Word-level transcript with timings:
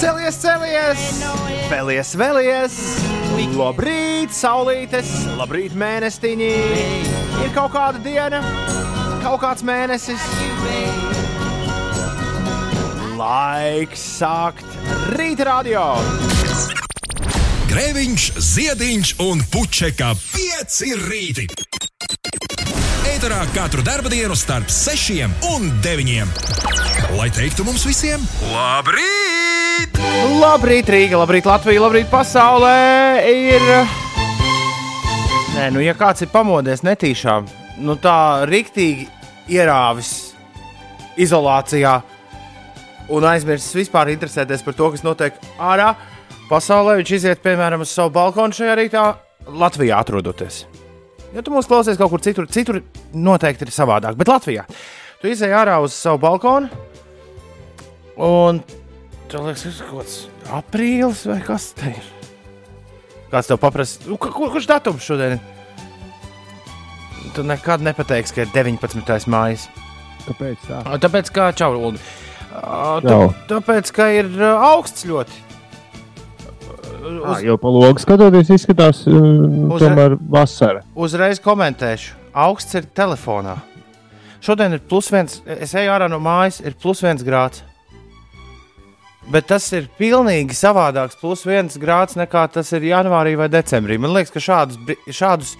Celies, 0.00 0.36
celies! 0.40 1.00
Vēlies, 1.70 2.14
vēlies! 2.16 2.76
Labrīt, 3.56 4.32
saulītes! 4.34 5.10
Labrīt, 5.38 5.74
mēnestiņi! 5.76 6.50
Ir 7.44 7.52
kaut 7.56 7.74
kāda 7.74 8.00
diena, 8.04 8.40
kaut 9.24 9.40
kāds 9.42 9.64
mēnesis. 9.66 10.24
Laiks 13.20 14.06
sākt 14.20 14.78
rīta 15.18 15.50
radio! 15.50 15.84
Grēviņš, 17.70 18.30
Ziediņš 18.42 19.12
un 19.26 19.44
Puķeka 19.52 20.14
5 20.32 20.94
rīti. 21.04 21.69
Eterā 23.20 23.42
katru 23.52 23.82
dienu 24.08 24.32
starp 24.32 24.70
6 24.72 25.26
un 25.52 25.66
9. 25.84 26.22
Lai 27.18 27.26
teiktu 27.28 27.66
mums 27.68 27.82
visiem, 27.84 28.22
labrīt! 28.48 29.98
Labrīt, 30.40 30.88
Rīga, 30.88 31.18
labrīt, 31.20 31.44
Latvija, 31.44 31.82
labrīt, 31.84 32.08
pasaulē! 32.08 33.20
Ir. 33.28 33.66
Nē, 35.52 35.68
nu, 35.68 35.84
ja 35.84 35.92
kāds 35.92 36.24
ir 36.24 36.32
pamodies 36.32 36.80
netīšām, 36.80 37.44
nu 37.84 37.98
tā 38.00 38.48
rīktīgi 38.48 39.04
ierāvis 39.52 40.32
izolācijā 41.20 41.98
un 43.12 43.28
aizmirsis 43.34 43.82
vispār 43.82 44.14
interesēties 44.16 44.64
par 44.64 44.80
to, 44.80 44.94
kas 44.96 45.04
notiek 45.04 45.36
ārā 45.60 45.92
pasaulē, 46.48 46.96
viņš 47.02 47.16
iziet, 47.20 47.44
piemēram, 47.44 47.84
uz 47.84 47.92
savu 47.92 48.16
balkonu 48.16 48.56
šajā 48.56 48.80
rītā, 48.80 49.08
Latvijā 49.44 50.00
atrodoties. 50.00 50.69
Ja 51.34 51.44
tu 51.46 51.52
mūs 51.54 51.68
klausies 51.70 51.98
kaut 52.00 52.10
kur 52.10 52.22
citur, 52.24 52.48
citur 52.50 52.80
noteikti 53.14 53.66
ir 53.66 53.74
savādāk, 53.74 54.16
bet 54.18 54.30
Latvijā. 54.30 54.64
Tu 55.22 55.30
izēji 55.30 55.54
ārā 55.54 55.76
uz 55.84 55.94
savu 55.94 56.18
balkonu, 56.22 56.70
un 58.18 58.62
tu 59.30 59.42
liekas, 59.44 59.66
tas 59.66 59.78
ir 59.78 59.90
kaut 59.90 60.00
kāds 60.00 60.16
aprīlis 60.58 61.26
vai 61.30 61.38
kas 61.46 61.70
te 61.78 61.92
ir. 61.92 62.08
Kāds 63.30 63.46
tev 63.46 63.60
paprasa, 63.62 64.00
nu, 64.08 64.18
kur, 64.18 64.32
kurš 64.34 64.66
datums 64.66 65.06
šodien 65.06 65.36
ir? 65.36 65.42
Tu 67.36 67.44
nekad 67.46 67.84
nepateiksi, 67.86 68.34
ka 68.34 68.42
ir 68.42 68.50
19. 68.56 69.28
mājas. 69.30 69.68
Kāpēc 70.26 70.64
tā? 70.66 70.80
Tāpēc, 71.04 71.30
kā. 71.36 71.52
Čau. 71.54 71.92
Tāpēc, 73.52 73.92
ka 73.94 74.08
ir 74.16 74.32
augsts 74.50 75.06
ļoti. 75.06 75.49
Uz... 77.00 77.40
Jau 77.44 77.56
pa 77.60 77.72
logu 77.72 78.02
skatoties, 78.02 78.50
izskatās, 78.52 79.02
uh, 79.08 79.16
Uz- 79.16 79.80
tomēr 79.82 80.16
vasara. 80.20 80.84
Uzreiz 80.94 81.40
komentēšu. 81.42 82.16
Augsts 82.36 82.76
ir 82.78 82.86
telefonā. 82.94 83.56
Šodien 84.44 84.76
ir 84.76 84.82
plus 84.88 85.10
viens. 85.12 85.40
Es 85.44 85.74
eju 85.76 85.92
ārā 85.92 86.08
no 86.08 86.20
mājas, 86.22 86.60
ir 86.64 86.76
plus 86.80 87.02
viens 87.04 87.24
grāds. 87.26 87.64
Bet 89.30 89.46
tas 89.50 89.66
ir 89.76 89.86
pilnīgi 89.98 90.56
savādāks 90.56 91.18
plus 91.20 91.44
viens 91.46 91.76
grāds 91.78 92.16
nekā 92.18 92.46
tas 92.50 92.72
ir 92.74 92.88
janvārī 92.88 93.36
vai 93.38 93.50
decembrī. 93.52 93.98
Man 94.00 94.14
liekas, 94.16 94.32
ka 94.34 94.42
šādus, 94.42 94.80
šādus, 95.06 95.52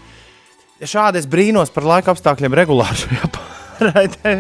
šādi 0.81 1.21
es 1.21 1.29
brīnos 1.31 1.71
par 1.75 1.87
laika 1.87 2.15
apstākļiem 2.15 2.57
regulāri 2.57 3.05
šajā 3.05 3.31
pārraidē. 3.37 4.37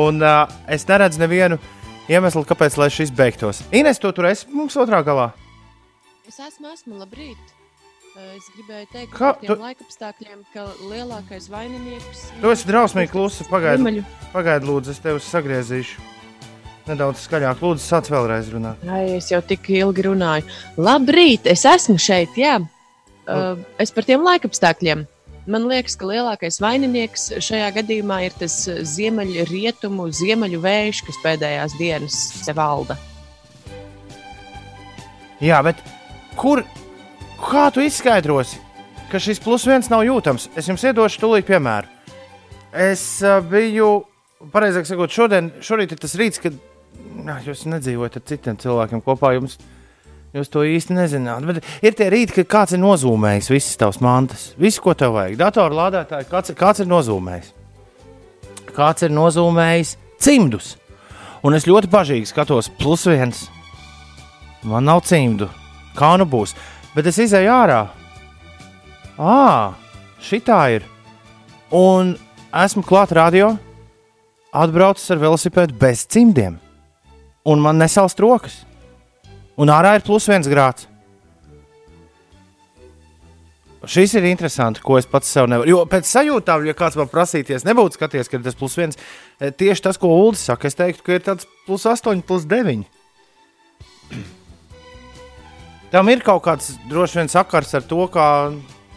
Un 0.00 0.22
uh, 0.24 0.44
es 0.70 0.86
neredzu 0.88 1.20
nevienu 1.22 1.58
iemeslu, 2.10 2.44
kāpēc 2.48 2.78
lai 2.80 2.90
šis 2.94 3.12
beigtos. 3.14 3.62
Ines, 3.74 4.00
tu 4.00 4.10
tur 4.16 4.30
esi 4.30 4.48
mums 4.54 4.78
otrā 4.80 5.02
galā. 5.06 5.32
Es 6.28 6.38
esmu, 6.40 6.70
esmu, 6.72 6.96
labrīt. 7.02 7.52
Es 8.14 8.46
gribēju 8.54 8.86
teikt, 8.92 9.10
ka 9.12 9.32
tu- 9.34 9.46
tiem 9.46 9.58
laikapstākļiem, 9.64 10.42
ka 10.54 10.64
lielākais 10.86 11.48
vaininieks 11.50 12.20
Tu 12.40 12.50
esi 12.50 12.68
drausmīgi 12.68 13.10
klusa. 13.10 13.44
Pagaidi, 13.50 14.04
pagaidi 14.32 14.68
lūdzu, 14.68 14.90
es 14.94 15.00
tevi 15.02 15.18
sagriezīšu. 15.18 16.00
Nedaudz 16.86 17.24
skaļāk, 17.26 17.58
lūdzu, 17.64 17.82
sāc 17.82 18.08
vēlreiz 18.12 18.52
runāt. 18.54 18.76
Ai, 18.88 19.16
es 19.16 19.30
jau 19.32 19.40
tik 19.42 19.66
ilgi 19.68 20.04
runāju. 20.06 20.44
Labrīt, 20.78 21.46
es 21.50 21.64
esmu 21.64 21.98
šeit, 21.98 22.36
jā. 22.38 22.60
Uh, 23.26 23.56
es 23.80 23.90
par 23.90 24.04
tiem 24.04 24.22
laikapstākļiem. 24.22 25.06
Man 25.46 25.66
liekas, 25.68 25.96
ka 25.96 26.06
lielākais 26.08 26.60
vaininieks 26.60 27.32
šajā 27.40 27.72
gadījumā 27.76 28.22
ir 28.24 28.32
tas 28.38 28.54
eh, 28.68 28.78
ziemeļu 28.80 29.44
rietumu, 29.50 30.06
ziemeļu 30.08 30.60
vējš, 30.60 31.02
kas 31.04 31.18
pēdējās 31.24 31.74
dienas 31.76 32.16
te 32.46 32.54
valda. 32.56 32.96
Jā, 35.44 35.58
bet 35.66 35.76
kur, 36.38 36.62
kā 37.42 37.68
tu 37.74 37.82
izskaidrosi, 37.84 38.60
ka 39.10 39.20
šis 39.22 39.42
plus 39.42 39.66
viens 39.68 39.90
nav 39.92 40.04
jūtams? 40.06 40.48
Es 40.58 40.68
jums 40.70 40.84
iedošu 40.84 41.22
tūlīt 41.22 41.48
piemēru. 41.48 41.90
Es 42.74 43.04
uh, 43.22 43.38
biju, 43.46 44.02
pareizāk 44.54 44.88
sakot, 44.88 45.12
šodien, 45.14 45.52
šorīt 45.62 45.94
ir 45.94 46.00
tas 46.02 46.16
rīts, 46.18 46.42
kad 46.42 46.56
nā, 47.14 47.38
jūs 47.46 47.64
nedzīvojat 47.70 48.18
ar 48.18 48.26
citiem 48.30 48.58
cilvēkiem 48.60 49.02
kopā. 49.04 49.34
Jums, 49.36 49.58
jūs 50.34 50.50
to 50.50 50.64
īsti 50.66 50.96
nezināt. 50.96 51.46
Bet 51.46 51.86
ir 51.86 51.96
tie 51.98 52.10
rīti, 52.12 52.40
kad 52.40 52.50
kāds 52.56 52.76
ir 52.76 52.82
nozīmējis 52.82 53.52
visas 53.54 53.78
tavas 53.80 54.00
mantas, 54.04 54.48
visu, 54.60 54.82
ko 54.84 54.96
tev 54.98 55.14
vajag. 55.16 55.38
Datoru 55.40 55.78
lādētāji, 55.78 56.30
kāds, 56.30 56.54
kāds 56.58 56.82
ir 56.82 56.90
nozīmējis? 56.90 57.52
Kāds 58.74 59.06
ir 59.06 59.14
nozīmējis 59.14 59.94
cimdus? 60.22 60.74
Un 61.44 61.54
es 61.54 61.68
ļoti 61.68 61.90
bažīgi 61.92 62.30
skatos, 62.30 62.72
plus 62.80 63.04
viens. 63.06 63.46
Man 64.64 64.88
nav 64.88 65.04
cimdu. 65.04 65.50
Kā 65.94 66.14
nu 66.18 66.26
būs? 66.28 66.54
Bet 66.94 67.08
es 67.10 67.20
izēju 67.22 67.50
ārā. 67.54 67.80
Ā, 69.18 69.74
šitā 70.22 70.60
ir. 70.74 70.86
Un 71.74 72.14
esmu 72.54 72.84
klāt 72.86 73.14
radio, 73.14 73.52
atbraucis 74.54 75.10
ar 75.14 75.22
velosipēdu 75.22 75.76
bez 75.78 76.04
cimdiem. 76.10 76.58
Un 77.44 77.62
man 77.62 77.78
nesalst 77.78 78.20
rokas. 78.22 78.62
Un 79.60 79.70
ārā 79.70 79.94
ir 79.98 80.06
plus 80.06 80.26
viens 80.30 80.48
grāds. 80.50 80.88
Šis 83.84 84.14
ir 84.16 84.24
interesanti, 84.24 84.80
ko 84.80 84.96
es 84.96 85.06
pats 85.08 85.28
sev 85.28 85.48
nevaru. 85.50 85.68
Jo 85.68 85.82
pēc 85.88 86.08
sajūtām, 86.08 86.64
ja 86.64 86.74
kāds 86.76 86.96
man 86.96 87.10
prasīties, 87.12 87.66
nebūtu 87.68 87.98
skaties, 87.98 88.30
ka 88.32 88.40
tas 88.40 88.56
plus 88.56 88.76
viens. 88.80 88.98
Tieši 89.38 89.84
tas, 89.84 89.98
ko 90.00 90.08
Ulas 90.14 90.44
saka, 90.48 90.70
es 90.70 90.78
teiktu, 90.78 91.04
ka 91.04 91.18
ir 91.18 91.24
tāds 91.26 91.48
plus 91.66 91.84
astoņi, 91.90 92.24
plus 92.24 92.46
deviņi. 92.48 92.88
Tam 95.94 96.08
ir 96.10 96.24
kaut 96.26 96.42
kāds 96.42 96.72
droši 96.90 97.20
vien 97.20 97.28
sakars 97.30 97.70
ar 97.78 97.84
to, 97.86 98.00
kā 98.10 98.26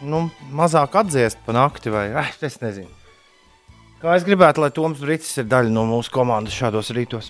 nu, 0.02 0.24
mazāk 0.50 0.96
atdziest 0.98 1.38
pa 1.46 1.54
nakti. 1.54 1.92
Vai, 1.94 2.08
eh, 2.10 2.32
es 2.42 2.58
nezinu. 2.58 2.90
Kā 4.02 4.16
es 4.18 4.26
gribētu, 4.26 4.64
lai 4.64 4.72
Toms 4.74 4.98
Brīsīs 5.02 5.44
ir 5.44 5.46
daļa 5.46 5.70
no 5.76 5.84
mūsu 5.86 6.10
komandas 6.14 6.58
šādos 6.58 6.90
rītos. 6.98 7.30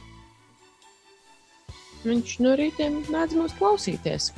Viņš 2.08 2.38
no 2.46 2.56
rītiem 2.56 3.02
mēdz 3.12 3.36
mūs 3.36 3.58
klausīties. 3.60 4.30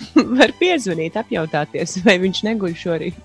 Var 0.40 0.56
piezvanīt, 0.56 1.20
apjautāties, 1.20 1.98
vai 2.06 2.16
viņš 2.24 2.40
neguļ 2.48 2.76
šorīt. 2.80 3.20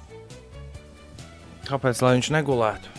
Kāpēc 1.69 2.03
lai 2.03 2.18
viņš 2.18 2.34
negulētu? 2.35 2.91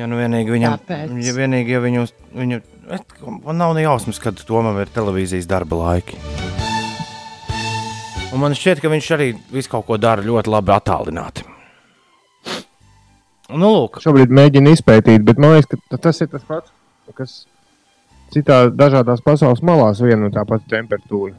Ja 0.00 0.08
nu 0.08 0.16
vienīgi 0.16 0.56
viņam, 0.56 0.80
Tāpēc. 0.80 1.12
ja 1.26 1.36
vienīgi, 1.36 1.76
ja 1.76 1.84
viņu, 1.84 2.08
viņu, 2.40 2.64
et, 2.90 3.14
man 3.44 3.56
nav 3.60 3.74
ne 3.76 3.82
jausmas, 3.84 4.18
kad 4.22 4.40
Tomam 4.46 4.78
ir 4.82 4.90
televīzijas 4.94 5.46
darba 5.50 5.78
laiki. 5.84 6.18
Un 8.30 8.38
man 8.44 8.54
šķiet, 8.54 8.78
ka 8.82 8.90
viņš 8.92 9.08
arī 9.16 9.30
visu 9.50 9.70
kaut 9.72 9.86
ko 9.88 9.96
dara 9.98 10.22
ļoti 10.22 10.52
labi 10.52 10.70
attālināti. 10.76 11.46
Nu, 13.50 13.66
lūk, 13.74 13.98
Šobrīd 14.04 14.30
mēģinu 14.30 14.70
izpētīt, 14.76 15.24
bet 15.26 15.40
man 15.42 15.56
liekas, 15.56 15.66
ka 15.72 15.78
ta- 15.90 15.98
tas 16.06 16.20
ir 16.22 16.28
tas 16.30 16.44
pats, 16.46 16.70
kas 17.18 17.32
citā 18.30 18.60
dažādās 18.70 19.22
pasaules 19.26 19.62
malās 19.66 19.98
viena 20.04 20.28
un 20.28 20.34
tā 20.36 20.44
pati 20.46 20.68
temperatūra. 20.70 21.34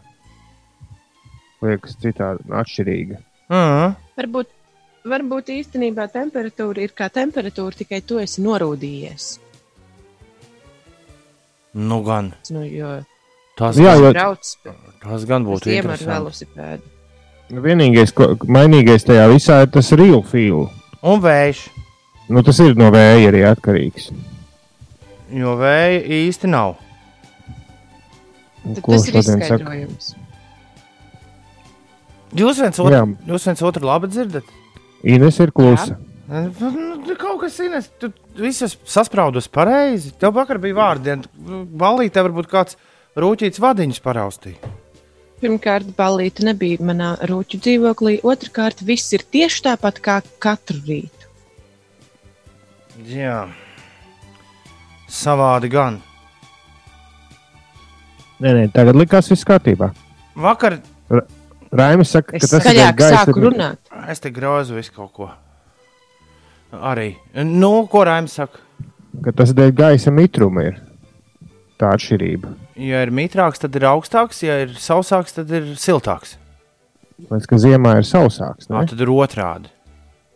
Liekas, 1.64 1.96
citādi 2.04 2.44
atšķirīga. 2.50 3.22
mm, 3.54 3.96
Varbūt, 4.20 4.50
varbūt 5.08 5.54
īstenībā 5.56 6.10
temperatūra 6.12 6.84
ir 6.84 6.92
kā 6.98 7.08
temperatūra, 7.10 7.78
tikai 7.80 8.02
tu 8.02 8.20
esi 8.20 8.44
norūdījies. 8.44 9.30
Nu 11.74 12.02
gan 12.04 12.34
Nu, 12.50 12.64
jo 12.66 13.04
tas, 13.58 13.78
Jā, 13.78 13.96
jo- 14.00 14.12
brauc 14.14 14.56
tas 15.04 15.26
gan 15.26 15.46
būtu 15.46 15.72
interesanti. 15.72 16.82
Vienīgais, 17.52 18.14
ko 18.16 18.36
mainīgais 18.48 19.04
tajā 19.04 19.28
visā 19.32 19.62
ir 19.64 19.68
tas 19.74 19.92
real 19.92 20.22
feel. 20.24 20.70
Un 21.04 21.20
vējš, 21.22 21.68
Nu, 22.32 22.42
tas 22.44 22.60
ir 22.64 22.76
no 22.80 22.92
vēja 22.92 23.28
arī 23.32 23.42
atkarīgs. 23.50 24.12
jo 25.32 25.56
vēja 25.60 26.00
īsti 26.08 26.48
nav. 26.48 26.78
Un 28.64 28.76
Tad 28.76 28.84
ko 28.84 28.92
tas 28.94 29.08
ir 29.08 29.14
šodien 29.14 29.42
saka? 29.42 29.56
izskaidrojums. 29.56 30.16
Jūs 32.36 32.62
viens 32.62 32.80
otru, 32.80 32.94
Jā. 32.96 33.04
jūs 33.28 33.46
viens 33.50 33.62
otru 33.68 33.86
labi 33.90 34.08
dzirdat? 34.08 34.44
Ines 35.04 35.40
ir 35.40 35.52
klusa. 35.52 35.98
Nu, 36.32 36.94
tu 37.04 37.16
kaut 37.20 37.42
kas 37.42 37.58
ines, 37.60 37.90
tu 38.00 38.08
visas 38.40 38.78
saspraudus 38.88 39.50
pareizi. 39.52 40.14
Tev 40.16 40.38
vakar 40.38 40.62
bija 40.64 40.78
vārdi, 40.78 41.18
balīte 41.82 42.24
varbūt 42.24 42.48
kāds 42.52 42.78
rūķīts 43.20 43.60
vadiņus 43.60 44.00
paraustīja. 44.06 44.72
Pirmkārt, 45.42 45.90
balīti 45.98 46.46
nebija 46.48 46.86
manā 46.86 47.10
rūķu 47.28 47.60
dzīvoklī. 47.66 48.20
Otrakārt, 48.24 48.84
viss 48.86 49.12
ir 49.18 49.26
tieši 49.34 49.66
tāpat 49.66 50.00
kā 50.06 50.20
katru 50.40 50.80
rītu. 50.86 51.28
Jā. 53.10 53.50
Savādi 55.12 55.68
gan. 55.74 56.00
Nē, 58.42 58.54
nē, 58.56 58.66
tagad 58.74 58.96
likās 58.96 59.28
viss 59.34 59.46
kārtībā. 59.46 59.92
Vakar 60.40 60.80
Raimis 61.72 62.12
saka, 62.14 62.38
Es 62.38 62.46
ka 62.46 62.58
tas 62.58 62.66
ir 62.66 62.70
skaļāk 62.70 62.96
gaisa 63.00 63.26
sāku 63.26 63.44
runāt. 63.44 63.80
es 64.12 64.20
te 64.24 64.32
grozu 64.32 64.76
visu 64.80 64.94
kaut 64.96 65.12
ko. 65.14 65.28
Arī. 66.72 67.16
Nu, 67.44 67.74
ko 67.92 68.06
Raims 68.08 68.38
saka? 68.40 68.62
Ka 69.22 69.34
tas 69.36 69.52
dēļ 69.56 69.74
gaisa 69.76 70.14
mitruma 70.16 70.64
ir 70.70 70.80
tā 71.82 71.92
atšķirība. 71.98 72.54
Ja 72.82 73.02
ir 73.06 73.12
mitrāks, 73.14 73.60
tad 73.62 73.76
ir 73.78 73.86
augstāks, 73.90 74.40
ja 74.46 74.62
ir 74.64 74.78
sausāks, 74.80 75.36
tad 75.36 75.52
ir 75.52 75.74
siltāks. 75.80 76.38
Līdz 77.30 77.50
ka 77.50 77.60
ziemā 77.62 77.98
ir 78.00 78.08
sausāks. 78.08 78.70
Tā 78.70 78.86
tad 78.90 79.04
ir 79.04 79.12
otrādi. 79.14 79.70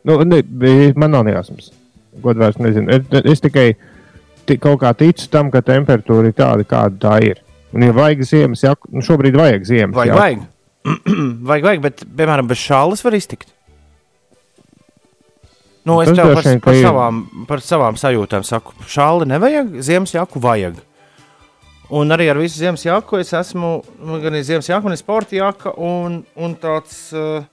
Nu, 0.05 0.19
ne, 0.27 0.43
man 0.99 1.15
nav 1.15 1.25
nejausmas. 1.25 1.71
Godvārds 2.21 2.59
nezinu. 2.61 2.99
Es, 3.23 3.41
tikai 3.43 3.71
ti, 4.45 4.59
kaut 4.61 4.81
kā 4.83 4.91
ticu 4.97 5.25
tam, 5.33 5.49
ka 5.53 5.63
temperatūra 5.65 6.29
ir 6.29 6.37
tāda, 6.37 6.67
kāda 6.67 7.01
tā 7.07 7.15
ir. 7.31 7.41
Un, 7.75 7.83
ja 7.87 7.95
vajag 7.95 8.21
ziemas 8.27 8.61
jaku, 8.63 8.91
nu 8.93 9.03
šobrīd 9.03 9.35
vajag 9.35 9.65
ziemas 9.67 9.97
Vajag, 9.97 10.19
vajag. 10.19 10.45
vajag, 11.49 11.65
vajag, 11.71 11.81
bet, 11.87 12.05
piemēram, 12.19 12.47
bez 12.51 12.61
šālas 12.61 13.03
var 13.03 13.17
iztikt. 13.17 13.54
Nu, 15.85 15.99
es 16.01 16.09
tev 16.09 16.31
par, 16.33 16.47
par, 16.65 16.77
savām, 16.81 17.21
par 17.45 17.61
savām 17.61 17.97
sajūtām 17.99 18.45
saku, 18.47 18.73
šāli 18.89 19.27
nevajag, 19.29 19.75
ziemas 19.85 20.15
jaku 20.15 20.41
vajag. 20.41 20.79
Un 21.93 22.09
arī 22.09 22.25
ar 22.31 22.39
visu 22.41 22.57
ziemas 22.57 22.81
jaku 22.85 23.19
es 23.21 23.29
esmu 23.37 23.69
nu, 24.01 24.17
gan 24.23 24.37
ziemas 24.41 24.69
jaka, 24.71 24.87
gan 24.87 24.97
sporta 24.97 25.37
jaka 25.37 25.75
un, 25.77 26.23
un 26.41 26.55
tāds 26.57 27.11
uh, 27.13 27.45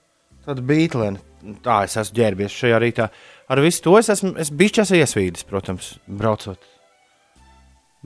bītlēns. 0.49 1.21
Tā 1.61 1.81
es 1.85 1.99
esmu 1.99 2.17
ģērbies 2.17 2.55
šajā 2.55 2.79
rītā. 2.79 3.09
Ar 3.51 3.61
visu 3.61 3.83
to 3.85 3.97
es 3.99 4.09
esmu 4.15 4.37
es 4.41 4.53
bišķi 4.55 5.01
iesvīdis, 5.01 5.45
protams, 5.49 5.97
braucot. 6.07 6.61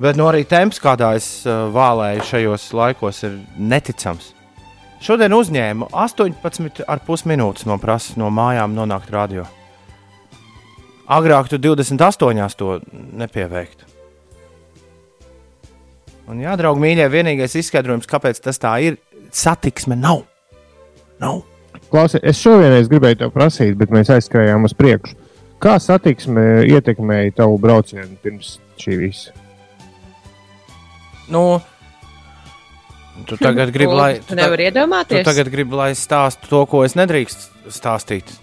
Bet 0.00 0.17
nu, 0.19 0.26
arī 0.28 0.43
temps, 0.49 0.81
kādā 0.82 1.12
es 1.17 1.28
uh, 1.46 1.69
vālēju 1.73 2.25
šajos 2.26 2.64
laikos, 2.76 3.23
ir 3.28 3.37
neticams. 3.56 4.32
Šodien 5.05 5.37
uzņēmu 5.37 5.90
18,5 5.93 7.28
minūtes 7.31 7.69
man 7.69 7.81
prasa 7.81 8.17
no 8.19 8.32
mājām 8.32 8.75
nonākt 8.75 9.12
radio. 9.12 9.44
Agrāk 11.06 11.49
tu 11.50 11.58
28 11.62 12.56
to 12.58 12.81
nepieveiktu. 12.91 13.87
Un, 16.26 16.41
jā, 16.43 16.56
draugi, 16.58 16.82
mīļie, 16.82 17.06
vienīgais 17.12 17.55
izskaidrojums, 17.61 18.08
kāpēc 18.11 18.41
tas 18.43 18.58
tā 18.58 18.73
ir, 18.82 18.97
satiksme 19.31 19.94
nav. 19.99 20.25
nav. 21.23 21.44
Klausies, 21.93 22.25
es 22.26 22.41
šovienreiz 22.43 22.88
gribēju 22.91 23.20
te 23.20 23.29
prasīt, 23.31 23.76
bet 23.79 23.93
mēs 23.94 24.11
aizskrējām 24.11 24.67
uz 24.67 24.75
priekšu. 24.75 25.14
Kā 25.62 25.76
satiksme 25.81 26.67
ietekmēja 26.67 27.37
tavu 27.38 27.61
braucienu 27.62 28.19
pirms 28.25 28.56
šī 28.82 28.99
visa? 29.05 29.37
Nu, 31.31 31.61
tu 33.31 33.38
tagad 33.47 33.70
gribi, 33.75 33.94
lai. 33.94 34.11
Tu 34.26 34.35
nevari 34.35 34.67
Tu 34.67 34.73
iedomāties. 34.73 35.23
tagad 35.25 35.52
gribi, 35.55 35.79
lai 35.79 35.93
es 35.94 36.02
stāstu 36.02 36.50
to, 36.50 36.64
ko 36.67 36.82
es 36.85 36.99
nedrīkstu 36.99 37.70
stāstīt. 37.70 38.35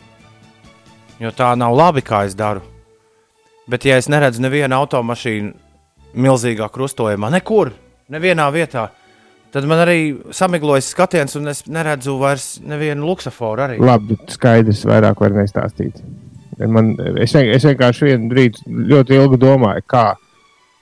Jo 1.21 1.31
tā 1.35 1.51
nav 1.57 1.75
labi, 1.77 2.01
kā 2.01 2.23
es 2.27 2.33
daru. 2.35 2.61
Bet, 3.69 3.85
ja 3.87 3.95
es 4.01 4.09
neredzu 4.11 4.41
nevienu 4.43 4.75
automašīnu 4.75 5.53
milzīgā 6.19 6.67
krustojumā, 6.73 7.29
nekur, 7.31 7.71
nevienā 8.11 8.49
vietā, 8.53 8.89
tad 9.53 9.65
man 9.69 9.79
arī 9.85 9.99
samiglojas 10.35 10.89
skatiens, 10.91 11.35
un 11.39 11.47
es 11.53 11.63
neredzu 11.71 12.17
vairs 12.19 12.57
nevienu 12.65 13.07
luksuforu. 13.07 13.61
Arī. 13.67 13.77
Labi, 13.79 14.17
skaidrs, 14.33 14.83
vairāk 14.89 15.21
var 15.23 15.31
nestāstīt. 15.37 16.01
Man, 16.59 16.91
es, 17.17 17.31
vien- 17.33 17.49
es 17.55 17.63
vienkārši 17.65 18.09
vienu 18.11 18.29
brīdi 18.29 18.61
ļoti 18.91 19.15
ilgi 19.17 19.39
domāju, 19.41 19.81
kā, 19.89 20.03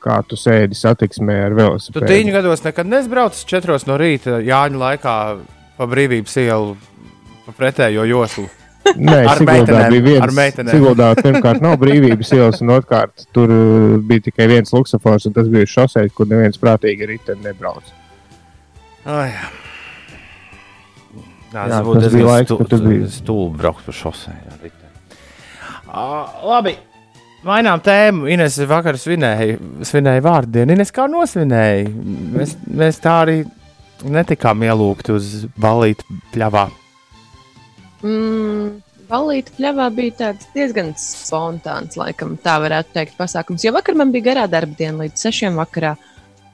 kā 0.03 0.17
tu 0.27 0.35
sēdi 0.35 0.75
satiksmē 0.75 1.37
ar 1.45 1.53
Tu 1.53 1.59
velosipēdu. 1.61 2.09
tīņu 2.09 2.33
gados 2.33 2.63
nekad 2.65 2.89
nesbraucis 2.91 3.45
četros 3.45 3.85
no 3.87 3.95
rīta 4.01 4.41
Jāņa 4.43 4.81
laikā 4.83 5.15
pa 5.77 5.87
brīvības 5.87 6.35
ielu 6.43 6.75
pa 7.45 7.51
pretējo 7.59 8.03
joslu. 8.09 8.49
Nē, 8.97 9.17
Ar 9.29 9.37
Siguldā 9.37 9.81
bija 9.91 10.01
viens. 10.03 10.23
ar. 10.25 10.69
Siguldā 10.71 11.11
pirmkārt 11.19 11.61
nav 11.63 11.75
brīvības 11.81 12.31
ielas, 12.33 12.61
un 12.65 12.71
otrkārt 12.73 13.27
tur 13.35 13.51
uh, 13.53 13.97
bija 14.09 14.25
tikai 14.27 14.47
viens 14.49 14.73
luksofors, 14.73 15.27
un 15.29 15.35
tas 15.37 15.47
bija 15.53 15.69
šosei, 15.69 16.09
kur 16.15 16.25
neviens 16.27 16.57
prātīgi 16.61 17.07
riteni 17.13 17.45
nebrauc. 17.45 17.83
Ai. 19.05 19.29
Jā, 21.51 21.65
Jā, 21.67 21.67
tas 21.67 21.85
būtu 21.85 22.01
tas 22.05 22.13
bija 22.15 22.27
laiks, 22.29 22.51
kad 22.57 22.69
tu 22.71 22.77
biji. 22.85 23.07
stulbi 23.11 23.57
braukt 23.59 23.85
pa 23.85 23.91
šosei. 23.95 24.33
jā. 24.47 24.71
Ā, 25.91 26.03
Labi, 26.47 26.75
mainām 27.43 27.81
tēmu. 27.83 28.29
Ines 28.31 28.55
vakar 28.69 28.95
svinēja, 28.99 29.57
svinēja 29.87 30.23
vārdienu. 30.23 30.71
Ines 30.77 30.93
kā 30.95 31.07
nosvinēja. 31.11 31.89
Mēs, 32.37 32.55
mēs 32.71 33.01
tā 33.03 33.17
arī 33.25 33.41
netikām 34.07 34.63
ielūgti 34.63 35.11
uz 35.13 35.31
balīti 35.59 36.07
pļavā. 36.33 36.69
Mm, 38.01 38.81
Balīta 39.11 39.51
pļavā 39.57 39.89
bija 39.91 40.13
tāds 40.21 40.47
diezgan 40.55 40.93
spontāns, 40.97 41.97
laikam, 41.99 42.37
tā 42.39 42.53
varētu 42.63 42.93
teikt, 42.95 43.17
pasākums. 43.19 43.65
Jo 43.65 43.73
vakar 43.75 43.97
man 43.99 44.13
bija 44.13 44.29
garā 44.29 44.45
darba 44.47 44.77
diena 44.79 45.03
līdz 45.03 45.19
sešiem 45.25 45.57
vakarā. 45.59 45.97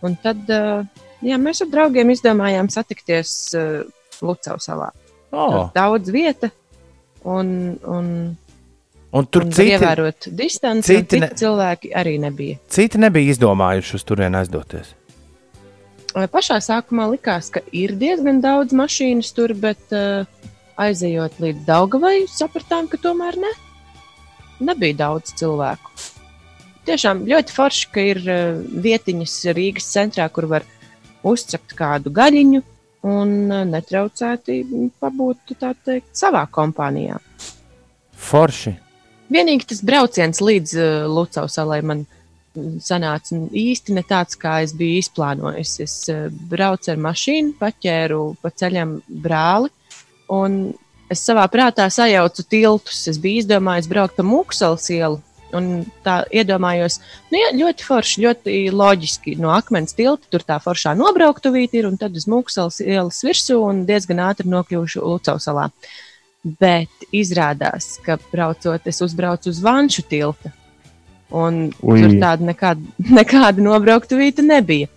Un 0.01 0.15
tad 0.23 0.49
uh, 0.49 0.81
jā, 1.25 1.37
mēs 1.41 1.61
ar 1.65 1.69
draugiem 1.73 2.09
izdomājām 2.15 2.69
satikties 2.73 3.35
uh, 3.57 3.83
Lucau 4.25 4.57
salā. 4.63 4.89
Oh. 5.29 5.51
Tur 5.51 5.63
Daudz 5.75 6.09
vieta 6.13 6.49
un, 7.27 7.77
un, 7.85 8.09
Un 9.17 9.25
tur 9.31 9.45
un 9.45 9.51
citi, 9.53 9.75
ievērot 9.75 10.27
distanci. 10.37 10.87
citi 10.95 11.03
Citi 11.13 11.19
ne- 11.23 11.29
cilvēki 11.37 11.93
arī 11.95 12.15
nebija. 12.25 12.57
citi 12.73 12.97
nebija 13.01 13.35
izdomājuši 13.35 13.95
uz 13.99 14.03
turieni 14.07 14.41
aizdoties. 14.41 14.95
Uh, 16.17 16.25
Pašā 16.31 16.57
sākumā 16.63 17.05
likās, 17.13 17.51
ka 17.53 17.61
ir 17.71 17.93
diezgan 17.99 18.41
daudz 18.41 18.73
mašīnas 18.73 19.29
tur, 19.37 19.53
bet 19.53 19.93
uh, 19.93 20.25
aizejot 20.77 21.39
līdz 21.41 21.65
Daugavai, 21.67 22.21
sapratām, 22.31 22.87
ka 22.91 22.99
tomēr 23.01 23.37
ne. 23.41 23.51
Nebija 24.63 24.97
daudz 25.03 25.33
cilvēku. 25.37 25.93
Tiešām 26.87 27.25
ļoti 27.27 27.53
forši, 27.53 27.87
ka 27.91 28.03
ir 28.13 28.23
uh, 28.23 28.57
vietiņas 28.85 29.35
Rīgas 29.57 29.89
centrā, 29.91 30.29
kur 30.31 30.47
var 30.49 30.65
uzcept 31.27 31.75
kādu 31.77 32.13
gaļiņu 32.15 32.61
un 33.07 33.33
uh, 33.51 33.63
netraucēti 33.67 34.61
pabūt 35.01 35.57
teikt, 35.59 36.13
savā 36.15 36.45
kompānijā. 36.51 37.19
Forši. 38.17 38.77
Vienīgi 39.33 39.67
tas 39.73 39.83
brauciens 39.85 40.39
līdz 40.39 40.77
uh, 40.79 40.87
Lucau 41.11 41.49
salai 41.51 41.81
man 41.83 42.05
sanāca 42.81 43.37
īsti 43.53 43.93
ne 43.93 44.03
tāds, 44.07 44.37
kā 44.39 44.61
es 44.65 44.73
biju 44.77 45.01
izplānojis. 45.03 45.73
Es 45.83 45.97
braucu 46.49 46.93
ar 46.93 47.01
mašīnu, 47.03 47.53
paķēru 47.59 48.21
pa 48.41 48.49
ceļam 48.49 48.97
brāli, 49.07 49.69
un 50.31 50.59
es 51.11 51.23
savā 51.23 51.45
prātā 51.51 51.87
sajaucu 51.91 52.45
tiltus. 52.49 53.05
Es 53.09 53.19
biju 53.21 53.43
izdomājis 53.43 53.89
braukt 53.91 54.17
pa 54.19 54.25
Mūksalas 54.27 54.89
ielu. 54.93 55.21
Un 55.55 55.85
tā 56.03 56.17
iedomājos, 56.35 56.97
nu, 57.31 57.39
jā, 57.39 57.53
ļoti 57.55 57.85
forši, 57.87 58.23
ļoti 58.25 58.55
loģiski. 58.75 59.37
No 59.39 59.53
akmens 59.55 59.95
tilta 59.95 60.27
tur 60.33 60.43
tā 60.43 60.57
foršā 60.59 60.91
nobrauktuvīte 60.99 61.79
ir, 61.79 61.87
un 61.87 61.95
tad 61.99 62.17
uz 62.19 62.27
Mūksalas 62.27 62.81
ielas 62.83 63.21
virsū 63.23 63.61
un 63.63 63.85
diezgan 63.87 64.19
ātri 64.25 64.51
nokļuvuši 64.51 65.03
Lucau 65.05 65.39
salā. 65.39 65.69
Bet 66.59 67.07
izrādās, 67.15 67.95
ka 68.03 68.17
braucot, 68.31 68.83
es 68.87 68.99
uzbraucu 69.03 69.51
uz 69.53 69.61
Vanšu 69.63 70.03
tilta. 70.11 70.51
Un. 71.31 71.69
Ui. 71.83 71.99
tur 72.03 72.13
tāda 72.19 72.43
nekāda, 72.47 72.83
nekāda 73.19 73.63
nobrauktuvīte 73.63 74.43
nebija. 74.43 74.91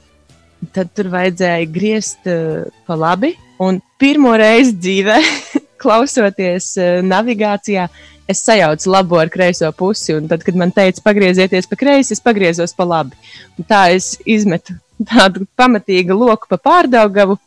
Tad 0.74 0.90
tur 0.94 1.08
vajadzēja 1.14 1.70
griezt 1.72 2.26
uh, 2.28 2.66
pa 2.86 2.98
labi. 2.98 3.36
Un 3.62 3.78
pirmo 4.00 4.32
reizi 4.38 4.74
dzīvē, 4.76 5.18
klausoties 5.82 6.72
uh, 6.80 6.98
navigācijā, 7.06 7.86
es 8.30 8.42
sajaucu 8.46 8.90
labo 8.92 9.20
ar 9.20 9.30
kreiso 9.32 9.70
pusi. 9.76 10.14
Un 10.16 10.28
tad, 10.30 10.44
kad 10.46 10.58
man 10.58 10.72
teica, 10.74 11.02
pagriezieties 11.04 11.68
pa 11.70 11.78
kreisi, 11.78 12.16
es 12.16 12.24
pagriezos 12.24 12.74
pa 12.76 12.86
labi. 12.88 13.18
Un 13.58 13.68
tā 13.68 13.86
es 13.96 14.14
izmetu 14.24 14.76
tādu 15.12 15.46
pamatīgu 15.58 16.16
loku 16.16 16.50
pa 16.50 16.60
pārdaugavu 16.60 17.38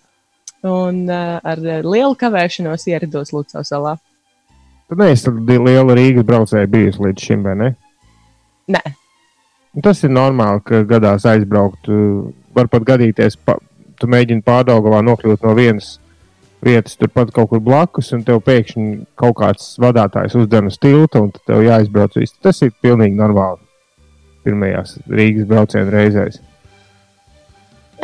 un 0.63 1.03
uh, 1.11 1.37
ar 1.43 1.59
lielu 1.59 2.15
kavēšanos 2.19 2.87
ierados 2.87 3.33
Lucas 3.35 3.73
salā. 3.73 3.97
Neesi 4.93 5.25
tāda 5.25 5.55
liela 5.65 5.95
Rīgas 5.97 6.25
braucēja 6.27 6.69
bijusi 6.69 7.01
līdz 7.01 7.23
šim, 7.25 7.47
vai 7.47 7.55
ne? 7.57 7.69
Nē, 8.69 8.81
Tas 9.81 10.03
ir 10.05 10.11
normāli, 10.13 10.61
ka 10.67 10.83
gadās 10.85 11.25
aizbraukt. 11.25 11.89
uh, 11.89 12.29
Var 12.53 12.67
pat 12.69 12.83
gadīties, 12.85 13.33
pa, 13.41 13.55
tu 13.97 14.05
mēģini 14.05 14.43
pārdaugavā 14.45 14.99
nokļūt 15.01 15.41
no 15.41 15.55
vienas 15.57 15.95
vietas, 16.63 16.95
turpat 16.99 17.33
kaut 17.35 17.51
kur 17.51 17.61
blakus, 17.63 18.11
un 18.15 18.23
tev 18.27 18.41
pēkšņi 18.45 18.87
kaut 19.19 19.37
kāds 19.41 19.73
vadītājs 19.81 20.37
uzdevuma 20.39 20.71
uz 20.71 20.79
tilta, 20.81 21.21
un 21.23 21.31
tev 21.47 21.63
jāizbrauc. 21.65 22.17
viss. 22.19 22.39
Tas 22.43 22.61
ir 22.65 22.73
pilnīgi 22.83 23.19
normāli. 23.19 23.61
Pirmajās 24.43 24.97
Rīgas 25.07 25.47
brauciena 25.47 25.91
reizēs. 25.93 26.41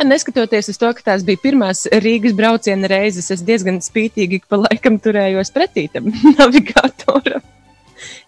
Ja, 0.00 0.06
neskatoties 0.08 0.70
uz 0.72 0.78
to, 0.80 0.88
ka 0.96 1.10
tās 1.10 1.24
bija 1.28 1.42
pirmās 1.42 1.84
Rīgas 1.92 2.32
brauciena 2.32 2.88
reizes, 2.88 3.30
es 3.34 3.42
diezgan 3.44 3.82
spītīgi 3.84 4.40
pa 4.48 4.56
laikam 4.62 4.96
turējos 4.96 5.52
pretī 5.52 5.90
tam 5.92 6.08
navigatoram. 6.38 7.44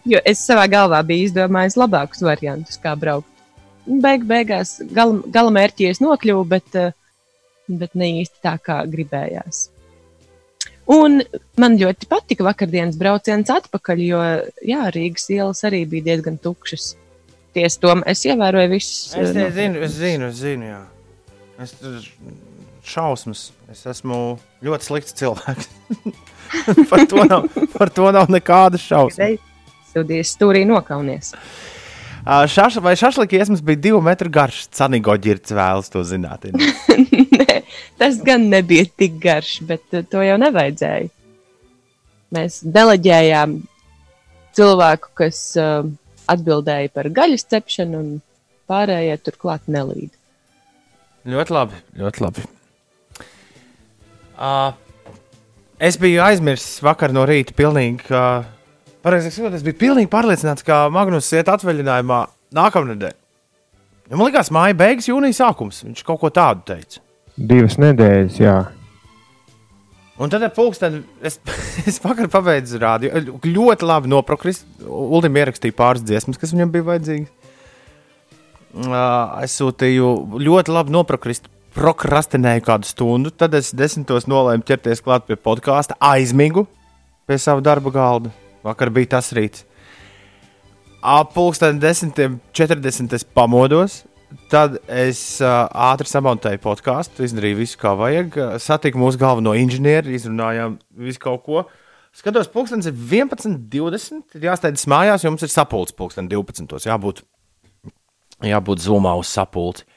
Jo 0.05 0.19
es 0.27 0.43
savā 0.45 0.67
galvā 0.69 0.99
biju 1.07 1.29
izdomājis 1.29 1.79
labākus 1.79 2.21
variantus, 2.21 2.77
kā 2.77 2.93
braukt. 2.99 3.29
beig, 3.87 4.27
beigās 4.29 4.77
gal, 4.93 5.17
galamērķī 5.33 5.89
es 5.89 5.99
nokļuvu, 6.03 6.45
bet, 6.47 6.77
uh, 6.77 6.93
bet 7.67 7.95
ne 7.97 8.11
īsti 8.21 8.43
tā, 8.43 8.57
kā 8.61 8.83
gribējās. 8.85 9.72
Un 10.91 11.21
man 11.59 11.77
ļoti 11.79 12.09
patika 12.11 12.43
vakardienas 12.43 12.97
brauciens 12.99 13.51
atpakaļ, 13.53 14.01
jo 14.03 14.23
jā, 14.67 14.81
Rīgas 14.91 15.29
ielas 15.31 15.63
arī 15.67 15.85
bija 15.87 16.09
diezgan 16.09 16.39
tukšas. 16.43 16.93
Tieši 17.55 17.79
to 17.79 17.93
es 18.09 18.23
ievēroju 18.27 18.71
visus. 18.71 19.13
Es 19.15 19.29
uh, 19.29 19.37
nezinu, 19.37 19.83
es 19.85 19.95
zinu, 19.95 20.31
es 20.33 20.41
zinu. 20.41 20.67
Jā. 20.71 20.81
Es 21.63 21.75
tur 21.77 22.01
šausmas. 22.83 23.51
Es 23.71 23.85
esmu 23.87 24.39
ļoti 24.65 24.89
slikts 24.89 25.15
cilvēks. 25.21 25.69
par, 26.89 27.05
to 27.09 27.27
nav, 27.29 27.47
par 27.77 27.93
to 27.93 28.09
nav 28.15 28.33
nekādas 28.33 28.83
šausmas. 28.83 29.39
Sūdies 29.93 30.33
stūrī 30.35 30.65
nokaunies. 30.67 31.31
Uh, 32.23 32.43
Šaš, 32.47 32.77
vai 32.79 32.95
šašlikiesmas 32.95 33.61
bija 33.61 33.75
divu 33.75 34.01
metru 34.01 34.29
garš? 34.31 34.65
Canigo 34.71 35.11
ģirts 35.19 35.51
vēlas 35.51 35.91
to 35.91 36.05
zināt. 36.07 36.47
Nē, 37.39 37.57
tas 37.99 38.19
gan 38.25 38.47
nebija 38.51 38.85
tik 38.97 39.19
garš, 39.23 39.59
bet 39.67 39.85
uh, 39.93 40.05
to 40.09 40.23
jau 40.25 40.37
nevajadzēja. 40.41 41.11
Mēs 42.33 42.61
deleģējām 42.65 43.59
cilvēku, 44.57 45.11
kas 45.17 45.41
uh, 45.61 45.85
atbildēja 46.29 46.91
par 46.93 47.09
gaļas 47.13 47.45
cepšanu, 47.51 47.99
un 47.99 48.21
pārējie 48.69 49.19
turklāt 49.21 49.67
nelīd. 49.71 50.13
ļoti 51.29 51.53
labi. 51.53 51.83
Ļoti 51.99 52.23
labi. 52.23 52.47
Uh, 54.33 54.73
es 55.77 55.99
biju 56.01 56.23
aizmirsis 56.25 56.81
vakar 56.83 57.13
no 57.15 57.27
rīta 57.29 57.55
pilnīgi. 57.55 58.09
Uh, 58.09 58.49
Pareizāk 59.03 59.33
sakot, 59.35 59.55
es 59.57 59.65
biju 59.65 59.75
pilnīgi 59.81 60.07
pārliecināts, 60.07 60.63
ka 60.63 60.85
Magnus 60.87 61.27
iet 61.35 61.49
atvaļinājumā 61.51 62.21
nākamnedēļ. 62.55 63.15
Ja 64.07 64.19
man 64.19 64.29
liekas, 64.29 64.51
māja 64.53 64.77
beigas 64.79 65.09
jūnija 65.09 65.35
sākums. 65.35 65.81
Viņš 65.83 66.05
kaut 66.07 66.21
ko 66.21 66.31
tādu 66.31 66.63
teica. 66.71 67.01
Divas 67.37 67.79
nedēļas, 67.81 68.39
jā. 68.41 68.57
Un 70.21 70.29
tad 70.29 70.43
ar 70.45 70.51
pulksteni 70.53 71.01
es, 71.25 71.39
es 71.89 71.97
vakar 72.03 72.29
pabeidzu 72.31 72.81
rādio. 72.81 73.09
Ļoti 73.43 73.87
labi 73.89 74.11
noprokrist. 74.11 74.67
Uldim 74.85 75.39
ierakstīja 75.41 75.75
pāris 75.77 76.05
dziesmas, 76.05 76.37
kas 76.41 76.53
viņam 76.53 76.73
bija 76.73 76.87
vajadzīgas. 76.91 77.33
Es 79.43 79.57
sūtīju 79.59 80.13
ļoti 80.41 80.73
labi 80.73 80.93
noprokrist. 80.93 81.49
Prokrastinēju 81.73 82.61
kādu 82.67 82.85
stundu, 82.85 83.31
tad 83.33 83.55
es 83.57 83.71
desmitos 83.73 84.27
nolēmu 84.29 84.61
ķerties 84.67 85.01
klāt 85.01 85.23
pie 85.25 85.33
podkāsta, 85.41 85.97
aizmigu 85.97 86.67
pie 87.25 87.39
sava 87.41 87.63
darba 87.65 87.89
galda. 87.93 88.29
Vakar 88.61 88.91
bija 88.93 89.15
tas 89.15 89.31
rīts. 89.33 89.65
Ap 91.01 91.33
pulksteni 91.33 91.81
10.40 91.81 93.17
es 93.17 93.25
pamodos. 93.25 94.03
Tad 94.49 94.79
es 94.89 95.19
uh, 95.43 95.65
ātri 95.91 96.09
samontēju 96.09 96.61
podkāstu, 96.63 97.25
izdarīju 97.27 97.59
visu, 97.59 97.77
kā 97.81 97.93
vajag. 97.97 98.37
Satiku 98.61 99.01
mūsu 99.01 99.19
galveno 99.21 99.53
inženieri, 99.57 100.15
izrunājām 100.17 100.77
visu 101.05 101.21
kaut 101.21 101.43
ko. 101.45 101.63
Skatos, 102.13 102.49
pulkstenis 102.53 102.89
ir 102.89 102.97
11.20. 102.97 104.37
Ir 104.37 104.47
jāsteidz 104.49 104.85
mājās, 104.89 105.25
jo 105.25 105.33
mums 105.33 105.45
ir 105.45 105.53
sapulcs 105.53 105.95
pulksteni 105.97 106.29
12. 106.33 106.85
Jābūt, 106.85 107.23
jābūt 108.45 108.83
zumā 108.85 109.15
uz 109.19 109.31
sapulci. 109.33 109.87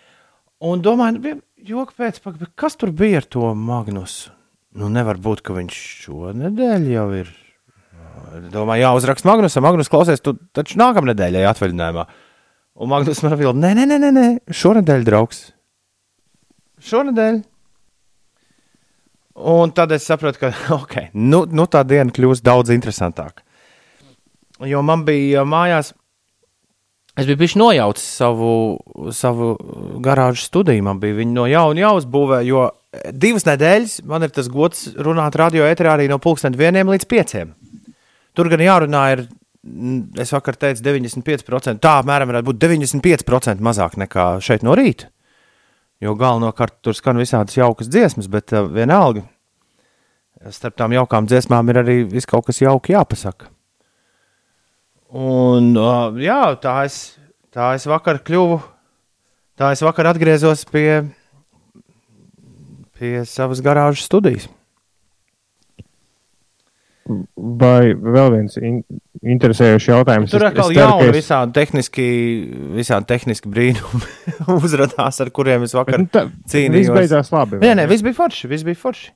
Un 0.65 0.81
domāju, 0.85 1.21
bija 1.21 1.41
joki 1.69 1.99
pēc, 2.01 2.23
kas 2.57 2.79
tur 2.81 2.93
bija 2.97 3.21
ar 3.21 3.29
to 3.29 3.51
Magnusu? 3.53 4.33
Nu, 4.77 4.89
nevar 4.93 5.21
būt, 5.21 5.43
ka 5.45 5.57
viņš 5.57 5.77
šonadēļ 6.05 6.89
jau 6.93 7.09
ir. 7.17 7.33
Domāju, 8.53 8.85
jāuzraksta 8.85 9.29
Magnusam. 9.29 9.65
Magnus, 9.65 9.89
klausies, 9.93 10.21
tu 10.25 10.35
taču 10.57 10.77
ir 11.45 11.51
atvaļinājumā. 11.53 12.05
Un 12.77 12.91
Magnus 12.93 13.23
man 13.25 13.33
atbild, 13.33 13.57
nē, 13.57 13.73
nē, 13.79 13.87
nē, 13.89 14.09
nē, 14.13 14.25
šonadēļ, 14.53 15.05
draugs. 15.07 15.47
Šonadēļ. 16.85 17.39
Un 19.37 19.73
tad 19.77 19.93
es 19.97 20.05
sapratu, 20.09 20.41
ka 20.45 20.53
okay, 20.81 21.11
nu, 21.13 21.45
nu 21.49 21.67
tā 21.69 21.83
diena 21.89 22.13
kļūs 22.13 22.45
daudz 22.45 22.73
interesantāka. 22.75 23.45
Jo 24.65 24.81
man 24.85 25.03
bija 25.05 25.45
mājās, 25.45 25.93
es 27.17 27.29
biju 27.29 27.41
bijis 27.43 27.57
nojaucis 27.61 28.07
savu, 28.21 28.53
savu 29.13 29.51
garāžu 30.05 30.47
studiju. 30.47 30.85
Man 30.85 31.01
bija 31.01 31.19
viņa 31.19 31.37
no 31.37 31.45
jauna 31.49 31.85
jāuzbūvē, 31.85 32.41
jo 32.49 32.71
divas 33.13 33.45
nedēļas 33.49 33.99
man 34.09 34.25
ir 34.25 34.33
tas 34.33 34.49
gods 34.53 34.87
runāt 34.97 35.37
radio 35.37 35.69
eterā 35.69 35.97
arī 35.97 36.09
no 36.13 36.21
pulksten 36.23 36.57
vieniem 36.57 36.89
līdz 36.93 37.09
pieciem. 37.09 37.53
Tur 38.37 38.49
gan 38.53 38.65
jārunā 38.65 39.05
ir, 39.15 39.27
es 40.23 40.33
vakar 40.35 40.59
teicu, 40.61 40.83
95%. 40.85 41.81
Tā 41.83 41.99
apmēram 42.01 42.31
varētu 42.31 42.51
būt 42.51 42.61
95% 42.63 43.65
mazāk 43.65 43.97
nekā 44.01 44.27
šeit 44.45 44.67
no 44.67 44.77
rīta. 44.79 45.11
Jo 46.03 46.13
galvenokārt 46.19 46.77
tur 46.85 46.97
skan 46.97 47.17
visādas 47.17 47.57
jaukas 47.57 47.89
dziesmas, 47.89 48.29
bet 48.29 48.53
uh, 48.53 48.67
vienalga 48.69 49.25
starp 50.53 50.77
tām 50.79 50.93
jaukām 50.95 51.27
dziesmām 51.29 51.71
ir 51.73 51.81
arī 51.81 51.97
viss 52.09 52.29
kaut 52.29 52.47
kas 52.49 52.61
jauki 52.61 52.95
jāpasaka. 52.95 53.49
Un 55.17 55.73
uh, 55.79 56.11
jā, 56.21 56.41
tā 56.61 56.75
es, 56.85 57.17
tā 57.55 57.73
es 57.79 57.87
vakar 57.89 58.21
kļuvu, 58.27 58.59
tā 59.57 59.73
es 59.73 59.83
vakar 59.87 60.11
atgriezos 60.11 60.67
pie, 60.69 61.07
pie 62.99 63.23
savas 63.29 63.63
garāžas 63.65 64.09
studijas. 64.11 64.51
Vai 67.07 67.93
vēl 67.95 68.33
viens 68.35 68.57
in 68.59 68.81
interesējošs 69.23 69.87
jautājums? 69.93 70.33
Tur 70.35 70.43
atkal 70.49 70.73
jauni 70.75 71.07
es- 71.13 71.15
visādi 71.15 71.55
tehniski, 71.55 72.07
visādi 72.75 73.07
tehniski 73.13 73.51
brīnumi 73.53 74.09
uzrādās, 74.59 75.21
ar 75.23 75.31
kuriem 75.31 75.63
es 75.69 75.77
vakar 75.77 76.01
Bet, 76.01 76.07
nu, 76.07 76.11
tā, 76.11 76.25
cīnījos. 76.51 76.81
Viss 76.89 76.95
beidzās 76.97 77.31
labi. 77.35 77.61
Nē, 77.63 77.69
nē, 77.71 77.85
ne? 77.85 77.87
viss 77.93 78.03
bija 78.03 78.19
forši. 78.19 78.51
Viss 78.51 78.67
bija 78.67 78.81
forši. 78.81 79.13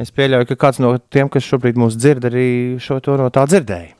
Es 0.00 0.08
pieļauju, 0.16 0.48
ka 0.48 0.56
kāds 0.64 0.80
no 0.80 0.94
tiem, 1.12 1.28
kas 1.28 1.44
šobrīd 1.44 1.76
mūs 1.76 1.98
dzird, 2.00 2.24
arī 2.30 2.46
šo 2.80 2.96
to 3.04 3.18
no 3.20 3.28
tā 3.34 3.44
dzirdēja. 3.50 3.92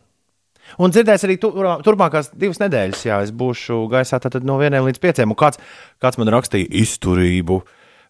Un 0.81 0.89
dzirdēs 0.95 1.27
arī 1.29 1.37
tu, 1.37 1.51
turpmākās 1.85 2.31
divas 2.33 2.63
nedēļas, 2.63 3.03
jā, 3.05 3.19
es 3.27 3.33
būšu 3.37 3.83
gaisā 3.93 4.17
tātad 4.25 4.47
no 4.49 4.57
vieniem 4.57 4.87
līdz 4.89 5.03
pieciem. 5.03 5.35
Un 5.35 5.37
kāds, 5.37 5.61
kāds 6.01 6.17
man 6.17 6.33
rakstīja 6.33 6.71
izturību. 6.81 7.59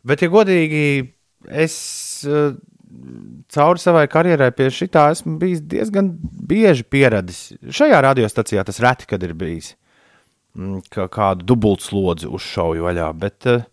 Bet, 0.06 0.22
ja 0.22 0.30
godīgi, 0.30 0.84
es 1.50 1.74
uh, 2.30 2.52
cauri 3.52 3.82
savai 3.82 4.06
karjerai 4.10 4.50
pie 4.56 4.68
šitā 4.72 5.08
esmu 5.12 5.36
bijis 5.40 5.62
diezgan 5.68 6.12
bieži 6.20 6.84
pieradis. 6.88 7.44
Šajā 7.62 8.00
radiostacijā 8.04 8.64
tas 8.68 8.80
reti, 8.82 9.08
kad 9.10 9.22
ir 9.22 9.34
bijis. 9.38 9.74
Mm, 10.58 10.82
Kā 10.92 11.06
kādu 11.12 11.46
dubultslodzi 11.48 12.28
uzšauju 12.28 12.84
vaļā. 12.84 13.08
Bet, 13.16 13.48
uh, 13.48 13.64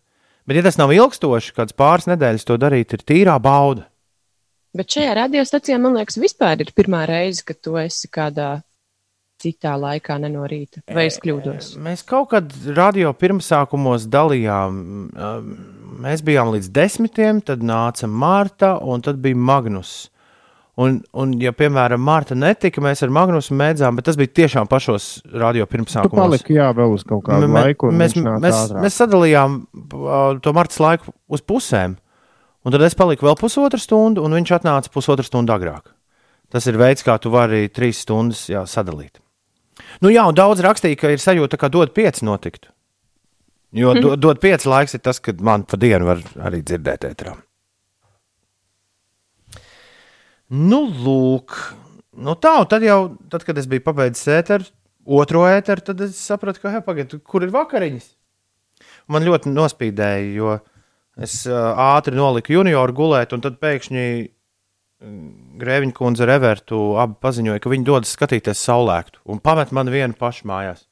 bet, 0.48 0.60
ja 0.60 0.64
tas 0.64 0.80
nav 0.80 0.94
ilgstoši, 0.96 1.56
kāds 1.58 1.76
pāris 1.76 2.08
nedēļas 2.08 2.48
to 2.48 2.56
darīt, 2.62 2.96
ir 2.96 3.04
tīrā 3.04 3.36
bauda. 3.44 3.90
Bet 4.76 4.94
šajā 4.94 5.16
radiostacijā, 5.18 5.80
man 5.82 5.98
liekas, 5.98 6.20
vispār 6.22 6.62
ir 6.64 6.72
pirmā 6.78 7.04
reize, 7.10 7.44
kad 7.44 7.60
tu 7.60 7.76
esi 7.82 8.08
kādā 8.14 8.60
citā 9.40 9.74
laikā, 9.80 10.20
ne 10.22 10.30
no 10.32 10.46
rīta. 10.48 10.84
Vai 10.94 11.08
es 11.10 11.18
kļūdos? 11.24 11.74
Mēs 11.84 12.04
kaut 12.08 12.30
kad 12.36 12.54
radio 12.78 13.12
pirmsākumos 13.18 14.08
dalījām. 14.12 14.80
um, 15.10 15.54
Mēs 16.00 16.22
bijām 16.25 16.51
līdz 16.53 16.69
desmitiem, 16.75 17.41
tad 17.46 17.63
nāca 17.65 18.08
Marta, 18.08 18.75
un 18.81 19.01
tad 19.05 19.19
bija 19.24 19.36
Magnus. 19.36 20.10
Un, 20.79 21.01
un 21.12 21.34
ja, 21.41 21.51
piemēram, 21.51 22.00
Marta 22.00 22.38
netika, 22.39 22.79
mēs 22.79 23.01
ar 23.03 23.12
Magnusu 23.12 23.55
mēdzām, 23.60 23.98
bet 24.00 24.05
tas 24.08 24.15
bija 24.19 24.31
tiešām 24.43 24.69
pašos 24.72 25.08
radio 25.36 25.65
pirmsākumos. 25.67 26.15
paliki, 26.15 26.55
jā, 26.55 26.69
vēl 26.77 26.93
uz 26.96 27.03
kaut 27.03 27.25
kādu 27.27 27.50
Mē- 27.51 27.65
laiku. 27.65 27.89
Mēs, 27.91 28.15
mēs, 28.15 28.55
ātrāk. 28.55 28.86
mēs 28.86 29.00
sadalījām 29.01 29.58
to 30.39 30.53
marta 30.55 30.84
laiku 30.86 31.12
uz 31.27 31.43
pusēm. 31.43 31.98
Un 32.63 32.72
tad 32.75 32.84
es 32.88 32.96
paliku 32.96 33.27
vēl 33.27 33.36
pusotru 33.39 33.79
stundu, 33.79 34.24
un 34.24 34.36
viņš 34.36 34.55
atnāca 34.60 34.91
pusotru 34.93 35.24
stundu 35.27 35.51
agrāk. 35.55 35.91
Tas 36.50 36.65
ir 36.67 36.79
veids, 36.79 37.03
kā 37.03 37.19
tu 37.19 37.29
vari 37.34 37.67
trīs 37.67 38.00
stundas 38.05 38.48
jā, 38.48 38.63
sadalīt. 38.67 39.19
Nu, 40.01 40.10
jā, 40.12 40.24
un 40.27 40.36
daudz 40.36 40.63
rakstīja, 40.63 40.98
ka 41.00 41.12
ir 41.12 41.19
sajūta, 41.19 41.60
ka 41.60 41.67
dod 41.72 41.91
pieci 41.96 42.24
notiktu. 42.27 42.72
Jo 43.76 43.94
do, 43.94 44.16
dod 44.18 44.40
pieci 44.42 44.70
laiks 44.70 44.96
ir 44.98 45.04
tas, 45.06 45.20
kad 45.22 45.42
man 45.46 45.66
pa 45.70 45.78
dienu 45.78 46.08
var 46.08 46.24
arī 46.48 46.64
dzirdēt 46.66 47.06
ētrā. 47.12 47.36
Nu, 50.50 50.80
lūk, 50.90 51.54
nu 52.18 52.34
tā, 52.42 52.56
un 52.64 52.70
tad 52.70 52.82
jau, 52.82 53.02
tad, 53.30 53.46
kad 53.46 53.60
es 53.62 53.68
biju 53.70 53.84
pabeidzis 53.86 54.32
ēteru, 54.34 54.66
otro 55.20 55.44
ēteru, 55.46 55.86
tad 55.92 56.02
es 56.08 56.18
sapratu, 56.18 56.64
ka, 56.64 56.74
hei, 56.74 56.82
pagaidi, 56.86 57.22
kur 57.22 57.46
ir 57.46 57.54
vakariņas? 57.54 58.10
Man 59.14 59.28
ļoti 59.28 59.54
nospīdēja, 59.54 60.34
jo 60.34 60.58
es 61.22 61.44
ātri 61.46 62.18
noliku 62.18 62.56
junioru 62.58 62.98
gulēt, 62.98 63.38
un 63.38 63.46
tad 63.46 63.62
pēkšņi 63.62 64.10
Grēviņa 65.00 65.96
kundze 65.96 66.26
ar 66.26 66.34
Evertu 66.34 66.78
abi 67.00 67.16
paziņoja, 67.24 67.62
ka 67.64 67.72
viņi 67.72 67.86
dodas 67.88 68.12
skatīties 68.18 68.60
saulēktu 68.68 69.22
un 69.32 69.40
pamet 69.40 69.72
man 69.76 69.88
vienu 69.94 70.18
pašu 70.20 70.50
mājās. 70.50 70.88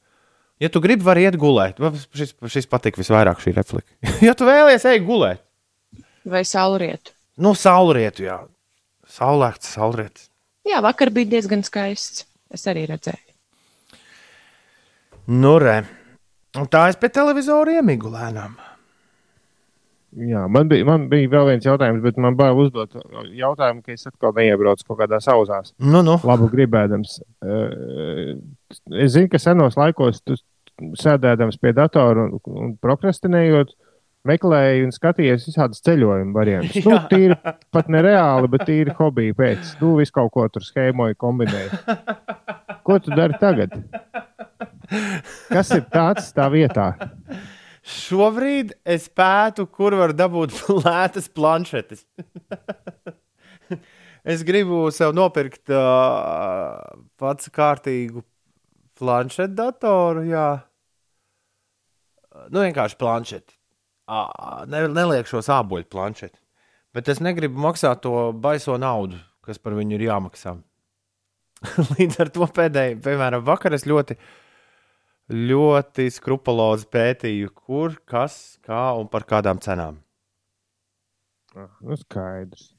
Ja 0.63 0.69
tu 0.73 0.81
gribi, 0.81 1.05
vari 1.05 1.27
iet 1.27 1.37
gulēt. 1.37 1.77
Man 1.83 1.97
Šis, 2.17 2.33
šis 2.49 2.69
patīk 2.69 2.97
visvairāk 2.97 3.41
šī 3.43 3.53
replika. 3.57 3.89
ja 4.27 4.33
tu 4.37 4.47
vēlies, 4.47 4.85
ej 4.89 5.03
gulēt. 5.05 5.43
Vai 6.27 6.43
saulrietu? 6.47 7.13
Nu, 7.39 7.53
saulrietu, 7.55 8.25
jā. 8.25 8.39
Saulēkts, 9.17 9.69
saulrietis. 9.77 10.27
Jā, 10.67 10.81
vakar 10.83 11.13
bija 11.15 11.37
diezgan 11.37 11.61
skaists. 11.63 12.25
Es 12.51 12.65
arī 12.67 12.87
redzēju. 12.89 13.23
Nu, 15.37 15.57
re. 15.61 15.81
Un 16.57 16.67
tā 16.71 16.87
es 16.91 16.97
pie 16.99 17.09
televizora 17.13 17.77
iemigu 17.77 18.09
lēnām. 18.11 18.55
Jā, 20.15 20.45
man 20.47 20.69
bija, 20.71 20.85
man 20.87 21.09
bija 21.11 21.27
vēl 21.33 21.49
viens 21.49 21.65
jautājums, 21.67 21.99
bet 22.05 22.15
man 22.23 22.37
bail 22.39 22.55
uzdot 22.63 22.93
jautājumu, 23.35 23.81
ka 23.83 23.91
es 23.91 24.07
atkal 24.07 24.31
neiebraucu 24.37 24.85
kaut 24.87 25.01
kādā 25.01 25.19
sausās. 25.21 25.73
Nu, 25.83 25.99
nu. 26.05 26.15
Labu 26.23 26.47
gribēdams. 26.53 27.19
Eh, 27.43 28.37
Es 28.99 29.13
zinu, 29.13 29.29
ka 29.31 29.39
senos 29.39 29.77
laikos 29.79 30.19
tu 30.27 30.35
sēdēdams 30.99 31.55
pie 31.61 31.71
datora 31.75 32.25
un, 32.27 32.39
un 32.51 32.73
prokrastinējot, 32.83 33.69
meklēji 34.27 34.83
un 34.83 34.91
skatījies 34.91 35.45
visādas 35.47 35.83
ceļojuma 35.85 36.35
variantus. 36.35 36.83
Nu, 36.87 36.97
tīri 37.11 37.37
pat 37.71 37.87
nereāli, 37.91 38.49
bet 38.51 38.65
tīri 38.67 38.95
hobija 38.97 39.35
pēc. 39.37 39.75
Nu, 39.79 39.93
visu 39.99 40.15
kaut 40.17 40.33
ko 40.35 40.47
tur 40.51 40.65
schēmoju, 40.67 41.15
kombinēju. 41.19 41.79
Ko 42.87 42.99
tu 43.03 43.15
dari 43.15 43.39
tagad? 43.39 43.75
Kas 45.51 45.71
ir 45.75 45.83
tāds 45.91 46.31
tā 46.35 46.47
vietā? 46.51 46.91
Šobrīd 47.87 48.73
es 48.83 49.07
pētu, 49.07 49.67
kur 49.71 49.95
var 49.95 50.11
dabūt 50.15 50.55
lētas 50.83 51.29
planšetes. 51.31 52.03
es 54.33 54.43
gribu 54.47 54.87
sev 54.91 55.13
nopirkt 55.15 55.71
uh, 55.71 56.81
pats 57.19 57.51
kārtīgu 57.53 58.25
planšetu 58.99 59.55
datoru. 59.55 60.25
Jā. 60.27 60.49
Nu, 62.51 62.59
vienkārši 62.65 62.99
planšeti. 62.99 63.55
Ā, 64.07 64.25
Ne, 64.71 64.85
neliekšos 64.91 65.49
āboļu 65.51 65.87
planšeti. 65.91 66.37
Bet 66.95 67.09
es 67.11 67.19
negribu 67.23 67.59
maksāt 67.61 68.01
to 68.03 68.31
baiso 68.33 68.77
naudu, 68.79 69.19
kas 69.45 69.59
par 69.61 69.75
viņu 69.77 69.97
ir 69.97 70.07
jāmaksā. 70.07 70.55
Līdz 71.95 72.19
ar 72.23 72.31
to 72.33 72.47
pēdējā, 72.57 72.97
piemēram, 73.03 73.43
vakar 73.47 73.75
es 73.77 73.87
ļoti 73.89 74.17
ļoti 75.33 76.07
skrupulozi 76.13 76.87
pētīju, 76.93 77.51
kur, 77.55 77.97
kas, 78.07 78.57
kā 78.65 78.89
un 78.99 79.09
par 79.11 79.27
kādām 79.27 79.61
cenām. 79.63 80.01
Ah, 81.55 81.71
Nu, 81.81 81.97
skaidrs. 81.97 82.73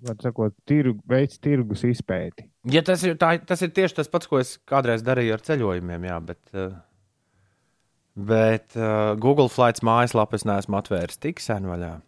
Var 0.00 0.16
sakot, 0.24 0.54
tirgu, 0.64 1.02
veids 1.04 1.36
tirgus 1.44 1.82
izpēti. 1.84 2.46
Ja 2.72 2.80
tas, 2.80 3.02
ir, 3.04 3.18
tā, 3.20 3.34
tas 3.44 3.60
ir 3.60 3.72
tieši 3.76 3.98
tas 3.98 4.08
pats, 4.08 4.28
ko 4.30 4.38
es 4.40 4.54
kādreiz 4.64 5.04
darīju 5.04 5.34
ar 5.36 5.42
ceļojumiem, 5.44 6.06
jā, 6.08 6.16
bet, 6.24 6.40
uh, 6.54 6.78
bet 8.16 8.78
uh, 8.78 9.12
Google 9.20 9.50
Flights 9.52 9.84
mājaslapu 9.84 10.38
es 10.38 10.46
neesmu 10.48 10.78
atvēris 10.80 11.20
tik 11.20 11.44
sen 11.44 11.68
vaļā. 11.68 11.98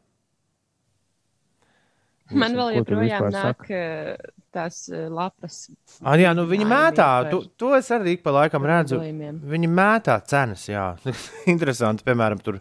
Man 2.39 2.57
vēl 2.57 2.77
joprojām 2.79 3.27
nāk 3.33 3.65
saka? 3.65 3.79
eh, 3.79 4.31
tās 4.55 4.83
eh, 4.93 5.09
lapas. 5.13 5.59
Ah, 6.01 6.17
jā, 6.21 6.33
nu 6.37 6.45
viņi 6.51 6.67
mētā, 6.69 7.09
par 7.25 7.31
to, 7.33 7.43
to 7.61 7.73
es 7.79 7.91
arī 7.95 8.17
ik 8.17 8.25
pa 8.25 8.35
laikam 8.37 8.67
redzu. 8.69 9.01
Viņi 9.01 9.71
mētā 9.73 10.19
cenas, 10.29 10.67
jā. 10.71 10.93
Interesanti, 11.53 12.07
piemēram, 12.07 12.43
tur 12.45 12.61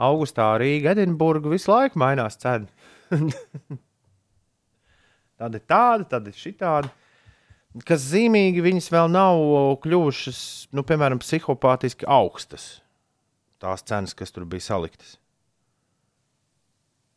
augustā 0.00 0.50
Rīga, 0.60 0.94
Edinburga 0.94 1.52
visu 1.52 1.72
laiku 1.72 2.00
mainās 2.02 2.38
cena. 2.40 2.68
tāda 5.38 5.60
ir 5.60 5.66
tāda, 5.70 6.08
tad 6.16 6.30
ir 6.30 6.38
šī 6.38 6.54
tāda. 6.60 6.92
Kas 7.86 8.04
zīmīgi, 8.12 8.62
viņas 8.62 8.86
vēl 8.94 9.08
nav 9.10 9.40
kļuvušas, 9.82 10.40
nu, 10.78 10.84
piemēram, 10.86 11.18
psihopātiski 11.22 12.06
augstas. 12.06 12.76
Tās 13.62 13.82
cenas, 13.86 14.14
kas 14.14 14.30
tur 14.34 14.46
bija 14.46 14.62
saliktas. 14.62 15.16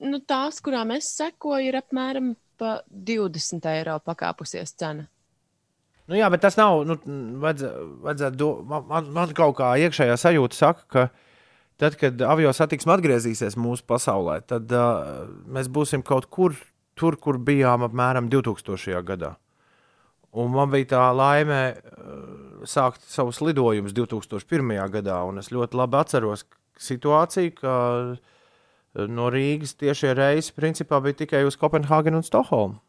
Nu, 0.04 0.20
tās, 0.22 0.60
kurām 0.62 0.94
es 0.94 1.10
sekoju, 1.18 1.72
ir 1.72 1.78
apmēram 1.80 2.36
pa 2.58 2.82
20 2.90 3.66
eiro 3.72 3.98
pakāpusies 4.06 4.76
cena. 4.78 5.08
Nu, 6.08 6.16
jā, 6.16 6.30
bet 6.32 6.44
tas 6.46 6.56
nav. 6.60 6.84
Nu, 6.88 6.96
vajadzē, 7.44 7.72
vajadzētu, 8.06 8.38
do, 8.40 8.52
man, 8.70 9.10
man 9.14 9.34
kaut 9.38 9.58
kā 9.58 9.74
iekšējā 9.84 10.16
sajūta 10.22 10.58
saka, 10.58 10.86
ka 10.94 11.08
tad, 11.82 11.98
kad 12.00 12.22
avio 12.24 12.54
satiksme 12.56 12.94
atgriezīsies 12.96 13.58
mūsu 13.60 13.86
pasaulē, 13.90 14.40
tad 14.48 14.72
uh, 14.72 15.26
mēs 15.52 15.70
būsim 15.74 16.06
kaut 16.06 16.30
kur 16.32 16.56
tur, 16.98 17.18
kur 17.22 17.42
bijām 17.42 17.86
apmēram 17.90 18.32
2000. 18.32 19.02
gadā. 19.06 19.36
Un 20.38 20.54
man 20.54 20.70
bija 20.70 20.92
tā 20.94 21.04
laime 21.18 21.60
uh, 21.74 22.64
sākt 22.70 23.04
savus 23.10 23.42
lidojumus 23.42 23.98
2001. 23.98 24.74
gadā, 24.94 25.20
un 25.26 25.42
es 25.42 25.52
ļoti 25.52 25.82
labi 25.82 26.00
atceros 26.00 26.46
situāciju, 26.88 27.58
ka 27.58 27.76
uh, 28.14 28.36
no 29.06 29.30
Rīgas 29.34 29.76
tiešie 29.78 30.14
reisi 30.18 30.56
principā 30.58 31.02
bija 31.04 31.22
tikai 31.24 31.44
uz 31.46 31.58
Kopenhāgenu 31.60 32.22
un 32.22 32.26
Stokholmu. 32.26 32.80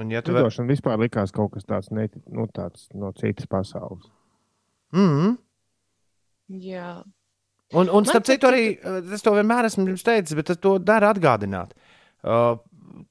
Un, 0.00 0.10
ja 0.10 0.22
tu 0.24 0.32
vēl... 0.32 0.46
Lidošana 0.46 0.72
vispār 0.72 1.00
likās 1.02 1.34
kaut 1.36 1.52
kas 1.52 1.68
tāds, 1.68 1.90
ne, 1.92 2.08
nu, 2.32 2.46
tāds 2.48 2.88
no 2.96 3.12
citas 3.12 3.46
pasaules. 3.46 4.08
mm 4.92 5.08
-hmm. 5.08 5.36
Jā, 6.52 7.02
Un, 7.72 7.88
un 7.88 8.04
starp 8.04 8.26
citu, 8.28 8.48
arī 8.50 8.64
eh, 8.76 9.00
es 9.16 9.24
to 9.24 9.32
vienmēr 9.32 9.68
esmu 9.68 9.86
jums 9.88 10.04
teicis, 10.04 10.36
bet 10.36 10.52
es 10.52 10.60
to 10.60 10.76
daru 10.82 11.08
atgādināt. 11.08 11.72
Uh, 12.22 12.60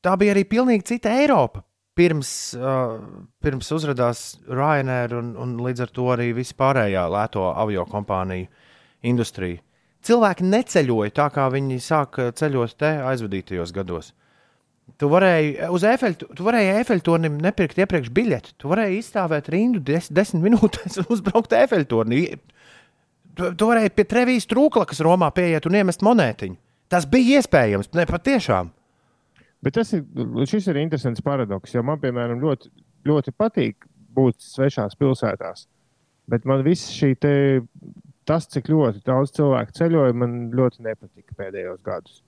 tā 0.06 0.14
bija 0.22 0.36
arī 0.36 0.46
pilnīgi 0.48 0.86
cita 0.94 1.14
Eiropa. 1.18 1.64
Pirms, 1.98 2.30
uh, 2.56 3.02
pirms 3.44 3.68
uzrādījās 3.76 4.22
Ryanair 4.48 5.18
un, 5.18 5.34
un 5.36 5.58
līdz 5.66 5.84
ar 5.84 5.92
to 5.92 6.06
arī 6.14 6.30
vispārējā 6.38 7.04
lēto 7.12 7.50
avio 7.52 7.84
kompāniju 7.90 8.48
industrija. 9.12 9.60
Cilvēki 10.02 10.48
neceļoja 10.50 11.14
tā, 11.14 11.28
kā 11.34 11.46
viņi 11.54 11.78
sāka 11.84 12.32
ceļot 12.38 12.74
te 12.82 12.90
aizvadītajos 13.12 13.74
gados. 13.76 14.12
Tu 15.00 15.08
varēji 15.10 15.70
uz 15.72 15.86
tu 16.18 16.46
varēji 16.46 16.74
Eifeļtornim 16.80 17.38
nepirkt 17.42 17.78
iepriekš 17.80 18.10
biļeti. 18.14 18.56
Tu 18.58 18.70
varēji 18.72 19.00
izstāvēt 19.02 19.50
rindu 19.54 19.80
des, 19.80 20.10
desmit 20.10 20.44
minūtēs 20.50 21.00
un 21.04 21.08
uzbraukt 21.16 21.54
Eifeļtornī. 21.56 22.24
Tu, 23.38 23.54
tu 23.56 23.70
varēji 23.70 23.94
pie 23.96 24.06
Trevijas 24.10 24.50
trūkla, 24.50 24.88
kas 24.90 25.04
Romā 25.06 25.30
pieiet 25.36 25.66
un 25.70 25.78
iemest 25.80 26.04
monētiņu. 26.06 26.58
Tas 26.92 27.06
bija 27.08 27.40
iespējams, 27.40 27.94
ne 27.96 28.06
patiešām. 28.10 28.74
Bet 29.64 29.78
tas 29.78 29.94
ir, 29.96 30.04
šis 30.50 30.68
ir 30.72 30.82
interesants 30.82 31.22
paradoks, 31.24 31.76
jo 31.76 31.84
man, 31.86 32.02
piemēram, 32.02 32.42
ļoti, 32.42 32.72
ļoti 33.08 33.34
patīk 33.38 33.86
būt 34.18 34.42
svešās 34.44 34.98
pilsētās. 35.00 35.68
Bet 36.32 36.48
man 36.50 36.66
viss 36.66 36.92
šī 36.92 37.14
tas, 38.30 38.48
cik 38.52 38.70
ļoti 38.72 39.04
daudz 39.08 39.34
cilvēku 39.38 39.76
ceļoja, 39.78 40.18
man 40.18 40.36
ļoti 40.56 40.86
nepatika 40.86 41.38
pēdējos 41.38 41.82
gados. 41.86 42.22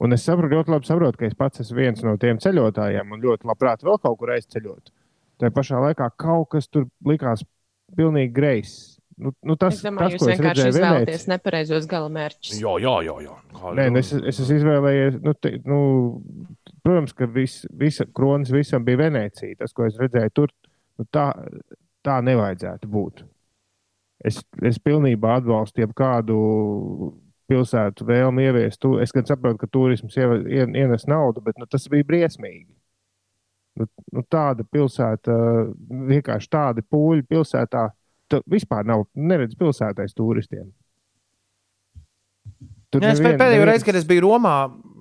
Un 0.00 0.16
es 0.16 0.24
saprotu, 0.24 0.56
ļoti 0.56 0.72
labi 0.72 0.88
saprotu, 0.88 1.20
ka 1.20 1.28
es 1.28 1.36
pats 1.36 1.60
esmu 1.60 1.76
viens 1.76 2.00
no 2.06 2.14
tiem 2.20 2.40
ceļotājiem 2.40 3.12
un 3.12 3.20
ļoti 3.20 3.48
labprāt 3.50 3.84
vēl 3.84 4.00
kaut 4.00 4.16
kur 4.20 4.32
aizceļot. 4.32 4.94
Tā 5.40 5.50
pašā 5.52 5.80
laikā 5.84 6.08
kaut 6.20 6.48
kas 6.54 6.68
tur 6.72 6.86
likās 7.06 7.44
pilnīgi 7.96 8.32
greizs. 8.36 8.96
Nu, 9.20 9.34
nu 9.44 9.56
tas, 9.60 9.76
es 9.76 9.84
domāju, 9.84 10.14
tas, 10.14 10.22
jūs 10.22 10.30
vienkārši 10.30 10.68
izvēlaties 10.70 11.26
nepareizos 11.28 11.88
galamērķus. 11.90 12.54
Jā, 12.56 12.72
jā, 12.80 12.94
jā. 13.04 13.16
jā. 13.26 13.34
Kā, 13.52 13.72
Nē, 13.76 13.84
nu 13.92 14.00
es, 14.00 14.14
es 14.16 14.38
esmu 14.40 14.56
izvēlējies, 14.56 15.18
nu, 15.26 15.34
te, 15.36 15.52
nu, 15.68 15.80
protams, 16.80 17.12
ka 17.18 17.28
vis, 17.28 17.58
visa 17.82 18.06
kronis 18.16 18.52
visam 18.54 18.86
bija 18.86 19.02
Venecija. 19.02 19.58
Tas, 19.60 19.76
ko 19.76 19.84
es 19.90 20.00
redzēju 20.00 20.32
tur, 20.40 20.54
nu, 20.96 21.04
tā, 21.12 21.26
tā 22.06 22.16
nevajadzētu 22.24 22.88
būt. 22.88 23.20
Es, 24.24 24.42
es 24.62 24.76
pilnībā 24.78 25.38
atbalstu 25.40 25.80
jebkādu 25.80 26.36
pilsētu 27.50 28.04
vēlmi 28.06 28.44
ieviest. 28.46 28.84
Es 29.02 29.14
gan 29.16 29.24
saprotu, 29.26 29.58
ka 29.62 29.66
turisms 29.72 30.16
ienes 30.16 31.06
naudu, 31.10 31.40
bet 31.42 31.56
nu, 31.58 31.66
tas 31.66 31.88
bija 31.90 32.04
briesmīgi. 32.06 32.68
Nu, 33.80 33.86
nu, 34.12 34.22
tāda 34.28 34.66
pilsēta, 34.66 35.32
vienkārši 36.10 36.50
tādi 36.52 36.84
pūļi 36.84 37.24
pilsētā, 37.30 37.86
tu 38.30 38.42
vispār 38.50 38.84
nav 38.86 39.06
neredz 39.16 39.56
pilsētais 39.58 40.14
turistiem. 40.14 40.68
Tur 42.90 43.04
es 43.06 43.20
nevien- 43.20 43.38
pēdējo 43.38 43.62
neviens- 43.62 43.70
reizi, 43.72 43.84
kad 43.86 43.94
es 43.94 44.04
biju 44.04 44.26
Romā, 44.26 44.54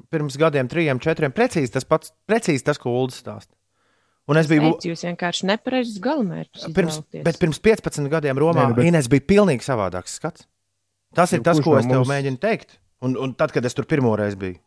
pirms 0.09 0.37
gadiem, 0.37 0.67
trim, 0.69 0.99
četriem, 1.01 1.33
precīzi 1.33 1.71
tas 1.73 1.83
pats, 1.83 2.13
precīzi 2.27 2.63
tas, 2.63 2.77
ko 2.77 2.89
Ulas 3.01 3.19
stāsta. 3.21 3.53
Un 4.29 4.37
es 4.37 4.47
biju. 4.49 4.61
Teicu, 4.77 4.91
jūs 4.93 5.01
vienkārši 5.07 5.47
nepareizus 5.49 5.99
galamērķus. 6.03 6.67
Pirms, 6.75 6.99
izvēlaties. 6.99 7.23
bet 7.25 7.39
pirms 7.41 7.59
15 7.65 8.09
gadiem 8.13 8.37
Romā 8.37 8.61
Nē, 8.61 8.67
nu, 8.69 8.75
bet- 8.77 8.85
Ines 8.91 9.07
bija 9.09 9.25
pilnīgi 9.25 9.65
savādāks 9.65 10.19
skats. 10.19 10.45
Tas 11.17 11.33
ir 11.33 11.39
Nu, 11.41 11.43
tas, 11.49 11.59
ko 11.65 11.71
no 11.73 11.77
es 11.79 11.85
tev 11.87 11.95
mums- 12.03 12.09
mēģinu 12.11 12.37
teikt. 12.39 12.77
Un, 13.01 13.15
un 13.17 13.33
tad, 13.33 13.51
kad 13.51 13.65
es 13.65 13.73
tur 13.73 13.85
pirmo 13.89 14.11
reizi 14.19 14.37
biju. 14.37 14.59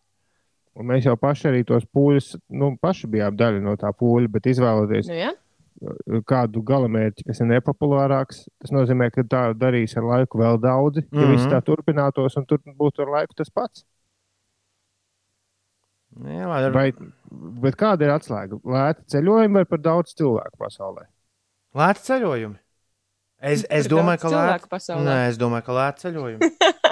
Un 0.75 0.87
mēs 0.89 1.05
jau 1.05 1.15
paši 1.21 1.49
arī 1.51 1.65
tos 1.69 1.85
pūļus, 1.95 2.35
nu, 2.51 2.77
paši 2.81 3.07
bijām 3.07 3.37
daļa 3.37 3.61
no 3.63 3.77
tā 3.77 3.93
pūļa, 3.93 4.31
bet 4.33 4.43
izvēloties 4.51 5.07
Nu, 5.09 5.15
ja? 5.15 5.33
kādu 6.27 6.63
galamērķi, 6.65 7.25
kas 7.27 7.41
ir 7.43 7.47
nepopulārāks, 7.51 8.45
tas 8.61 8.71
nozīmē, 8.75 9.11
ka 9.13 9.23
tā 9.23 9.43
darīs 9.55 9.95
ar 9.97 10.03
laiku 10.03 10.39
vēl 10.41 10.59
daudzi. 10.63 11.05
Ja 11.13 11.27
Mhm. 11.27 11.31
viss 11.35 11.47
tā 11.47 11.61
turpinātos, 11.63 12.37
un 12.37 12.47
tur 12.47 12.59
būtu 12.67 13.01
ar 13.03 13.09
laiku 13.21 13.35
tas 13.37 13.51
pats. 13.51 13.85
Jā, 16.21 16.47
lai 16.51 16.61
ar... 16.67 16.75
Vai, 16.75 16.89
bet 17.65 17.79
kāda 17.81 18.07
ir 18.07 18.13
atslēga? 18.15 18.59
Lēta 18.69 19.07
ceļojuma 19.15 19.63
vai 19.63 19.69
par 19.71 19.81
daudz 19.83 20.13
cilvēku 20.19 20.61
pasaulē? 20.61 21.07
Lēti 21.79 22.07
ceļojumi. 22.11 22.59
Es, 23.43 23.65
es 23.73 23.89
domāju, 23.91 24.23
ka 24.23 24.33
lēti 24.33 24.71
pasaulē. 24.71 25.05
Nē, 25.09 25.19
es 25.33 25.39
domāju, 25.41 25.67
ka 25.67 25.79
lēti 25.81 26.07
ceļojumi. 26.07 26.51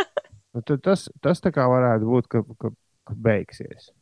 Nu, 0.50 0.64
tad 0.66 0.80
tas, 0.83 1.04
tas 1.22 1.38
tā 1.38 1.52
kā 1.54 1.62
varētu 1.70 2.09
būt, 2.11 2.24
ka, 2.26 2.40
ka, 2.59 2.72
ka 3.06 3.14
beigsies. 3.14 3.92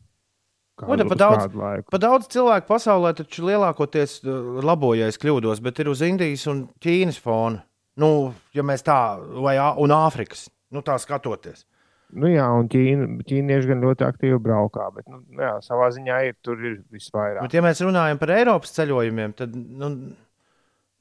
kādu, 0.81 1.04
pa 1.11 1.18
daudz-. 1.20 1.85
Pa 1.92 2.00
daudz 2.00 2.31
cilvēku 2.33 2.70
pasaulē 2.70 3.11
taču 3.18 3.44
lielākoties 3.44 4.14
uh, 4.24 4.62
labojas 4.64 5.20
kļūdos, 5.20 5.61
bet 5.64 5.83
ir 5.83 5.90
uz 5.92 6.00
Indijas 6.07 6.46
un 6.48 6.62
Ķīnas 6.81 7.20
fona. 7.20 7.61
Nu, 8.00 8.31
ja 8.57 8.64
mēs 8.64 8.87
tā, 8.87 9.18
vai 9.44 9.59
un 9.59 9.92
Āfrikas, 9.92 10.46
nu 10.72 10.81
tā 10.87 10.96
skatoties. 11.02 11.66
Nu, 12.16 12.28
jā, 12.32 12.46
un 12.56 12.70
Ķīna, 12.72 13.06
ķīnieši 13.28 13.68
gan 13.68 13.82
ļoti 13.84 14.04
aktīvi 14.06 14.38
braukā, 14.40 14.86
bet 14.94 15.10
nu, 15.12 15.18
jā, 15.36 15.58
savā 15.64 15.90
ziņā 15.92 16.22
ir 16.30 16.38
tur 16.40 16.56
ir 16.64 16.78
visvairāk. 16.94 17.42
Bet, 17.44 17.56
ja 17.58 17.64
mēs 17.66 17.82
runājam 17.84 18.20
par 18.20 18.32
Eiropas 18.32 18.72
ceļojumiem, 18.78 19.34
tad 19.36 19.52
nu, 19.52 19.90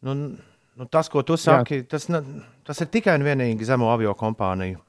nu, 0.04 0.18
nu, 0.18 0.90
tas, 0.92 1.08
ko 1.14 1.24
tu 1.24 1.40
saki, 1.40 1.86
tas, 1.88 2.10
ne, 2.12 2.20
tas 2.68 2.84
ir 2.84 2.92
tikai 2.92 3.16
un 3.22 3.24
vienīgi 3.30 3.70
zemo 3.70 3.88
avio 3.94 4.12
kompāniju 4.20 4.82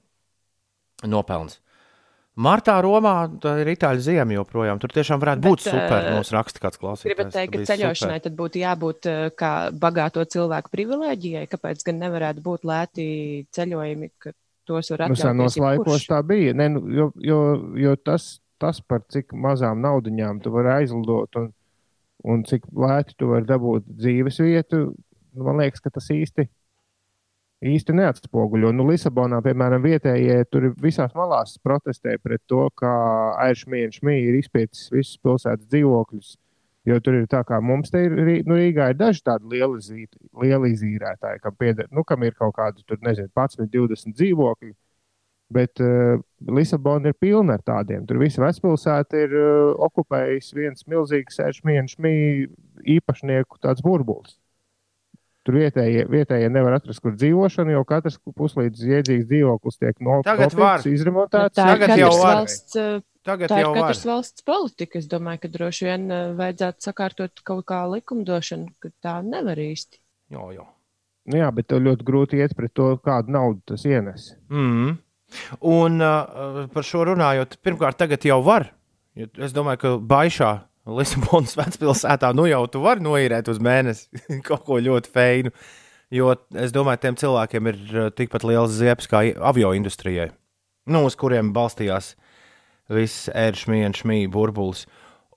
nopelns. 1.07 1.61
Martā 2.39 2.77
Romā 2.83 3.13
tā 3.43 3.57
ir 3.65 3.73
itāļu 3.73 4.03
zima 4.03 4.35
joprojām. 4.37 4.79
Tur 4.79 4.93
tiešām 4.95 5.19
varētu 5.19 5.43
būt 5.43 5.63
Bet, 5.65 5.71
super. 5.73 6.05
eh, 6.07 6.13
Mums 6.15 6.29
raksta 6.31 6.63
kāds 6.63 6.79
klausītājs. 6.79 7.11
Gribat 7.11 7.33
teikt, 7.35 7.55
ka 7.57 7.65
ceļošanai 7.73 8.19
super. 8.21 8.25
tad 8.29 8.37
būtu 8.39 8.61
jābūt 8.63 9.09
eh, 9.11 9.23
kā 9.35 9.51
bagāto 9.75 10.23
cilvēku 10.23 10.71
privilēģijai? 10.71 11.49
Kāpēc 11.51 11.83
gan 11.89 11.99
nevarētu 12.05 12.45
būt 12.47 12.67
lēti 12.71 13.07
ceļojumi, 13.59 14.11
ka 14.23 14.31
tos 14.69 14.93
var 14.93 15.05
Nu, 15.09 15.17
senos 15.19 15.57
atļauties 15.57 15.63
laikos 15.65 15.87
jebkurš? 15.87 16.07
tā 16.11 16.21
bija. 16.29 16.55
Ne, 16.59 16.69
nu, 16.75 16.85
jo 16.93 17.09
jo, 17.25 17.41
jo 17.81 17.95
tas, 18.05 18.29
tas, 18.63 18.81
par 18.85 19.03
cik 19.13 19.33
mazām 19.33 19.83
naudiņām 19.85 20.43
tu 20.45 20.53
vari 20.55 20.75
aizlidot 20.83 21.41
un, 21.41 21.51
un 22.29 22.47
cik 22.49 22.69
lēti 22.75 23.17
tu 23.19 23.33
vari 23.33 23.49
dabūt 23.49 23.89
dzīves 23.89 24.41
vietu, 24.45 24.85
nu, 25.33 25.45
man 25.47 25.63
liekas, 25.63 25.83
ka 25.85 25.93
tas 25.95 26.09
īsti, 26.15 26.49
īsti 27.69 27.97
neatspoguļo. 27.99 28.73
Nu, 28.75 28.87
Lisabonā, 28.91 29.41
piemēram, 29.45 29.83
vietējie 29.83 30.43
tur 30.53 30.71
visās 30.83 31.15
malās 31.19 31.57
protestē 31.63 32.19
pret 32.23 32.43
to, 32.51 32.69
ka 32.79 32.91
Airšmīna 33.47 34.19
ir 34.19 34.39
izpētis 34.43 34.91
visus 34.95 35.19
pilsētas 35.23 35.67
dzīvokļus. 35.71 36.37
Jo 36.89 36.99
tur 37.05 37.19
ir 37.19 37.29
tā, 37.29 37.43
kā 37.45 37.59
mums 37.61 37.93
te 37.93 38.01
ir, 38.07 38.15
nu, 38.49 38.57
Rīgā 38.57 38.91
ir 38.93 38.99
daži 38.99 39.21
tādi 39.27 39.51
lieli, 39.53 39.81
zīti, 39.85 40.17
lieli 40.41 40.73
izīrētāji, 40.73 41.43
kam, 41.45 41.57
pieder, 41.61 41.89
nu, 41.93 42.05
kam 42.09 42.25
ir 42.25 42.37
kaut 42.39 42.55
kādi, 42.57 42.85
tur, 42.89 43.01
nezinu, 43.05 43.29
11, 43.35 43.69
20 43.75 44.17
dzīvokļi. 44.17 44.73
Bet 45.53 45.81
uh, 45.81 46.21
Lisabona 46.53 47.09
ir 47.09 47.17
pilna 47.17 47.57
ar 47.57 47.63
tādiem. 47.65 48.03
Tur 48.09 48.19
visa 48.21 48.43
vecpilsēta 48.43 49.23
ir 49.25 49.33
uh, 49.33 49.71
okupējusi 49.87 50.59
viens 50.59 50.85
milzīgs 50.89 51.41
šmīju 51.57 52.51
īpašnieku 52.99 53.61
tāds 53.65 53.85
burbulis. 53.85 54.37
Tur 55.49 55.57
vietējie, 55.57 56.03
vietējie 56.13 56.51
nevar 56.53 56.75
atrast, 56.77 57.01
kur 57.01 57.15
dzīvošana, 57.17 57.73
jo 57.73 57.81
katrs 57.89 58.19
puslīdz 58.37 58.83
iedzīgs 58.85 59.25
dzīvoklis 59.31 59.79
tiek 59.81 60.03
nopirkts, 60.05 60.85
izremontēts. 60.91 61.57
Tagad 61.57 61.95
jau 61.97 62.11
valsts, 62.21 62.77
eh, 62.77 62.99
Tagad 63.29 63.53
tā 63.53 63.61
ir 63.61 63.67
jau 63.67 63.73
var. 63.75 63.83
katras 63.83 64.07
valsts 64.09 64.45
politika. 64.47 65.01
Es 65.01 65.09
domāju, 65.11 65.43
ka 65.45 65.53
droši 65.53 65.89
vien 65.89 66.09
eh, 66.09 66.31
vajadzētu 66.39 66.89
sakārtot 66.89 67.43
kaut 67.47 67.67
kā 67.69 67.83
likumdošanu, 67.93 68.73
ka 68.83 68.93
tā 69.05 69.19
nevar 69.27 69.61
īsti. 69.61 70.01
Jo, 70.33 70.49
jo. 70.55 70.65
Nu, 71.29 71.37
jā, 71.43 71.51
bet 71.53 71.69
tev 71.69 71.83
ļoti 71.85 72.07
grūti 72.09 72.41
iet 72.41 72.55
pret 72.57 72.73
to, 72.77 72.95
kādu 73.05 73.35
naudu 73.35 73.61
tas 73.75 73.85
ienes. 73.85 74.31
Mm. 74.49 74.97
Un 75.69 76.01
uh, 76.01 76.63
par 76.73 76.87
šo 76.89 77.05
runājot, 77.11 77.59
pirmkārt, 77.65 77.99
tagad 78.01 78.25
jau 78.25 78.39
var. 78.47 78.71
Es 79.19 79.53
domāju, 79.53 79.83
ka 79.83 79.91
Baišā, 80.09 80.53
Lisabonas 80.89 81.53
vecpilsētā, 81.59 82.31
nu 82.37 82.47
jau 82.49 82.63
tu 82.73 82.81
vari 82.81 83.05
noīrēt 83.05 83.51
uz 83.53 83.61
mēnesi 83.61 84.23
kaut 84.49 84.65
ko 84.69 84.81
ļoti 84.81 85.13
feinu. 85.13 85.53
Jo 86.15 86.33
es 86.57 86.73
domāju, 86.73 87.03
tiem 87.03 87.21
cilvēkiem 87.21 87.69
ir 87.69 87.83
uh, 87.93 88.09
tikpat 88.09 88.47
liels 88.49 88.73
ziepes 88.79 89.11
kā 89.11 89.27
avio 89.51 89.75
industrijai, 89.77 90.31
nu, 90.89 91.05
uz 91.05 91.19
kuriem 91.21 91.53
balstījās 91.53 92.15
viss 92.93 93.29
ēršmīna, 93.31 93.93
šmīja 93.97 94.31
burbulis. 94.33 94.87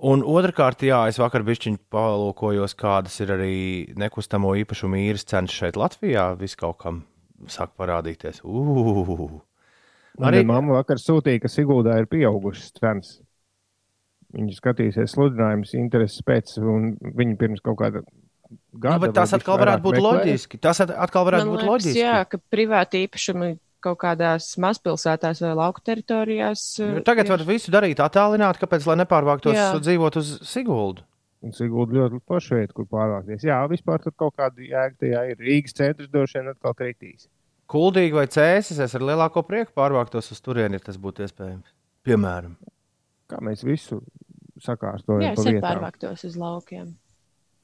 Un 0.01 0.23
otrkārt, 0.25 0.81
jā, 0.81 1.03
es 1.11 1.19
vakar 1.21 1.43
bišķiņ 1.45 1.75
palūkojos, 1.93 2.73
kādas 2.79 3.19
ir 3.21 3.33
arī 3.35 3.53
nekustamo 4.01 4.55
īpašumu 4.63 4.97
īres 4.97 5.27
cenas 5.29 5.53
šeit 5.53 5.77
Latvijā. 5.77 6.31
Viss 6.39 6.57
kaut 6.57 6.79
kam 6.81 7.03
sāk 7.51 7.75
parādīties. 7.77 8.41
Ugh! 8.43 9.41
Arī 10.21 10.41
mamma 10.45 10.79
vakar 10.81 10.99
sūtīja, 10.99 11.43
ka 11.45 11.51
Siguldā 11.51 11.99
ir 12.01 12.07
pieaugušas 12.11 12.73
cenas. 12.79 13.13
Viņi 14.35 14.55
skatīsies 14.57 15.13
sludinājumus, 15.15 15.73
intereses 15.75 16.21
pēc, 16.25 16.55
un 16.63 16.93
viņi 17.01 17.37
pirms 17.39 17.61
kaut 17.63 17.77
kāda 17.81 18.01
gada. 18.01 18.97
Nu, 18.97 19.01
bet 19.05 19.13
tas 19.17 19.33
atkal 19.35 19.59
varētu 19.59 19.83
būt 19.85 19.97
meklēja. 19.97 20.21
loģiski. 20.23 20.59
Tas 20.63 20.79
at- 20.83 20.93
atkal 20.95 21.25
varētu 21.27 21.45
Man 21.47 21.53
būt 21.55 21.61
liekas, 21.63 21.71
loģiski. 21.71 21.99
jā, 22.01 22.17
ka 22.31 22.37
privāti 22.51 23.01
īpašumi 23.07 23.49
kaut 23.81 23.97
kādās 24.03 24.51
mazpilsētās 24.61 25.41
vai 25.43 25.53
lauku 25.57 25.81
teritorijās. 25.85 26.79
eh, 26.79 26.95
Jo 26.99 27.03
Tagad 27.07 27.25
ir- 27.25 27.31
var 27.35 27.45
visu 27.47 27.71
darīt 27.71 27.97
attālināti, 27.97 28.61
kāpēc 28.63 28.85
lai 28.87 28.95
nepārvāktos 29.03 29.53
Jā. 29.57 29.71
dzīvot 29.79 30.17
uz 30.17 30.39
Siguldu. 30.47 31.01
Un 31.43 31.51
Sigulda 31.51 31.91
ļoti 31.97 32.21
plaša 32.29 32.55
vieta, 32.59 32.73
kur 32.73 32.85
pārvākties. 32.85 33.41
Jā, 33.43 33.59
vispār 33.67 34.01
tur 34.03 34.11
kaut 34.13 34.35
kāda 34.37 34.61
jēga 34.61 34.95
tajā 35.01 35.31
ir. 35.31 35.35
Rīgas 35.37 35.73
centrs 35.73 36.07
droši 36.07 36.37
vien 36.39 36.53
atkal 36.53 36.73
kritīs. 36.77 37.27
Kuldīgi 37.67 38.13
vai 38.13 38.27
cēsis, 38.27 38.79
es 38.79 38.93
ar 38.95 39.01
lielāko 39.01 39.41
prieku 39.47 39.71
pārvāktos 39.75 40.31
uz 40.31 40.41
turieni, 40.41 40.73
ja 40.73 40.79
tas 40.79 40.97
būtu 40.97 41.25
iespējams. 41.25 41.63
Piemēram, 42.05 42.55
Kā 43.31 43.39
mēs 43.39 43.63
visu 43.63 44.01
sakārtojam 44.59 45.21
Jā, 45.23 45.31
es 45.33 45.45
arī 45.45 45.61
pārvāktos 45.63 46.25
uz 46.27 46.35
laukiem. 46.37 46.95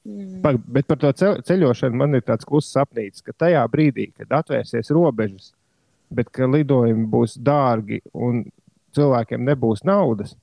Mm. 0.06 0.40
Pa, 0.42 0.52
bet 0.56 0.86
par 0.88 0.96
to 0.96 1.12
ce- 1.12 1.42
ceļošanu 1.44 1.92
man 1.94 2.14
ir 2.14 2.22
tāds 2.22 2.46
kluss 2.48 2.72
sapnīts, 2.74 3.22
ka 3.22 3.32
tajā 3.32 3.68
brīdī, 3.68 4.14
kad 4.16 4.28
atvērsies 4.28 4.88
robežas, 4.90 5.52
bet 6.10 6.30
ka 6.34 6.48
lidojumi 6.48 7.06
būs 7.10 7.36
dārgi 7.44 8.00
un 8.14 8.44
cilvēkiem 8.96 9.44
nebūs 9.46 9.84
naudas, 9.88 10.34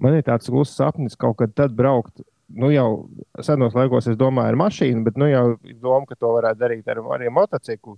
man 0.00 0.16
ir 0.16 0.24
tāds 0.26 0.50
kluss 0.50 0.76
sapnis 0.76 1.18
kaut 1.18 1.38
kad 1.42 1.54
tad 1.56 1.76
braukt. 1.76 2.24
Nu 2.54 2.68
jau 2.70 3.06
senos 3.42 3.74
laikos 3.74 4.06
es 4.10 4.18
domāju 4.20 4.52
ar 4.52 4.58
mašīnu, 4.60 5.02
bet 5.06 5.16
nu 5.18 5.30
jau 5.30 5.44
ir 5.64 5.78
doma, 5.80 6.04
ka 6.06 6.16
to 6.18 6.34
varētu 6.36 6.60
darīt 6.60 6.90
ar 6.92 7.00
arī 7.16 7.30
motociklu. 7.32 7.96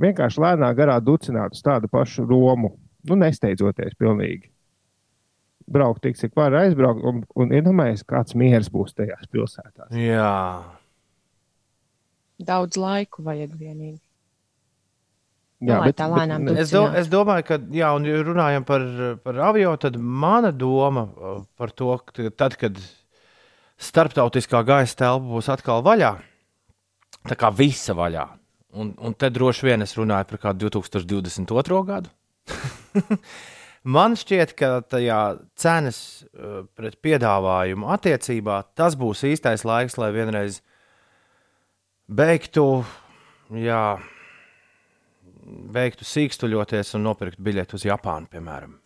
Vienkārši 0.00 0.40
lēnā 0.42 0.70
garā 0.74 0.96
ducināt 1.04 1.54
uz 1.54 1.62
tādu 1.62 1.90
pašu 1.92 2.24
Romu, 2.26 2.72
nu 3.06 3.18
nesteidzoties 3.20 3.94
pilnīgi. 4.00 4.48
Braukt 5.70 6.02
tik, 6.04 6.16
cik 6.18 6.34
var 6.36 6.56
aizbraukt, 6.58 7.04
un, 7.06 7.20
un 7.40 7.52
iedomājieties, 7.54 8.04
kāds 8.08 8.34
miers 8.36 8.72
būs 8.72 8.96
tajās 8.96 9.28
pilsētās. 9.32 9.92
jā. 9.94 10.32
Daudz 12.44 12.76
laiku 12.80 13.22
vajag 13.22 13.54
vienīgi. 13.54 14.00
Jā, 15.62 15.78
lai 15.80 15.86
bet, 15.92 15.96
tā 16.00 16.08
bet 16.10 16.18
lēnām 16.18 16.42
ne- 16.48 16.58
Es, 16.60 16.70
do, 16.74 16.82
es 16.98 17.06
domāju, 17.08 17.44
ka, 17.46 17.58
jā, 17.72 17.92
un 17.96 18.04
ja 18.08 18.18
runājam 18.26 18.64
par, 18.66 18.82
par 19.24 19.38
avio, 19.52 19.76
tad 19.80 19.96
mana 19.96 20.50
doma 20.52 21.06
uh, 21.06 21.38
par 21.56 21.70
to, 21.70 21.94
ka 22.10 22.30
tad, 22.36 22.56
kad 22.60 22.80
starptautiskā 23.80 24.60
gaisa 24.66 24.96
telpa 25.04 25.24
būs 25.30 25.48
atkal 25.52 25.82
vaļā, 25.86 26.12
tā 27.30 27.36
kā 27.38 27.50
visa 27.54 27.94
vaļā, 27.96 28.26
un, 28.76 28.92
un 28.98 29.14
te 29.14 29.30
droši 29.30 29.66
vien 29.70 29.82
es 29.86 29.94
runāju 29.98 30.28
par 30.34 30.42
kādu 30.48 30.68
2022. 30.68 31.82
gadu. 31.88 32.12
Man 33.84 34.14
šķiet, 34.16 34.54
ka 34.56 34.78
tajā 34.88 35.18
cenas 35.60 35.98
uh, 36.32 36.62
pret 36.76 36.96
piedāvājumu 37.04 37.90
attiecībā 37.92 38.62
tas 38.78 38.96
būs 38.96 39.24
īstais 39.28 39.64
laiks, 39.68 39.98
lai 40.00 40.08
vienreiz 40.14 40.62
beigtu, 42.08 42.84
jā, 43.52 43.82
beigtu 45.44 46.06
sīkstuļoties 46.08 46.94
un 46.96 47.04
nopirkt 47.08 47.40
biļeti 47.44 47.76
uz 47.78 47.84
Japānu, 47.88 48.30
piemēram. 48.32 48.78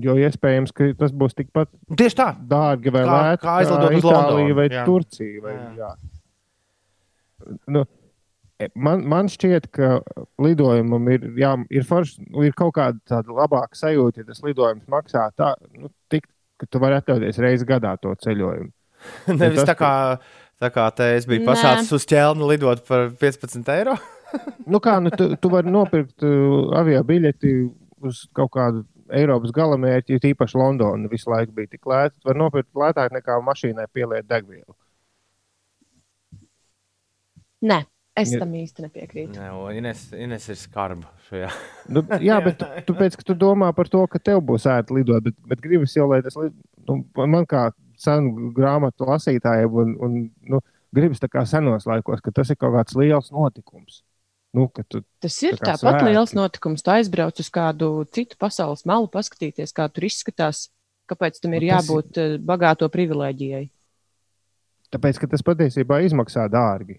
Jo 0.00 0.14
iespējams, 0.22 0.70
ka 0.72 0.86
tas 0.98 1.10
būs 1.10 1.34
tikpat 1.34 1.68
Tieši 1.98 2.16
tā. 2.20 2.28
dārgi 2.46 2.92
vai 2.94 3.02
Kā- 3.02 3.14
lēti 3.16 3.42
kā 3.42 3.54
aizlidot 3.58 3.96
uz 3.98 4.04
Londonu, 4.06 4.54
vai 4.54 4.68
jā. 4.70 4.84
Turcija. 4.86 5.40
Vai, 5.42 5.54
Jā. 5.58 5.72
jā. 5.80 5.90
Nu, 7.74 7.82
e, 8.60 8.68
man, 8.76 9.02
man 9.08 9.30
šķiet, 9.32 9.66
ka 9.74 9.88
lidojumam 10.38 11.08
ir, 11.10 11.24
jā, 11.40 11.54
ir, 11.74 11.86
forši, 11.88 12.28
nu, 12.28 12.44
ir 12.46 12.54
kaut 12.58 12.74
kāda 12.76 13.00
tāda 13.08 13.34
labāka 13.34 13.74
sajūta, 13.80 14.22
ja 14.22 14.28
tas 14.28 14.42
lidojums 14.46 14.86
maksā 14.92 15.26
tā, 15.34 15.54
nu, 15.74 15.90
tik, 16.12 16.28
ka 16.60 16.68
tu 16.70 16.78
vari 16.82 17.00
atļauties 17.00 17.40
reizi 17.42 17.66
gadā 17.68 17.96
to 17.98 18.14
ceļojumu. 18.14 18.70
Nevis 19.40 19.62
tas, 19.64 19.72
tā 19.72 19.76
kā, 19.80 19.92
tā 20.60 20.70
kā 20.70 20.86
te 20.94 21.10
es 21.16 21.26
biju 21.26 21.46
pasācis 21.48 21.90
uz 21.96 22.06
ķelni 22.06 22.46
lidot 22.52 22.84
par 22.86 23.08
15 23.18 23.74
eiro. 23.74 23.96
Nu, 24.70 24.78
kā, 24.82 24.98
nu, 25.02 25.10
tu, 25.10 25.32
tu 25.40 25.50
vari 25.52 25.70
nopirkt 25.72 26.22
uh, 26.26 26.70
avio 26.78 27.00
biļeti 27.06 27.54
uz 28.06 28.24
kaut 28.36 28.52
kādu 28.54 28.84
Eiropas 29.10 29.50
galamērķi, 29.54 30.14
jo 30.14 30.22
tīpaši 30.22 30.58
Londona 30.60 31.10
visu 31.10 31.32
laiku 31.32 31.54
bija 31.56 31.72
tik 31.72 31.88
lēta. 31.90 32.14
Tu 32.16 32.30
vari 32.30 32.38
nopirkt 32.38 32.70
lētāk 32.78 33.14
nekā 33.16 33.40
mašīnai 33.46 33.88
pieliet 33.92 34.28
degvielu. 34.30 34.76
Nē, 37.66 37.80
es 38.16 38.32
tam 38.38 38.54
īsti 38.56 38.86
nepiekrītu. 38.86 39.40
Nē, 39.40 39.50
Ines, 39.76 40.06
Ines 40.16 40.46
ir 40.52 40.58
skarba 40.60 41.10
šajā. 41.28 41.50
Nu, 41.92 42.04
jā, 42.22 42.38
bet 42.44 42.60
tu, 42.60 42.68
tu, 42.88 42.96
pēc, 42.96 43.18
tu 43.26 43.36
domā 43.36 43.72
par 43.76 43.90
to, 43.92 44.04
ka 44.10 44.22
tev 44.22 44.40
būs 44.46 44.68
ērti 44.70 44.96
lidot, 45.00 45.26
bet, 45.26 45.36
bet 45.50 45.64
gribas 45.64 45.96
jau, 45.96 46.06
lai 46.10 46.22
tas 46.24 46.38
nu, 46.38 47.00
man 47.18 47.48
kā 47.50 47.68
senu 48.00 48.52
grāmatu 48.56 49.08
lasītājiem, 49.10 49.74
un, 49.82 49.96
un 50.00 50.16
nu, 50.54 50.62
gribas 50.94 51.20
tā 51.22 51.28
kā 51.32 51.44
senos 51.48 51.88
laikos, 51.90 52.22
ka 52.24 52.32
tas 52.34 52.52
ir 52.52 52.58
kaut 52.60 52.78
kāds 52.78 52.96
liels 52.98 53.28
notikums. 53.34 54.00
Nu, 54.52 54.66
tu, 54.90 55.02
Tas 55.22 55.36
ir 55.46 55.54
Tā 55.60 55.72
tāpat 55.76 55.78
svētki. 56.00 56.06
liels 56.10 56.32
notikums. 56.34 56.82
Tu 56.82 56.90
aizbrauc 56.90 57.38
uz 57.38 57.48
kādu 57.54 57.90
citu 58.10 58.34
pasaules 58.40 58.82
malu, 58.84 59.06
paskatīties, 59.06 59.70
kā 59.72 59.86
tur 59.92 60.02
izskatās. 60.08 60.68
Kāpēc 61.10 61.38
tam 61.42 61.54
ir 61.54 61.62
Nu, 61.62 61.68
tas- 61.70 61.86
jābūt 61.86 62.18
eh, 62.18 62.38
bagāto 62.38 62.88
privilēģijai? 62.90 63.70
Tāpēc, 64.90 65.20
ka 65.22 65.26
tas 65.30 65.42
patiesībā 65.46 66.00
izmaksā 66.02 66.48
dārgi. 66.50 66.98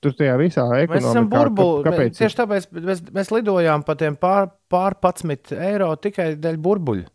Tur 0.00 0.12
tajā 0.16 0.38
visā 0.40 0.64
Mēs 0.88 0.96
esam 1.04 1.28
ekonomikā. 1.28 1.84
ka- 1.84 1.90
Kāpēc? 1.90 2.16
Tieši 2.16 2.36
tāpēc 2.40 2.66
mēs, 2.72 3.00
mēs 3.12 3.28
lidojām 3.30 3.84
pa 3.84 3.94
tiem 3.94 4.16
pār, 4.16 4.48
pār 4.70 4.94
11 4.96 5.52
eiro 5.60 5.94
tikai 6.00 6.36
dēļ 6.40 6.56
burbuļu. 6.56 7.06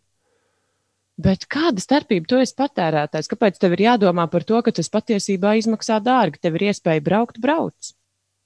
Bet 1.18 1.46
kāda 1.48 1.80
starpība 1.82 2.26
tu 2.28 2.36
esi 2.38 2.54
patērētājs? 2.54 3.26
Kāpēc 3.32 3.58
tev 3.58 3.72
ir 3.72 3.78
jādomā 3.88 4.30
par 4.30 4.44
to, 4.44 4.62
ka 4.62 4.70
tas 4.70 4.88
patiesībā 4.88 5.56
izmaksā 5.58 5.98
dārgi? 6.04 6.38
Tev 6.38 6.54
ir 6.54 6.68
iespēja 6.70 7.02
braukt, 7.02 7.40
brauc. 7.40 7.95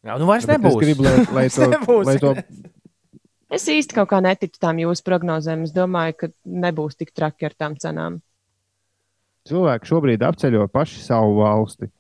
Jā, 0.07 0.17
nu 0.17 0.27
vairs 0.29 0.47
nebūs. 0.49 0.77
Es 0.77 0.83
gribu, 0.85 1.05
lai, 1.05 1.25
lai, 1.37 1.47
to, 1.53 1.69
Nebūs. 1.75 2.09
lai 2.09 2.17
to 2.23 2.35
Es 3.51 3.65
īsti 3.67 3.97
kaut 3.97 4.13
kā 4.13 4.21
neticu 4.23 4.61
tām 4.63 4.79
jūsu 4.79 5.03
prognozēm. 5.07 5.65
Es 5.67 5.73
domāju, 5.75 6.15
ka 6.21 6.29
nebūs 6.47 6.95
tik 7.01 7.11
traki 7.11 7.49
ar 7.49 7.57
tām 7.59 7.75
cenām. 7.83 8.21
cilvēki 9.51 9.91
šobrīd 9.91 10.23
apceļo 10.23 10.69
paši 10.71 11.03
savu 11.03 11.41
valsti. 11.41 11.91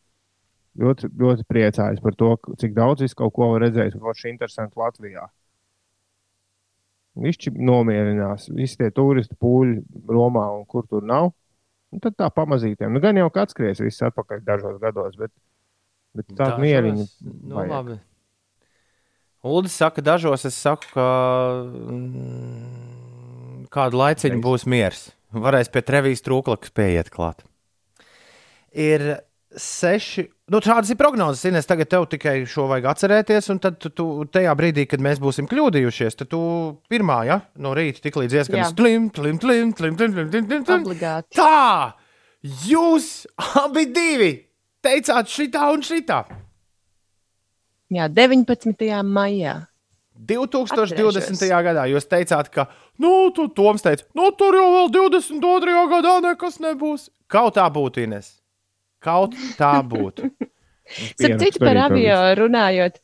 Ļoti, 0.80 1.10
ļoti 1.18 1.44
priecājas 1.50 1.98
par 2.00 2.14
to, 2.14 2.36
cik 2.60 2.76
daudz 2.76 3.02
es 3.02 3.16
kaut 3.18 3.34
ko 3.34 3.48
un 3.56 3.64
tas 3.66 4.22
ir 4.22 4.30
interesanti 4.30 4.78
Latvijā. 4.78 5.26
Viņš 7.18 7.50
nomierinās, 7.58 8.46
visi 8.54 8.78
tie 8.78 8.92
turisti 8.94 9.34
pūļi 9.34 9.80
Romā 10.06 10.46
un 10.54 10.62
kur 10.64 10.86
tur 10.86 11.02
nav. 11.02 11.32
Un 11.90 11.98
tad 11.98 12.14
tā 12.14 12.28
pamazītiem. 12.30 12.92
Nu, 12.94 13.02
gan 13.02 13.18
jau 13.18 13.26
kāds 13.34 13.50
skries 13.50 13.82
viss 13.82 14.06
atpakaļ 14.06 14.44
dažos 14.46 14.78
gados, 14.78 15.16
bet, 15.18 15.32
Bet 16.16 16.32
nu, 16.32 16.38
tā 16.38 16.50
mieriņa. 16.58 17.06
Nu, 17.22 17.58
vajag. 17.58 17.70
labi. 17.70 17.98
Uldi 19.46 19.70
saka, 19.72 20.02
dažos 20.04 20.44
es 20.44 20.58
saku, 20.58 20.90
ka 20.92 21.06
mm, 21.64 23.64
kādu 23.72 24.02
laiciņu 24.02 24.42
būs 24.44 24.66
miers. 24.68 25.08
Varēs 25.30 25.70
pie 25.72 25.82
trevijas 25.86 26.24
trūklakas 26.26 26.74
pieiet 26.74 27.08
klāt. 27.14 27.44
Ir 28.74 29.22
seši. 29.56 30.26
Nu, 30.50 30.58
tādas 30.62 30.90
ir 30.90 30.98
prognozes, 30.98 31.46
Ines. 31.46 31.68
Tagad 31.70 31.88
tev 31.90 32.08
tikai 32.10 32.42
šo 32.50 32.66
vajag 32.70 32.90
atcerēties. 32.90 33.48
Un 33.54 33.62
tad, 33.62 33.78
tu, 33.82 33.92
tu, 33.94 34.08
tajā 34.34 34.52
brīdī, 34.58 34.84
kad 34.90 35.02
mēs 35.02 35.22
būsim 35.22 35.48
kļūdījušies, 35.50 36.18
tad 36.18 36.32
tu 36.34 36.42
pirmā 36.90 37.22
ja, 37.30 37.40
no 37.62 37.72
rīta 37.78 38.02
tik 38.04 38.18
līdz 38.20 38.42
ieskanēs 38.42 38.76
klim, 38.78 39.08
klim, 39.14 39.38
klim, 39.38 39.72
klim, 39.78 39.96
klim, 39.96 40.18
klim, 40.18 40.50
klim, 40.50 40.66
klim. 40.66 40.92
Tā! 41.38 41.94
Jūs 42.40 43.28
abi 43.62 43.86
divi 43.92 44.32
teicāt 44.84 45.30
šitā 45.32 45.70
un 45.74 45.84
šitā. 45.86 46.24
Jā, 47.90 48.06
19. 48.06 49.02
maijā. 49.04 49.56
2020. 50.20 51.16
Atcerēšos. 51.16 51.50
gadā 51.64 51.86
jūs 51.88 52.06
teicāt, 52.10 52.50
ka, 52.52 52.66
nu, 53.00 53.30
tu 53.34 53.48
Toms 53.56 53.82
teica, 53.82 54.04
nu, 54.18 54.28
tur 54.36 54.56
jau 54.58 54.66
vēl 54.74 54.90
22. 54.92 55.76
gadā 55.94 56.18
nekas 56.24 56.60
nebūs. 56.60 57.08
Kaut 57.30 57.56
tā 57.56 57.64
būtu, 57.72 58.04
Ines. 58.04 58.34
Kaut 59.00 59.36
tā 59.58 59.78
būtu. 59.86 60.28
Starp 61.14 61.40
citu, 61.40 61.62
par 61.62 61.78
avio 61.86 62.18
runājot, 62.36 62.98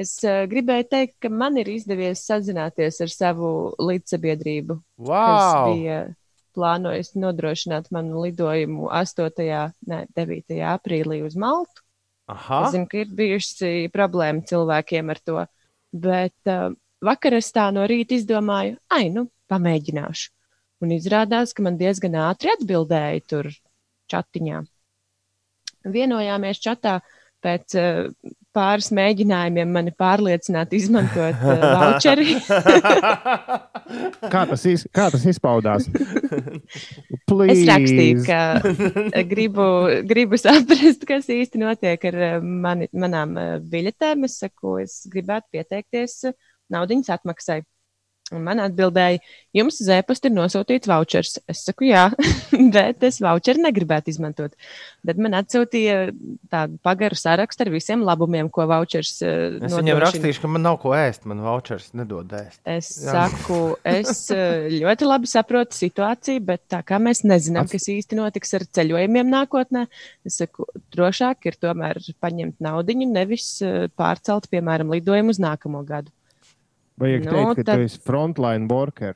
es 0.00 0.14
uh, 0.24 0.44
gribēju 0.48 0.88
teikt, 0.88 1.16
ka 1.22 1.28
man 1.28 1.58
ir 1.60 1.68
izdevies 1.74 2.22
sazināties 2.24 3.02
ar 3.02 3.12
savu 3.12 3.50
līdzsabiedrību, 3.82 4.78
kas 5.02 5.10
Wow! 5.10 5.74
bija 5.74 5.98
plānojis 6.56 7.14
nodrošināt 7.18 7.90
manu 7.94 8.22
lidojumu 8.26 8.90
8. 8.92 9.72
ne, 9.90 10.02
9. 10.18 10.58
aprīlī 10.74 11.22
uz 11.26 11.36
Maltu. 11.38 11.84
Aha, 12.32 12.62
Es 12.66 12.76
zinu, 12.76 12.86
ka 12.88 13.02
ir 13.02 13.10
bijusi 13.16 13.88
problēma 13.92 14.44
cilvēkiem 14.46 15.10
ar 15.12 15.20
to, 15.26 15.46
bet 15.92 16.50
uh, 16.50 16.70
vakar 17.04 17.36
es 17.38 17.50
tā 17.52 17.66
no 17.74 17.84
rīta 17.90 18.16
izdomāju, 18.16 18.78
ai, 18.94 19.08
nu, 19.14 19.26
pamēģināšu. 19.52 20.30
Un 20.82 20.94
izrādās, 20.96 21.52
ka 21.54 21.62
man 21.66 21.76
diezgan 21.78 22.16
ātri 22.18 22.50
atbildēja 22.54 23.26
tur 23.30 23.50
chatiņā. 24.10 24.62
Vienojāmies 25.92 26.62
chatā 26.62 27.00
pēc 27.42 27.76
uh, 27.78 28.08
pāris 28.54 28.90
mēģinājumiem 28.94 29.72
mani 29.72 29.92
pārliecināt 29.98 30.72
izmantot 30.76 31.42
uh, 31.42 31.66
voucheri. 31.80 32.36
Kā 34.32 34.44
tas, 34.48 34.64
iz, 34.68 34.86
kā 34.94 35.08
tas 35.12 35.24
izpaudās? 35.28 35.88
Es 37.32 37.62
rakstīju, 37.64 38.22
ka 38.26 38.38
eh, 38.60 39.22
gribu, 39.28 39.64
gribu 40.08 40.38
saprast, 40.40 41.06
kas 41.08 41.28
īsti 41.32 41.60
notiek 41.62 42.02
ar 42.10 42.18
eh, 42.26 42.34
mani, 42.42 42.88
manām 42.92 43.36
eh, 43.40 43.52
biļetēm. 43.72 44.26
Es 44.28 44.38
saku, 44.42 44.76
es 44.82 44.98
gribētu 45.12 45.48
pieteikties 45.56 46.18
eh, 46.28 46.36
naudiņas 46.72 47.12
atmaksai. 47.16 47.62
Un 48.32 48.44
man 48.46 48.62
atbildēja, 48.64 49.20
jums 49.56 49.80
uz 49.82 49.88
e-pasta 49.92 50.28
ir 50.30 50.34
nosūtīts 50.36 50.88
vouchers. 50.88 51.34
Es 51.50 51.62
saku, 51.66 51.86
jā, 51.90 52.06
bet 52.76 53.04
es 53.06 53.20
voucheru 53.22 53.62
negribētu 53.66 54.12
izmantot. 54.12 54.54
Tad 55.06 55.20
man 55.22 55.36
atsūtīja 55.38 55.96
tādu 56.52 56.78
pagaru 56.84 57.18
sarakstu 57.18 57.66
ar 57.66 57.72
visiem 57.74 58.04
labumiem, 58.06 58.48
ko 58.52 58.66
vouchers 58.70 59.14
eh, 59.26 59.58
es 59.60 59.76
viņam 59.76 60.00
rakstīšu, 60.04 60.44
ka 60.44 60.52
man 60.52 60.64
nav 60.66 60.78
ko 60.82 60.94
ēst. 60.96 61.26
Man 61.28 61.42
vouchers 61.44 61.90
nedod 61.98 62.32
ēst. 62.38 62.60
Es 62.64 62.92
Jā. 63.02 63.26
saku, 63.28 63.60
es 63.88 64.24
eh, 64.34 64.70
ļoti 64.78 65.08
labi 65.08 65.30
saprotu 65.30 65.78
situāciju, 65.78 66.44
bet 66.48 66.64
tā 66.72 66.82
kā 66.86 67.00
mēs 67.02 67.24
nezinām, 67.26 67.68
Ats- 67.68 67.76
kas 67.76 67.90
īsti 67.92 68.18
notiks 68.18 68.56
ar 68.58 68.66
ceļojumiem 68.78 69.30
nākotnē, 69.32 69.86
es 70.28 70.40
saku, 70.40 70.66
drošāk 70.94 71.50
ir 71.50 71.60
tomēr 71.62 72.00
paņemt 72.22 72.60
naudu, 72.64 72.96
nevis 73.12 73.54
eh, 73.64 73.86
pārcelt, 73.98 74.48
piemēram, 74.52 74.92
lidojumu 74.96 75.34
uz 75.34 75.40
nākamo 75.42 75.84
gadu. 75.86 76.12
Vajag 77.00 77.24
Nu, 77.24 77.30
teikt, 77.32 77.56
ka 77.56 77.62
tad- 77.62 77.76
tu 77.76 77.86
esi 77.88 78.00
frontline 78.04 78.68
worker. 78.70 79.14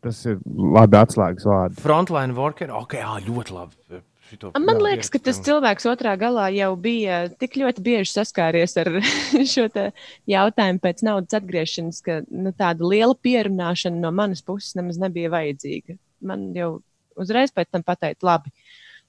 Tas 0.00 0.20
ir 0.30 0.38
labi 0.46 0.94
atslēgas 1.00 1.44
vārds. 1.48 1.80
Frontline 1.82 2.34
worker, 2.36 2.70
ok, 2.70 2.94
jā, 3.00 3.16
ļoti 3.26 3.54
labi. 3.56 4.02
Šito, 4.28 4.50
Man 4.60 4.76
jā, 4.76 4.84
liekas, 4.84 5.08
ka 5.10 5.18
tas 5.24 5.38
cilvēks 5.40 5.86
otrā 5.88 6.12
galā 6.20 6.50
jau 6.52 6.76
bija 6.76 7.22
tik 7.40 7.56
ļoti 7.56 7.80
bieži 7.80 8.12
saskāries 8.12 8.76
ar 8.76 8.90
šo 9.54 9.64
te 9.72 9.86
jautājumu 10.28 10.82
pēc 10.84 11.02
naudas 11.02 11.38
atgriešanas, 11.40 12.02
ka 12.04 12.20
nu, 12.28 12.52
tāda 12.52 12.84
liela 12.84 13.16
pierunāšana 13.16 13.96
no 13.96 14.12
manas 14.12 14.44
puses 14.44 14.76
nemaz 14.76 15.00
nebija 15.00 15.32
vajadzīga. 15.32 15.96
Man 16.20 16.52
jau 16.54 16.82
uzreiz 17.16 17.50
pēc 17.56 17.72
tam 17.72 17.82
pateica, 17.82 18.20
labi, 18.28 18.52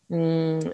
mm, 0.10 0.72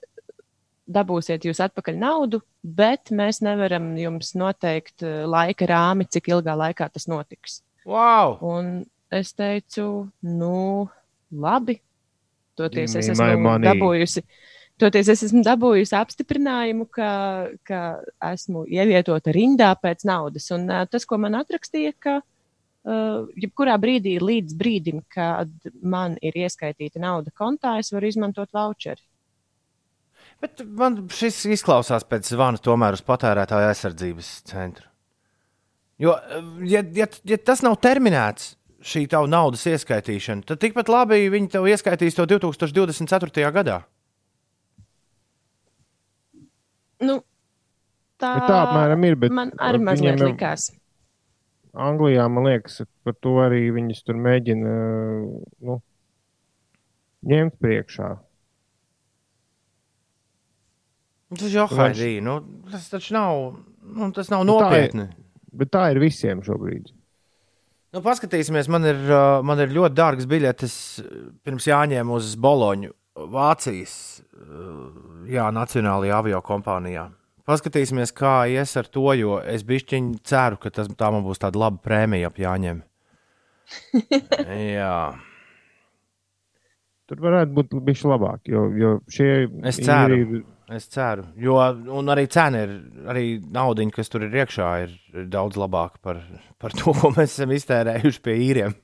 dabūsiet 0.85 1.45
jūs 1.47 1.61
atpakaļ 1.65 1.97
naudu, 1.99 2.41
bet 2.61 3.11
mēs 3.15 3.41
nevaram 3.45 3.93
jums 3.99 4.33
noteikt 4.37 5.05
eh, 5.05 5.23
laika 5.29 5.67
rāmi, 5.69 6.07
cik 6.09 6.29
ilgā 6.33 6.55
laikā 6.57 6.89
tas 6.93 7.09
notiks. 7.11 7.61
Wow! 7.85 8.37
Un 8.45 8.85
es 9.13 9.33
teicu, 9.37 10.07
nu, 10.25 10.89
labi. 11.31 11.79
Toties 12.55 12.95
es 12.95 13.09
esmu 13.11 13.33
money. 13.41 13.67
dabūjusi. 13.67 14.23
Toties 14.79 15.09
es 15.11 15.23
esmu 15.27 15.41
dabūjusi 15.43 15.95
apstiprinājumu, 15.95 16.87
ka, 16.91 17.09
ka 17.67 17.81
esmu 18.31 18.65
ievietota 18.71 19.31
rindā 19.35 19.71
pēc 19.79 20.03
naudas. 20.07 20.49
Un 20.55 20.67
uh, 20.67 20.83
tas, 20.89 21.07
ko 21.07 21.19
man 21.21 21.37
atrakstīja, 21.39 21.93
ka 21.99 22.15
uh, 22.19 23.27
jebkurā 23.39 23.75
brīdī, 23.81 24.17
līdz 24.23 24.55
brīdim, 24.59 25.03
kad 25.11 25.51
man 25.83 26.17
ir 26.23 26.35
ieskaitīta 26.43 26.99
nauda 27.03 27.31
kontā, 27.35 27.77
es 27.79 27.91
varu 27.95 28.11
izmantot 28.11 28.51
voucheri. 28.55 29.03
Bet 30.43 30.61
man 30.77 30.99
šis 31.09 31.37
izklausās 31.55 32.03
pēc 32.07 32.27
zvana 32.33 32.59
tomēr 32.61 32.97
uz 32.97 33.01
patērētāju 33.07 33.69
aizsardzības 33.71 34.29
centru. 34.49 34.87
Jo, 36.01 36.17
ja, 36.67 36.81
ja, 36.95 37.07
ja 37.23 37.37
tas 37.39 37.61
nav 37.63 37.77
terminēts, 37.83 38.55
šī 38.85 39.05
tava 39.09 39.29
naudas 39.31 39.63
ieskaitīšana, 39.71 40.43
tad 40.45 40.59
tikpat 40.61 40.91
labi 40.91 41.21
viņi 41.31 41.53
tev 41.55 41.67
ieskaitīs 41.71 42.17
to 42.17 42.25
2024. 42.27 43.51
gadā. 43.55 43.79
Nu, 47.05 47.19
tā, 48.19 48.33
Bet 48.39 48.47
tā 48.49 48.59
apmēram 48.65 49.07
ir. 49.07 49.15
Bet 49.19 49.33
man 49.35 49.51
arī 49.59 49.81
mazliet 49.83 50.19
jau- 50.19 50.29
likās. 50.31 50.69
Anglijā, 51.75 52.29
man 52.31 52.45
liekas, 52.47 52.85
par 53.03 53.13
to 53.19 53.33
arī 53.43 53.65
viņas 53.75 54.03
tur 54.07 54.15
mēģina 54.15 54.75
nu, 55.59 55.81
ņemt 57.27 57.57
priekšā. 57.59 58.13
Tas 61.39 61.51
jau 61.53 61.65
haidī, 61.71 62.17
nu, 62.23 62.39
tas 62.71 62.89
taču 62.91 63.13
nav, 63.15 63.39
nu, 63.95 64.11
tas 64.15 64.29
nav 64.33 64.43
Nu, 64.47 64.57
tā 64.61 64.69
ir. 64.69 64.75
nopietni. 64.93 65.07
Bet 65.55 65.71
tā 65.71 65.85
ir 65.93 65.99
visiem 66.03 66.41
šobrīd. 66.43 66.91
Nu, 67.95 68.01
paskatīsimies, 68.03 68.67
man 68.71 68.83
ir, 68.89 68.97
uh, 69.07 69.39
man 69.47 69.59
ir 69.63 69.71
ļoti 69.71 69.95
dārgas 69.95 70.25
biļetes 70.27 70.73
uh, 70.99 71.11
pirms 71.47 71.67
jāņem 71.69 72.09
uz 72.11 72.33
Boloņu, 72.43 72.89
Vācijas 73.31 73.93
uh, 74.35 74.89
jā, 75.31 75.45
Nacionālajā 75.55 76.17
avio 76.19 76.41
kompānijā. 76.43 77.05
Paskatīsimies, 77.47 78.11
kā 78.17 78.33
ies 78.51 78.73
ar 78.81 78.87
to, 78.91 79.05
jo 79.15 79.37
es 79.39 79.63
bišķiņi 79.63 80.17
ceru, 80.27 80.57
ka 80.59 80.71
tas, 80.73 80.89
tā 80.97 81.11
man 81.13 81.23
būs 81.23 81.39
tāda 81.43 81.61
laba 81.61 81.77
prēmija 81.85 82.31
ap 82.33 82.41
jāņem. 82.41 82.81
jā, 84.75 84.91
Tur 87.05 87.19
varētu 87.21 87.53
būt 87.53 87.73
bijis 87.85 88.01
labāk, 88.09 88.39
jo, 88.49 88.63
jo 88.81 88.91
šie 89.13 89.29
Es 89.69 89.77
ceru. 89.77 90.15
ir. 90.17 90.43
Es 90.73 90.87
ceru. 90.89 91.27
Jo 91.37 91.59
un 91.93 92.11
arī 92.13 92.25
cena 92.31 92.63
ir, 92.65 92.75
arī 93.11 93.25
naudiņa, 93.39 93.93
kas 93.95 94.09
tur 94.11 94.25
ir 94.25 94.33
iekšā, 94.43 94.69
ir, 94.85 94.95
daudz 95.31 95.59
labāka 95.61 96.01
par, 96.01 96.21
par 96.61 96.73
to, 96.75 96.93
ko 96.97 97.13
mēs 97.15 97.35
esam 97.35 97.53
iztērējuši 97.55 98.23
pie 98.25 98.37
īriem. 98.47 98.77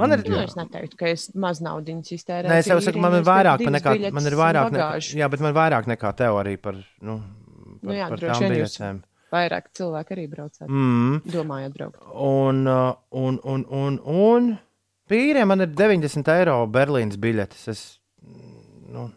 Man 0.00 0.14
ir, 0.14 0.22
Nu, 0.30 0.38
es 0.38 0.54
neteiktu, 0.56 0.96
ka 0.96 1.10
es 1.10 1.26
maz 1.34 1.58
naudas 1.64 2.12
iztērēju. 2.14 2.48
Nē, 2.52 2.62
es 2.62 2.70
jau 2.70 2.78
saku, 2.84 3.02
man 3.02 3.18
ir 3.18 3.26
vairāk 3.26 3.66
nekā, 3.66 3.94
man 4.14 4.28
ir 4.30 4.36
vairāk 4.38 4.72
nekā, 4.72 4.88
jā, 5.18 5.28
bet 5.32 5.42
man 5.42 5.52
ir 5.52 5.58
vairāk 5.58 5.90
nekā 5.90 6.12
tev 6.16 6.38
arī 6.40 6.54
par, 6.62 6.78
nu, 7.04 7.18
par, 7.82 7.90
Nu 7.90 7.96
jā, 7.98 8.08
par 8.12 8.22
tām 8.22 8.46
biļetēm. 8.46 9.02
Vairāk 9.30 9.68
cilvēku 9.78 10.14
arī 10.16 10.24
braucāt. 10.30 10.66
Mm. 10.66 11.20
Domājot, 11.30 11.74
braukt. 11.76 12.00
Un, 12.14 12.64
uh, 12.66 12.96
un, 13.14 13.38
un, 13.46 13.66
un, 13.82 13.98
un 14.10 14.48
pīriem 15.10 15.50
man 15.50 15.66
ir 15.66 15.74
90 15.76 16.32
eiro 16.36 16.56
Berlīnas 16.70 17.18
biļetes. 17.20 17.66
Es, 17.72 17.84
nu, 18.94 19.08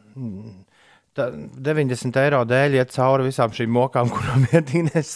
tā, 1.18 1.30
90 1.70 2.22
eiro 2.24 2.44
dēļ 2.50 2.80
iet 2.80 2.94
cauri 2.96 3.30
visām 3.30 3.56
šīm 3.56 3.74
mokām, 3.74 4.12
kurām 4.16 4.48
ietīnēs. 4.52 5.16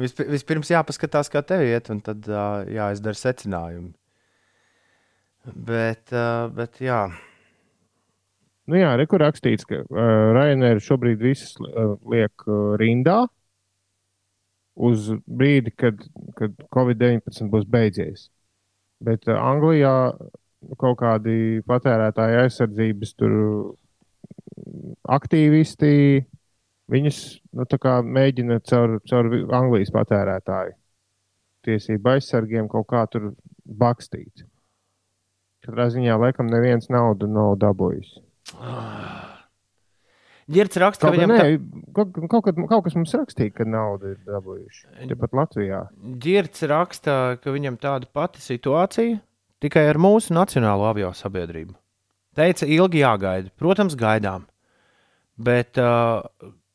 Visp, 0.00 0.22
vispirms 0.32 0.70
jāpaskatās, 0.72 1.28
kā 1.28 1.44
tev 1.44 1.66
iet, 1.66 1.90
un 1.92 2.00
tad 2.04 2.24
uh, 2.32 2.62
jāizdara 2.72 3.18
secinājumi. 3.20 3.92
Bet, 5.50 6.08
uh, 6.12 6.48
bet 6.52 6.80
jā, 6.84 7.04
Nu 8.70 8.78
jā, 8.78 8.90
rekur 9.00 9.18
rakstīts, 9.24 9.66
ka 9.66 9.80
uh, 9.82 10.00
Ryanair 10.36 10.78
šobrīd 10.84 11.22
visus 11.24 11.56
uh, 11.58 11.96
liek 12.06 12.44
uh, 12.46 12.76
rindā 12.78 13.24
uz 14.78 15.08
brīdi, 15.26 15.72
kad, 15.74 15.98
kad 16.38 16.54
Covid-19 16.76 17.50
būs 17.50 17.66
beidzies. 17.66 18.28
Bet 19.04 19.28
uh, 19.28 19.38
Anglijā 19.40 19.94
kaut 20.80 20.98
kādi 21.00 21.62
patērētāja 21.68 22.44
aizsardzības 22.44 23.14
mm, 23.22 24.92
aktīvisti 25.16 25.94
viņus 26.90 27.22
nu, 27.56 27.64
mēģina 28.18 28.60
caur, 28.68 28.98
caur 29.08 29.32
Anglijas 29.56 29.92
patērētāju 29.94 30.76
tiesību 31.66 32.14
aizsargiem 32.14 32.68
kaut 32.72 32.88
kā 32.90 33.04
tur 33.12 33.32
bakstīt. 33.64 34.46
Katrā 35.64 35.90
ziņā, 35.92 36.16
laikam, 36.20 36.48
neviens 36.48 36.88
naudu 36.92 37.28
nav 37.28 37.58
dabūjis. 37.60 38.14
Girts 40.50 40.78
raksta, 40.82 41.06
ka 41.06 41.10
Kaut, 41.10 41.16
viņam 41.18 41.30
nē, 41.30 41.38
tā, 41.38 41.82
kaut, 41.94 42.16
kaut, 42.32 42.44
kad- 42.48 42.60
kaut 42.70 42.84
kas 42.86 42.94
mums 42.98 43.12
rakstīja, 43.14 43.52
ka 43.54 43.64
naudu 43.68 44.14
ir 44.14 44.20
dabūjuši. 44.26 45.08
Tepat 45.12 45.36
Latvijā. 45.38 45.80
Girts 46.18 46.62
raksta, 46.66 47.16
ka 47.42 47.52
viņam 47.54 47.76
tāda 47.78 48.08
pati 48.12 48.42
situācija, 48.42 49.20
tikai 49.62 49.84
ar 49.92 50.00
mūsu 50.02 50.34
nacionālo 50.34 50.88
avio 50.90 51.12
sabiedrību. 51.14 51.76
Teica, 52.34 52.66
ilgi 52.66 53.02
jāgaida. 53.04 53.50
Protams, 53.58 53.94
gaidām. 53.98 54.46
Bet 55.38 55.78
uh, 55.78 56.22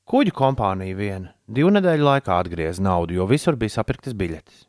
kuģu 0.09 0.31
kompānija 0.35 0.95
viena 0.97 1.33
divu 1.47 1.69
nedēļu 1.75 2.07
laikā 2.07 2.39
atgrieza 2.39 2.81
naudu, 2.81 3.13
jo 3.19 3.27
visur 3.29 3.55
bija 3.59 3.75
sapirktas 3.75 4.13
biļetes. 4.17 4.63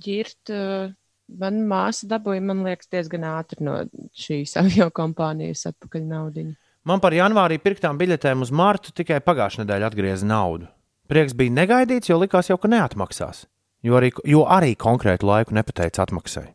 Girt, 0.00 0.50
uh, 0.54 0.92
man 1.38 1.62
māsa 1.70 2.08
dabūja, 2.10 2.42
man 2.44 2.64
liekas, 2.66 2.90
diezgan 2.92 3.26
ātri 3.28 3.64
no 3.66 3.76
šīs 4.16 4.56
avio 4.60 4.90
kompānijas 4.94 5.66
atpakaļ 5.70 6.04
naudu. 6.10 6.50
Man 6.88 7.02
par 7.02 7.12
janvārī 7.12 7.58
pirktām 7.60 7.98
biļetēm 8.00 8.44
uz 8.44 8.52
martu 8.56 8.94
tikai 8.96 9.20
pagājušā 9.24 9.64
nedēļa 9.64 9.90
atgrieza 9.90 10.28
naudu. 10.28 10.70
Prieks 11.10 11.34
bija 11.36 11.52
negaidīts, 11.52 12.08
jo 12.08 12.20
likās 12.22 12.48
jau, 12.48 12.56
ka 12.60 12.70
neatmaksās. 12.70 13.44
Jo 13.84 13.96
arī, 13.98 14.12
jo 14.28 14.44
arī 14.48 14.74
konkrētu 14.78 15.28
laiku 15.28 15.56
nepateica 15.56 16.04
atmaksai. 16.04 16.46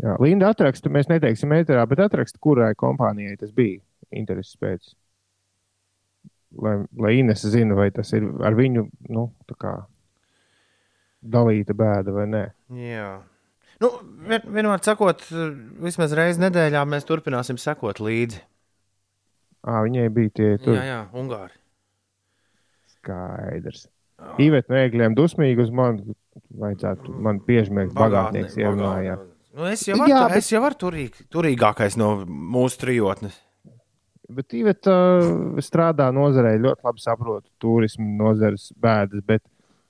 Jā, 0.00 0.16
Linda 0.22 0.48
atraksta, 0.54 0.92
mēs 0.92 1.10
neteiksim 1.10 1.52
ēterā, 1.52 1.82
bet 1.88 2.00
atraksta, 2.04 2.40
kurai 2.40 2.72
kompānijai 2.78 3.36
tas 3.40 3.52
bija 3.52 3.80
intereses 4.16 4.56
pēc. 4.60 4.94
Lai, 6.60 6.78
lai 6.98 7.12
Ines 7.20 7.44
zina, 7.46 7.76
vai 7.78 7.90
tas 7.94 8.10
ir 8.16 8.24
ar 8.42 8.56
viņu 8.58 8.86
nu, 9.12 9.26
tā 9.46 9.56
kā 9.60 9.74
dalīta 11.20 11.76
bēda 11.76 12.14
vai 12.16 12.24
nē. 12.30 12.44
Jā. 12.80 13.10
Nu, 13.80 13.88
vien, 14.28 14.44
vienmēr 14.44 14.82
sakot, 14.84 15.22
vismaz 15.80 16.12
reizi 16.16 16.42
nedēļā 16.42 16.82
mēs 16.88 17.06
turpināsim 17.08 17.56
sekot 17.60 18.02
līdzi. 18.04 18.42
À, 19.64 19.80
viņai 19.84 20.06
bija 20.12 20.32
tie 20.36 20.50
tur 20.60 20.76
Jā, 20.76 20.84
jā, 20.88 21.00
Ungāri. 21.16 21.56
skaidrs. 22.96 23.86
Īvet 24.40 24.68
no 24.68 24.76
ēgļiem 24.76 25.16
dusmīgi 25.16 25.64
uz 25.64 25.70
mani. 25.72 26.14
Vajadzētu 26.60 27.12
man 27.24 27.40
piežmiegt 27.44 27.94
bagātnieks 27.96 28.56
ierunājā. 28.60 29.16
Nu, 29.56 29.66
es 29.66 29.82
jau 29.88 29.96
varu, 29.98 30.12
Jā, 30.12 30.24
bet... 30.28 30.36
es 30.38 30.50
jau 30.52 30.60
varu 30.62 30.76
turīg, 30.78 31.16
turīgākais 31.32 31.96
no 31.98 32.10
mūsu 32.26 32.78
trijotnes. 32.84 33.38
Bet 34.30 34.54
Īvet 34.54 34.86
uh, 34.86 35.58
strādā 35.64 36.06
nozarē, 36.14 36.52
ļoti 36.62 36.86
labi 36.86 37.02
saprotu 37.02 37.48
turismu 37.62 38.06
nozares 38.20 38.68
bēdas. 38.78 39.24
Bet 39.26 39.42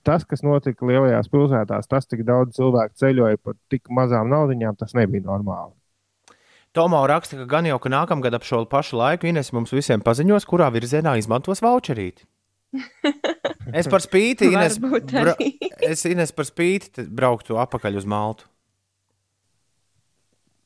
tas, 0.07 0.25
kas 0.29 0.45
notika 0.47 0.87
lielajās 0.89 1.31
pilsētās, 1.33 1.89
tas, 1.91 2.09
cik 2.11 2.25
daudz 2.29 2.57
cilvēku 2.59 2.99
ceļoja 3.01 3.41
par 3.43 3.57
tik 3.73 3.91
mazām 3.93 4.31
naudiņām, 4.33 4.79
tas 4.81 4.97
nebija 4.99 5.27
normāli. 5.29 5.75
Tomā 6.77 7.01
raksta, 7.11 7.41
ka 7.41 7.49
gan 7.51 7.67
jau 7.67 7.81
ka 7.83 7.91
nākamgad 7.91 8.37
ap 8.37 8.47
šo 8.47 8.63
pašu 8.71 9.01
laiku 9.01 9.27
Ines 9.27 9.51
mums 9.51 9.73
visiem 9.75 10.03
paziņos, 10.07 10.47
kurā 10.47 10.69
virzienā 10.71 11.17
izmantos 11.19 11.63
voucherīti. 11.65 12.27
Es 13.71 13.87
par 13.87 14.03
spīti, 14.03 14.49
Ines, 14.51 14.81
bra... 14.83 15.37
es 15.87 16.01
Ines 16.09 16.33
par 16.35 16.47
spīti 16.49 16.89
te 16.97 17.05
brauktu 17.07 17.59
atpakaļ 17.61 18.01
uz 18.01 18.07
Maltu. 18.09 18.49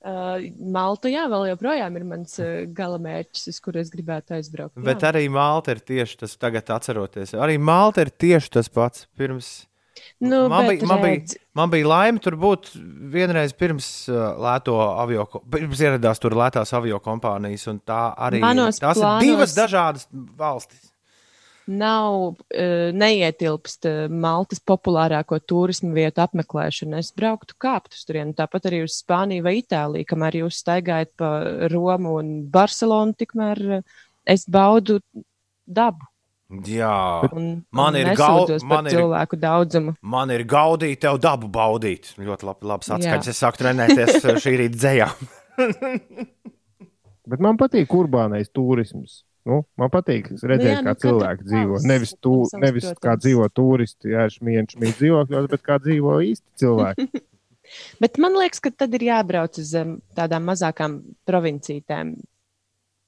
Uh, 0.05 0.51
Malta, 0.69 1.09
jā, 1.09 1.23
vēl 1.33 1.47
joprojām 1.55 1.95
ir 1.97 2.03
mans 2.05 2.35
uh, 2.43 2.67
galamērķis, 2.77 3.47
uz 3.55 3.61
kuru 3.65 3.81
es 3.81 3.89
gribētu 3.89 4.35
aizbraukt. 4.37 4.77
Bet 4.85 5.01
jā. 5.01 5.15
arī 5.15 5.23
Malta 5.33 5.73
ir 5.73 5.81
tieši 5.81 6.19
tas, 6.21 6.35
tagad 6.37 6.69
atceroties. 6.75 7.33
Arī 7.41 7.57
Malta 7.57 8.05
ir 8.05 8.11
tieši 8.13 8.53
tas 8.59 8.69
pats. 8.69 9.07
Pirms 9.17 9.63
nu, 10.19 10.43
man, 10.53 10.67
bet 10.67 10.83
bija, 10.83 10.89
man, 10.91 11.03
bija, 11.07 11.41
man 11.57 11.73
bija 11.73 11.89
laime 11.89 12.21
tur 12.23 12.37
būt 12.41 12.73
vienreiz 13.15 13.55
pirms 13.57 13.89
uh, 14.13 14.35
lēto 14.45 14.77
avio, 14.83 15.25
pirms 15.55 15.83
ieradās 15.87 16.21
tur 16.23 16.37
lētās 16.37 16.75
avio 16.77 17.01
kompānijas, 17.05 17.65
un 17.73 17.81
tā 17.87 18.03
arī 18.29 18.43
Manos 18.45 18.83
tās 18.83 19.01
plānos- 19.01 19.25
ir 19.25 19.33
divas 19.33 19.57
dažādas 19.57 20.09
valstis. 20.13 20.91
Nav, 21.67 22.15
uh, 22.37 22.89
neietilpst 22.93 23.87
uh, 23.89 23.99
Maltas 24.13 24.61
populārāko 24.61 25.39
turismu 25.41 25.93
vietu 25.97 26.21
apmeklēšana. 26.25 26.99
Es 27.01 27.13
brauktu 27.17 27.57
kāpt 27.61 27.95
uz 27.97 28.03
turieni, 28.09 28.35
tāpat 28.37 28.69
arī 28.71 28.83
uz 28.85 28.97
Spāniju 29.03 29.45
vai 29.47 29.57
Itāliju, 29.63 30.09
kamēr 30.11 30.41
jūs 30.45 30.59
staigājat 30.65 31.13
pa 31.21 31.31
Romu 31.73 32.17
un 32.21 32.33
Barcelonu, 32.53 33.15
tikmēr 33.17 33.63
uh, 33.79 34.03
es 34.27 34.45
baudu 34.49 35.01
dabu. 35.67 36.05
Jā, 36.69 37.25
Un, 37.35 37.65
Man 37.75 37.95
un 37.97 38.01
ir 38.03 38.11
gau- 38.15 38.45
nesūdzos 38.45 38.63
man 38.69 38.87
ir- 38.87 38.93
cilvēku 38.95 39.39
daudzumu. 39.41 39.95
man 40.03 40.31
ir 40.31 40.45
gaudīt, 40.45 41.01
tev 41.03 41.17
dabu 41.19 41.49
baudīt. 41.51 42.13
Ļoti 42.21 42.47
labi, 42.47 42.69
labs 42.69 42.91
atskaņas. 42.95 43.31
Es 43.33 43.41
sāku 43.43 43.63
trenēties 43.65 44.21
šī 44.45 44.53
rīta 44.61 44.77
dzējā. 44.77 45.09
Bet 47.31 47.41
man 47.41 47.57
patīk 47.61 47.89
urbānais 47.97 48.51
turisms. 48.53 49.23
Nu, 49.45 49.61
man 49.77 49.91
patīk 49.93 50.31
redzēt, 50.33 50.71
jā, 50.71 50.81
kā 50.87 50.95
nu, 50.95 51.01
cilvēki 51.03 51.45
dzīvo. 51.45 51.73
valsts 51.75 51.89
Nevis, 51.91 52.15
savs, 52.17 52.55
nevis 52.63 52.87
kā 52.89 52.95
protams. 52.97 53.25
dzīvo 53.25 53.49
turisti, 53.53 54.13
jā, 54.15 54.27
šmieņš, 54.33 54.77
šmieņš 54.77 55.01
dzīvokļos, 55.03 55.49
bet 55.53 55.65
kā 55.67 55.79
dzīvo 55.85 56.19
īsti 56.31 56.65
cilvēki. 56.65 57.09
Bet 57.97 58.19
man 58.21 58.37
liekas, 58.37 58.61
ka 58.61 58.69
tad 58.77 58.93
ir 58.93 59.07
jābrauc 59.07 59.57
uz 59.57 59.71
um, 59.81 59.95
tādām 60.17 60.45
mazākām 60.51 60.99
provincītēm. 61.25 62.11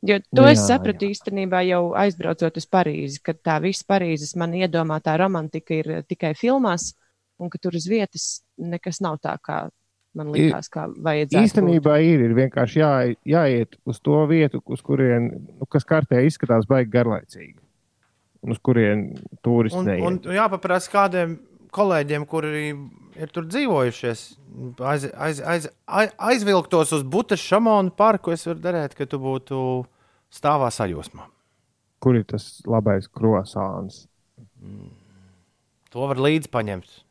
Jo 0.07 0.17
to 0.25 0.41
Nu 0.41 0.47
es 0.49 0.63
jā, 0.63 0.77
sapratu 0.77 1.09
īstenībā 1.11 1.61
jau 1.67 1.81
aizbraucot 1.99 2.57
uz 2.57 2.67
Parīzi, 2.69 3.21
ka 3.25 3.35
tā 3.37 3.59
visa 3.65 3.85
Parīzes 3.89 4.33
man 4.41 4.55
iedomātā 4.57 5.17
romantika 5.21 5.77
ir 5.77 5.91
tikai 6.09 6.33
filmās, 6.39 6.95
un 7.37 7.53
ka 7.53 7.61
tur 7.61 7.77
uz 7.77 7.85
vietas 7.91 8.27
nekas 8.57 9.03
nav 9.05 9.19
tā, 9.25 9.37
kā 9.45 9.67
man 10.17 10.33
likās, 10.35 10.71
kā 10.73 10.87
vajadzētu. 10.91 11.43
Īstenībā 11.45 11.99
ir, 12.05 12.25
ir 12.29 12.35
vienkārši 12.37 12.81
jā, 12.81 12.93
jāiet 13.29 13.77
uz 13.89 14.01
to 14.05 14.23
vietu, 14.31 14.63
uz 14.73 14.83
kurien, 14.85 15.29
nu, 15.61 15.69
kas 15.71 15.87
kartē 15.89 16.23
izskatās 16.27 16.69
baigi 16.71 16.91
garlaicīgi. 16.95 17.59
Un 18.47 18.55
uz 18.55 18.61
kurien 18.63 19.09
turisti 19.43 19.79
Un, 19.81 19.89
un 19.91 20.19
neiet. 20.21 20.29
jāpaprasa 20.37 20.93
kādiem 20.93 21.39
kolēģiem, 21.77 22.27
kuri 22.31 22.69
ir 23.17 23.33
tur 23.35 23.47
dzīvojušies, 23.49 24.21
aiz, 24.81 25.07
aiz, 25.13 25.41
aiz, 25.41 25.69
aiz, 25.89 26.13
aizvilktos 26.31 26.93
uz 26.97 27.03
Butas 27.05 27.43
šamonu 27.43 27.93
parku. 27.97 28.33
Es 28.33 28.47
varu 28.49 28.61
darīt, 28.63 28.95
ka 28.97 29.09
tu 29.09 29.19
būtu 29.21 29.59
stāvā 30.33 30.71
sajūsmā. 30.73 31.27
Kur 32.01 32.19
ir 32.21 32.27
tas 32.29 32.61
labais 32.69 33.09
krosāns? 33.09 34.05
To 35.93 36.07
var 36.11 36.21
līdzi 36.21 36.51
paņemt. 36.53 37.03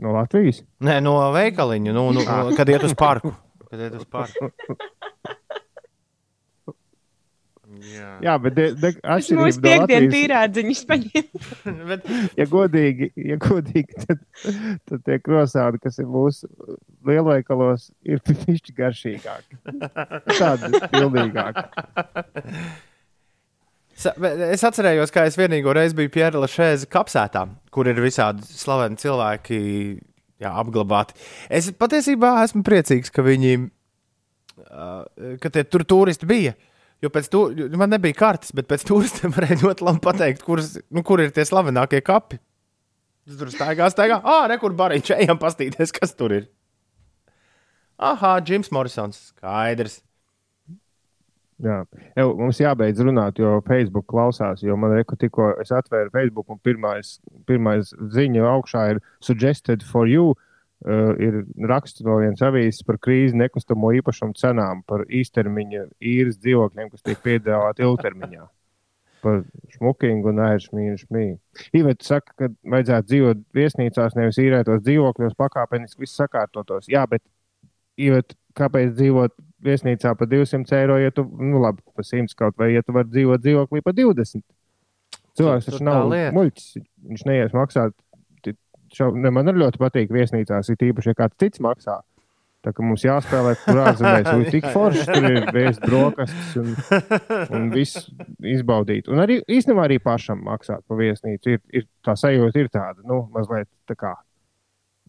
No 0.00 0.14
Latvijas? 0.16 0.62
Nē, 0.80 1.00
no 1.04 1.18
veikaliņa, 1.34 1.92
nu, 1.92 2.06
nu, 2.16 2.24
kad 2.56 2.72
iet 2.72 2.86
uz 2.88 2.96
parku. 2.96 3.34
Kad 3.68 3.84
iet 3.84 3.98
uz 4.00 4.06
parku. 4.08 4.48
Jā. 7.80 8.08
Jā, 8.24 8.34
bet 8.42 8.56
Tas 8.58 8.96
atšķirība 9.00 9.44
mūsu 9.46 9.60
no 9.60 9.64
piekdienas 9.64 10.16
paņem. 10.88 11.28
Bet, 11.90 12.10
ja 12.36 12.46
godīgi, 12.50 13.08
ja 13.30 13.38
godīgi 13.40 14.04
tad, 14.04 14.20
tad 14.90 15.04
tie 15.06 15.16
krosādi, 15.22 15.80
kas 15.80 15.96
ir 16.02 16.10
mūsu 16.10 16.50
lielveikalos, 17.08 17.88
ir 18.04 18.20
pišķi 18.26 18.76
garšīgāki. 18.76 19.60
Tādi 20.34 20.84
pildīgāki. 20.92 21.66
Es 24.00 24.62
atcerējos, 24.64 25.12
kā 25.12 25.26
es 25.28 25.36
vienīgo 25.36 25.74
reizi 25.76 25.96
biju 25.98 26.12
Pjēra 26.14 26.40
Lašēza 26.40 26.88
kapsētā, 26.90 27.44
kur 27.74 27.90
ir 27.90 28.00
visādi 28.00 28.46
slaveni 28.48 28.96
cilvēki 29.00 29.58
jā, 30.40 30.52
apglabāti. 30.52 31.16
Es 31.52 31.68
patiesībā 31.76 32.38
esmu 32.44 32.64
priecīgs, 32.66 33.12
ka 33.12 33.24
viņi, 33.26 33.58
ka 35.42 35.52
tie 35.52 35.64
tur 35.68 35.84
turisti 35.88 36.28
bija. 36.30 36.56
Jo 37.00 37.08
pēc 37.12 37.30
tam 37.32 37.80
man 37.80 37.92
nebija 37.94 38.16
kartes, 38.16 38.52
bet 38.56 38.68
pēc 38.68 38.84
turistiem 38.88 39.32
varēja 39.36 39.62
ļoti 39.62 39.86
labi 39.86 40.02
pateikt, 40.04 40.44
kuras, 40.44 40.74
nu, 40.92 41.04
kur 41.06 41.22
ir 41.24 41.32
tie 41.36 41.46
slavenākie 41.48 42.02
kapi. 42.04 42.40
Tur 43.30 43.52
staigā, 43.52 43.86
staigā. 43.92 44.18
Ah, 44.26 44.46
rekur 44.50 44.74
bariņš, 44.76 45.14
ejam 45.20 45.38
pastīties, 45.40 45.92
kas 45.96 46.16
tur 46.16 46.34
ir. 46.34 46.48
Aha, 48.00 48.38
Džims 48.40 48.72
Morrisons. 48.72 49.28
Skaidrs. 49.34 50.00
Jā, 51.60 51.80
Ev, 52.16 52.30
mums 52.38 52.60
jābeidz 52.60 53.02
runāt, 53.04 53.40
jo 53.40 53.58
Facebook 53.66 54.06
klausās. 54.08 54.62
Jo 54.64 54.78
man 54.80 54.94
reku 54.96 55.16
tikko 55.20 55.50
es 55.60 55.72
atvēru 55.74 56.12
Facebook, 56.14 56.48
un 56.52 56.60
pirmais, 56.64 57.18
pirmais 57.48 57.92
ziņa 58.14 58.46
augšā 58.54 58.86
ir 58.94 59.02
suggested 59.24 59.84
for 59.84 60.08
you. 60.08 60.32
Uh, 60.80 61.12
ir 61.20 61.42
raksts 61.68 62.00
no 62.06 62.14
vienas 62.22 62.40
avīzes 62.40 62.86
par 62.88 62.96
krīzi 63.04 63.36
nekustamo 63.36 63.90
īpašumu 63.98 64.32
cenām, 64.40 64.80
par 64.88 65.04
īstermiņa 65.04 65.82
īres 66.00 66.38
dzīvokļiem, 66.40 66.88
kas 66.94 67.04
tiek 67.04 67.20
piedāvāti 67.26 67.84
ilgtermiņā. 67.84 68.46
Par 69.20 69.42
šmukingu 69.74 70.30
un 70.30 70.38
ēršmīnu 70.40 70.96
šmīnu. 71.02 71.34
Iveta 71.76 72.06
saka, 72.06 72.32
ka 72.40 72.46
vajadzētu 72.72 73.10
dzīvot 73.10 73.42
viesnīcās, 73.52 74.14
nevis 74.16 74.38
īrētos 74.40 74.80
dzīvokļos, 74.86 75.34
pakāpeniski 75.36 76.06
viss 76.06 76.16
sakārtotos. 76.16 76.88
Jā, 76.88 77.02
bet 77.10 77.20
Iveta, 78.00 78.32
kāpēc 78.56 78.94
dzīvot 78.96 79.34
viesnīcā 79.64 80.14
par 80.18 80.28
200 80.30 80.76
eiro, 80.78 80.98
ja 81.00 81.12
tu, 81.14 81.24
nu 81.40 81.60
labi, 81.62 81.82
par 81.96 82.06
100 82.06 82.36
kaut 82.38 82.58
vai, 82.60 82.72
ja 82.74 82.84
tu 82.84 82.94
vari 82.96 83.10
dzīvot 83.12 83.42
dzīvoklī 83.44 83.82
par 83.84 83.96
20? 83.96 84.44
Cilvēks 85.38 85.68
taču 85.68 85.80
tā 85.80 85.88
nav 85.88 86.14
muļķis. 86.36 86.70
Viņš 87.10 87.26
neies 87.28 87.56
maksāt. 87.56 87.96
Šo, 88.90 89.12
ne, 89.14 89.30
man 89.30 89.46
arī 89.46 89.62
ļoti 89.62 89.78
patīk 89.78 90.10
viesnīcās, 90.10 90.66
ir 90.72 90.88
īpaši, 90.88 91.12
ja 91.12 91.18
kāds 91.20 91.38
cits 91.38 91.62
maksā. 91.62 92.00
Tā 92.60 92.72
kā 92.76 92.84
mums 92.84 93.04
jāspēlē, 93.06 93.54
kur 93.62 93.78
ārzemēs 93.86 94.26
ir 94.42 94.50
tik 94.52 94.66
forši, 94.74 95.04
tur 95.08 95.26
ir 95.30 95.46
vēst 95.54 95.84
brokastis 95.84 96.56
un, 96.60 96.74
un 97.56 97.70
viss 97.72 98.10
izbaudīt. 98.44 99.08
Un 99.08 99.22
arī 99.22 99.38
īstenībā 99.46 99.86
arī 99.86 100.00
pašam 100.02 100.42
maksāt 100.44 100.82
par 100.90 100.98
viesnīcu. 101.00 101.54
Ir, 101.54 101.62
ir 101.72 101.86
tā 102.04 102.16
sajūta, 102.20 102.60
ir 102.60 102.68
tāda, 102.74 103.00
nu, 103.08 103.22
mazliet 103.32 103.70
tā 103.88 103.96
kā. 103.96 104.12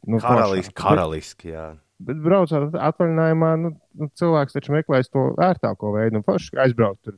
Nu, 0.07 0.21
Karaliski, 0.21 0.73
karaliski. 0.77 1.51
Jā. 1.51 1.65
Bet, 1.73 1.81
bet 2.07 2.21
braucot 2.23 2.75
atvaļinājumā, 2.89 3.51
nu, 3.61 3.73
nu, 3.99 4.09
cilvēks 4.19 4.55
taču 4.55 4.75
meklēs 4.75 5.11
to 5.11 5.31
vērtāko 5.37 5.93
veidu. 5.95 6.17
Nu, 6.17 6.25
Forši 6.27 6.59
aizbraukt 6.65 7.03
tur, 7.07 7.17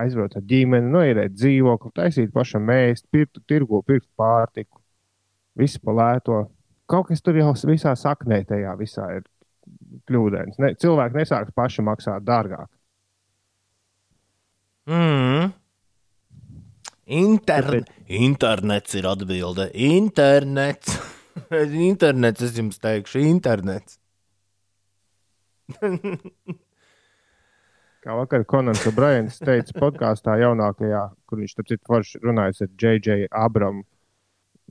aizbraukt 0.00 0.38
ar 0.38 0.44
ģimeni, 0.48 0.92
noierēt 0.94 1.34
dzīvokli, 1.36 1.94
taisīt 1.96 2.32
pašam 2.34 2.66
mēst, 2.68 3.08
pirkt, 3.14 3.40
tirgu, 3.50 3.82
pirkt 3.86 4.08
pārtiku. 4.18 4.80
Visu 5.58 5.82
pa 5.82 5.94
lēto. 5.96 6.44
Kaut 6.88 7.10
kas 7.10 7.22
tur 7.24 7.36
jau 7.36 7.52
visā 7.68 7.92
saknē 7.98 8.40
tajā 8.48 8.74
visā 8.78 9.08
ir 9.18 9.26
kļūdains. 10.08 10.58
Ne, 10.62 10.72
cilvēki 10.80 11.18
nesāks 11.18 11.54
paši 11.56 11.84
maksāt 11.84 12.24
dārgāk. 12.24 12.70
Mm. 14.88 15.52
Inter... 17.18 17.82
Internets 18.08 18.96
ir 18.96 19.08
atbilde. 19.08 19.68
Internets. 19.74 21.17
Internets, 21.88 22.42
es 22.44 22.56
jums 22.58 22.78
teikšu, 22.82 23.22
internets. 23.28 23.98
Kā 28.04 28.14
vakar 28.14 28.44
Konants 28.48 28.86
O'Briens 28.88 29.40
teica 29.42 29.74
podkāstā 29.76 30.38
jaunākajā, 30.40 31.02
kur 31.28 31.40
viņš 31.42 31.54
tam 31.58 31.66
citu 31.68 31.84
forši 31.90 32.20
runājis 32.24 32.62
ar 32.64 32.70
J.J. 32.72 33.26
Abramu. 33.34 33.82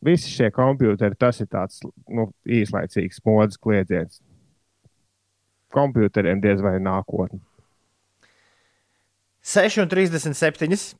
Visi 0.06 0.30
šie 0.30 0.52
kompjuteri, 0.54 1.18
tas 1.18 1.42
ir 1.42 1.50
tāds 1.52 1.82
nu, 2.08 2.30
īslaicīgs 2.46 3.20
modes 3.26 3.58
kliedziens. 3.62 4.22
Kompjuteriem 5.74 6.42
diez 6.42 6.62
vai 6.64 6.78
nākotne. 6.80 7.42
6,37. 9.48 10.96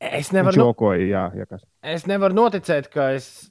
Es 0.00 0.30
nevaru, 0.32 0.56
no, 0.56 0.70
jokoja, 0.70 1.04
jā, 1.04 1.46
kas. 1.48 1.64
es 1.84 2.06
nevaru 2.08 2.36
noticēt, 2.36 2.88
ka 2.92 3.10
es 3.18 3.50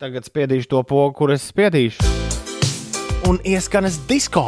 tagad 0.00 0.24
spiedīšu 0.24 0.64
to 0.72 0.78
pogu, 0.88 1.12
kur 1.12 1.28
es 1.34 1.42
spiedīšu. 1.50 2.00
Un 3.28 3.36
ieskanas 3.44 3.98
disko. 4.08 4.46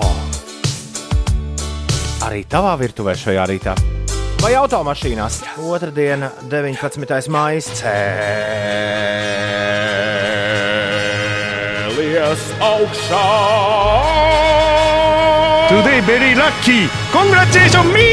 Arī 2.25 2.41
tavā 2.49 2.73
virtuvē 2.81 3.13
šajā 3.19 3.45
rītā. 3.51 3.75
Vai 4.41 4.55
automašīnās? 4.59 5.43
Otradiena, 5.69 6.33
19. 6.49 7.29
maija. 7.31 7.61
Cēlies 11.93 12.43
augšā! 12.71 13.27
Today 15.69 16.01
very 16.09 16.33
lucky. 16.35 16.89
Congratulations 17.13 17.93
me! 17.93 18.09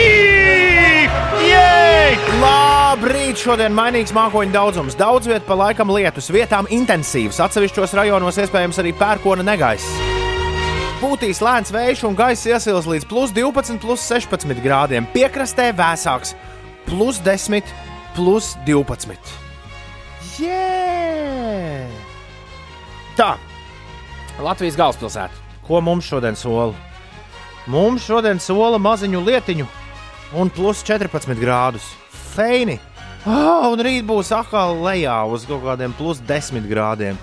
Jej! 1.48 2.79
Labrīt! 3.00 3.40
Šodien 3.40 3.72
mainīgs 3.72 4.12
mākoņu 4.12 4.52
daudzums. 4.52 4.96
Daudz 5.00 5.30
vietā 5.30 5.46
pa 5.48 5.56
laikam 5.56 5.88
lietus, 5.96 6.26
vietām 6.36 6.66
intensīvs. 6.68 7.38
Atsevišķos 7.46 7.94
rajonos 7.96 8.36
iespējams 8.44 8.80
arī 8.82 8.92
pērkona 9.00 9.46
negaiss. 9.48 9.88
Pūtīs 11.00 11.40
lēns 11.40 11.72
vējš 11.72 12.02
un 12.10 12.18
gaisa 12.20 12.50
iesils 12.52 12.90
līdz 12.92 13.06
plus 13.08 13.32
12, 13.32 13.80
plus 13.80 14.04
16 14.04 14.60
grādiem. 14.60 15.08
Piekrastē 15.14 15.70
vēsāks- 15.78 16.34
plus 16.90 17.22
10, 17.24 17.72
plus 18.18 18.58
12. 18.68 19.32
Jē! 20.36 21.88
Tā, 23.16 23.38
Latvijas 24.44 24.76
galvaspilsēta. 24.76 25.32
Ko 25.64 25.80
mums 25.80 26.04
šodien 26.04 26.36
sola? 26.36 26.76
Mums 27.66 28.04
šodien 28.04 28.44
sola 28.44 28.78
maziņu 28.78 29.24
lietiņu 29.24 29.68
un 30.34 30.50
plus 30.50 30.84
14 30.84 31.40
grādus. 31.40 31.96
Feini! 32.36 32.89
Oh, 33.28 33.74
un 33.74 33.82
rīt 33.84 34.06
būs 34.08 34.30
atkal 34.32 34.78
lejā 34.80 35.18
uz 35.28 35.44
kaut 35.50 35.66
kādiem 35.66 35.92
plus 35.98 36.22
10 36.24 36.64
grādiem. 36.70 37.20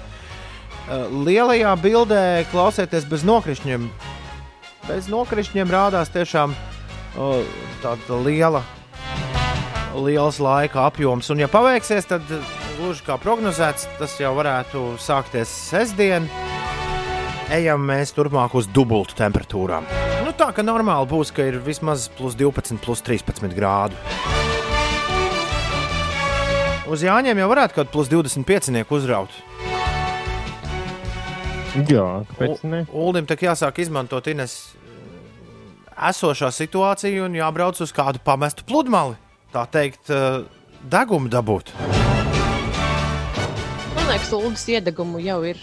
Lielajā 1.27 1.73
bildē 1.81 2.21
klausieties 2.53 3.07
bez 3.09 3.25
nokrišņiem. 3.27 3.89
Bez 4.87 5.09
nokrišņiem 5.11 5.73
rādās 5.73 6.13
tiešām 6.13 6.53
oh, 7.17 7.41
tāda 7.83 8.21
liela, 8.23 8.63
liels 9.97 10.39
laika 10.39 10.85
apjoms. 10.87 11.33
Un, 11.33 11.41
ja 11.43 11.49
paveiksies, 11.51 12.07
tad 12.13 12.29
gluži 12.77 13.07
kā 13.07 13.17
prognozēts, 13.19 13.89
tas 13.97 14.21
jau 14.21 14.35
varētu 14.37 14.85
sākties 15.01 15.51
sestdien. 15.73 16.29
Ejam 17.57 17.83
mēs 17.89 18.13
turpmāk 18.13 18.55
uz 18.59 18.69
dubultu 18.69 19.17
temperatūrām. 19.17 19.89
Nu, 20.27 20.35
tā 20.37 20.53
ka 20.53 20.67
normāli 20.67 21.09
būs, 21.09 21.33
ka 21.33 21.47
ir 21.49 21.63
vismaz 21.65 22.11
plus 22.19 22.37
12, 22.37 22.83
plus 22.85 23.03
13 23.07 23.57
grādu. 23.57 23.97
Uz 26.87 27.03
Jāņiem 27.03 27.41
jau 27.41 27.49
varētu 27.51 27.81
kaut 27.81 27.89
plus 27.91 28.11
25 28.13 28.93
uzraut. 28.95 29.33
Jā, 31.91 32.05
kāpēc 32.31 32.63
ne? 32.65 32.85
Uldim 32.95 33.27
tā 33.27 33.35
jāsāk 33.37 33.83
izmantot 33.83 34.29
Ines 34.31 34.55
esošā 35.97 36.53
situācija 36.55 37.27
un 37.27 37.35
jābrauc 37.37 37.81
uz 37.83 37.93
kādu 37.93 38.23
pamestu 38.25 38.65
pludmali. 38.69 39.19
Tā 39.53 39.67
teikt, 39.67 40.09
eh, 40.15 40.47
degumu 40.87 41.29
dabūt. 41.33 41.75
Man 43.97 44.07
liekas, 44.07 44.31
Lūdzu, 44.31 44.79
iedegumu 44.79 45.19
jau 45.25 45.43
ir 45.43 45.59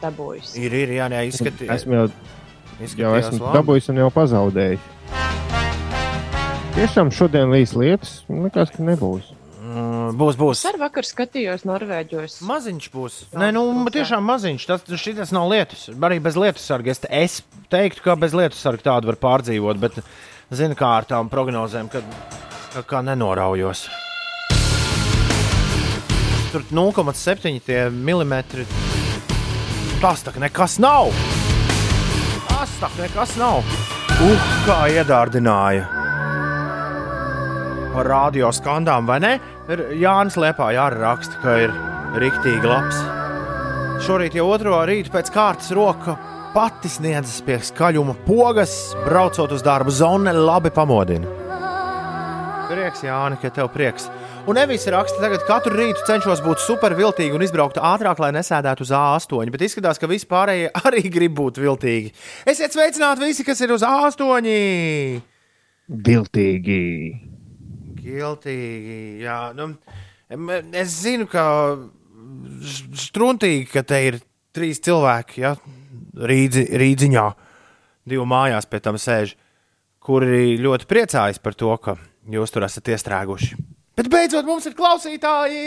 dabūjis. 0.00 0.56
Ir, 0.56 0.72
ir, 0.72 0.96
jā, 0.96 1.12
jā 1.12 1.22
izskatījās. 1.28 1.76
Esmu 1.76 2.00
jau, 2.00 2.08
jau 3.04 3.14
esmu 3.20 3.54
dabūjis 3.54 3.92
un 3.92 4.02
jau 4.02 4.10
pazaudējis. 4.16 4.90
Tiešām 6.74 7.12
šodien 7.14 7.52
līs 7.52 7.76
lietas, 7.78 8.22
likās, 8.32 8.72
ka 8.74 8.82
nebūs. 8.82 9.34
Mm, 10.04 10.18
Būs, 10.20 10.36
būs. 10.38 10.60
Es 10.60 10.68
ar 10.72 10.78
vakar 10.80 11.06
skatījos 11.08 11.64
Norvēģos. 11.68 12.38
Maziņš 12.44 12.88
būs. 12.92 13.18
Nē, 13.32 13.50
nu, 13.56 13.64
būs, 13.72 13.88
jā. 13.88 13.94
tiešām 14.00 14.26
maziņš. 14.28 14.66
Tas, 14.68 14.84
tas 14.86 15.34
nav 15.34 15.48
lietus. 15.52 15.88
Arī 15.94 16.20
bez 16.22 16.36
lietus 16.36 16.64
sarga. 16.68 16.92
Es, 16.92 17.00
te- 17.02 17.10
es 17.10 17.40
teiktu, 17.72 18.04
ka 18.04 18.16
bez 18.20 18.36
lietus 18.36 18.60
sarga 18.60 18.90
tādu 18.92 19.12
var 19.12 19.20
pārdzīvot, 19.22 19.80
bet 19.80 20.00
zinu, 20.52 20.76
kā 20.78 20.96
ar 21.00 21.08
tām 21.08 21.30
prognozēm, 21.32 21.88
kad 21.92 22.04
ka, 22.74 22.82
kā 22.82 23.02
nenoraujos. 23.06 23.86
Tur 26.52 26.62
0,7 26.70 27.60
tie 27.66 27.88
milimetri. 27.90 28.66
Tas 30.02 30.22
tā 30.22 30.34
kā 30.34 30.42
nekas 30.42 30.76
nav. 30.82 31.10
Tas 32.50 32.70
tā 32.82 32.90
kā 32.94 33.06
nekas 33.06 33.34
nav. 33.40 33.64
Uh, 34.14 34.38
kā 34.66 34.84
iedārdināja. 34.94 35.88
Par 37.94 38.06
radio 38.10 38.50
skandām, 38.54 39.06
vai 39.06 39.20
ne? 39.22 39.32
Jānis 39.64 40.36
Lepā 40.36 40.66
arī 40.76 40.98
raksta, 41.00 41.38
ka 41.40 41.54
ir 41.64 41.70
rīktīgi 42.20 42.68
labs. 42.68 42.98
Šorīt 44.04 44.36
jau 44.36 44.50
otro 44.52 44.76
rītu 44.84 45.12
pēc 45.14 45.30
kārtas 45.32 45.70
roka 45.72 46.18
pati 46.52 46.90
sniedzas 46.92 47.40
pie 47.46 47.56
skaļuma 47.64 48.12
pogas, 48.26 48.92
braucot 49.06 49.54
uz 49.56 49.64
darbu. 49.64 49.90
Zone 49.94 50.34
labi 50.36 50.70
pamodina. 50.74 51.40
Prieks, 52.68 53.04
Jāni, 53.06 53.40
ka 53.40 53.48
tev 53.54 53.72
prieks. 53.72 54.10
Un 54.44 54.58
nevis 54.60 54.84
raksta, 54.92 55.22
tagad 55.22 55.46
katru 55.48 55.72
rītu 55.78 56.04
cenšos 56.04 56.44
būt 56.44 56.60
superviltīgi 56.60 57.32
un 57.32 57.44
izbraukt 57.46 57.80
ātrāk, 57.80 58.20
lai 58.20 58.34
nesēdētu 58.36 58.84
uz 58.84 58.92
A8. 58.92 59.48
Bet 59.54 59.64
izskatās, 59.64 60.00
ka 60.00 60.10
visi 60.10 60.28
pārējie 60.28 60.72
arī 60.84 61.06
grib 61.08 61.38
būt 61.40 61.62
viltīgi. 61.64 62.12
Esiet 62.52 62.76
sveicināti 62.76 63.24
visi, 63.24 63.48
kas 63.48 63.64
ir 63.64 63.72
uz 63.72 63.86
A8! 63.88 64.44
Viltīgi. 65.88 66.82
Giltīgi, 68.04 68.98
jā. 69.24 69.38
Nu, 69.56 69.70
es 70.76 71.00
zinu, 71.02 71.26
ka 71.30 71.44
struntīgi, 72.98 73.66
ka 73.72 73.84
te 73.86 74.00
ir 74.08 74.20
trīs 74.54 74.80
cilvēki, 74.84 75.42
ja, 75.44 75.54
rīdzi, 76.14 76.66
rīdziņā, 76.78 77.26
divi 78.10 78.26
mājās 78.28 78.68
pie 78.70 78.80
tam 78.84 78.98
sēž, 79.00 79.34
kuri 80.04 80.56
ļoti 80.60 80.88
priecājas 80.90 81.40
par 81.42 81.56
to, 81.58 81.72
ka 81.80 81.96
jūs 82.30 82.52
tur 82.54 82.66
esat 82.66 82.92
iestrēguši. 82.94 83.56
Bet 83.94 84.10
beidzot 84.10 84.46
mums 84.48 84.66
ir 84.66 84.74
klausītāji, 84.78 85.62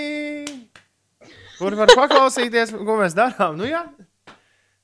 kuri 1.57 1.79
var 1.79 1.93
paklausīties, 1.95 2.75
ko 2.75 2.99
mēs 2.99 3.15
darām. 3.17 3.55
Nu, 3.59 3.67
jā. 3.69 3.85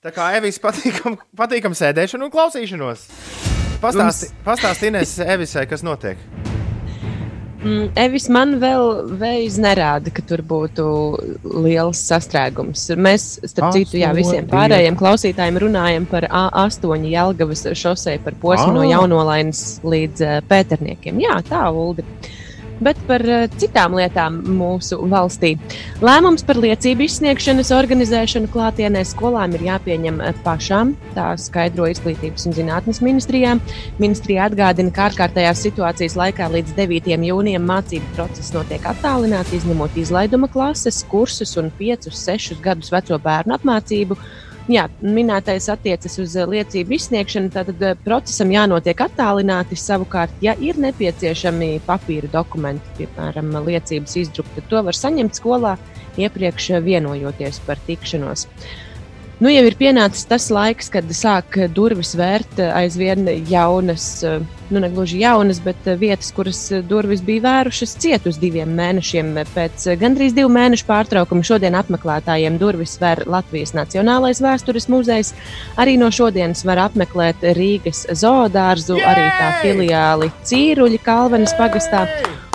Tā 0.04 0.12
kā 0.16 0.32
Evis 0.36 0.60
patīkam, 0.64 1.16
patīkam 1.40 1.76
sēdēšanu 1.78 2.28
un 2.28 2.34
klausīšanos. 2.34 3.06
Pastāsti, 3.84 4.32
pastāsti 4.44 4.92
Ines 4.92 5.16
Evisai, 5.24 5.68
kas 5.68 5.84
notiek. 5.84 6.20
Mm, 7.64 7.86
Evis 7.96 8.28
man 8.34 8.58
vēl 8.60 8.90
veids 9.22 9.56
nerāda, 9.62 10.12
ka 10.14 10.24
tur 10.28 10.42
būtu 10.44 10.86
liels 11.64 12.02
sastrēgums. 12.10 12.86
Mēs, 13.00 13.28
starp 13.48 13.72
citu, 13.78 13.98
jā, 14.02 14.12
visiem 14.18 14.48
pārējiem 14.52 14.98
klausītājiem 15.00 15.60
runājam 15.64 16.08
par 16.10 16.28
A8 16.28 17.08
Jelgavas 17.08 17.64
šosei 17.80 18.20
par 18.24 18.36
posmu 18.42 18.74
no 18.76 18.84
Ah. 18.84 18.90
Jaunolainas 18.92 19.80
līdz 19.84 20.22
eh, 20.28 20.42
Pēterniekiem. 20.50 21.22
Jā, 21.24 21.40
tā, 21.48 21.64
Uldi. 21.72 22.04
Bet 22.84 23.00
par 23.08 23.24
eh, 23.24 23.46
citām 23.62 23.96
lietām 23.98 24.40
mūsu 24.58 24.98
valstī. 25.12 25.54
Lēmums 26.04 26.44
par 26.48 26.60
liecību 26.60 27.06
izsniegšanas 27.06 27.72
organizēšanu 27.76 28.50
klātienē 28.54 29.04
skolām 29.08 29.56
ir 29.58 29.66
jāpieņem 29.70 30.20
eh, 30.22 30.34
pašām. 30.46 30.94
Tā 31.16 31.32
skaidro 31.40 31.88
Izglītības 31.92 32.48
un 32.50 32.58
zinātnes 32.58 33.00
ministrijā. 33.06 33.56
Ministrija 34.04 34.50
atgādina, 34.50 34.92
ka 34.94 35.08
ārkārtējās 35.10 35.64
situācijas 35.68 36.18
laikā 36.20 36.50
līdz 36.58 36.76
9. 36.80 37.12
jūnijam 37.30 37.68
mācību 37.70 38.16
process 38.18 38.56
notiek 38.56 38.84
attālināti, 38.92 39.60
izņemot 39.62 40.00
izlaiduma 40.04 40.52
klases, 40.52 41.04
kursus 41.12 41.56
un 41.62 41.72
5-6 41.80 42.60
gadus 42.64 42.92
veco 42.94 43.20
bērnu 43.24 43.56
apmācību. 43.60 44.20
Jā, 44.72 44.86
minētais 45.04 45.66
attiecas 45.68 46.14
uz 46.24 46.38
eh, 46.40 46.46
liecību 46.48 46.96
izsniegšanu, 46.96 47.50
tātad 47.52 47.82
eh, 47.84 47.98
procesam 48.06 48.52
jānotiek 48.54 49.02
attālināti. 49.04 49.76
Savukārt, 49.76 50.32
ja 50.44 50.54
ir 50.56 50.80
nepieciešami 50.80 51.82
papīra 51.84 52.30
dokumenti, 52.32 52.94
piemēram, 53.02 53.52
liecības 53.66 54.16
izdrukti, 54.22 54.62
tad 54.62 54.70
to 54.72 54.84
var 54.88 54.96
saņemt 54.96 55.36
skolā 55.36 55.76
iepriekš 56.16 56.70
eh, 56.78 56.84
vienojoties 56.86 57.60
par 57.68 57.82
tikšanos. 57.90 58.48
Nu, 59.42 59.50
jau 59.50 59.64
ir 59.66 59.76
pienācis 59.80 60.28
tas 60.30 60.50
laiks, 60.54 60.92
kad 60.94 61.10
sāk 61.16 61.58
durvis 61.74 62.14
vērt 62.16 62.60
eh, 62.62 62.70
aizvien 62.84 63.26
jaunas, 63.50 64.06
eh, 64.24 64.44
nu, 64.70 64.80
ne 64.80 64.90
gluži 64.90 65.20
jaunas, 65.20 65.60
bet 65.64 65.88
eh, 65.88 65.98
vietas, 66.00 66.32
kuras 66.36 66.60
eh, 66.72 66.84
durvis 66.86 67.22
bija 67.26 67.44
vērušas 67.48 67.96
ciet 68.02 68.28
uz 68.30 68.38
diviem 68.42 68.72
mēnešiem. 68.78 69.34
Pēc 69.56 69.88
eh, 69.90 69.98
gandrīz 70.00 70.36
divu 70.38 70.52
mēnešu 70.54 70.88
pārtraukuma 70.90 71.46
šodien 71.46 71.78
apmeklētājiem 71.78 72.60
durvis 72.62 72.96
vēr 73.02 73.24
Latvijas 73.30 73.76
Nacionālais 73.78 74.42
vēstures 74.44 74.90
muzejs. 74.94 75.34
Arī 75.82 75.98
no 76.02 76.12
šodienas 76.14 76.66
var 76.68 76.86
apmeklēt 76.88 77.44
Rīgas 77.58 78.06
zoodārzu, 78.24 79.02
arī 79.02 79.26
tā 79.40 79.50
filiāli 79.64 80.32
Cīruļa 80.46 81.02
Kalvenes 81.06 81.58
pagastā. 81.60 82.06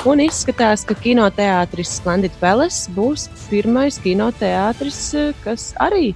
Un 0.07 0.23
izskatās, 0.23 0.85
ka 0.87 0.95
kinoteātris 0.95 1.99
Splendid 1.99 2.35
Palace 2.39 2.87
būs 2.95 3.27
pirmais 3.49 3.99
kinoteātris, 4.03 5.03
eh, 5.19 5.37
kas 5.45 5.73
arī 5.83 6.15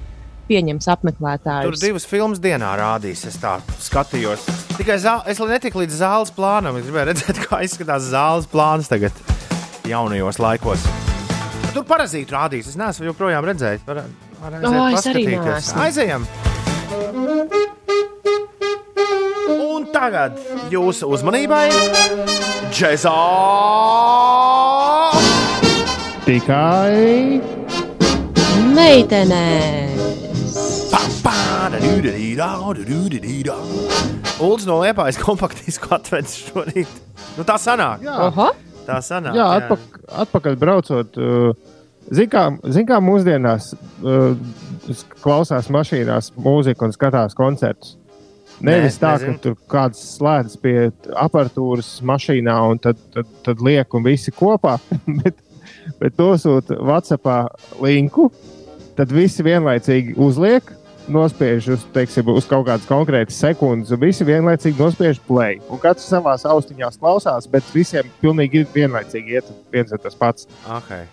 pieņems 0.53 0.85
Tur 0.87 0.93
apmeklētājus. 0.97 1.81
divas 1.83 2.07
filmas 2.09 2.41
dienā 2.43 2.73
rādīs. 2.79 3.25
Es 3.29 3.39
tā 3.41 3.57
skatījos. 3.81 4.45
Tikai 4.77 4.99
zā, 5.01 5.19
es 5.31 5.41
netiku 5.41 5.81
līdz 5.83 5.97
zāles 6.03 6.33
plānam. 6.37 6.77
Es 6.81 6.85
gribēju 6.89 7.09
redzēt, 7.13 7.41
kā 7.49 7.63
izskatās 7.67 8.11
zāles 8.13 8.49
plāns 8.53 8.91
tagad, 8.93 9.17
jaunajos 9.89 10.41
laikos. 10.43 10.85
Tur 11.73 11.87
parazītu 11.89 12.35
rādīs. 12.37 12.69
Es 12.69 12.77
neesmu 12.77 13.09
joprojām 13.09 13.47
redzējis. 13.49 13.87
Var, 13.89 14.03
var 14.43 14.59
aiziet 14.59 14.77
O, 14.77 14.89
es 14.93 15.07
arī 15.09 15.25
neesmu. 15.31 15.81
Aizejam! 15.87 16.27
Un 19.73 19.87
tagad 19.95 20.37
jūsu 20.73 21.09
uzmanībai 21.17 21.65
Džezā! 22.73 23.17
Tikai 26.29 27.41
Meitenēs! 28.77 30.02
Ulds 34.43 34.67
no 34.69 34.77
Liepājas 34.83 35.17
kompaktisku 35.23 35.89
atvedis 35.97 36.35
šorīt. 36.51 36.91
Nu, 37.39 37.47
tā 37.49 37.57
sanāk. 37.61 38.03
jā, 38.05 38.17
Oho! 38.27 38.49
Tā 38.85 38.99
sanāk. 39.05 39.37
jā, 39.39 39.47
atpak, 39.61 40.03
atpakaļ 40.25 40.59
braucot. 40.61 41.17
Uh, 41.17 41.79
Ziniet, 42.13 42.33
kā, 42.33 42.43
zin 42.75 42.85
kā 42.89 42.99
mūsdienās 43.01 43.71
uh, 44.03 44.35
klausās 45.23 45.71
mašīnās 45.73 46.33
mūziku 46.37 46.89
un 46.89 46.93
skatās 46.93 47.37
koncertus. 47.39 47.95
Nevis 48.63 48.99
Nē, 48.99 49.01
tā, 49.01 49.13
nezinu. 49.17 49.39
ka 49.39 49.43
tur 49.47 49.57
kāds 49.71 50.03
slēdz 50.19 50.59
pie 50.61 50.75
aparatūras 51.19 51.95
mašīnā 52.07 52.59
un 52.69 52.83
tad, 52.83 53.01
tad, 53.15 53.31
tad 53.47 53.63
liek 53.65 53.95
un 53.97 54.05
visi 54.05 54.35
kopā, 54.35 54.77
bet, 55.23 55.41
bet 56.03 56.21
nosūta 56.21 56.77
WhatsApp 56.83 57.33
linku. 57.81 58.29
Tad 58.99 59.15
visi 59.15 59.41
vienlaicīgi 59.47 60.19
uzliek, 60.21 60.67
nospiež 61.11 61.69
uz, 61.75 61.87
teiksim, 61.95 62.29
uz 62.33 62.47
kaut 62.51 62.67
kādas 62.69 62.87
konkrētas 62.89 63.41
sekundes, 63.43 63.93
un 63.95 64.01
visi 64.03 64.27
vienlaicīgi 64.27 64.79
nospiež 64.79 65.21
play. 65.27 65.59
Un 65.73 65.81
katrs 65.83 66.07
savā 66.13 66.37
austiņā 66.37 66.93
klausās, 67.01 67.49
bet 67.51 67.67
visiem 67.75 68.09
pilnīgi 68.23 68.67
vienlaicīgi 68.75 69.39
iet 69.39 69.53
viens 69.75 69.93
un 69.93 70.03
tas 70.03 70.19
pats. 70.19 70.49
Okay. 70.81 71.07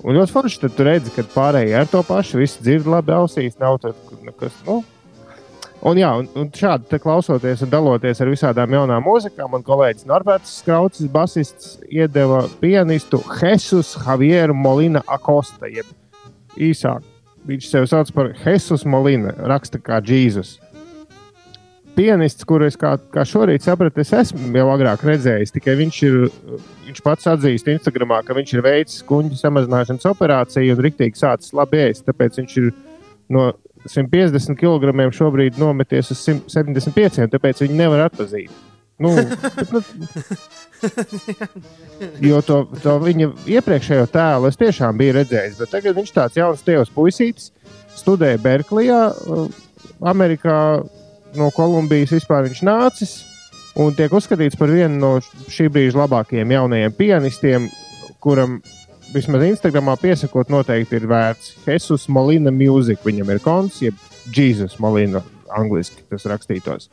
Un 0.00 0.16
ļoti 0.16 0.32
forši, 0.32 0.62
tad 0.62 0.76
tu 0.76 0.86
redzi, 0.86 1.12
ka 1.12 1.26
pārējie 1.34 1.76
ar 1.76 1.90
to 1.90 2.00
pašu, 2.06 2.40
visi 2.40 2.62
dzird 2.64 2.88
labi 2.88 3.12
ausīs, 3.16 3.58
nav 3.60 3.78
tur 3.82 3.96
nekas. 4.24 4.56
Nu. 4.68 4.80
Un, 5.80 5.96
jā, 5.96 6.10
un, 6.20 6.26
un 6.36 6.48
šādi 6.52 6.98
klausoties 7.00 7.62
un 7.64 7.70
daloties 7.72 8.20
ar 8.20 8.28
visādām 8.28 8.74
jaunām 8.76 9.04
mūzikām, 9.06 9.48
man 9.54 9.64
kolēģis 9.64 10.08
Norberts 10.08 10.58
Straucis, 10.60 11.08
basists, 11.12 11.78
iedeva 11.88 12.42
pianistu 12.60 13.22
Jesus 13.38 13.94
Javieru 13.96 14.56
Molina 14.56 15.00
Acosta, 15.08 15.70
jeb 15.72 15.88
īsāk. 16.60 17.09
Viņš 17.50 17.66
sev 17.66 17.86
sauc 17.90 18.10
par 18.14 18.28
Jesus 18.44 18.84
Molina, 18.86 19.32
raksta 19.50 19.80
kā 19.82 19.98
Jēzus. 20.06 20.58
Pianists, 21.96 22.46
kuru 22.46 22.68
es 22.70 22.76
kā, 22.78 22.92
kā 23.10 23.24
šorīt 23.26 23.64
sapratu, 23.66 24.00
es 24.04 24.12
esmu 24.14 24.52
jau 24.54 24.68
agrāk 24.70 25.02
redzējis, 25.04 25.50
tikai 25.56 25.74
viņš 25.80 25.98
ir 26.06 26.14
viņš 26.86 27.02
pats 27.02 27.26
atzīst 27.32 27.72
Instagramā, 27.74 28.20
ka 28.26 28.36
viņš 28.38 28.54
ir 28.54 28.62
veicis 28.64 29.02
kuģu 29.08 29.38
samazināšanas 29.40 30.06
operāciju 30.12 30.76
un 30.76 30.84
rīktīgi 30.86 31.18
sācis 31.18 31.54
labi 31.58 31.82
ēst. 31.88 32.06
Tāpēc 32.06 32.38
viņš 32.38 32.56
ir 32.62 32.70
no 33.34 33.50
150 33.88 34.58
kg 34.60 35.10
šobrīd 35.16 35.58
nometies 35.58 36.14
uz 36.14 36.22
175, 36.30 37.26
tāpēc 37.34 37.64
viņi 37.66 37.82
nevar 37.82 38.06
atpazīt. 38.06 38.69
Nu, 39.00 39.14
nu, 39.72 39.80
jo 42.20 42.40
to, 42.44 42.58
to 42.82 42.98
viņa 43.00 43.30
iepriekšējo 43.48 44.06
tēlu 44.12 44.50
es 44.50 44.60
tiešām 44.60 44.98
biju 45.00 45.16
redzējis, 45.16 45.56
bet 45.60 45.72
tagad 45.72 45.96
viņš 45.96 46.12
tāds 46.16 46.36
jauns 46.36 46.64
tievs 46.66 46.92
puisītis, 46.92 47.50
studēja 47.96 48.40
Berklijā, 48.44 49.00
uh, 49.08 49.48
Amerikā, 50.12 50.58
no 51.38 51.50
Kolumbijas 51.56 52.12
vispār 52.16 52.44
viņš 52.48 52.62
nācis 52.66 53.16
un 53.80 53.94
tiek 53.96 54.12
uzskatīts 54.12 54.58
par 54.58 54.72
vienu 54.72 54.98
no 54.98 55.12
šī 55.52 55.68
brīža 55.72 56.02
labākajiem 56.02 56.54
jaunajiem 56.56 56.94
pianistiem, 56.96 57.68
kuram 58.22 58.58
vismaz 59.14 59.44
Instagramā 59.46 59.96
piesakot, 60.00 60.50
noteikti 60.52 60.98
ir 61.00 61.08
vērts 61.10 61.54
Jesus 61.66 62.08
Molina 62.12 62.52
Music. 62.54 63.00
Viņam 63.06 63.32
ir 63.34 63.42
konts, 63.44 63.80
jeb 63.82 63.96
Jesus 64.36 64.78
Molina, 64.82 65.22
angļuiski 65.56 66.06
tas 66.10 66.26
rakstītos. 66.30 66.90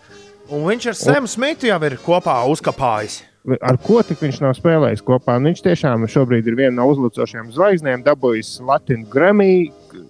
Un 0.47 0.63
viņš 0.63 0.85
ar 0.91 0.95
Sēmu 0.95 1.27
Smitu 1.27 1.67
jau 1.67 1.79
ir 1.83 1.97
kopā 1.99 2.37
uzkapājis. 2.47 3.19
Ar 3.63 3.77
ko 3.79 3.99
tik 4.03 4.19
viņš 4.23 4.41
nav 4.43 4.53
spēlējis 4.55 5.03
kopā? 5.07 5.37
Un 5.39 5.49
viņš 5.49 5.61
tiešām 5.65 6.05
šobrīd 6.11 6.47
ir 6.47 6.55
viena 6.59 6.75
no 6.79 6.87
uzlicošajām 6.91 7.49
zvaigznēm, 7.55 8.03
dabūjis 8.05 8.57
Latvijas 8.67 9.07
Grammy 9.11 9.69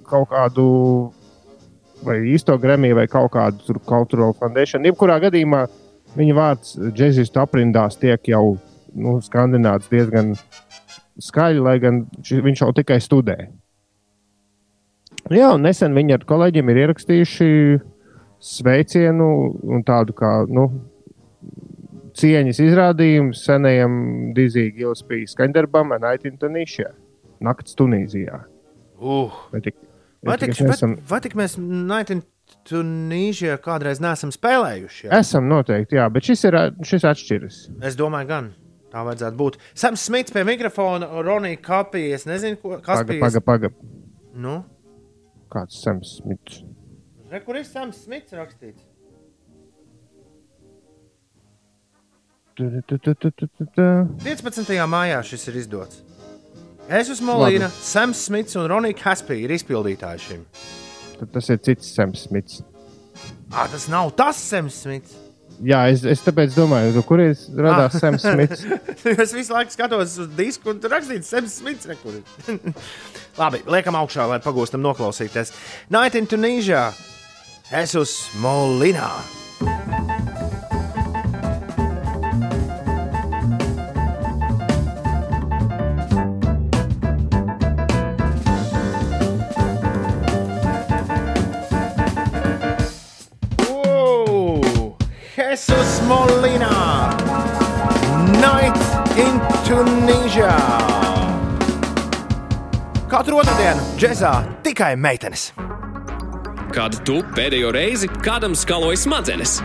kaut 0.09 0.29
kādu. 0.33 0.67
Vai 2.05 2.19
īsto 2.29 2.53
Grammy 2.61 2.91
vai 2.93 3.07
kaut 3.09 3.31
kādu 3.33 3.63
tur 3.65 3.81
Cultural 3.85 4.35
Foundation. 4.37 4.85
Jebkurā 4.85 5.17
gadījumā 5.23 5.63
viņa 6.17 6.37
vārds 6.37 6.75
džeksistu 6.93 7.41
aprindās 7.41 7.97
tiek 7.97 8.29
jau 8.29 8.59
nu, 8.93 9.17
skandināts 9.25 9.89
diezgan 9.89 10.35
skaļi, 11.17 11.63
lai 11.65 11.77
gan 11.81 12.03
viņš 12.29 12.61
jau 12.61 12.69
tikai 12.77 12.99
studē. 13.01 13.37
Jā, 15.33 15.49
un 15.55 15.65
nesen 15.65 15.97
viņi 15.97 16.19
ar 16.19 16.25
kolēģiem 16.29 16.69
ir 16.71 16.83
ierakstījuši 16.85 17.49
sveicienu 18.43 19.27
un 19.63 19.83
tādu 19.87 20.15
kā 20.17 20.31
nu, 20.49 20.67
cieņas 22.17 22.61
izrādījums 22.63 23.43
senajam 23.45 23.97
Dizija 24.37 24.73
Gilspijas 24.75 25.35
skaņdarbam 25.37 25.93
Night 26.01 26.27
Tunīšā. 26.41 26.89
Nakts 27.45 27.77
Tunīzijā. 27.77 28.41
Uh. 28.97 29.33
Vai 29.53 29.61
tik, 29.61 29.75
Vai 30.25 30.37
tik 30.41 30.55
tik, 30.55 30.63
mēs 30.65 30.71
bet, 30.71 30.77
esam, 30.79 30.95
vai 31.09 31.19
tik 31.21 31.35
mēs 31.37 31.57
Night 31.61 32.13
Tunīžijā 32.67 33.57
kādreiz 33.63 34.01
neesam 34.03 34.31
spēlējuši? 34.33 35.05
Jā? 35.07 35.19
esam 35.21 35.45
noteikti, 35.51 35.99
jā, 35.99 36.07
bet 36.11 36.25
šis 36.27 36.47
ir 36.49 36.57
šis 36.87 37.05
atšķiras. 37.11 37.59
Es 37.85 37.97
domāju, 37.99 38.29
gan 38.31 38.49
tā 38.93 39.03
vajadzētu 39.05 39.37
būt. 39.39 39.59
Sams 39.77 40.07
Smits 40.07 40.33
pie 40.33 40.43
mikrofona, 40.47 41.09
Ronija 41.23 41.59
Kapija. 41.61 42.17
Es 42.17 42.25
nezinu, 42.29 42.57
ko, 42.61 42.79
kas 42.81 43.03
Paga, 43.03 43.11
bija. 43.11 43.21
paga, 43.27 43.43
paga. 43.43 43.71
Nu, 44.37 44.57
Kāds 45.53 45.77
Sams 45.83 46.17
Smits? 46.17 46.63
Re, 47.31 47.41
kur 47.43 47.59
ir 47.59 47.65
Sams 47.67 48.03
Smits 48.05 48.35
rakstīts? 48.37 48.85
Tu, 52.57 52.69
tu, 52.87 52.97
tu, 52.97 53.13
tu, 53.13 53.31
tu, 53.31 53.47
tu, 53.47 53.65
tu. 53.75 53.87
15. 54.25 54.71
maijā 54.89 55.19
šis 55.21 55.43
ir 55.51 55.59
izdots. 55.61 56.01
Es 56.87 57.11
esmu 57.11 57.35
Molīna, 57.35 57.67
Sams 57.69 58.23
Smits 58.29 58.55
un 58.57 58.65
Ronija 58.71 58.95
Kaspija 58.97 59.43
ir 59.43 59.53
izpildītāji 59.53 60.23
šim. 60.23 60.43
Tad 61.19 61.31
tas 61.35 61.49
ir 61.53 61.59
cits 61.61 61.91
Sams 61.93 62.23
Smits. 62.25 62.61
Ah, 63.51 63.67
tas 63.69 63.87
nav 63.91 64.13
tas 64.17 64.39
Sams 64.41 64.77
Smits. 64.85 65.17
Jā, 65.67 65.83
es, 65.89 66.03
es 66.05 66.21
tāpēc 66.21 66.53
domāju, 66.53 66.93
no 66.93 67.01
kurienes 67.05 67.47
radās 67.53 67.97
Sams 67.97 68.25
Smits. 68.25 68.63
es 69.25 69.33
visu 69.35 69.53
laiku 69.55 69.73
skatos 69.73 70.15
uz 70.21 70.31
disku, 70.37 70.71
un 70.73 70.81
tur 70.81 70.93
rakstīts 70.93 71.29
Sams 71.33 71.59
Smits. 71.59 71.89
kur 72.03 72.17
ir. 72.19 72.73
Labi, 73.41 73.61
liekam 73.69 73.97
augšā, 73.97 74.27
lai 74.29 74.39
pagūstam 74.41 74.81
noklausīties. 74.85 75.53
Night 75.93 76.15
in 76.15 76.29
Tunisia. 76.29 76.87
Es 77.67 77.91
esmu 77.99 78.39
Molīna. 78.39 79.09
Wow! 93.67 94.95
Jesus 95.35 95.99
Molina! 96.07 96.71
Night 98.39 98.79
in 99.19 99.43
Tunisia! 99.67 100.55
Katru 103.11 103.43
otrdienu 103.43 103.83
džēzā 103.99 104.37
tikai 104.63 104.95
meitenes. 104.95 105.49
Kad 106.77 106.93
tu 107.09 107.23
pēdējo 107.33 107.71
reizi 107.73 108.05
kādam 108.21 108.53
skaloji 108.53 108.99
smadzenes? 109.01 109.55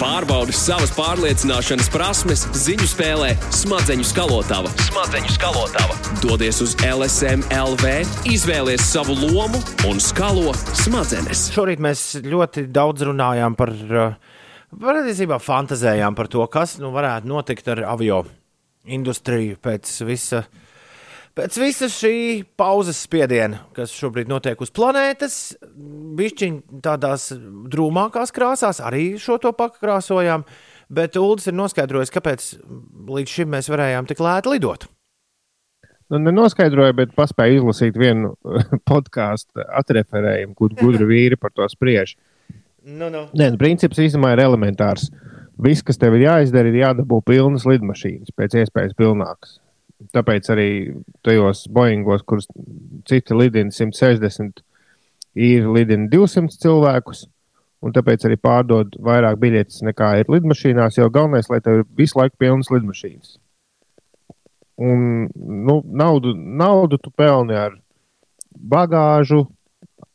Pārbaudi 0.00 0.54
savas 0.56 0.94
pārliecināšanas 0.96 1.90
prasmes 1.92 2.46
ziņu 2.56 2.86
spēlē 2.88 3.34
Smadzeņu 3.52 4.06
skalotava. 4.08 4.70
Smadzeņu 4.86 5.34
skalotava. 5.34 5.98
Dodies 6.22 6.62
uz 6.64 6.72
LSM 6.86 7.44
LV, 7.52 7.92
izvēlies 8.32 8.86
savu 8.94 9.18
lomu 9.18 9.60
un 9.90 10.00
skalo 10.00 10.54
smadzenes. 10.86 11.50
Šorīt 11.52 11.82
mēs 11.84 12.06
ļoti 12.24 12.64
daudz 12.72 13.04
runājām 13.10 13.58
par, 13.58 13.74
uh, 13.92 14.16
patiesībā 14.72 15.36
fantazējām 15.44 16.16
par 16.16 16.32
to, 16.32 16.48
kas 16.48 16.78
nu, 16.80 16.94
varētu 16.96 17.28
notikt 17.28 17.68
ar 17.74 17.84
avio 17.92 18.22
industriju 18.88 19.60
pēc 19.60 19.92
visa. 20.08 20.46
Pēc 21.38 21.54
visas 21.62 21.94
šī 21.94 22.42
pauzes 22.58 22.98
spiediena, 23.04 23.60
kas 23.76 23.92
šobrīd 23.94 24.26
notiek 24.26 24.58
uz 24.58 24.72
planētas, 24.74 25.34
bišķiņ 26.18 26.56
tādās 26.82 27.28
drūmākās 27.70 28.32
krāsās, 28.34 28.80
arī 28.82 29.12
šo 29.22 29.36
to 29.38 29.52
pakrāsojām, 29.54 30.42
bet 30.90 31.18
Uldis 31.20 31.46
ir 31.46 31.54
noskaidrojis, 31.54 32.10
kāpēc 32.10 32.46
līdz 33.14 33.34
šim 33.36 33.52
mēs 33.54 33.70
varējām 33.70 34.08
tik 34.10 34.22
lēti 34.24 34.50
lidot. 34.56 34.88
Nu, 36.10 36.18
nenoskaidroju, 36.24 36.96
bet 37.04 37.14
paspēju 37.14 37.60
izlasīt 37.60 38.00
vienu 38.00 38.32
podkāstu 38.90 39.62
atreferējumu, 39.78 40.56
kur 40.58 40.74
gudri 40.74 41.06
vīri 41.06 41.38
par 41.38 41.54
to 41.54 41.70
spriež. 41.70 42.16
Nu, 42.82 43.12
nu. 43.14 43.28
Nē, 43.30 43.52
nu, 43.52 43.62
princips 43.62 44.02
īstenībā 44.02 44.34
ir 44.34 44.42
elementārs. 44.48 45.06
Viss, 45.62 45.86
kas 45.86 46.02
tev 46.02 46.18
ir 46.18 46.26
jāizdara, 46.26 46.66
ir 46.72 46.82
jādabū 46.82 47.22
pilnas 47.30 47.68
lidmašīnas, 47.68 48.34
pēc 48.34 48.58
iespējas 48.64 48.98
pilnākas. 48.98 49.60
Tāpēc 50.14 50.46
arī 50.54 50.68
tajos 51.26 51.64
Boeingos, 51.74 52.22
kurus 52.22 52.46
citi 53.08 53.34
lidina 53.34 53.74
160, 53.74 54.62
ir 55.34 55.66
lidina 55.74 56.06
200 56.12 56.54
cilvēkus. 56.62 57.26
Un 57.82 57.94
tāpēc 57.94 58.24
arī 58.26 58.38
pārdod 58.42 58.96
vairāk 59.06 59.36
biļetes 59.38 59.84
nekā 59.86 60.16
ir 60.20 60.30
lidmašīnās, 60.34 60.96
jo 60.98 61.06
galvenais, 61.14 61.46
lai 61.50 61.60
tev 61.62 61.80
ir 61.80 61.84
visu 61.98 62.18
laiku 62.18 62.34
pilnas 62.38 62.70
lidmašīnas. 62.74 63.36
Un 64.82 65.28
nu, 65.34 65.76
naudu, 65.86 66.32
naudu 66.34 66.98
tu 67.02 67.10
pelni 67.14 67.54
ar 67.58 67.76
bagāžu, 68.54 69.44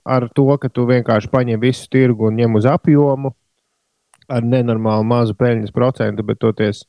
ar 0.03 0.27
to, 0.35 0.47
ka 0.59 0.67
tu 0.71 0.83
vienkārši 0.87 1.31
paņem 1.31 1.59
visu 1.63 1.87
tirgu 1.91 2.27
un 2.27 2.39
ņem 2.39 2.59
uz 2.59 2.67
apjomu, 2.67 3.31
ar 4.27 4.43
nenormāli 4.43 5.07
mazu 5.07 5.35
peļņas 5.39 5.75
procentu, 5.75 6.23
bet 6.27 6.39
toties 6.43 6.83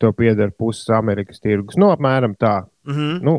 tev 0.00 0.14
pieder 0.16 0.50
puses 0.56 0.88
Amerikas 0.96 1.40
tirgus. 1.44 1.76
Nu, 1.80 1.90
apmēram 1.94 2.34
tā. 2.40 2.64
Mm 2.88 2.94
-hmm. 2.96 3.20
Nu, 3.22 3.34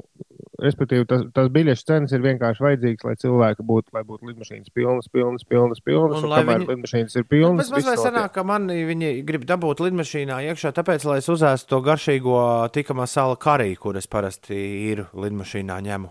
respektīvi, 0.61 1.05
tas, 1.09 1.23
tas 1.33 1.47
biļešu 1.49 1.85
cenas 1.85 2.11
ir 2.13 2.21
vienkārši 2.21 2.61
vajadzīgs, 2.65 3.03
lai 3.03 3.15
cilvēki 3.15 3.65
būtu, 3.65 3.89
lai 3.93 4.03
būtu 4.03 4.27
lidmašīnas 4.29 4.69
pilnas, 4.73 5.07
pilnas, 5.09 5.43
pilnas, 5.43 5.79
pilnas. 5.81 6.23
Un 6.23 6.29
Un, 6.31 6.37
kamēr 6.37 6.59
viņi- 6.59 6.67
lidmašīnas 6.69 7.15
ir 7.17 7.23
pilnas, 7.23 7.69
Tas 7.69 7.71
mazliet 7.77 7.99
sanāk, 7.99 8.31
ka 8.33 8.43
man 8.43 8.67
viņi 8.67 9.25
grib 9.25 9.45
dabūt 9.45 9.79
lidmašīnā 9.79 10.37
iekšā, 10.51 10.71
tāpēc, 10.71 11.05
lai 11.05 11.17
es 11.17 11.29
uzēstu 11.29 11.67
to 11.67 11.81
garšīgo 11.81 12.69
tikamā 12.71 13.05
sāla 13.09 13.35
karī, 13.37 13.75
kur 13.75 13.97
es 13.97 14.07
parasti 14.07 14.53
ir 14.91 15.05
lidmašīnā 15.13 15.81
ņemu. 15.81 16.09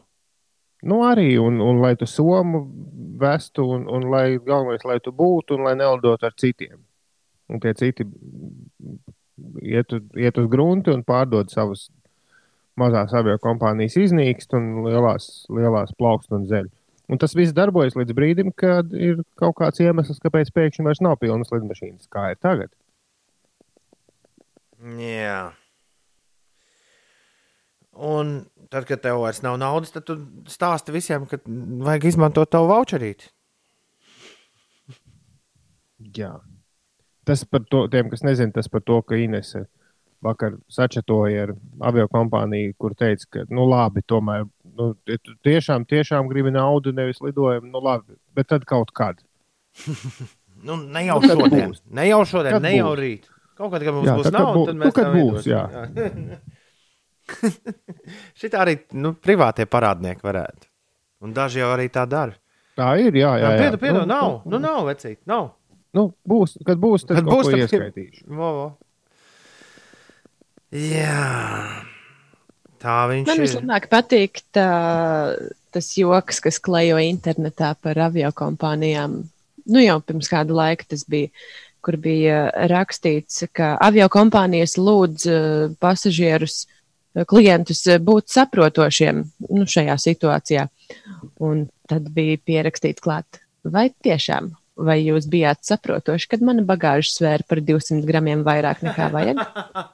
Nu, 0.83 1.03
arī, 1.05 1.39
un, 1.39 1.61
un 1.61 1.81
lai 1.81 1.95
tu 1.97 2.07
somu 2.07 2.67
vestu, 3.21 3.63
un, 3.71 3.87
un 3.89 4.11
lai 4.11 4.39
galvenais, 4.39 4.85
lai 4.85 4.99
tu 5.01 5.13
būtu, 5.13 5.55
un 5.55 5.63
lai 5.65 5.75
nelidotu 5.75 6.27
ar 6.27 6.33
citiem. 6.37 6.79
Un 7.49 7.61
tie 7.61 7.75
citi 7.75 8.05
iet, 9.63 9.95
iet 10.19 10.39
uz 10.41 10.51
grunti 10.51 10.93
un 10.93 11.05
pārdod 11.07 11.53
savas 11.53 11.89
mazās 12.81 13.15
avio 13.17 13.37
kompānijas 13.43 13.99
iznīkst 14.01 14.55
un 14.57 14.71
lielās, 14.87 15.47
lielās 15.53 15.95
plaukst 15.99 16.33
un 16.37 16.47
zeļ. 16.51 16.71
Un 17.11 17.19
tas 17.19 17.35
viss 17.35 17.55
darbojas 17.57 17.97
līdz 17.99 18.15
brīdim, 18.15 18.53
kad 18.55 18.93
ir 18.95 19.25
kaut 19.41 19.57
kāds 19.59 19.83
iemesls, 19.83 20.21
kāpēc 20.23 20.53
pēkšņi 20.55 20.87
vairs 20.87 21.03
nav 21.03 21.19
pilnas 21.19 21.51
lidmašīnas, 21.51 22.07
kā 22.13 22.29
ir 22.35 22.39
tagad. 22.39 22.71
Jā. 25.01 25.51
Un 28.01 28.31
tad, 28.71 28.87
kad 28.89 29.03
tev 29.03 29.19
vairs 29.25 29.43
nav 29.45 29.59
naudas, 29.61 29.91
tad 29.93 30.07
tu 30.09 30.17
stāsti 30.49 30.95
visiem, 30.95 31.27
ka 31.29 31.41
vajag 31.45 32.07
izmantot 32.13 32.53
tavu 32.55 32.71
voucherīti. 32.71 33.29
Jā. 36.17 36.39
Tas 37.31 37.45
par 37.47 37.63
to, 37.71 37.85
tiem, 37.93 38.09
kas 38.11 38.25
nezina, 38.27 38.51
tas 38.59 38.67
par 38.73 38.83
to, 38.83 38.99
ka 39.07 39.15
Inese 39.21 39.65
vakar 40.21 40.57
sačatoja 40.69 41.47
ar 41.47 41.53
avio 41.89 42.05
kompāniju, 42.13 42.75
kur 42.77 42.93
teica, 42.99 43.25
ka, 43.33 43.45
nu, 43.55 43.63
labi, 43.71 44.03
tomēr, 44.05 44.43
nu, 44.77 44.91
ja 45.09 45.17
tu 45.25 45.33
tiešām, 45.47 45.87
tiešām 45.89 46.29
gribi 46.29 46.51
naudu, 46.53 46.93
nevis 46.93 47.23
lidojumu, 47.25 47.71
nu, 47.73 47.81
labi, 47.87 48.19
bet 48.37 48.51
tad 48.53 48.67
kaut 48.69 48.91
kad. 48.93 49.23
Nu, 50.61 50.75
ne 50.77 51.01
jau 51.07 51.15
Nu, 51.23 51.29
kad 51.31 51.39
šodien, 51.41 51.71
būs? 51.71 51.79
ne 51.89 52.05
jau 52.05 52.19
šodien, 52.29 52.53
Kad 52.53 52.65
ne 52.67 52.75
jau 52.75 52.89
būs? 52.91 52.99
rīt. 53.01 53.29
Kaut 53.57 53.71
kad, 53.73 53.81
kad 53.87 53.95
mums 53.97 54.09
Jā, 54.11 54.17
būs 54.19 54.27
kad 54.27 54.35
nauda, 54.37 54.53
būs- 54.59 54.67
tad 54.69 54.77
nu, 54.77 54.81
mēs 54.83 54.93
kad 54.93 55.07
tev 55.07 55.15
būs, 55.17 55.47
iedosim. 55.49 56.35
Šitā 58.41 58.61
arī 58.67 58.75
nu, 59.01 59.13
privātie 59.17 59.65
parādnieki 59.71 60.21
varētu. 60.27 60.69
Un 61.25 61.33
daži 61.37 61.63
jau 61.63 61.71
arī 61.73 61.87
tā 61.93 62.05
dara. 62.09 62.37
Tā 62.77 62.91
ir, 63.01 63.17
jā, 63.17 63.31
jā. 63.41 63.55
jā. 63.55 63.59
Piedu, 63.63 63.81
piedu, 63.83 64.05
nav, 64.09 64.43
nu, 64.49 64.61
nav 64.61 64.85
vecīt, 64.91 65.19
nav. 65.29 65.51
Nu, 65.97 66.13
būs, 66.29 66.57
kad 66.67 66.79
būs, 66.79 67.03
tad 67.07 67.19
Kad 67.19 67.27
kaut 67.27 67.35
būs, 67.35 67.49
ko 67.49 67.51
tad- 67.57 67.65
ieskaitīšu. 67.67 68.27
Vo, 68.31 68.51
vo. 68.59 68.67
Jā, 70.71 71.83
tā 72.79 72.97
viņš 73.11 73.27
Man 73.27 73.41
ir. 73.41 73.47
vislabāk 73.47 73.89
patīk 73.91 74.43
tā, 74.55 74.69
tas 75.75 75.89
joks, 75.99 76.39
kas 76.45 76.61
klejo 76.63 77.01
internetā 77.03 77.73
par 77.83 77.99
avio 78.07 78.31
kompānijām. 78.31 79.25
Nu, 79.67 79.83
jau 79.83 79.99
pirms 80.01 80.31
kāda 80.31 80.55
laika 80.55 80.87
tas 80.89 81.03
bija, 81.11 81.31
kur 81.83 81.97
bija 81.97 82.51
rakstīts, 82.71 83.43
ka 83.53 83.75
avio 83.83 84.07
kompānijas 84.13 84.77
lūdz 84.79 85.27
eh, 85.27 85.75
pasažierus, 85.83 86.67
eh, 87.17 87.25
klientus 87.27 87.83
eh, 87.89 87.99
būt 87.99 88.31
saprotošiem 88.31 89.25
nu, 89.51 89.67
šajā 89.67 89.99
situācijā. 90.07 90.69
Un 91.41 91.67
tad 91.91 92.11
bija 92.15 92.39
pierakstīts 92.47 93.03
klāt, 93.03 93.43
vai 93.65 93.89
tiešām. 94.05 94.53
Vai 94.81 94.97
jūs 95.03 95.27
bijāt 95.29 95.61
saprotoši, 95.69 96.31
kad 96.33 96.45
mana 96.47 96.65
bagāža 96.65 97.11
svēra 97.13 97.45
par 97.49 97.61
200 97.61 98.01
gramiem 98.09 98.45
vairāk 98.47 98.81
nekā 98.87 99.11
vajag? 99.13 99.43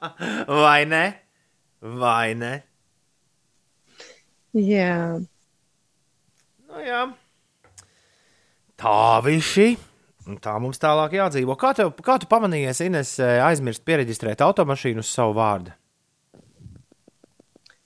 Vai 0.63 0.81
ne? 0.87 1.05
Vai 1.81 2.31
ne? 2.39 2.53
Jā, 4.57 5.19
Nu, 6.77 6.83
jā. 6.85 7.03
Tā. 8.77 8.95
Un 10.27 10.35
Tā 10.43 10.57
mums 10.59 10.77
tālāk 10.77 11.15
jādzīvo. 11.15 11.55
Kā 11.57 11.71
tev, 11.73 11.93
kā 12.03 12.17
tu 12.19 12.27
pamanījies, 12.29 12.81
Ines, 12.83 13.13
eh, 13.23 13.39
aizmirst 13.41 13.85
pieregistrēt 13.87 14.43
automašīnu 14.43 14.99
uz 14.99 15.07
savu 15.09 15.37
vārdu? 15.37 15.71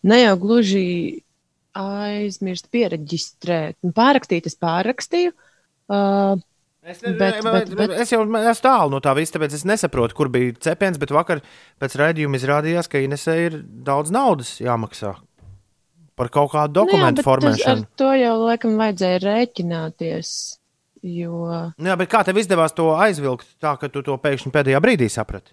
Ne 0.04 0.18
jau 0.24 0.34
gluži 0.41 1.22
aizmirst, 1.78 2.72
pieregistrēt. 2.74 3.78
Nu, 3.86 3.93
Pārrakstīt, 3.93 4.49
es 4.49 4.58
pārrakstīju. 4.58 5.36
Uh, 5.91 6.41
Es, 6.84 6.98
Bet- 7.02 7.18
bet, 7.20 7.44
bet, 7.46 7.54
bet- 7.70 7.76
bet, 7.78 7.92
es 8.02 8.10
jau 8.10 8.24
esmu 8.26 8.62
tālu 8.66 8.90
no 8.96 9.00
tā 9.00 9.12
visa, 9.16 9.36
tāpēc 9.38 9.54
es 9.54 9.64
nesaprotu, 9.70 10.16
kur 10.18 10.30
bija 10.34 10.56
cepiens. 10.66 10.98
Bet 10.98 11.12
vakar 11.14 11.42
pēc 11.80 11.94
raidījuma 12.02 12.40
izrādījās, 12.40 12.90
ka 12.90 12.98
Inesē 13.06 13.36
ir 13.46 13.60
daudz 13.62 14.10
naudas 14.12 14.56
jāmaksā 14.60 15.12
par 16.18 16.30
kaut 16.34 16.52
kādu 16.52 16.74
nu 16.74 16.74
jā, 16.74 16.80
dokumentu 16.82 17.22
tas- 17.22 17.28
Ar 17.28 17.30
formēšanu. 17.32 17.86
to 17.98 18.10
jau 18.18 18.34
laikam 18.48 18.76
vajadzēja 18.82 19.22
rēķināties. 19.28 20.58
Jo 21.04 21.72
Nu 21.78 21.90
Jā, 21.90 21.96
bet 21.98 22.10
kā 22.10 22.24
tev 22.26 22.38
izdevās 22.38 22.74
to 22.78 22.92
aizvilkt 22.94 23.46
tā, 23.62 23.78
ka 23.80 23.88
tu 23.90 24.02
to 24.06 24.18
pēkšņi 24.18 24.52
pēdējā 24.54 24.82
brīdī 24.82 25.10
saprati? 25.10 25.52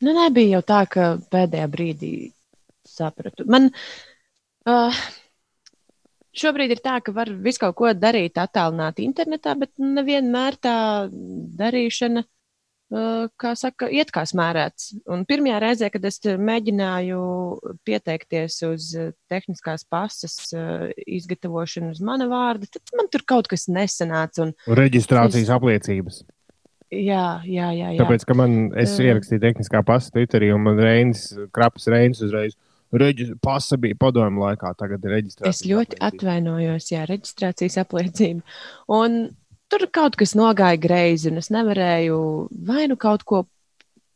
nu, 0.00 0.12
nebija 0.16 0.56
jau 0.58 0.62
tā, 0.64 0.78
ka 0.88 1.08
pēdējā 1.32 1.66
brīdī 1.68 2.12
sapratu. 2.88 3.44
Man 3.46 3.70
uh, 4.66 4.94
šobrīd 6.36 6.70
ir 6.76 6.80
tā, 6.84 6.98
ka 7.02 7.12
var 7.16 7.30
visu 7.42 7.58
kaut 7.64 7.76
ko 7.78 7.92
darīt 7.94 8.38
attālināti 8.38 9.06
internetā, 9.08 9.56
bet 9.58 9.72
nevienmēr 9.78 10.56
tā 10.62 10.76
darīšana. 11.58 12.22
uh, 12.24 13.28
Kā 13.38 13.52
saka, 13.54 13.86
iet 13.90 14.10
kā 14.10 14.24
smērēts. 14.26 14.88
Un 15.10 15.24
pirmajā 15.28 15.60
reizē, 15.62 15.90
kad 15.94 16.04
es 16.04 16.18
mēģināju 16.20 17.20
pieteikties 17.86 18.56
uz 18.66 18.88
uh, 18.98 19.12
tehniskās 19.30 19.84
pasas 19.86 20.36
uh, 20.54 20.88
izgatavošanu 21.06 21.92
uz 21.94 22.00
mana 22.02 22.26
vārda, 22.30 22.66
tad 22.66 22.82
man 22.98 23.06
tur 23.12 23.22
kaut 23.26 23.46
kas 23.52 23.68
nesanāca. 23.70 24.48
Un, 24.48 24.54
Reģistrācijas 24.66 25.46
Es- 25.48 25.54
apliecības. 25.54 26.22
jā, 26.90 27.26
jā, 27.46 27.68
jā. 27.78 27.92
jā. 27.94 28.00
Tāpēc, 28.02 28.24
ka 28.26 28.34
man 28.34 28.72
es 28.74 28.96
ierakstīju 28.98 29.40
tehniskā 29.44 29.84
pasta 29.86 30.16
Twitterī, 30.18 30.50
un 30.54 30.62
man 30.66 30.78
Reinis, 30.82 31.28
krapas 31.54 31.86
Reinis 31.86 32.22
uzreiz. 32.26 32.56
Reģis, 32.90 33.36
pasa 33.38 33.78
bija 33.78 33.94
padomju 33.98 34.42
laikā, 34.42 34.72
tagad 34.78 35.04
ir 35.06 35.14
reģistrācija. 35.14 35.52
Es 35.52 35.62
ļoti 35.66 35.98
atvainojos, 36.02 36.88
jā, 36.90 37.04
reģistrācijas 37.06 37.78
apliecība. 37.84 38.42
Un 38.90 39.20
tur 39.70 39.86
kaut 39.94 40.18
kas 40.18 40.34
nogāja 40.38 40.80
greizi, 40.82 41.30
un 41.30 41.38
es 41.38 41.52
nevarēju 41.54 42.20
vai 42.66 42.88
nu 42.90 42.98
kaut 43.00 43.24
ko. 43.28 43.44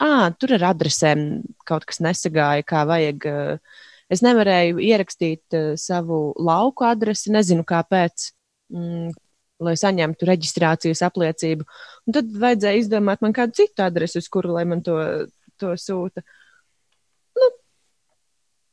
À, 0.02 0.26
tur 0.34 0.56
ar 0.56 0.72
adresēm 0.72 1.44
kaut 1.68 1.86
kas 1.86 2.02
nesagāja, 2.02 2.66
kā 2.66 2.82
vajag. 2.88 3.28
Es 4.12 4.20
nevarēju 4.26 4.82
ierakstīt 4.82 5.54
savu 5.80 6.34
lauku 6.34 6.84
adresi, 6.84 7.30
nezinu 7.32 7.62
kāpēc, 7.66 8.26
mm, 8.74 9.14
lai 9.64 9.74
saņemtu 9.78 10.26
reģistrācijas 10.28 11.00
apliecību. 11.06 11.64
Un 12.08 12.16
tad 12.18 12.34
vajadzēja 12.42 12.82
izdomāt 12.82 13.22
man 13.24 13.32
kādu 13.36 13.54
citu 13.62 13.86
adresi, 13.86 14.18
uz 14.18 14.28
kuru 14.28 14.58
lai 14.58 14.66
man 14.68 14.82
to, 14.84 14.98
to 15.62 15.72
sūta. 15.78 16.26
Nu, 16.26 16.43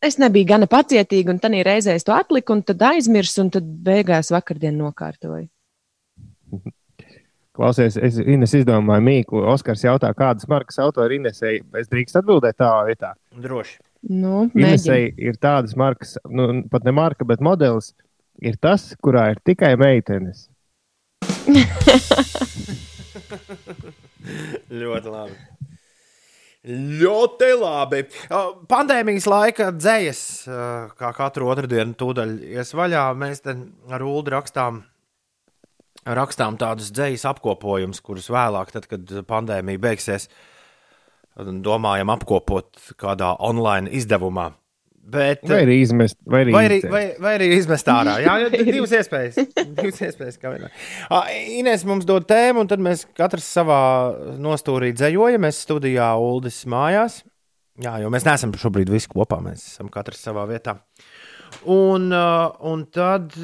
es 0.01 0.17
nebiju 0.21 0.49
gana 0.49 0.67
pacietīga, 0.69 1.33
un 1.33 1.39
tad 1.41 1.55
reizē 1.67 1.95
es 1.97 2.05
to 2.07 2.13
atliku, 2.15 2.55
un 2.57 2.63
tad 2.65 2.81
aizmirsu, 2.91 3.41
un 3.45 3.49
tad 3.53 3.67
beigās 3.85 4.31
vakardien 4.33 4.77
nokārtoju. 4.79 5.47
Klausies, 7.51 7.97
es 7.99 8.15
Ines 8.23 8.53
izdomāju 8.55 9.03
mīklu. 9.03 9.41
Oskars 9.51 9.83
jautā, 9.83 10.13
kādas 10.15 10.47
markas 10.49 10.79
auto 10.79 11.03
ir 11.03 11.17
Inesei. 11.17 11.59
Es 11.77 11.89
drīkst 11.91 12.15
atbildēt 12.21 12.55
tā 12.61 12.69
vietā. 12.87 13.11
Droši. 13.43 13.75
Nu. 14.07 14.49
Inesei 14.55 15.11
ir 15.19 15.35
tādas 15.37 15.75
markas, 15.77 16.15
nu, 16.31 16.63
pat 16.71 16.87
ne 16.87 16.93
marka, 16.95 17.27
bet 17.27 17.43
modelis. 17.43 17.91
Ir 18.41 18.55
tas, 18.57 18.95
kurā 19.03 19.35
ir 19.35 19.39
tikai 19.45 19.75
meitenes. 19.77 20.47
Ļoti 24.81 25.11
labi. 25.11 25.35
Ļoti 26.61 27.47
labi. 27.57 28.03
Pandēmijas 28.69 29.25
laika 29.25 29.71
dzējas, 29.73 30.21
kā 30.99 31.09
katru 31.17 31.49
otrdienu, 31.49 31.95
tūdaļ 31.97 32.35
ies 32.51 32.75
vaļā. 32.77 33.07
Mēs 33.17 33.41
te 33.41 33.55
ar 33.89 34.05
Ulu 34.05 34.29
rakstām, 34.29 34.83
rakstām 36.05 36.59
tādus 36.61 36.91
dzējas 36.93 37.25
apkopojumus, 37.33 38.03
kurus 38.05 38.29
vēlāk, 38.29 38.75
tad, 38.75 38.85
kad 38.91 39.09
pandēmija 39.25 39.81
beigsies, 39.81 40.29
domājam 41.65 42.13
apkopot 42.13 42.93
kādā 43.01 43.33
online 43.41 43.89
izdevumā. 43.97 44.51
Bet, 45.11 45.41
Vai 45.49 45.63
arī 45.65 45.79
izmest, 45.81 46.15
vai 46.29 46.43
arī, 46.45 46.53
Vai 46.53 46.61
arī, 46.67 46.77
vai, 46.87 47.01
vai 47.19 47.31
arī 47.35 47.47
izmest 47.57 47.89
ārā. 47.91 48.19
Jā, 48.23 48.35
jā 48.43 48.51
divas 48.77 48.93
iespējas. 48.95 49.39
Divas 49.57 49.99
iespējas. 50.05 50.37
Ā, 51.11 51.21
Inês 51.57 51.83
mums 51.89 52.05
dod 52.07 52.27
tēmu, 52.29 52.63
un 52.63 52.69
tad 52.69 52.83
mēs 52.83 53.03
katrs 53.17 53.47
savā 53.57 53.81
nostūrī 54.39 54.93
dzējojam. 54.95 55.43
Mēs 55.43 55.63
studijā 55.65 56.13
Uldis 56.21 56.61
mājās. 56.69 57.21
Jā, 57.81 57.97
jo 58.03 58.11
mēs 58.13 58.27
neesam 58.27 58.53
šobrīd 58.55 58.91
visi 58.93 59.09
kopā. 59.11 59.41
Mēs 59.43 59.65
esam 59.73 59.89
katrs 59.91 60.21
savā 60.23 60.45
vietā. 60.49 60.77
Un, 61.71 62.07
ā, 62.15 62.29
un 62.71 62.85
tad, 62.93 63.35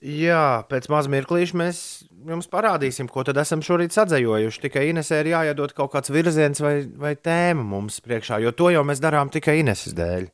jā, 0.00 0.46
pēc 0.70 0.88
maz 0.92 1.10
mirklīša 1.12 1.60
mēs 1.60 1.84
jums 2.30 2.48
parādīsim, 2.52 3.08
ko 3.10 3.24
tad 3.26 3.40
esam 3.42 3.60
šorīt 3.64 3.96
sadzējojuši. 3.96 4.64
Tikai 4.64 4.88
Inesē 4.94 5.22
ir 5.22 5.34
jāiedod 5.34 5.74
kaut 5.76 5.92
kāds 5.94 6.12
virziens 6.14 6.62
vai, 6.62 6.76
vai 6.88 7.16
tēma 7.18 7.64
mums 7.74 8.00
priekšā, 8.04 8.40
jo 8.44 8.52
to 8.56 8.70
jau 8.72 8.84
mēs 8.86 9.02
darām 9.02 9.32
tikai 9.32 9.60
Ineses 9.60 9.96
dēļ. 9.98 10.30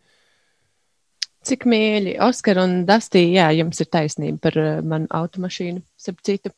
Cik 1.47 1.62
mīļi, 1.70 2.16
Oskar 2.26 2.59
un 2.59 2.80
Dastī, 2.88 3.22
jā, 3.36 3.47
jums 3.55 3.78
ir 3.82 3.86
taisnība 3.92 4.40
par 4.49 4.57
uh, 4.59 4.68
manu 4.82 5.07
automašīnu, 5.14 5.82
starp 6.01 6.18
citu. 6.26 6.51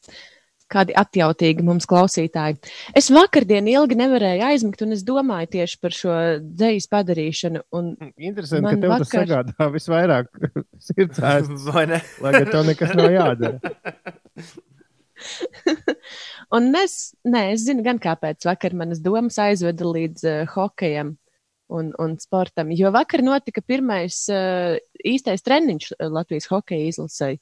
Kādi 0.68 0.92
atjautīgi 1.00 1.64
mums 1.64 1.86
klausītāji. 1.88 2.58
Es 2.96 3.06
vakardien 3.12 3.68
ilgi 3.72 3.96
nevarēju 3.96 4.42
aizmigt, 4.50 4.82
un 4.84 4.92
es 4.96 5.00
domāju 5.08 5.48
tieši 5.54 5.78
par 5.80 5.94
šo 5.96 6.16
dzējas 6.44 6.88
padarīšanu. 6.92 7.62
Un, 7.72 7.94
Interesanti, 8.20 8.74
ka 8.74 8.80
tev 8.82 8.92
tas 8.92 9.00
vakar- 9.06 9.28
sagādā 9.28 9.68
visvairāk 9.76 10.26
sirdsēs, 10.90 11.48
Vai 11.72 11.86
ne? 11.92 12.02
lai 12.24 12.34
gan 12.36 12.50
tev 12.52 12.66
nekas 12.68 12.92
nav 13.00 13.08
jādara. 13.16 13.56
un 16.58 16.68
es, 16.80 16.98
nē, 17.28 17.42
es 17.54 17.64
zinu 17.68 17.84
gan, 17.86 18.00
kāpēc 18.02 18.44
vakar 18.48 18.76
manas 18.76 19.00
domas 19.04 19.38
aizveda 19.48 19.88
līdz 19.88 20.20
uh, 20.28 20.42
hokejam 20.52 21.14
un, 21.68 21.90
un 22.00 22.16
sportam. 22.20 22.72
Jo 22.74 22.92
vakar 22.94 23.22
notika 23.24 23.62
pirmais 23.64 24.24
uh, 24.32 24.78
īstais 25.04 25.44
treniņš 25.44 25.90
uh, 25.96 26.08
Latvijas 26.12 26.48
hokeja 26.52 26.88
izlasē. 26.92 27.34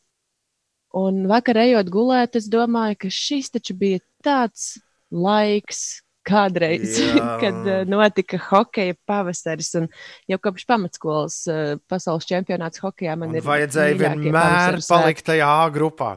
Un 0.96 1.26
vakar 1.28 1.58
ejot 1.60 1.90
gulēt, 1.92 2.38
es 2.40 2.48
domāju, 2.48 2.96
ka 3.04 3.12
šis 3.12 3.52
taču 3.56 3.76
bija 3.78 4.02
tāds 4.24 4.76
laiks. 5.12 6.02
Kādreiz, 6.26 6.96
kad 7.42 7.54
uh, 7.70 7.84
notika 7.86 8.40
hokeja 8.48 8.96
pavasaris, 9.06 9.68
un 9.78 9.84
jau 10.26 10.40
kopš 10.42 10.64
pamatskolas 10.66 11.36
uh, 11.46 11.76
pasaules 11.86 12.26
čempionāts 12.26 12.82
hokeja 12.82 13.14
man 13.14 13.30
Man 13.30 13.38
ir. 13.38 13.44
vajadzēja 13.46 13.94
vienmēr 14.00 14.80
palikt 14.88 15.22
tajā 15.28 15.46
A 15.46 15.68
grupā. 15.70 16.16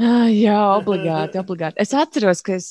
Ah, 0.00 0.24
Jā, 0.32 0.56
obligāti, 0.78 1.36
obligāti. 1.40 1.76
Es 1.84 1.92
atceros, 1.92 2.40
ka 2.40 2.56
es 2.56 2.70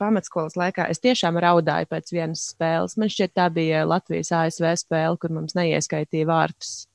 pamatskolas 0.00 0.56
laikā 0.58 0.88
es 0.92 1.00
tiešām 1.02 1.38
raudāju 1.42 1.88
pēc 1.90 2.12
vienas 2.14 2.44
spēles. 2.52 2.96
Man 3.00 3.10
šķiet, 3.12 3.34
tā 3.36 3.48
bija 3.52 3.84
Latvijas 3.88 4.32
ASV 4.36 4.68
spēle, 4.82 5.16
kur 5.20 5.34
mums 5.34 5.56
neieskaitīja 5.58 6.28
vārtus. 6.28 6.86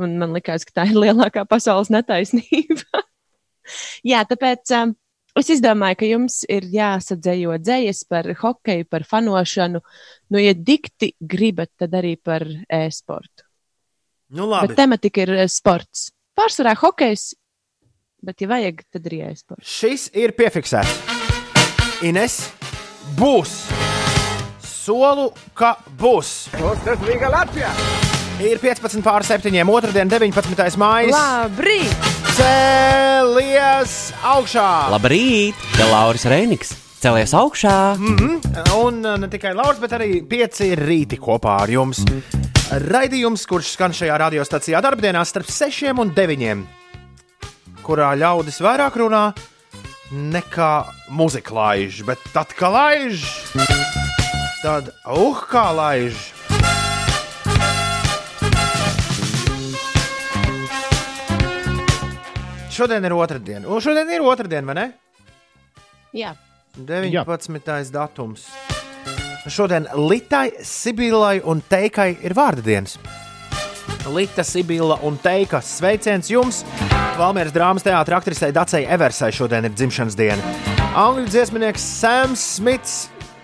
Un 0.00 0.16
man 0.18 0.34
likās, 0.34 0.66
ka 0.66 0.80
tā 0.80 0.88
ir 0.90 0.98
lielākā 0.98 1.44
pasaules 1.48 1.92
netaisnība. 1.94 3.04
Jā, 4.10 4.24
tāpēc 4.28 4.74
um, 4.80 4.96
es 5.38 5.50
izdomāju, 5.54 6.00
ka 6.00 6.10
jums 6.10 6.40
ir 6.50 6.66
jāsadzējo 6.74 7.56
dzējas 7.62 8.02
par 8.10 8.28
hokeju, 8.42 8.88
par 8.90 9.06
fanošanu. 9.08 9.80
Nu, 10.34 10.42
ja 10.42 10.54
dikti 10.56 11.14
gribat, 11.20 11.72
tad 11.80 11.96
arī 11.96 12.16
par 12.18 12.46
e-sportu. 12.68 13.46
Nu, 14.34 14.48
Bet 14.50 14.70
labi. 14.70 14.78
tematika 14.78 15.24
ir 15.24 15.34
eh, 15.44 15.48
sports. 15.52 16.08
Pārsvarā 16.34 16.74
hokejs, 16.80 17.34
bet, 18.24 18.40
ja 18.42 18.50
vajag, 18.50 18.82
tad 18.90 19.06
arī 19.06 19.22
e-sports. 19.28 19.68
Šis 19.78 20.08
ir 20.18 20.34
piefiksēts. 20.34 21.13
Ines 22.04 22.34
būs. 23.16 23.52
Solu, 24.60 25.30
ka 25.56 25.70
būs. 25.96 26.50
Ir 28.44 28.60
15 28.60 29.00
pār 29.06 29.24
7. 29.24 29.48
Otradien, 29.72 30.10
19. 30.12 30.76
maija. 30.76 31.14
Labrīt! 31.14 32.10
Cēlies 32.34 33.94
augšā! 34.20 34.66
Labrīt! 34.92 35.64
Te 35.78 35.86
Lauris 35.88 36.26
Reiniks! 36.28 36.74
Celies 37.00 37.32
augšā! 37.36 37.78
Un 37.96 39.00
uh, 39.00 39.16
ne 39.20 39.30
tikai 39.32 39.54
Lauris, 39.56 39.80
bet 39.80 39.96
arī 39.96 40.20
pieci 40.28 40.74
rīti 40.76 41.16
kopā 41.16 41.56
ar 41.62 41.72
jums. 41.72 42.02
Raidījums, 42.84 43.46
kurš 43.48 43.72
skan 43.78 43.96
šajā 43.96 44.20
radiostacijā 44.26 44.84
darbdienās 44.84 45.32
starp 45.32 45.48
6 45.48 45.96
un 46.04 46.12
9, 46.16 46.68
kurā 47.86 48.12
ļaudis 48.20 48.60
vairāk 48.64 49.00
runā 49.00 49.24
nekā 50.14 50.72
muzika 51.10 51.54
laiž. 51.54 52.04
Bet 52.06 52.22
tad, 52.32 52.54
kad 52.54 52.72
laiž, 52.74 53.26
tad 54.62 54.94
uh, 55.10 55.42
kā 55.50 55.68
laiž! 55.74 56.34
šodien 62.74 63.06
ir 63.06 63.14
otrdiena. 63.14 63.68
Un 63.70 63.82
šodien 63.82 64.10
ir 64.10 64.24
otrdiena, 64.26 64.66
vai 64.66 64.76
ne? 64.78 64.86
Jā, 66.14 66.34
19. 66.74 67.92
datums. 67.94 68.48
Šodien 69.50 69.86
Litai, 70.08 70.48
Sibilai 70.64 71.38
un 71.44 71.60
Teikai 71.68 72.14
ir 72.24 72.34
vārda 72.36 72.64
dienas. 72.64 72.96
Lita, 74.12 74.44
Sibila 74.44 74.98
un 75.02 75.16
Teika 75.16 75.62
sveiciens 75.64 76.28
jums! 76.28 76.60
Valmieras 77.16 77.54
drāmas 77.54 77.84
teātris 77.86 78.18
aktrisei 78.18 78.52
Dacei 78.52 78.84
Eversai 78.84 79.30
šodien 79.32 79.64
ir 79.64 79.72
dzimšanas 79.72 80.16
diena. 80.18 80.54
Angļu 80.98 81.24
dziesminieks 81.32 81.84
Sams 82.02 82.42
Smits. 82.58 82.94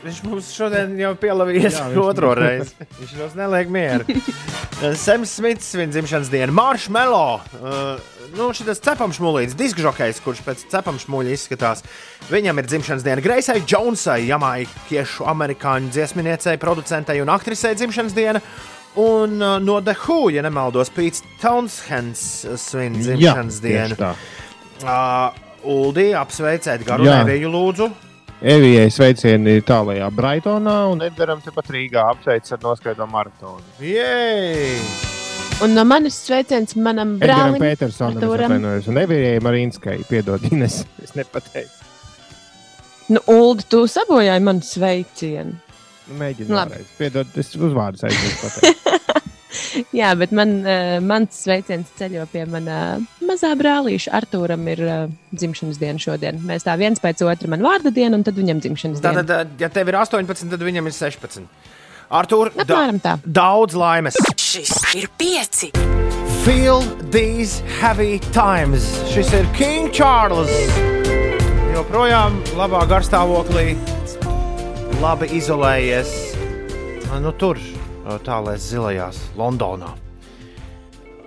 Viņš 0.04 0.18
mums 0.26 0.50
šodien 0.52 0.92
jau 1.00 1.12
pielavījies 1.20 1.78
otro 2.00 2.32
reizi. 2.36 2.74
Viņš 3.00 3.14
mums 3.20 3.36
neliek 3.38 3.72
mieru. 3.72 4.20
Sams 4.96 5.32
Smits, 5.36 5.74
viņa 5.76 5.94
dzimšanas 5.96 6.32
diena, 6.32 6.54
Marshmallow. 6.56 7.40
Uh, 7.61 8.28
nu, 8.36 8.48
šis 8.56 8.80
cepamšmulīts, 8.84 9.56
diskžokejs, 9.61 10.20
kurš 10.24 10.42
pēc 10.46 10.66
cepamšmuļa 10.72 11.36
izskatās. 11.36 11.84
Viņam 12.32 12.61
ir 12.61 12.68
dzimšanas 12.68 13.06
diena 13.06 13.24
Greisai 13.24 13.61
Jonesai, 13.64 14.22
jamaikiešu 14.28 15.28
amerikāņu 15.32 15.92
dziesminiecei, 15.92 16.61
producentei 16.61 17.20
un 17.24 17.32
aktrisei 17.32 17.76
dzimšanas 17.76 18.16
diena. 18.16 18.44
Un 18.99 19.36
uh, 19.38 19.59
no 19.62 19.78
The 19.80 19.95
Who, 20.07 20.30
ja 20.34 20.43
nemaldos, 20.43 20.91
Pīts 20.91 21.22
Townshends 21.41 22.22
svin 22.59 22.99
dzimšanas 22.99 23.61
dienu. 23.62 23.99
tā. 23.99 24.14
Uh, 24.82 25.36
Uldi, 25.70 26.11
apsveiciet 26.16 26.82
garu 26.86 27.05
nevēju 27.07 27.53
lūdzu. 27.53 27.91
Evijai 28.41 28.88
sveicieni 28.88 29.61
tālākajā 29.68 30.09
Brightonā 30.16 30.76
un 30.88 31.05
Edgaram 31.05 31.43
tepat 31.45 31.68
Rīgā 31.74 32.07
apsveic 32.14 32.49
ar 32.57 32.62
noskaidro 32.64 33.07
maratonu. 33.07 33.62
Jej! 33.84 34.80
un 35.61 35.74
no 35.76 35.84
manis 35.84 36.16
sveiciens 36.24 36.72
manam 36.76 37.18
Edgaram 37.18 37.55
brālim. 37.55 37.61
Petersonam 37.61 38.22
es 38.24 38.45
atvainojos 38.47 38.88
un 38.88 39.01
Evijai 39.03 39.41
Marīnskai. 39.45 39.99
Piedod, 40.09 40.45
Ines, 40.51 40.80
es 41.05 41.12
nepateicu. 41.18 41.76
Nu, 43.11 43.20
Ulu, 43.26 43.66
tu 43.68 43.82
sabojāji 43.91 44.43
manu 44.47 44.64
sveicienu. 44.64 45.59
Nu, 46.11 46.18
Mēģinu 46.20 46.50
Labi. 46.56 46.74
vēlreiz. 46.76 46.94
Piedod, 46.98 47.34
es 47.38 47.52
uzvārdus 47.56 48.04
aizmirsu. 48.08 48.76
Jā, 49.94 50.11
bet 50.18 50.32
man, 50.34 50.52
uh, 50.66 50.96
mans 51.02 51.36
sveiciens 51.44 51.90
ceļo 51.98 52.24
pie 52.32 52.42
mana 52.50 52.76
mazā 53.26 53.50
brālīša. 53.58 54.11
Arturam 54.18 54.66
ir 54.70 54.82
uh, 54.86 55.04
dzimšanas 55.34 55.78
diena 55.80 56.02
šodien. 56.02 56.40
Mēs 56.46 56.66
tā 56.66 56.74
viens 56.80 57.02
pēc 57.02 57.22
otra 57.26 57.50
man 57.50 57.62
vārda 57.64 57.92
diena, 57.94 58.16
un 58.18 58.24
tad 58.26 58.38
viņam 58.38 58.62
dzimšanas 58.62 59.02
diena. 59.04 59.22
Uh, 59.22 59.52
ja 59.62 59.70
tev 59.70 59.90
ir 59.92 59.98
18, 60.02 60.50
tad 60.50 60.66
viņam 60.66 60.90
ir 60.90 60.96
16. 60.96 61.46
Artur, 62.11 62.50
Apmēram 62.58 62.98
tā. 62.98 63.16
daudz 63.22 63.76
laimes! 63.78 64.16
Šis 64.40 64.72
ir 64.98 65.06
pieci. 65.20 65.70
Feel 66.42 66.80
these 67.14 67.61
heavy 67.78 68.18
times. 68.34 68.86
Šis 69.12 69.30
ir 69.36 69.46
King 69.54 69.92
Charles. 69.94 70.50
Joprojām 71.70 72.40
labā 72.58 72.82
garstāvoklī, 72.90 73.76
labi 75.01 75.30
izolējies. 75.32 76.11
Nu, 77.24 77.30
tur 77.32 77.57
tālēs 78.26 78.66
zilajās 78.68 79.16
Londonā. 79.38 79.94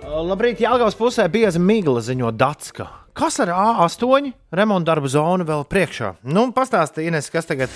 Labrīt, 0.04 0.60
Jālgavas 0.62 0.94
pusē 0.94 1.26
bieza 1.32 1.58
migla 1.58 2.02
ziņo 2.04 2.30
Datska. 2.38 2.86
Kas 3.18 3.40
ar 3.42 3.50
A8 3.50 4.30
remonta 4.54 4.92
darbu 4.92 5.10
zonu 5.10 5.46
vēl 5.48 5.66
priekšā? 5.70 6.12
Nu, 6.22 6.46
pastāstīja 6.54 7.10
Ines, 7.10 7.30
kas 7.34 7.50
tagad 7.50 7.74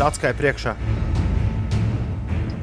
Datskai 0.00 0.32
priekšā. 0.38 0.74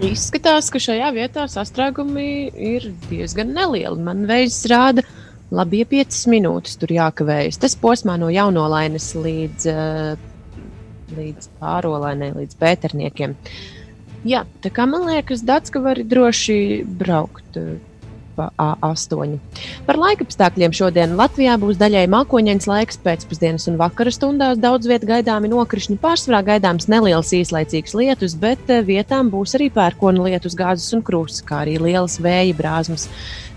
Izskatās, 0.06 0.72
ka 0.74 0.82
šajā 0.82 1.12
vietā 1.14 1.46
sastrēgumi 1.54 2.50
ir 2.58 2.90
diezgan 3.12 3.54
nelieli. 3.54 4.02
Man 4.02 4.26
veids 4.30 4.58
rāda, 4.70 5.06
labi, 5.54 5.84
ja 5.84 5.92
5 5.94 6.24
minūtes 6.34 6.82
tur 6.82 6.98
jākavējas. 6.98 7.62
Tas 7.62 7.78
posmā 7.78 8.18
no 8.18 8.34
jaunolainas 8.34 9.12
līdz, 9.14 9.70
eh, 9.70 10.31
līdz 11.18 11.52
pārolainai, 11.62 12.32
līdz 12.38 12.58
pēterniekiem. 12.62 13.36
Jā, 14.28 14.44
tā 14.62 14.70
kā 14.74 14.86
man 14.90 15.08
liekas, 15.10 15.42
Dārts, 15.46 15.74
ka 15.74 15.82
var 15.82 16.02
droši 16.06 16.84
braukt. 16.86 17.58
Eh, 18.42 18.54
pa 18.58 18.76
A8. 18.82 19.38
Par 19.88 20.00
laikapstākļiem 20.02 20.74
šodien 20.76 21.16
Latvijā 21.20 21.58
būs 21.62 21.80
daļai 21.82 22.08
mākoņains 22.12 22.68
laiks 22.70 23.00
pēcpusdienas 23.04 23.68
un 23.72 23.78
vakara 23.82 24.14
stundās. 24.14 24.60
Daudz 24.62 24.90
vietā 24.90 25.10
gaidāmi 25.16 25.52
nokrišņi, 25.52 26.00
pārsvarā 26.02 26.42
gaidāms 26.54 26.90
neliels 26.92 27.34
īslaicīgs 27.38 27.96
lietus, 27.98 28.36
bet 28.40 28.70
eh, 28.70 28.84
vietām 28.86 29.32
būs 29.34 29.56
arī 29.60 29.72
pērkona 29.74 30.28
lietus, 30.28 30.58
gāzes 30.58 30.92
un 30.98 31.06
krūzes, 31.06 31.44
kā 31.46 31.64
arī 31.66 31.78
lielas 31.82 32.20
vēja 32.22 32.58
brāzmas. 32.58 33.08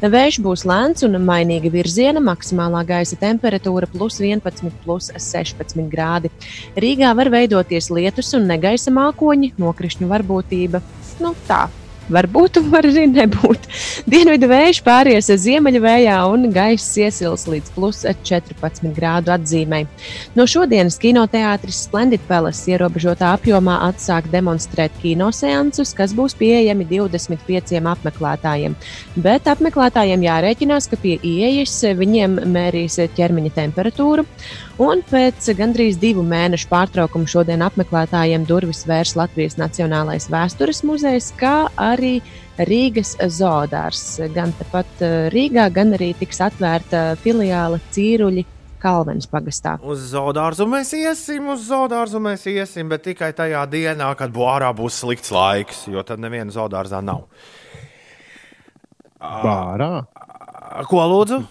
Vējš 0.04 0.40
būs 0.44 0.66
lēns 0.68 1.04
un 1.06 1.16
mainīga 1.24 1.70
virziena, 1.72 2.20
maksimālā 2.20 2.82
gaisa 2.84 3.16
temperatūra 3.16 3.88
plus 3.88 4.18
11, 4.20 4.74
plus 4.84 5.08
16 5.14 5.86
grādi. 5.92 6.32
Rīgā 6.76 7.14
var 7.16 7.30
veidoties 7.32 7.88
lietus 7.94 8.34
un 8.36 8.50
negaisa 8.50 8.92
mākoņi, 8.92 9.54
nokrišņu 9.60 10.10
varbūtība. 10.10 10.82
Nu, 11.24 11.32
tā. 11.48 11.68
Varbūt, 12.12 12.58
var 12.68 12.84
arī 12.84 13.06
nebūt. 13.08 13.64
Dienvidu 14.12 14.48
vējš 14.50 14.80
pāries 14.84 15.30
ziemeļu 15.44 15.80
vējā 15.80 16.16
un 16.28 16.50
gaiss 16.52 16.98
iesils 17.00 17.46
līdz 17.48 17.72
plus 17.72 18.02
14 18.04 18.90
grādu 18.96 19.32
atzīmē. 19.32 19.84
No 20.36 20.44
šodienas 20.50 20.98
kinoteātris 21.00 21.84
Splendid 21.86 22.20
Palace 22.28 22.68
ierobežotā 22.74 23.32
apjomā 23.38 23.78
atsāk 23.88 24.28
demonstrēt 24.32 24.92
kinoseansus, 25.00 25.94
kas 25.96 26.12
būs 26.16 26.36
pieejami 26.36 26.84
25 26.92 27.80
apmeklētājiem. 27.94 28.76
Bet 29.24 29.48
apmeklētājiem 29.48 30.28
jārēķinās, 30.28 30.90
ka 30.92 31.00
pie 31.00 31.16
ieejas 31.24 31.78
viņiem 31.96 32.42
mērīs 32.52 33.00
ķermeņa 33.16 33.56
temperatūru. 33.56 34.28
Un 34.82 35.04
pēc 35.06 35.52
gandrīz 35.54 36.00
divu 36.02 36.24
mēnešu 36.26 36.66
pārtraukuma 36.66 37.30
šodien 37.30 37.62
apmeklētājiem 37.62 38.42
durvis 38.48 38.80
vērs 38.90 39.12
Latvijas 39.14 39.54
Nacionālais 39.54 40.26
vēstures 40.32 40.82
muzejs, 40.82 41.28
kā 41.38 41.68
arī 41.78 42.16
Rīgas 42.58 43.12
zoodārs. 43.36 44.02
Gan 44.34 44.50
tepat 44.58 45.04
eh, 45.06 45.14
Rīgā, 45.30 45.68
gan 45.70 45.94
arī 45.94 46.10
tiks 46.18 46.42
atvērta 46.42 47.04
filiāla 47.22 47.78
Cīruļi 47.94 48.44
Kalvenes 48.82 49.30
pagastā. 49.30 49.76
Uz 49.78 50.10
zoodārzu 50.10 50.66
mēs 50.66 50.90
iesim, 50.98 51.46
uz 51.54 51.62
zoodārzu 51.70 52.18
mēs 52.26 52.42
iesim, 52.50 52.90
bet 52.90 53.06
tikai 53.06 53.30
tajā 53.30 53.62
dienā, 53.70 54.10
kad 54.18 54.34
ārā 54.34 54.74
būs 54.74 54.98
slikts 55.04 55.30
laiks, 55.30 55.86
jo 55.86 56.02
tad 56.02 56.18
neviena 56.18 56.50
zoodārzā 56.50 56.98
nav. 56.98 57.28
Bārā. 59.22 59.92
Ko 60.90 61.08
lūdzu? 61.14 61.44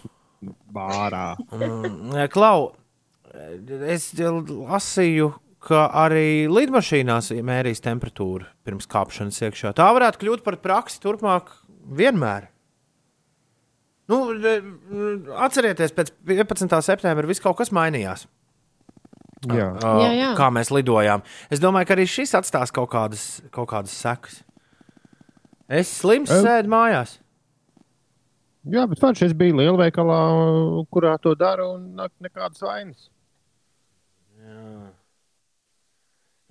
Bārā. 0.76 1.28
Klau, 2.34 2.74
es 3.93 4.09
lasīju, 4.17 5.31
ka 5.63 5.85
arī 6.03 6.45
lidmašīnās 6.51 7.31
mērīs 7.45 7.81
temperatūru 7.83 8.45
pirms 8.67 8.87
kāpšanas 8.91 9.39
iekšā. 9.47 9.71
Tā 9.77 9.87
varētu 9.95 10.19
kļūt 10.23 10.43
par 10.43 10.57
praksi 10.63 10.99
turpmāk 11.03 11.53
vienmēr. 11.87 12.49
Nu, 14.11 14.17
atcerieties, 15.39 15.93
pēc 15.95 16.11
11. 16.27 16.75
septembra 16.83 17.27
viss 17.29 17.39
kaut 17.43 17.55
kas 17.61 17.71
mainījās. 17.71 18.25
Jā. 19.47 19.69
Uh, 19.75 19.99
Jā, 20.03 20.09
jā. 20.15 20.27
Kā 20.39 20.49
mēs 20.55 20.69
lidojām. 20.71 21.23
Es 21.51 21.59
domāju, 21.63 21.87
ka 21.89 21.95
arī 21.97 22.05
šis 22.07 22.31
atstās 22.39 22.71
kaut 22.75 22.91
kādas, 22.93 23.41
kaut 23.51 23.69
kādas 23.71 23.95
sekas. 23.95 24.41
Es 25.67 25.89
slims 26.01 26.31
Em. 26.31 26.43
sēdu 26.45 26.71
mājās. 26.71 27.17
Jā, 28.63 28.85
bet 28.87 28.99
forši 29.03 29.25
es 29.27 29.33
biju 29.35 29.57
lielveikalā, 29.59 30.19
kurā 30.93 31.17
to 31.19 31.33
dara, 31.35 31.65
un 31.75 31.89
nak- 31.97 32.13
nekādas 32.23 32.61
vainas. 32.63 33.09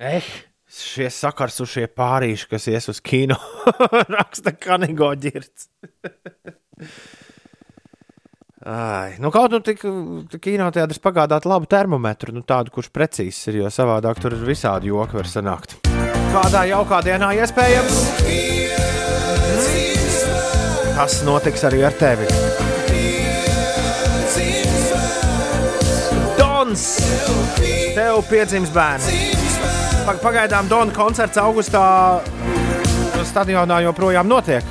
Eh, 0.02 0.24
šie 0.66 1.06
sakarsušie 1.14 1.84
pārīši, 1.94 2.46
kas 2.50 2.64
ies 2.72 2.88
uz 2.90 2.98
kino, 3.04 3.36
raksta 4.16 4.50
Kanigo 4.50 5.12
ģirts. 5.14 5.68
Ai, 8.66 9.14
nu 9.22 9.30
kaut 9.34 9.54
nu 9.54 9.58
tik 9.62 9.82
kinoteātris 10.42 11.02
pagādāt 11.02 11.46
labu 11.46 11.66
termometru, 11.70 12.34
nu 12.34 12.42
tādu, 12.46 12.70
kurš 12.74 12.90
precīzs 12.94 13.40
ir, 13.50 13.60
jo 13.62 13.70
savādāk 13.74 14.18
tur 14.22 14.34
ir 14.34 14.42
visādi 14.46 14.90
joki 14.90 15.18
var 15.18 15.30
sanākt. 15.30 15.76
Kādā 16.34 16.64
jaukā 16.70 17.02
dienā 17.06 17.32
iespējams? 17.42 18.00
Kas 20.98 21.20
notiks 21.26 21.62
arī 21.66 21.84
ar 21.86 21.94
tevi? 21.98 22.26
Dons! 26.38 26.88
Tev 27.94 28.22
piedzims 28.30 28.74
bērns! 28.74 29.31
Pag- 30.02 30.18
Pagaidām 30.18 30.66
Dona 30.66 30.90
koncerts 30.94 31.38
augustā 31.38 31.82
stadionā 33.28 33.78
joprojām 33.84 34.26
notiek. 34.26 34.66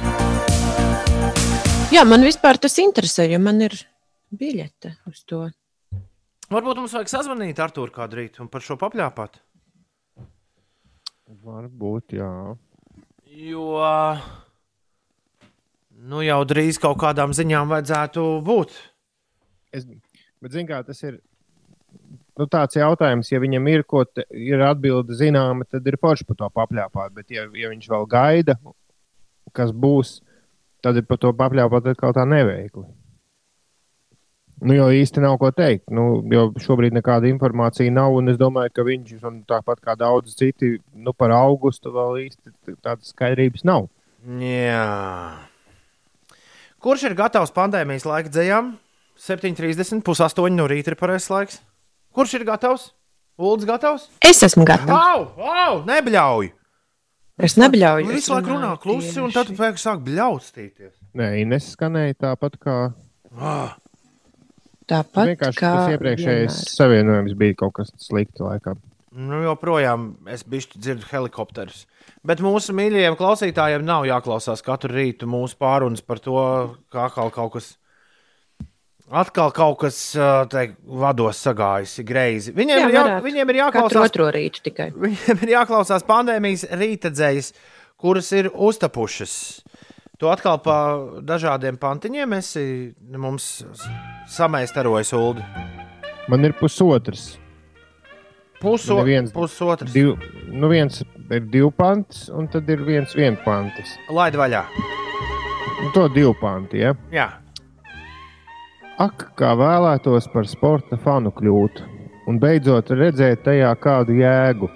Jā, 1.92 2.04
man 2.08 2.26
vispār 2.26 2.60
tas 2.60 2.76
interesē, 2.84 3.30
jo 3.32 3.40
man 3.40 3.62
ir 3.64 3.78
biļete 4.36 4.92
uz 5.08 5.24
to. 5.28 5.46
Varbūt 6.52 6.82
mums 6.82 6.96
vajag 6.98 7.12
sazvanīt 7.14 7.60
ar 7.64 7.72
to 7.72 7.88
kādu 7.96 8.20
rītu 8.20 8.44
un 8.44 8.52
par 8.52 8.66
šo 8.66 8.76
papļāpāt. 8.82 9.40
Varbūt, 11.48 12.18
jā. 12.20 12.32
Jo 13.32 13.66
nu 16.12 16.24
jau 16.26 16.42
drīz 16.50 16.80
kaut 16.82 17.00
kādām 17.00 17.32
ziņām 17.38 17.72
vajadzētu 17.72 18.28
būt. 18.44 18.76
Es, 19.72 19.88
Bet, 20.42 20.56
zin 20.56 20.66
kā, 20.66 20.80
tas 20.82 20.98
ir 21.06 21.20
nu, 22.42 22.48
tāds 22.50 22.80
jautājums, 22.80 23.30
ja 23.32 23.42
viņam 23.42 23.70
ir, 23.70 23.86
te, 24.16 24.26
ir 24.34 24.64
atbilde 24.66 25.18
zināma, 25.18 25.68
tad 25.70 25.86
ir 25.88 26.00
forši 26.02 26.28
par 26.28 26.40
to 26.40 26.50
papļāpāt. 26.58 27.14
Bet, 27.18 27.30
ja, 27.34 27.46
ja 27.58 27.70
viņš 27.72 27.92
vēl 27.92 28.08
gaida, 28.10 28.58
kas 29.56 29.74
būs, 29.76 30.20
tad 30.82 30.98
ir 30.98 31.06
par 31.10 31.22
to 31.22 31.34
papļāpāt 31.38 31.94
kaut 32.00 32.18
kā 32.18 32.26
neveikli. 32.26 32.88
Nu, 34.62 34.76
jo 34.78 34.92
īsti 34.94 35.24
nav 35.24 35.40
ko 35.42 35.50
teikt. 35.58 35.88
Nu, 35.90 36.20
jo 36.30 36.52
šobrīd 36.62 36.94
nekāda 36.94 37.26
informācija 37.32 37.90
nav. 37.94 38.20
Es 38.30 38.38
domāju, 38.38 38.76
ka 38.76 38.86
viņš, 38.86 39.16
tāpat 39.50 39.82
kā 39.82 39.96
daudz 39.98 40.36
citi, 40.38 40.76
nu, 40.94 41.16
par 41.18 41.34
augustu 41.34 41.90
vēl 41.96 42.28
īsti 42.28 42.78
tādas 42.78 43.10
skaidrības 43.10 43.66
nav. 43.66 43.90
Jā. 44.38 44.86
Kurš 46.82 47.08
ir 47.10 47.18
gatavs 47.18 47.54
pandēmijas 47.56 48.06
laika 48.06 48.30
dzējām? 48.30 48.76
7.30, 49.22 50.06
pusaustoņi 50.06 50.58
no 50.58 50.70
rīta 50.70 50.94
ir 50.94 50.98
pareizais 50.98 51.34
laiks. 51.34 51.60
Kurš 52.16 52.34
ir 52.40 52.46
gatavs? 52.48 52.90
Ulds 53.42 53.66
gatavs? 53.66 54.10
Es 54.22 54.42
esmu 54.46 54.66
gatavs. 54.68 54.92
Au, 54.92 55.28
au, 55.42 55.78
nebļauj! 55.88 56.52
Es 57.42 57.56
nebļauju. 57.58 58.10
Es 58.12 58.20
visu 58.20 58.34
laiku 58.36 58.52
runā 58.54 58.74
klusi, 58.84 59.16
un 59.24 59.32
tad 59.34 59.50
pēkšņi 59.58 59.82
sāk 59.82 60.02
bļaustīties. 60.06 60.92
Nē, 61.18 61.30
Ines 61.42 61.72
skanēja 61.74 62.18
tāpat 62.28 62.60
kā 62.62 62.76
Ah, 63.32 63.78
Tāpat 64.92 65.30
vienkārši 65.32 65.60
kā 65.62 65.72
tas 65.78 65.94
iepriekšējais 65.96 66.56
vienmēr. 66.58 66.74
savienojums 66.76 67.36
bija 67.40 67.56
kaut 67.64 67.78
kas 67.80 67.94
slikts. 68.04 68.42
Laikam. 68.44 68.82
nu, 69.16 69.40
joprojām 69.46 70.10
es 70.28 70.44
bišķi 70.44 70.80
dzirdu 70.84 71.08
helikopterus. 71.12 71.86
Bet 72.28 72.44
mūsu 72.44 72.76
mīļajiem 72.76 73.16
klausītājiem 73.20 73.86
nav 73.88 74.06
jāklausās 74.10 74.62
katru 74.64 74.92
rītu 74.94 75.28
mūsu 75.32 75.56
pārunas 75.60 76.04
par 76.04 76.20
to, 76.20 76.36
kā 76.92 77.08
kaut 77.16 77.54
kas. 77.56 77.78
Atkal 79.12 79.52
kaut 79.52 79.82
kas 79.82 79.98
teik, 80.54 80.78
vados 80.88 81.42
sagājis 81.44 81.98
greizi. 82.08 82.54
Viņiem, 82.56 82.78
Jā, 82.80 82.88
ir, 82.88 82.96
jā, 82.96 83.18
viņiem 83.26 83.50
ir 83.52 83.58
jāklausās 83.60 84.14
tikai. 84.64 84.88
Viņiem 85.06 85.42
ir 85.44 85.52
jāklausās 85.58 86.06
pandēmijas 86.08 86.64
rītadzējas, 86.72 87.52
kuras 88.00 88.32
ir 88.32 88.48
uztapušas. 88.56 89.34
To 90.22 90.30
atkal 90.32 90.62
pa 90.64 90.78
dažādiem 91.26 91.76
pantiņiem 91.82 92.38
esi 92.38 92.64
mums 93.18 93.66
samēstarojis, 94.32 95.12
Ulu. 95.18 95.44
Man 96.30 96.46
ir 96.46 96.54
pusotrs. 96.56 97.34
Puso, 98.62 99.00
Neviens- 99.02 99.34
pusotrs. 99.34 99.92
Div, 99.92 100.14
nu 100.54 100.70
viens 100.70 101.02
ir 101.02 101.42
divi 101.50 101.72
panti, 101.74 102.28
un 102.32 102.48
tad 102.48 102.70
ir 102.70 102.84
viens 102.86 103.16
viens 103.18 103.42
pantis. 103.44 103.98
Laid 104.14 104.38
vaļā. 104.38 104.62
Nu, 105.82 105.90
to 105.96 106.08
divu 106.14 106.36
panti. 106.40 106.78
Ja? 106.86 106.94
Jā. 107.12 107.41
Ak, 109.02 109.24
kā 109.40 109.54
vēlētos 109.58 110.28
par 110.30 110.46
sporta 110.46 110.98
fanu 111.00 111.32
kļūt, 111.34 111.80
un 112.30 112.38
beidzot 112.42 112.92
redzēt 112.94 113.40
tajā 113.48 113.72
kādu 113.82 114.18
jēgu. 114.20 114.68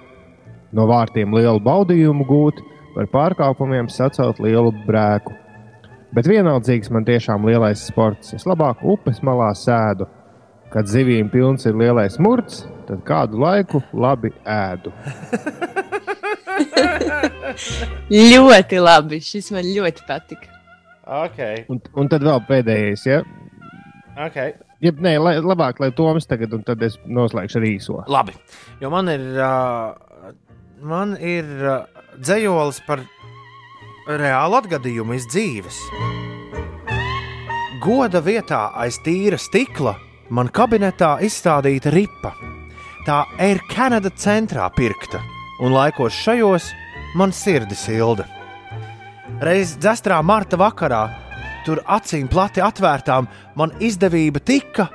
No 0.74 0.86
vārtiem 0.90 1.34
lielu 1.36 1.60
baudījumu 1.62 2.26
gūt, 2.26 2.62
par 2.96 3.06
pārkāpumiem 3.12 3.90
sacelt 3.92 4.40
lielu 4.42 4.72
brēku. 4.86 5.36
Bet 6.16 6.26
vienaldzīgs 6.32 6.90
man 6.90 7.06
tiešām 7.06 7.46
lielais 7.46 7.84
sports. 7.86 8.32
Es 8.34 8.48
labāk 8.48 8.82
upes 8.82 9.22
malā 9.26 9.52
sēdu. 9.54 10.08
Kad 10.72 10.90
zivīm 10.90 11.30
pilns 11.30 11.68
ir 11.68 11.76
lielais 11.78 12.18
murts, 12.18 12.64
tad 12.88 13.04
kādu 13.06 13.38
laiku 13.44 13.82
labi 13.94 14.32
ēdu. 14.42 14.90
Ļoti 18.32 18.82
labi. 18.82 19.20
Šis 19.22 19.52
man 19.54 19.64
ļoti 19.68 20.02
patika. 20.08 20.48
Okay. 21.06 21.62
Un, 21.70 21.78
un 21.94 22.08
tad 22.10 22.24
vēl 22.26 22.40
pēdējais, 22.48 23.06
ja? 23.06 23.20
Okay. 24.16 24.54
Ja, 24.80 24.92
nē, 24.96 25.16
lai, 25.20 25.34
labāk, 25.44 25.80
lai 25.82 25.90
Toms 25.96 26.24
tagad, 26.28 26.54
un 26.56 26.62
tad 26.64 26.80
es 26.84 26.96
noslēgšu 27.04 27.58
ar 27.60 27.66
īso. 27.68 27.98
Labi. 28.08 28.32
Jo 28.80 28.88
man 28.92 29.10
ir, 29.12 29.24
uh, 29.36 30.32
man 30.80 31.12
ir 31.20 31.44
uh, 31.60 32.04
dzējolis 32.16 32.80
par 32.86 33.04
reālu 34.08 34.60
atgadījumu 34.60 35.18
iz 35.18 35.28
dzīves. 35.28 35.80
Goda 37.84 38.22
vietā 38.24 38.70
aiz 38.80 38.96
tīra 39.04 39.38
stikla 39.38 39.94
man 40.30 40.48
kabinetā 40.48 41.16
izstādīta 41.26 41.92
ripa. 41.92 42.32
Tā 43.06 43.20
Air 43.38 43.60
Canada 43.70 44.10
centrā 44.10 44.66
pirkta, 44.74 45.20
un 45.62 45.76
laikos 45.76 46.16
šajos 46.24 46.72
man 47.16 47.32
sirdi 47.36 47.76
silda. 47.78 48.26
Reiz 49.44 49.76
dzestrā 49.78 50.18
marta 50.24 50.58
vakarā, 50.58 51.04
tur 51.66 51.82
acīm 51.82 52.28
plati 52.30 52.62
atvērtām, 52.62 53.26
man 53.58 53.74
izdevība 53.82 54.40
tika 54.40 54.86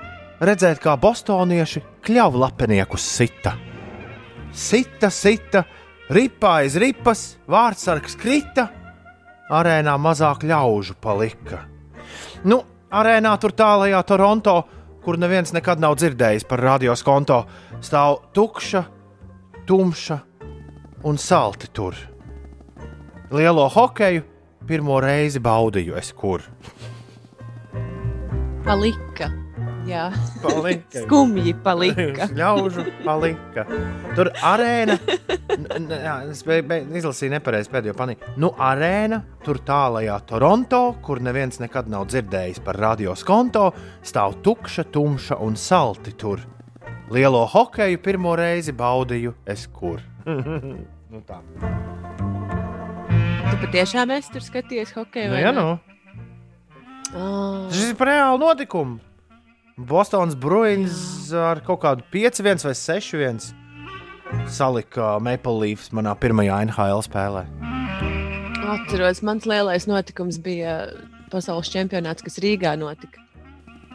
redzēt, 0.42 0.80
kā 0.82 0.96
bostonieši 1.00 1.84
kļuvu 2.06 2.42
lapeniekus 2.42 3.06
sita. 3.18 3.54
Sita, 4.52 5.12
sita, 5.14 5.64
ripā 6.12 6.62
aiz 6.64 6.78
ripas, 6.82 7.26
vārdsargs 7.52 8.18
krita, 8.20 8.68
arēnā 9.52 9.98
mazāk 10.00 10.46
ļaužu 10.48 10.98
palika. 11.04 11.66
Nu, 12.48 12.62
arēnā 12.92 13.36
tur 13.40 13.54
tālajā 13.56 14.02
Toronto, 14.08 14.56
kur 15.02 15.18
neviens 15.20 15.54
nekad 15.56 15.82
nav 15.82 15.98
dzirdējis 16.00 16.48
par 16.50 16.64
radios 16.64 17.04
konto, 17.06 17.44
stāv 17.84 18.20
tukša, 18.36 18.84
tumša 19.68 20.20
un 21.08 21.18
salti 21.18 21.72
tur. 21.74 21.96
Lielo 23.32 23.70
hokeju 23.72 24.31
pirmo 24.72 25.02
reizi 25.04 25.42
baudīju 25.44 25.98
es 26.00 26.14
kur. 26.16 26.46
Palika. 28.64 29.28
Jā, 29.90 30.12
Palika. 30.44 31.02
skumji 31.04 31.54
palika. 31.66 32.28
Ļaužu 32.40 32.86
palika. 33.02 33.66
Tur 34.16 34.30
arēna. 34.46 34.96
Jā, 35.90 36.14
es 36.30 36.44
be, 36.48 36.62
be, 36.64 36.80
izlasīju 37.02 37.34
nepareizi 37.34 37.74
pēdējo 37.74 37.98
panīku. 37.98 38.36
Nu, 38.40 38.54
arēna 38.62 39.24
tur 39.44 39.60
tālajā 39.68 40.20
Toronto, 40.30 40.84
kur 41.04 41.20
neviens 41.26 41.60
nekad 41.64 41.90
nav 41.92 42.08
dzirdējis 42.12 42.62
par 42.64 42.80
radios 42.80 43.26
konto, 43.28 43.72
stāv 44.06 44.40
tukša, 44.46 44.88
tumša 44.94 45.42
un 45.44 45.58
salti 45.60 46.16
tur. 46.16 46.46
Lielo 47.12 47.44
hokeju 47.52 48.00
pirmo 48.06 48.38
reizi 48.40 48.72
baudīju 48.78 49.36
es 49.50 49.66
kur. 49.74 50.00
nu, 50.30 51.26
tā. 51.28 51.42
Tu 53.50 53.56
patiešām 53.62 54.12
esi 54.16 54.32
tur 54.34 54.44
skatījies 54.46 54.94
hokeju? 54.96 55.32
Nu, 55.32 55.36
vai 55.38 55.42
jā, 55.44 55.54
nu. 55.56 55.68
Ah, 57.12 57.66
Šis 57.74 57.92
ir 57.92 57.98
par 58.00 58.12
reālu 58.12 58.40
notikumu. 58.42 59.00
Bostonas 59.78 60.36
Bruins 60.38 61.32
ar 61.34 61.62
kaut 61.66 61.82
kādu 61.84 62.06
5-1 62.14 62.62
vai 62.68 62.76
6-1 62.78 63.50
salika 64.52 65.16
Maple 65.24 65.58
Leafs 65.64 65.90
manā 65.96 66.14
pirmajā 66.20 66.60
NHL 66.70 67.02
spēlē. 67.08 67.46
Atceros, 68.72 69.20
mans 69.26 69.48
lielais 69.50 69.88
notikums 69.90 70.38
bija 70.40 70.76
pasaules 71.34 71.72
čempionāts, 71.74 72.24
kas 72.24 72.40
Rīgā 72.44 72.76
notika. 72.80 73.24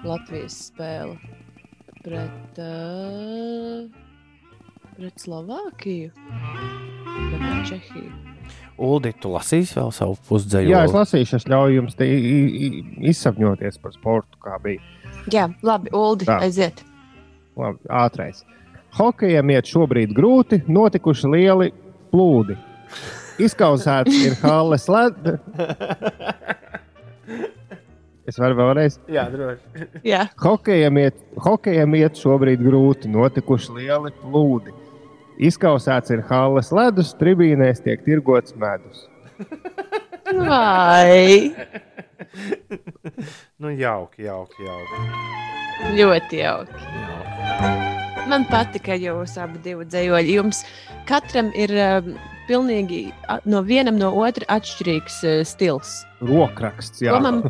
Latvijas 0.05 0.59
spēle 0.69 1.17
pret, 2.05 2.61
uh, 2.61 3.87
pret 4.99 5.25
Slovākiju 5.25 6.11
vai 6.13 7.39
pret 7.41 7.71
Čehiju. 7.73 8.36
Uldi, 8.77 9.15
tu 9.21 9.31
lasīsi 9.33 9.79
vēl 9.79 9.93
savu 9.95 10.19
pusdzeju? 10.29 10.69
Jā, 10.69 10.83
es 10.85 10.93
lasīšu, 10.93 11.39
es 11.41 11.47
ļauju 11.49 11.79
jums 11.79 11.97
izsapņoties 13.13 13.81
par 13.81 13.95
sportu, 13.97 14.37
kā 14.45 14.59
bija. 14.63 14.83
Jā, 15.33 15.47
labi, 15.65 15.93
Uldi, 15.97 16.29
Tā. 16.29 16.39
aiziet. 16.45 16.83
Labi, 17.57 17.81
ātrais. 17.89 18.43
Hokejam 18.97 19.51
iet 19.53 19.69
šobrīd 19.69 20.13
grūti, 20.17 20.61
notikuši 20.69 21.33
lieli 21.33 21.71
plūdi. 22.13 22.57
Izkausēts 23.43 24.17
ir 24.25 24.37
Halles 24.41 24.87
ledus. 24.89 25.41
Es 28.27 28.41
varu 28.43 28.57
vēlreiz. 28.59 28.97
Jā, 29.13 29.27
droši. 29.31 29.85
Jā, 30.07 30.25
Hokejam 30.43 30.99
iet, 30.99 31.21
hokejam 31.45 31.95
iet 31.95 32.19
šobrīd 32.19 32.65
grūti, 32.65 33.11
notikuši 33.13 33.77
lieli 33.77 34.11
plūdi. 34.23 34.75
Izkausēts 35.37 36.13
ir 36.15 36.23
Halles 36.31 36.71
ledus, 36.73 37.13
tribīnēs 37.21 37.83
tiek 37.85 38.03
tirgots 38.07 38.57
medus. 38.57 39.05
vai 40.33 41.53
Nu, 43.61 43.71
jauki, 43.73 44.25
jauki, 44.27 44.65
jauki. 44.67 45.03
ļoti 45.97 46.41
jauki. 46.41 46.89
Man 48.27 48.47
patika 48.51 48.97
jūs 48.99 49.37
abi 49.39 49.61
divi 49.65 49.87
dzējoļi. 49.87 50.35
Jums 50.41 50.63
katram 51.09 51.53
ir 51.55 51.71
um, 51.79 52.09
pilnīgi 52.49 53.05
no 53.47 53.61
vienam 53.67 54.01
no 54.01 54.11
otra 54.25 54.49
atšķirīgs 54.57 55.21
uh, 55.29 55.43
stils. 55.47 56.01
Rokraksts, 56.25 57.05
jā. 57.05 57.15
Tomam, 57.15 57.45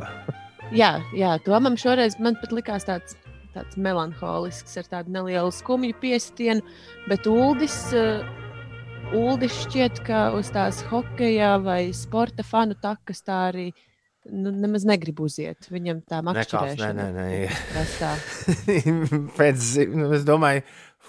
jā, 0.74 0.96
jā, 1.16 1.36
Tomam 1.46 1.78
šoreiz 1.80 2.18
man 2.20 2.36
pat 2.42 2.52
likās 2.52 2.84
tāds, 2.90 3.16
tāds 3.56 3.80
melanholisks, 3.80 4.76
ar 4.78 4.90
tādu 4.92 5.16
nelielu 5.16 5.52
skumju 5.54 5.96
piestienu, 6.02 6.64
bet 7.10 7.26
Uldis, 7.30 7.80
uh, 7.96 8.22
Uldis 9.16 9.56
šķiet, 9.64 10.02
ka 10.06 10.28
uz 10.36 10.52
tās 10.54 10.82
hokeja 10.90 11.56
vai 11.62 11.88
sporta 11.96 12.46
fanu 12.46 12.78
takas 12.82 13.24
tā 13.26 13.42
arī 13.50 13.70
nu, 14.30 14.50
nemaz 14.50 14.86
negrib 14.88 15.20
uziet. 15.22 15.68
Viņam 15.70 16.02
tā 16.08 16.20
nē, 16.20 16.26
makšķerēšana. 16.30 17.06
nē, 17.14 17.28
nē. 17.30 17.60
prastā. 17.70 18.12
Pēc, 19.38 19.70
nu, 19.92 20.10
es 20.16 20.26
domāju, 20.26 20.64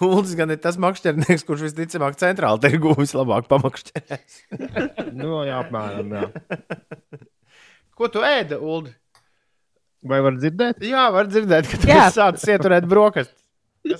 Uldis 0.05 0.35
gan 0.37 0.53
ir 0.53 0.59
tas 0.61 0.77
makšķernieks, 0.81 1.45
kurš 1.47 1.67
visticamāk 1.71 2.19
centrāli 2.21 2.61
tirgu 2.67 2.93
vislabāk 2.99 3.49
pamakšķerēs. 3.49 4.43
Nu, 5.17 5.41
jā, 5.47 5.57
apmēram. 5.63 6.13
Jā. 6.13 6.27
Ko 7.97 8.09
tu 8.13 8.21
ēdi, 8.21 8.59
Uldi? 8.61 8.93
Vai 10.07 10.19
var 10.25 10.37
dzirdēt? 10.39 10.83
Jā, 10.87 11.07
var 11.13 11.29
dzirdēt, 11.29 11.69
ka 11.71 11.79
tu 11.81 11.89
Jā. 11.91 12.07
sācis 12.13 12.47
ieturēt 12.55 12.87
brokastis. 12.89 13.43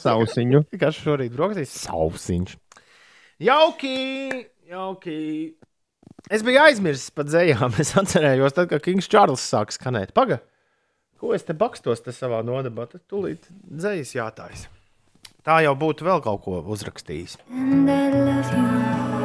Sausiņu. 0.02 0.66
Kas 0.80 0.98
šorīt 1.00 1.36
brokastīs? 1.36 1.72
Sausiņš. 1.86 2.58
Jauki! 3.48 3.96
Jauki! 4.68 5.18
Es 6.34 6.44
biju 6.44 6.60
aizmirsis 6.66 7.12
par 7.16 7.28
dzējām. 7.30 7.78
Es 7.84 7.94
atcerējos, 8.00 8.56
tad, 8.58 8.72
kad 8.72 8.84
Kings 8.84 9.08
Čārls 9.12 9.44
sāk 9.48 9.72
skanēt. 9.76 10.12
Paga, 10.18 10.42
ko 11.22 11.32
es 11.38 11.46
te 11.48 11.56
bakstos 11.58 12.04
te 12.04 12.16
savā 12.16 12.42
nodabā? 12.46 12.90
Tad 12.92 13.06
tūlīt 13.12 13.48
dzējas 13.52 14.16
jātājas. 14.18 14.66
Tā 15.48 15.62
jau 15.64 15.78
būtu 15.80 16.04
vēl 16.04 16.20
kaut 16.26 16.44
ko 16.44 16.60
uzrakstījis. 16.76 17.38
And 17.48 17.88
I 17.90 18.10
love 18.12 18.52
you, 18.52 19.17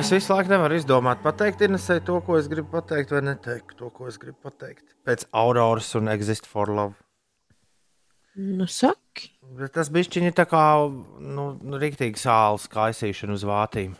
Es 0.00 0.08
visu 0.08 0.32
laiku 0.32 0.48
nevaru 0.48 0.78
izdomāt, 0.80 1.18
pateikt, 1.20 1.60
Inesai 1.66 1.98
to, 2.00 2.14
ko 2.24 2.38
es 2.40 2.46
gribu 2.48 2.70
pateikt, 2.72 3.10
vai 3.12 3.20
neteikt 3.26 3.74
to, 3.76 3.90
ko 3.92 4.06
es 4.08 4.14
gribu 4.16 4.38
pateikt. 4.46 4.94
Pēc 5.04 5.26
Auroras 5.36 5.90
un 5.98 6.08
Exist 6.08 6.48
for 6.48 6.72
Love. 6.72 6.96
Nu, 8.40 8.64
saki. 8.64 9.28
Bet 9.58 9.74
tas 9.74 9.90
bišķiņi 9.92 10.32
tā 10.38 10.46
kā, 10.48 10.62
nu, 11.20 11.44
nu 11.60 11.80
rīktīgi 11.82 12.16
sāls 12.22 12.64
kaisīšana 12.72 13.36
uz 13.36 13.44
vātīm. 13.44 13.92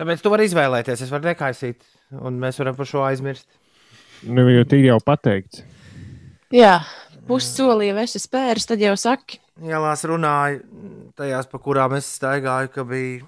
Tāpēc 0.00 0.24
tu 0.24 0.32
vari 0.32 0.48
izvēlēties, 0.48 1.04
es 1.04 1.12
varu 1.12 1.28
nekaisīt, 1.28 1.84
un 2.16 2.40
mēs 2.40 2.64
varam 2.64 2.80
par 2.80 2.88
šo 2.88 3.04
aizmirst. 3.10 3.44
Nu, 4.24 4.48
jo 4.48 4.64
tik 4.64 4.86
jau 4.86 4.96
pateikts. 5.04 5.66
Jā, 6.54 6.78
pussolī 7.28 7.92
jau 7.92 8.00
esi 8.06 8.24
spēris, 8.24 8.70
tad 8.72 8.80
jau 8.80 8.96
saki. 8.96 9.41
Ielās 9.60 10.04
runāju, 10.08 10.62
tajās, 11.18 11.46
pa 11.50 11.58
kurām 11.60 11.92
es 11.98 12.08
staigāju, 12.16 12.70
ka 12.72 12.84
bija 12.88 13.26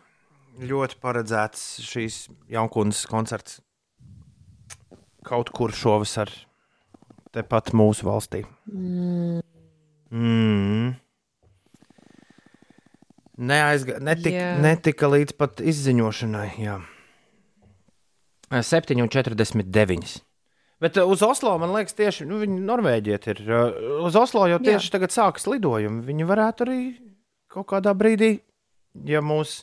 ļoti 0.64 0.96
paredzēts 1.02 1.66
šīs 1.84 2.28
jaunkundas 2.48 3.04
koncerts 3.10 3.60
kaut 5.24 5.50
kur 5.56 5.72
šovasar, 5.72 6.30
tepat 7.32 7.72
mūsu 7.76 8.04
valstī. 8.08 8.44
Mm, 8.68 9.40
Mm. 10.14 10.94
Neaizga, 13.34 13.96
netika, 13.98 14.36
Jā. 14.36 14.50
netika 14.62 15.08
līdz 15.10 15.34
pat 15.34 15.58
izziņošanai. 15.58 16.50
Jā. 16.62 16.76
7,49. 18.54 20.20
Bet 20.82 20.98
uh, 20.98 21.08
uz 21.10 21.22
Oslo 21.22 21.54
man 21.62 21.74
liekas, 21.74 21.96
tieši 21.98 22.26
nu, 22.28 22.40
viņi 22.42 22.58
Norvēģieti 22.66 23.30
ir. 23.34 23.44
Uh, 23.46 23.84
Uz 24.08 24.16
Oslo 24.18 24.46
jau 24.50 24.58
tieši 24.62 24.90
Jā. 24.90 24.96
tagad 24.96 25.14
sākas 25.14 25.46
lidojumi. 25.50 26.02
Viņi 26.08 26.26
varētu 26.28 26.66
arī 26.66 26.80
kaut 27.54 27.68
kādā 27.70 27.94
brīdī, 27.94 28.32
ja, 29.06 29.22
mūs, 29.22 29.60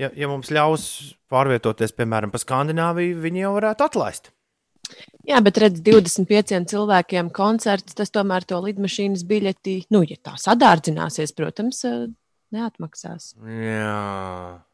ja, 0.00 0.08
ja 0.16 0.30
mums 0.30 0.48
ļaus 0.54 0.88
pārvietoties, 1.28 1.92
piemēram, 1.96 2.32
pa 2.32 2.40
Skandināviju, 2.40 3.20
viņi 3.20 3.44
jau 3.44 3.54
varētu 3.58 3.84
atlaist. 3.84 4.32
Jā, 5.28 5.42
bet 5.44 5.58
redz, 5.60 5.82
25 5.84 6.64
cilvēkiem 6.70 7.28
koncerts, 7.36 7.96
tas 7.98 8.12
tomēr 8.14 8.46
to 8.48 8.60
lidmašīnas 8.64 9.26
biļeti, 9.28 9.74
nu, 9.92 10.00
ja 10.08 10.16
tā 10.24 10.38
sadārdzināsies, 10.40 11.34
protams, 11.36 11.82
eh, 11.84 12.06
neatmaksās. 12.56 13.34
Jā. 13.44 14.64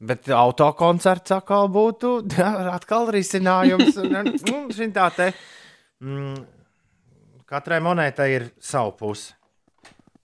Bet 0.00 0.30
autokoncerts 0.32 1.34
atkal 1.36 1.68
būtu 1.72 2.14
jā, 2.38 2.48
atkal 2.78 3.10
risinājums. 3.12 3.98
Un, 4.00 4.32
nu, 4.48 4.88
tā 4.96 5.10
te, 5.16 5.26
mm, 6.00 6.38
katrai 7.50 7.82
monētai 7.84 8.30
ir 8.38 8.48
sava 8.64 8.94
puse. 8.96 9.34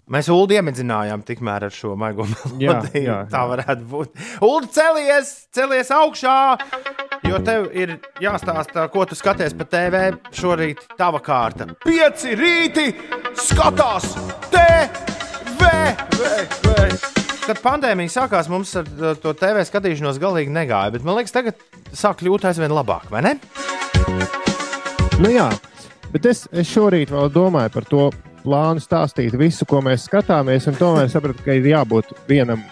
Mēs 0.06 0.28
Ulu 0.30 0.54
iemidzinājām 0.54 1.24
tikmēr 1.26 1.64
ar 1.66 1.74
šo 1.74 1.96
maigo 1.98 2.22
Jā, 2.30 2.36
melodiju. 2.60 3.02
jā, 3.08 3.16
Tā 3.26 3.40
jā. 3.42 3.48
varētu 3.50 3.88
būt. 3.90 4.20
Ulu, 4.46 4.68
celies, 4.70 5.32
celies 5.50 5.90
augšā! 5.90 6.36
Jo 7.26 7.40
tev 7.42 7.66
ir 7.74 7.96
jāstāsta, 8.22 8.86
ko 8.92 9.02
tu 9.10 9.18
skaties 9.18 9.56
pa 9.58 9.66
TV. 9.66 10.04
Šorīt 10.30 10.86
tava 10.96 11.18
kārta. 11.26 11.66
Pieci 11.82 12.38
rīti 12.38 12.92
skatās 13.48 14.12
TV! 14.54 15.74
Kad 17.46 17.60
pandēmija 17.62 18.10
sākās, 18.10 18.48
mums 18.50 18.72
ar 18.74 18.88
to 19.22 19.30
TV 19.38 19.62
skatīšanos 19.68 20.16
galīgi 20.18 20.50
negāja. 20.50 20.90
Bet 20.96 21.04
man 21.06 21.14
liekas, 21.18 21.34
tagad 21.34 21.60
sāk 21.94 22.18
kļūt 22.24 22.48
aizvien 22.50 22.74
labāk, 22.74 23.06
vai 23.12 23.22
ne? 23.22 23.34
Nu, 25.22 25.30
jā, 25.30 25.46
bet 26.10 26.26
es, 26.26 26.44
es 26.50 26.66
šorīt 26.72 27.12
vēl 27.14 27.30
domāju 27.32 27.70
par 27.76 27.86
to 27.86 28.08
plānu 28.42 28.82
stāstīt 28.82 29.36
visu, 29.38 29.66
ko 29.68 29.78
mēs 29.84 30.08
skatāmies, 30.10 30.66
un 30.70 30.78
tomēr 30.78 31.08
sapratu, 31.12 31.44
ka 31.46 31.54
ir 31.54 31.70
jābūt 31.70 32.10
vienam 32.28 32.64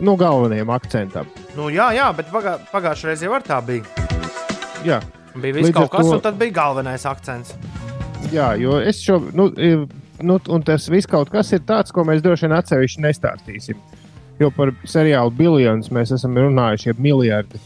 nu, 0.00 0.16
galvenajam 0.16 0.72
akcentam. 0.72 1.28
Nu, 1.56 1.68
jā, 1.72 1.90
jā, 1.96 2.08
bet 2.16 2.32
pagā, 2.32 2.56
pagājušajā 2.72 3.12
reizē 3.12 3.28
jau 3.28 3.40
tā 3.44 3.60
bija. 3.66 4.08
Jā, 4.88 5.02
Bija 5.36 5.54
viss 5.60 5.72
kaut 5.72 5.92
kas, 5.92 6.08
to- 6.08 6.16
un 6.16 6.24
tad 6.24 6.40
bija 6.40 6.52
galvenais 6.52 7.04
akcents. 7.08 7.54
jā 8.32 8.54
jo 8.60 8.80
es 8.80 9.00
šo, 9.04 9.20
nu, 9.36 9.50
nu, 10.22 10.38
un 10.54 10.64
tas 10.66 10.88
viss 10.90 11.10
kaut 11.10 11.30
kas 11.32 11.52
ir 11.52 11.62
tāds, 11.68 11.92
ko 11.94 12.04
mēs 12.08 12.22
droši 12.24 12.48
vien 12.48 12.56
atsevišķi 12.58 13.04
nestāstīsim. 13.04 13.82
Jo 14.40 14.50
par 14.54 14.72
seriālu 14.88 15.34
biljonus 15.36 15.92
mēs 15.94 16.14
esam 16.16 16.38
runājuši 16.38 16.90
jau 16.90 16.96
miljardi. 17.02 17.60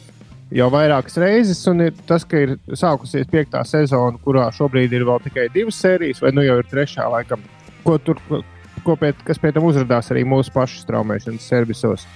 Jau 0.54 0.68
vairākas 0.70 1.16
reizes, 1.18 1.62
un 1.70 1.88
ir 1.88 1.94
tas, 2.06 2.22
ka 2.28 2.38
ir 2.44 2.52
sākusies 2.70 3.26
piektā 3.30 3.64
sezona, 3.66 4.18
kurā 4.22 4.46
šobrīd 4.54 4.92
ir 4.94 5.06
vēl 5.08 5.24
tikai 5.24 5.48
divas 5.54 5.78
sērijas, 5.82 6.20
vai 6.22 6.30
nu 6.36 6.44
jau 6.46 6.60
ir 6.60 6.68
trešā, 6.70 7.08
laikam, 7.10 7.42
ko 7.82 7.96
tur, 7.98 8.20
ko, 8.28 8.42
ko 8.86 8.94
pēc, 9.00 9.24
kas 9.26 9.42
pēc 9.42 9.56
tam 9.56 9.66
uzrādās 9.66 10.12
arī 10.14 10.22
mūsu 10.28 10.54
pašu 10.54 10.84
straumēšanas 10.84 11.50
servisos. 11.50 12.06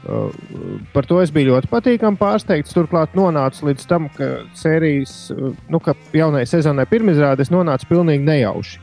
Uh, 0.00 0.32
par 0.94 1.04
to 1.04 1.18
es 1.20 1.32
biju 1.32 1.52
ļoti 1.52 1.68
patīkami 1.68 2.16
pārsteigts. 2.20 2.72
Turklāt 2.72 3.12
nonācu 3.16 3.66
līdz 3.68 3.88
tam, 3.88 4.08
ka 4.16 4.30
sērijas, 4.56 5.16
uh, 5.34 5.50
nu, 5.72 5.80
ka 5.84 5.92
jaunajai 6.16 6.48
sezonai 6.48 6.86
pirmizrādes 6.88 7.52
nonāca 7.52 7.88
pilnīgi 7.88 8.24
nejauši. 8.24 8.80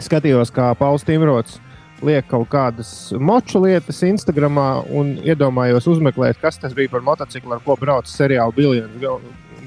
Skatījos, 0.00 0.52
kā 0.54 0.70
Pauls 0.78 1.04
Timrots 1.04 1.58
liek 2.02 2.26
kaut 2.30 2.48
kādas 2.52 3.12
moču 3.20 3.60
lietas 3.62 4.00
Instagram 4.06 4.58
un 4.90 5.14
iedomājos 5.22 5.86
uzmeklēt, 5.92 6.40
kas 6.42 6.58
tas 6.58 6.74
bija 6.74 6.90
par 6.92 7.04
motociklu, 7.06 7.56
ar 7.56 7.62
ko 7.64 7.76
brauc 7.78 8.08
seriāla 8.10 8.54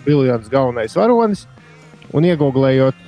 biljons 0.06 0.50
galvenais 0.52 0.98
varonis. 0.98 1.46
Un 2.16 2.24
iegūlējot 2.24 3.00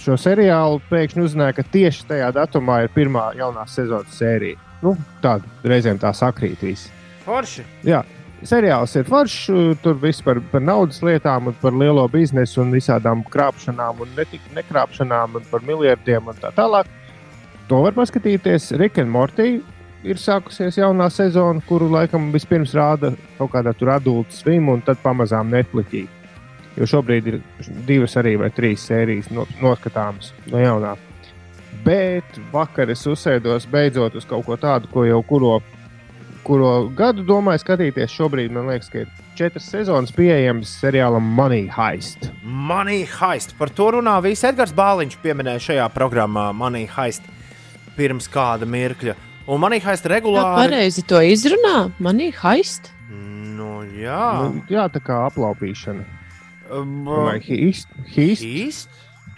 šo 0.00 0.14
seriālu, 0.20 0.78
pēkšņi 0.88 1.24
uzzināju, 1.24 1.56
ka 1.58 1.64
tieši 1.74 2.06
tajā 2.08 2.30
datumā 2.36 2.84
ir 2.84 2.92
pirmā 2.94 3.32
jaunā 3.36 3.66
sezonas 3.68 4.14
sērija. 4.16 4.60
Nu, 4.84 4.94
Tāda 5.24 5.68
reizēm 5.68 5.98
tā 6.00 6.12
sakrīt. 6.16 6.62
Viss. 6.62 6.88
Forši. 7.26 7.64
Jā, 7.84 8.04
seriāls 8.48 8.94
ir 8.98 9.06
foršs. 9.08 9.76
Tur 9.82 9.98
viss 10.02 10.24
par, 10.24 10.40
par 10.52 10.62
naudas 10.64 11.00
lietām, 11.04 11.52
par 11.60 11.76
lielo 11.76 12.06
biznesu, 12.12 12.62
un 12.64 12.74
visādām 12.74 13.24
krāpšanām, 13.32 14.02
un 14.04 14.10
ne 14.16 14.26
tikai 14.28 14.58
nekrāpšanām, 14.60 15.38
un 15.38 15.46
par 15.50 15.64
miljardiem 15.66 16.32
un 16.32 16.40
tā 16.40 16.52
tālāk. 16.56 16.90
To 17.70 17.80
var 17.84 17.96
paskatīties. 17.96 18.72
Rick 18.80 19.00
and 19.00 19.12
Morty 19.12 19.62
ir 20.04 20.20
sākusies 20.20 20.76
jaunā 20.78 21.08
sezona, 21.12 21.62
kuru 21.68 21.88
laikam 21.92 22.28
vispirms 22.34 22.74
rāda 22.76 23.14
kaut 23.38 23.54
kādā 23.54 23.72
tur 23.76 23.94
adulta 23.94 24.36
svim, 24.36 24.68
un 24.68 24.84
tad 24.84 25.00
pamazām 25.04 25.52
Netflixī. 25.52 26.04
Jo 26.74 26.88
šobrīd 26.90 27.30
ir 27.30 27.40
divas 27.86 28.16
arī 28.20 28.34
vai 28.40 28.50
trīs 28.52 28.84
sērijas 28.88 29.30
no, 29.32 29.46
noskatāmas 29.62 30.32
no 30.50 30.60
jaunā. 30.60 30.96
Bet 31.84 32.38
vakar 32.52 32.90
es 32.92 33.04
uzsēdos 33.06 33.66
beidzot 33.70 34.16
uz 34.18 34.26
kaut 34.28 34.44
ko 34.46 34.56
tādu, 34.60 34.90
ko 34.92 35.04
jau 35.06 35.20
kuro 35.26 35.58
kuro 36.44 36.70
gadu 36.96 37.24
domāju 37.26 37.62
skatīties. 37.64 38.12
Šobrīd 38.14 38.52
man 38.54 38.68
liekas, 38.70 38.90
ka 38.92 39.02
ir 39.04 39.10
četras 39.38 39.66
sezonas 39.72 40.12
pieejamas 40.14 40.72
seriālam 40.82 41.24
Money 41.38 41.66
Heist. 41.72 42.30
Money 42.44 43.04
Heist. 43.18 43.56
Par 43.58 43.68
to 43.74 43.90
runā 43.96 44.16
viss 44.24 44.44
Edgars 44.46 44.74
Bāliņš 44.76 45.16
pieminēja 45.24 45.62
šajā 45.68 45.86
programmā 45.94 46.50
Money 46.54 46.86
Heist 46.96 47.26
pirms 47.96 48.28
kāda 48.30 48.66
mirkļa. 48.68 49.14
Un 49.46 49.60
Money 49.60 49.80
Heist 49.84 50.06
regulāri. 50.08 50.56
pareizi 50.64 51.02
to 51.06 51.18
izrunā? 51.20 51.90
Manī 52.00 52.30
haist. 52.32 52.90
Nu, 53.10 53.82
jā. 53.92 54.20
Nu, 54.40 54.62
jā, 54.72 54.86
tā 54.90 55.02
kā 55.04 55.18
aplaupīšana. 55.28 56.04
Um, 56.72 57.04
Vai 57.04 57.38
heist? 57.44 57.88
heist? 58.16 58.42
Heist? 58.42 58.88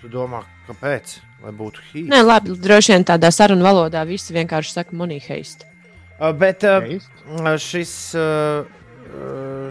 Tu 0.01 0.09
domā, 0.09 0.45
kāpēc? 0.69 1.17
Lai 1.43 1.51
būtu 1.53 1.83
heist. 1.91 2.09
Nē, 2.13 2.21
labi, 2.25 2.55
droši 2.55 2.95
vien 2.95 3.05
tādā 3.05 3.33
sarunu 3.35 3.67
valodā 3.67 4.07
visi 4.07 4.33
vienkārši 4.37 4.73
saka 4.79 4.95
money 4.97 5.19
haist. 5.27 5.67
Uh, 6.17 6.33
bet 6.33 6.65
uh, 6.65 7.57
šis, 7.61 7.93
uh, 8.17 8.65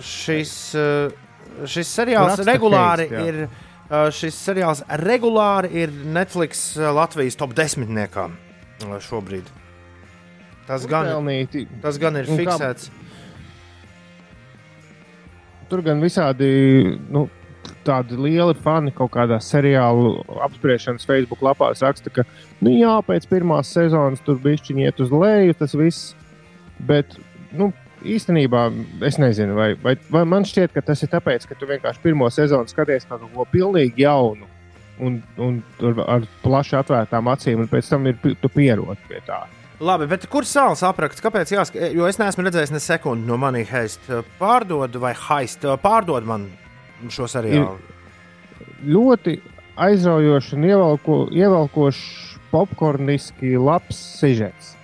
šis, 0.06 0.52
uh, 0.78 1.66
šis 1.66 1.94
seriāls 1.98 2.36
Raksta 2.36 2.52
regulāri 2.52 3.08
heist, 3.10 3.30
ir. 3.30 3.62
Šis 3.86 4.34
seriāls 4.42 4.80
regulāri 4.98 5.70
ir 5.78 5.92
Netflix 6.10 6.72
Latvijas 6.74 7.36
top 7.38 7.52
desmitniekā. 7.54 8.24
šobrīd. 8.82 9.52
Tas 10.66 10.88
gan, 10.90 11.06
Pelnīti. 11.06 11.68
tas 11.84 12.00
gan 12.02 12.18
ir 12.18 12.26
fiksēts. 12.26 12.90
Tur 15.70 15.86
gan 15.86 16.02
visādi 16.02 16.98
nu, 17.14 17.28
tādi 17.86 18.18
lieli 18.18 18.58
fani 18.66 18.94
kaut 18.96 19.14
kādā 19.14 19.38
seriālu 19.38 20.18
apspriešanas 20.48 21.06
Facebook 21.06 21.46
lapās 21.46 21.86
raksta, 21.86 22.10
ka, 22.10 22.26
nu, 22.66 22.74
jā, 22.74 22.98
pēc 23.06 23.30
pirmās 23.30 23.70
sezonas 23.74 24.22
tur 24.26 24.42
bišķiņi 24.42 24.90
iet 24.90 25.02
uz 25.06 25.14
leju, 25.14 25.58
tas 25.62 25.78
viss. 25.78 26.16
Bet, 26.80 27.18
nu, 27.56 27.72
īstenībā 28.06 28.68
es 29.08 29.20
nezinu, 29.22 29.56
vai, 29.58 29.74
vai, 29.82 29.96
vai 30.12 30.24
man 30.28 30.46
šķiet, 30.48 30.74
ka 30.76 30.84
tas 30.86 31.04
ir 31.06 31.12
tāpēc, 31.14 31.48
ka 31.50 31.58
tu 31.60 31.70
vienkārši 31.70 32.04
pirmo 32.04 32.30
sezonu 32.34 32.70
skaties 32.72 33.08
kaut 33.10 33.26
ko 33.34 33.48
pilnīgi 33.52 34.06
jaunu. 34.06 34.50
Un, 35.04 35.20
un 35.44 35.58
ar 36.08 36.24
plaši 36.40 36.78
atvērtām 36.80 37.28
acīm, 37.28 37.66
un 37.66 37.72
pēc 37.72 37.90
tam 37.92 38.06
ir, 38.08 38.16
tu 38.40 38.52
pierodi 38.52 39.10
pie 39.10 39.20
tā. 39.28 39.42
Labi, 39.84 40.08
bet 40.08 40.24
kur 40.32 40.48
sāls 40.48 40.86
apraksts? 40.88 41.24
Kāpēc 41.24 41.52
jāsaka? 41.52 41.90
Jo 41.92 42.06
es 42.08 42.20
neesmu 42.22 42.46
redzējis 42.46 42.72
ne 42.72 42.80
sekundi 42.80 43.28
no 43.28 43.36
manis 43.40 43.68
heist. 43.74 44.08
Pārdod 44.40 44.96
vai 45.04 45.12
heist, 45.20 45.68
pārdod 45.84 46.24
man 46.28 46.48
šo 47.12 47.28
seriālu. 47.28 47.76
ļoti 48.88 49.36
aizraujošs 49.76 50.54
un 50.56 50.70
ievelko, 50.70 51.18
ievelkošs, 51.36 52.06
popkorniski 52.54 53.58
labs 53.60 54.00
sižets. 54.22 54.75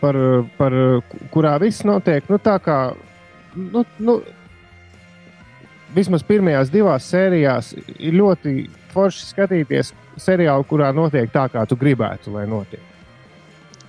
Par, 0.00 0.16
par 0.56 0.74
kurā 1.32 1.54
viss 1.60 1.84
notiek 1.84 2.28
nu, 2.32 2.38
tā 2.40 2.56
kā. 2.64 2.76
Nu, 3.52 3.82
nu, 4.00 4.20
vismaz 5.94 6.22
pirmajās 6.24 6.70
divās 6.72 7.08
sērijās 7.10 7.74
ir 7.98 8.16
ļoti 8.16 8.54
forši 8.94 9.26
skatīties 9.32 9.92
seriālu, 10.20 10.64
kurā 10.70 10.92
notiek 10.96 11.28
tā, 11.34 11.48
kā 11.52 11.66
tu 11.68 11.76
gribētu, 11.76 12.32
lai 12.34 12.46
notiek. 12.48 12.82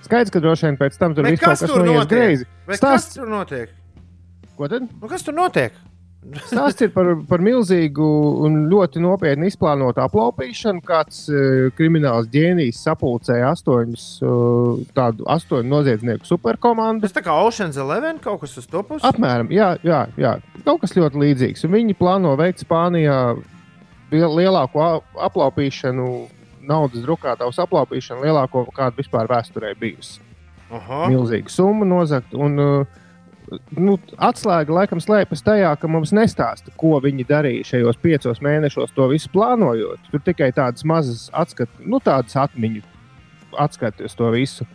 Skaidrs, 0.02 0.32
ka 0.34 0.42
droši 0.42 0.68
vien 0.68 0.80
pēc 0.80 0.98
tam 0.98 1.14
tur 1.16 1.30
viss 1.30 1.40
kaut 1.40 1.62
kas 1.62 1.70
noies 1.72 2.10
greizi. 2.10 2.48
Bet 2.66 2.76
kas 2.76 2.82
Stāsts, 2.82 3.16
tur 3.16 3.30
notiek? 3.30 3.72
ko 4.62 4.68
tad? 4.68 4.86
Nu, 5.00 5.08
kas 5.10 5.24
tur 5.26 5.34
notiek? 5.36 5.74
Stāsts 6.22 6.84
ir 6.86 6.92
par, 6.94 7.08
par 7.26 7.42
milzīgu 7.42 8.06
un 8.46 8.58
ļoti 8.70 9.00
nopietnu 9.02 9.48
izplānotu 9.50 9.98
aplaupīšanu. 10.04 10.78
Kāds 10.86 11.24
uh, 11.32 11.66
krimināls 11.74 12.28
ģēnijs 12.30 12.78
sapulcēja 12.86 13.48
astoņus, 13.56 14.04
uh, 14.22 14.84
tādu 14.94 15.26
astoņu 15.34 15.66
noziedznieku 15.72 16.28
superkomandu. 16.28 17.02
Tas 17.08 17.16
tā 17.16 17.24
kā 17.26 17.34
Ocean's 17.42 17.80
Eleven 17.82 18.22
kaut 18.22 18.44
kas 18.44 18.54
uz 18.62 18.70
to 18.70 18.84
puses. 18.86 19.02
Apmēram, 19.10 19.50
jā, 19.50 19.72
jā, 19.82 20.04
jā, 20.14 20.36
kaut 20.62 20.84
kas 20.84 20.94
ļoti 20.94 21.24
līdzīgs. 21.24 21.66
Un 21.66 21.74
viņi 21.74 21.98
plāno 21.98 22.36
veikt 22.38 22.62
Spānijā 22.62 23.18
liel- 24.14 24.36
lielāko 24.38 25.02
aplaupīšanu, 25.26 26.08
naudas 26.70 27.02
drukātavas 27.02 27.58
aplaupīšanu, 27.66 28.22
lielāko 28.28 28.68
kādu 28.70 29.02
vispār 29.02 29.26
vēsturē 29.26 29.74
bijusi. 29.80 30.20
Aha. 30.72 31.08
Milzīga 31.10 31.50
summa 31.50 31.84
nozagt. 31.84 32.30
Un, 32.38 32.54
uh, 32.62 32.98
nu, 33.76 33.96
atslēga 34.22 34.74
laikam 34.76 35.00
slēpjas 35.02 35.44
tajā, 35.46 35.72
ka 35.80 35.90
mums 35.90 36.12
nestāsta, 36.16 36.72
ko 36.78 36.98
viņi 37.02 37.26
darīja 37.28 37.68
šajos 37.72 37.98
piecos 38.02 38.42
mēnešos, 38.44 38.94
to 38.96 39.08
visu 39.10 39.30
plānojot. 39.34 40.10
Tur 40.12 40.22
tikai 40.24 40.52
tādas 40.56 40.86
mazas 40.88 41.28
atskatu, 41.36 41.84
nu, 41.84 42.00
tādas 42.04 42.36
atmiņu 42.44 42.84
atskates 43.58 44.10
uz 44.10 44.16
to 44.18 44.30
visu. 44.34 44.68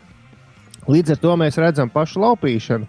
Līdz 0.88 1.16
ar 1.16 1.24
to 1.24 1.34
mēs 1.40 1.58
redzam 1.60 1.90
pašu 1.92 2.22
laupīšanu, 2.24 2.88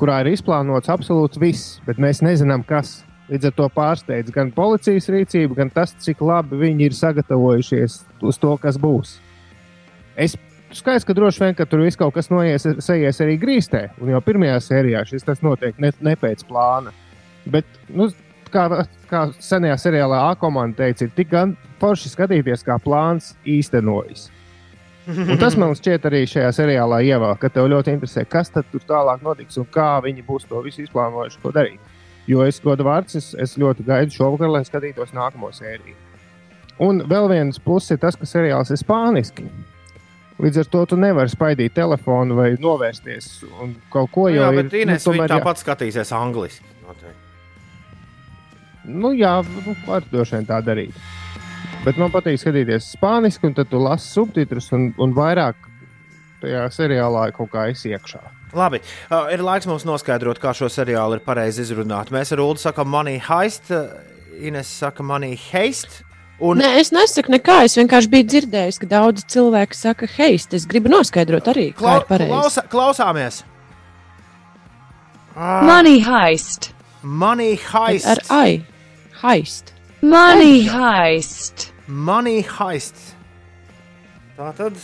kurā 0.00 0.20
ir 0.24 0.32
izplānots 0.32 0.90
absolūti 0.92 1.42
viss, 1.42 1.76
bet 1.86 2.00
mēs 2.02 2.24
nezinām, 2.26 2.64
kas. 2.66 3.02
Līdz 3.26 3.48
ar 3.48 3.54
to 3.56 3.64
pārsteidz 3.74 4.30
gan 4.30 4.52
policijas 4.54 5.08
rīcība, 5.10 5.56
gan 5.58 5.70
tas, 5.74 5.96
cik 5.98 6.20
labi 6.22 6.60
viņi 6.60 6.86
ir 6.86 6.94
sagatavojušies 6.94 7.96
uz 8.22 8.36
to, 8.38 8.52
kas 8.62 8.78
būs. 8.78 9.16
Es 10.14 10.36
skaidrs, 10.80 11.06
ka 11.06 11.16
droši 11.16 11.42
vien, 11.42 11.56
ka 11.58 11.66
tur 11.68 11.82
viss 11.84 11.98
kaut 11.98 12.14
kas 12.16 12.30
noies, 12.32 12.66
sejies 12.84 13.20
arī 13.24 13.38
grīstē. 13.40 13.88
Un 14.02 14.12
jau 14.14 14.22
pirmajā 14.24 14.60
sērijā 14.64 15.02
šis 15.08 15.26
tas 15.26 15.42
notiek 15.44 15.78
ne, 15.82 15.92
ne 16.04 16.14
pēc 16.20 16.44
plāna. 16.48 16.94
Bet, 17.50 17.68
nu, 17.88 18.08
kā, 18.52 18.66
kā 19.10 19.26
senajā 19.42 19.76
seriālā 19.80 20.22
A 20.30 20.38
komanda 20.38 20.84
teica, 20.84 21.06
ir 21.06 21.12
tik 21.16 21.30
gan 21.32 21.54
forši 21.80 22.12
skatīties, 22.12 22.64
kā 22.66 22.78
plāns 22.82 23.34
īstenojas. 23.46 24.30
Un 25.06 25.36
tas 25.38 25.54
man 25.54 25.74
šķiet 25.78 26.08
arī 26.08 26.24
šajā 26.26 26.48
seriālā 26.56 26.98
ievēl, 27.06 27.36
ka 27.38 27.50
tev 27.52 27.68
ļoti 27.70 27.94
interesē, 27.94 28.24
kas 28.26 28.50
tad 28.50 28.66
tur 28.72 28.82
tālāk 28.88 29.22
notiks 29.22 29.60
un 29.60 29.68
kā 29.70 30.00
viņi 30.02 30.24
būs 30.26 30.48
to 30.50 30.62
visu 30.64 30.82
izplānojuši, 30.82 31.38
ko 31.44 31.52
darīt. 31.54 31.92
Jo 32.26 32.42
es 32.42 32.58
godu 32.58 32.82
vārds, 32.88 33.14
es, 33.14 33.30
es 33.38 33.54
ļoti 33.54 33.86
gaidu 33.86 34.16
šovakar, 34.16 34.50
lai 34.50 34.64
skatītos 34.66 35.14
nākamo 35.14 35.52
sēriju. 35.54 35.94
Un 36.82 37.04
vēl 37.08 37.30
viens 37.30 37.60
pluss 37.62 37.94
ir 37.94 38.00
tas, 38.02 38.18
ka 38.18 38.26
seriāls 38.26 38.72
ir 38.74 38.80
spāniski. 38.82 39.46
Līdz 40.42 40.58
ar 40.60 40.66
to 40.68 40.80
tu 40.92 40.96
nevari 41.00 41.32
spaidīt 41.32 41.72
telefonu 41.78 42.34
vai 42.36 42.50
novērsties 42.60 43.28
un 43.64 43.70
kaut 43.92 44.10
ko 44.12 44.26
Jā, 44.28 44.42
jau 44.44 44.50
bet 44.58 44.74
Inês 44.76 45.06
nu, 45.06 45.12
viņa 45.14 45.22
tomēr 45.24 45.30
jā- 45.30 45.38
tāpat 45.40 45.62
skatīsies 45.62 46.12
angliski. 46.12 46.64
noteikti. 46.84 47.22
Nu, 48.86 49.10
jā, 49.16 49.40
nu, 49.66 49.74
var 49.86 50.04
droši 50.12 50.36
vien 50.36 50.46
tā 50.46 50.60
darīt. 50.62 50.94
Bet 51.86 51.96
man 51.98 52.10
patīk 52.14 52.38
skatīties 52.38 52.92
spāniski, 52.96 53.48
un 53.48 53.54
tad 53.56 53.70
tu 53.70 53.78
lasi 53.82 54.10
subtitrus 54.12 54.68
un, 54.76 54.92
un 55.02 55.14
vairāk 55.16 55.54
tajā 56.42 56.66
seriālā 56.74 57.30
kaut 57.34 57.50
kā 57.54 57.68
esi 57.72 57.90
iekšā. 57.94 58.20
Labi, 58.56 58.78
uh, 59.10 59.26
ir 59.34 59.42
laiks 59.42 59.66
mums 59.66 59.84
noskaidrot, 59.88 60.38
kā 60.42 60.52
šo 60.54 60.68
seriālu 60.70 61.18
ir 61.18 61.24
pareizi 61.26 61.64
izrunāt. 61.64 62.12
Mēs 62.14 62.30
ar 62.36 62.40
Ulu 62.44 62.60
sakām, 62.62 62.86
money 62.92 63.18
heist, 63.18 63.70
uh, 63.74 63.88
Ines 64.36 64.68
saka, 64.68 65.02
money 65.02 65.34
heist. 65.50 66.02
Un 66.38 66.58
Nē, 66.60 66.74
es 66.82 66.90
nesaku 66.92 67.32
nekā. 67.32 67.62
Es 67.64 67.76
vienkārši 67.78 68.10
biju 68.12 68.26
dzirdējis, 68.28 68.78
ka 68.82 68.86
daudzi 68.90 69.22
cilvēki 69.32 69.76
saka, 69.78 70.08
heist. 70.18 70.52
Es 70.52 70.66
gribu 70.68 70.90
noskaidrot 70.92 71.48
arī, 71.48 71.70
kā 71.72 71.80
klau, 71.80 71.94
ir 72.02 72.04
pareizi. 72.10 72.32
klausa, 72.34 72.64
klausāmies! 72.68 73.38
Ah, 75.36 75.62
Money 75.64 76.00
heist. 76.04 76.70
money 77.02 77.56
heist! 77.56 78.06
Ar 78.08 78.20
ai, 78.30 78.62
heist. 79.22 79.72
Money 80.02 80.66
heist. 80.68 81.70
Money 81.88 82.42
heist. 82.58 83.00
Tā 84.36 84.52
tad 84.56 84.76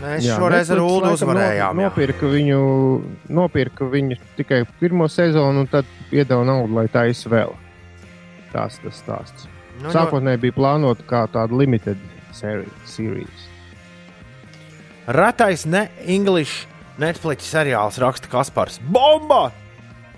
mēs 0.00 0.24
jā, 0.24 0.36
šoreiz 0.38 0.70
ar 0.72 0.80
Ulu 0.80 1.12
uzvarējām. 1.18 1.80
jā. 1.82 1.88
Nopirka 1.90 2.30
viņu, 2.32 2.60
nopirka 3.28 3.84
viņu 3.92 4.16
tikai 4.38 4.62
pirmo 4.80 5.08
sezonu, 5.12 5.64
un 5.64 5.72
tad 5.72 5.84
iedeva 6.12 6.44
naudu, 6.48 6.72
lai 6.80 6.86
taisa 6.88 7.28
vēl. 7.32 7.52
Tas 8.52 8.78
tas 8.82 9.02
stāsts. 9.02 9.46
Nu, 9.82 9.90
Sākotnēji 9.94 10.40
bija 10.46 10.56
plānota 10.56 11.04
kā 11.06 11.26
tāda 11.30 11.54
limited 11.58 11.98
series. 12.34 13.46
Ratais 15.08 15.64
ne 15.66 15.86
English 16.06 16.66
Netflix 16.98 17.46
seriāls 17.52 17.98
raksta 18.02 18.28
Kaspars. 18.30 18.80
Bomba! 18.82 19.52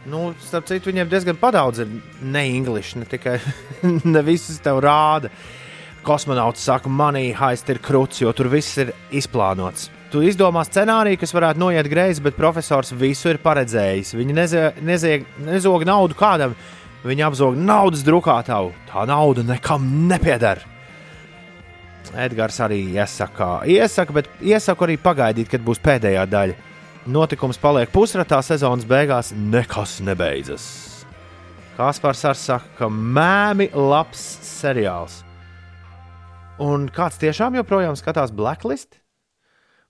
Nu, 0.08 0.30
starp 0.40 0.64
citu, 0.70 0.88
viņiem 0.88 1.10
diezgan 1.12 1.36
padaudz 1.36 1.82
ir 1.84 1.90
ne 2.24 2.46
English, 2.48 2.94
ne 2.96 3.04
tikai 3.04 3.36
ne 4.14 4.22
visus 4.24 4.56
tev 4.64 4.80
rāda. 4.82 5.28
Kosmonauts 6.02 6.62
saka, 6.64 6.88
manī 6.88 7.26
haist 7.36 7.68
ir 7.68 7.78
krūts, 7.84 8.22
jo 8.24 8.32
tur 8.32 8.48
viss 8.48 8.78
ir 8.80 8.94
izplānots. 9.12 9.90
Tu 10.10 10.24
izdomā 10.26 10.64
scenāriju, 10.66 11.20
kas 11.20 11.34
varētu 11.36 11.60
noiet 11.60 11.86
greizi, 11.92 12.24
bet 12.24 12.34
profesors 12.40 12.90
visu 12.96 13.28
ir 13.30 13.38
paredzējis. 13.44 14.14
Viņi 14.16 14.34
nezie- 14.34 14.70
nezie- 14.82 15.20
nezog 15.44 15.84
naudu 15.86 16.16
kādam, 16.18 16.56
viņi 17.04 17.24
apzog 17.26 17.56
naudas 17.58 18.04
drukātavu. 18.06 18.72
Tā 18.90 19.06
nauda 19.08 19.44
nekam 19.46 19.86
nepieder. 20.10 20.62
Edgars 22.16 22.58
arī 22.64 22.80
iesaka, 22.96 23.60
iesaka, 23.70 24.14
bet 24.16 24.30
iesaku 24.42 24.86
arī 24.86 24.96
pagaidīt, 24.98 25.50
kad 25.52 25.62
būs 25.62 25.82
pēdējā 25.84 26.24
daļa. 26.30 26.56
Notikums 27.10 27.60
paliek 27.60 27.90
pusratā, 27.92 28.40
sezonas 28.44 28.84
beigās 28.88 29.30
nekas 29.32 30.00
nebeidzas. 30.04 30.64
Kaspars 31.78 32.26
arī 32.28 32.36
saka, 32.36 32.72
ka 32.76 32.88
mēmi 32.90 33.70
labs 33.72 34.24
seriāls. 34.44 35.22
Un 36.60 36.90
kāds 36.92 37.16
tiešām 37.22 37.56
joprojām 37.56 37.96
skatās 37.96 38.34
Blacklist? 38.36 38.98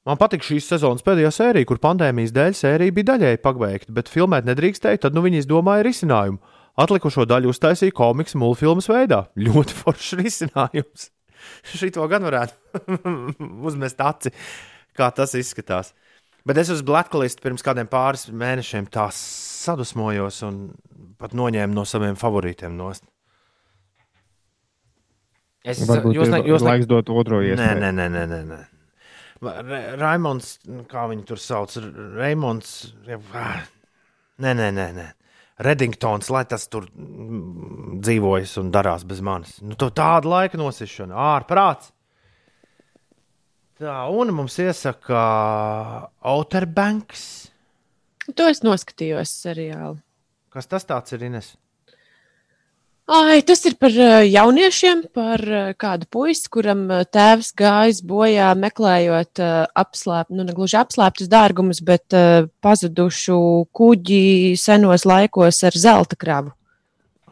Man 0.06 0.16
patīk 0.20 0.44
šīs 0.46 0.68
sezonas 0.70 1.02
pēdējā 1.04 1.32
sērija, 1.34 1.66
kur 1.66 1.80
pandēmijas 1.82 2.30
dēļ 2.36 2.54
sērija 2.56 2.94
bija 2.94 3.08
daļēji 3.10 3.40
pabeigta, 3.42 3.92
bet 3.96 4.08
filmēt 4.08 4.46
nedrīkstēja. 4.48 5.02
Tad 5.02 5.16
nu 5.16 5.24
viņi 5.26 5.42
izdomāja 5.42 5.84
risinājumu. 5.84 6.38
Atlikušo 6.80 7.26
daļu 7.28 7.50
uztaisīja 7.52 7.94
komiks 7.96 8.36
mūlfilmas 8.38 8.88
veidā. 8.90 9.24
Ļoti 9.38 9.76
foršs 9.76 10.14
risinājums. 10.20 11.08
Šito 11.80 12.06
gan 12.10 12.24
varētu 12.26 12.84
uzmest 13.68 14.00
aci, 14.04 14.32
kā 14.96 15.10
tas 15.16 15.34
izskatās. 15.38 15.92
Bet 16.48 16.56
es 16.60 16.70
uz 16.72 16.80
Blacklist 16.86 17.42
pirms 17.44 17.64
kādiem 17.64 17.88
pāris 17.90 18.28
mēnešiem 18.32 18.88
tā 18.92 19.10
sadusmojos 19.12 20.40
un 20.48 20.60
pat 21.20 21.34
noņēmu 21.36 21.76
no 21.76 21.84
saviem 21.88 22.16
favorītiem 22.20 22.76
nost. 22.78 23.04
Es 25.60 25.82
jūs 25.84 25.92
ir 25.92 26.32
ne, 26.32 26.40
jūs 26.48 26.62
ne, 26.64 26.70
laiks 26.70 26.88
dot 26.88 27.10
otro 27.12 27.42
iespēju. 27.44 27.80
nē, 27.84 27.90
nē, 27.92 28.06
nē, 28.08 28.24
nē, 28.30 28.40
nē. 28.48 28.60
Ra- 29.44 29.82
Raimons, 30.00 30.54
kā 30.88 31.04
viņu 31.12 31.26
tur 31.28 31.40
sauc, 31.40 31.76
Raimons. 32.16 32.94
Nē, 34.40 34.54
nē, 34.56 34.70
nē. 34.72 34.86
nē. 34.96 35.06
Redingtons, 35.60 36.30
lai 36.32 36.44
tas 36.48 36.64
tur 36.72 36.86
mm, 36.88 38.00
dzīvojas 38.00 38.56
un 38.62 38.70
darās 38.72 39.04
bez 39.08 39.20
manis. 39.24 39.58
Nu, 39.60 39.76
to 39.76 39.90
tādu 39.92 40.32
laika 40.32 40.60
nosišanu, 40.60 41.16
ārprāts. 41.16 41.92
Tā, 43.80 43.96
un 44.12 44.32
mums 44.36 44.58
iesaka 44.60 45.20
Outer 46.32 46.66
Banks. 46.68 47.24
To 48.36 48.48
es 48.48 48.60
noskatījos 48.64 49.32
seriālu. 49.44 49.98
Kas 50.52 50.68
tas 50.68 50.86
ir, 51.16 51.24
Ines? 51.28 51.54
Ai, 53.10 53.40
tas 53.42 53.64
ir 53.66 53.74
par 53.74 53.90
ā, 53.90 54.20
jauniešiem, 54.22 55.00
par 55.10 55.42
ā, 55.42 55.62
kādu 55.74 56.06
puisi, 56.14 56.46
kuram 56.52 56.84
ā, 56.94 57.00
tēvs 57.10 57.48
gājis 57.58 58.04
bojā 58.06 58.52
meklējot 58.54 59.40
apslēptus, 59.82 60.36
nu, 60.38 60.44
ne 60.46 60.54
gluži 60.54 60.78
apslēptus 60.78 61.30
dārgumus, 61.32 61.80
bet 61.82 62.14
pazudušu 62.62 63.40
kuģi 63.74 64.54
senos 64.60 65.06
laikos 65.10 65.58
ar 65.66 65.78
zelta 65.86 66.18
kravu. 66.20 66.54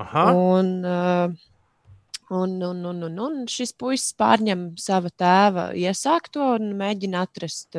Aha. 0.02 0.24
Un, 0.34 0.72
un, 0.82 2.56
un, 2.70 2.82
un, 2.90 3.05
un, 3.06 3.22
un 3.28 3.38
šis 3.50 3.70
puisis 3.78 4.16
pārņem 4.18 4.72
sava 4.82 5.14
tēva 5.14 5.68
iesākto 5.78 6.56
un 6.56 6.74
mēģina 6.80 7.22
atrast 7.28 7.78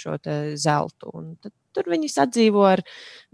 šo 0.00 0.16
zeltu. 0.56 1.12
Un 1.12 1.34
tad 1.36 1.52
Tur 1.74 1.90
viņi 1.90 2.10
sadzīvo 2.12 2.64
ar 2.68 2.84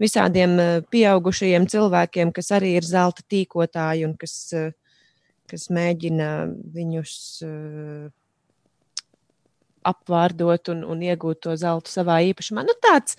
visādiem 0.01 0.57
ā, 0.59 0.69
pieaugušajiem 0.93 1.67
cilvēkiem, 1.71 2.33
kas 2.35 2.51
arī 2.57 2.75
ir 2.79 2.87
zelta 2.87 3.25
tīkotāji 3.29 4.07
un 4.07 4.17
kas, 4.19 4.35
ā, 4.57 4.65
kas 5.51 5.69
mēģina 5.73 6.31
viņus 6.75 7.13
ā, 7.47 7.53
apvārdot 9.91 10.73
un, 10.73 10.83
un 10.93 11.01
iegūt 11.05 11.41
to 11.47 11.55
zeltu 11.57 11.91
savā 11.91 12.19
īpašumā. 12.31 12.65
Nu, 12.67 12.75
tāds 12.83 13.17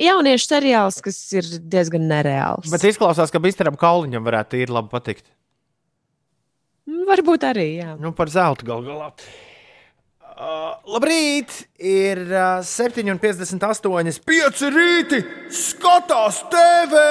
jauniešu 0.00 0.50
seriāls, 0.50 1.00
kas 1.04 1.20
ir 1.36 1.48
diezgan 1.62 2.04
nereāls. 2.10 2.68
Bet 2.72 2.84
izklausās, 2.88 3.32
ka 3.32 3.42
Bisteram 3.42 3.78
Kauliņam 3.80 4.26
varētu 4.26 4.60
īri 4.60 4.74
labi 4.74 4.92
patikt. 4.92 5.26
Varbūt 6.84 7.46
arī, 7.48 7.68
jā. 7.78 7.94
Nu, 8.00 8.12
par 8.16 8.32
zeltu 8.32 8.68
gal 8.68 8.84
galā. 8.84 9.10
Uh, 10.34 10.72
labrīt! 10.90 11.60
Ir 11.78 12.18
uh, 12.26 12.58
7,58. 12.66 14.18
5 14.26 14.62
rīti! 14.74 15.20
Skatās 15.54 16.40
TV! 16.50 17.02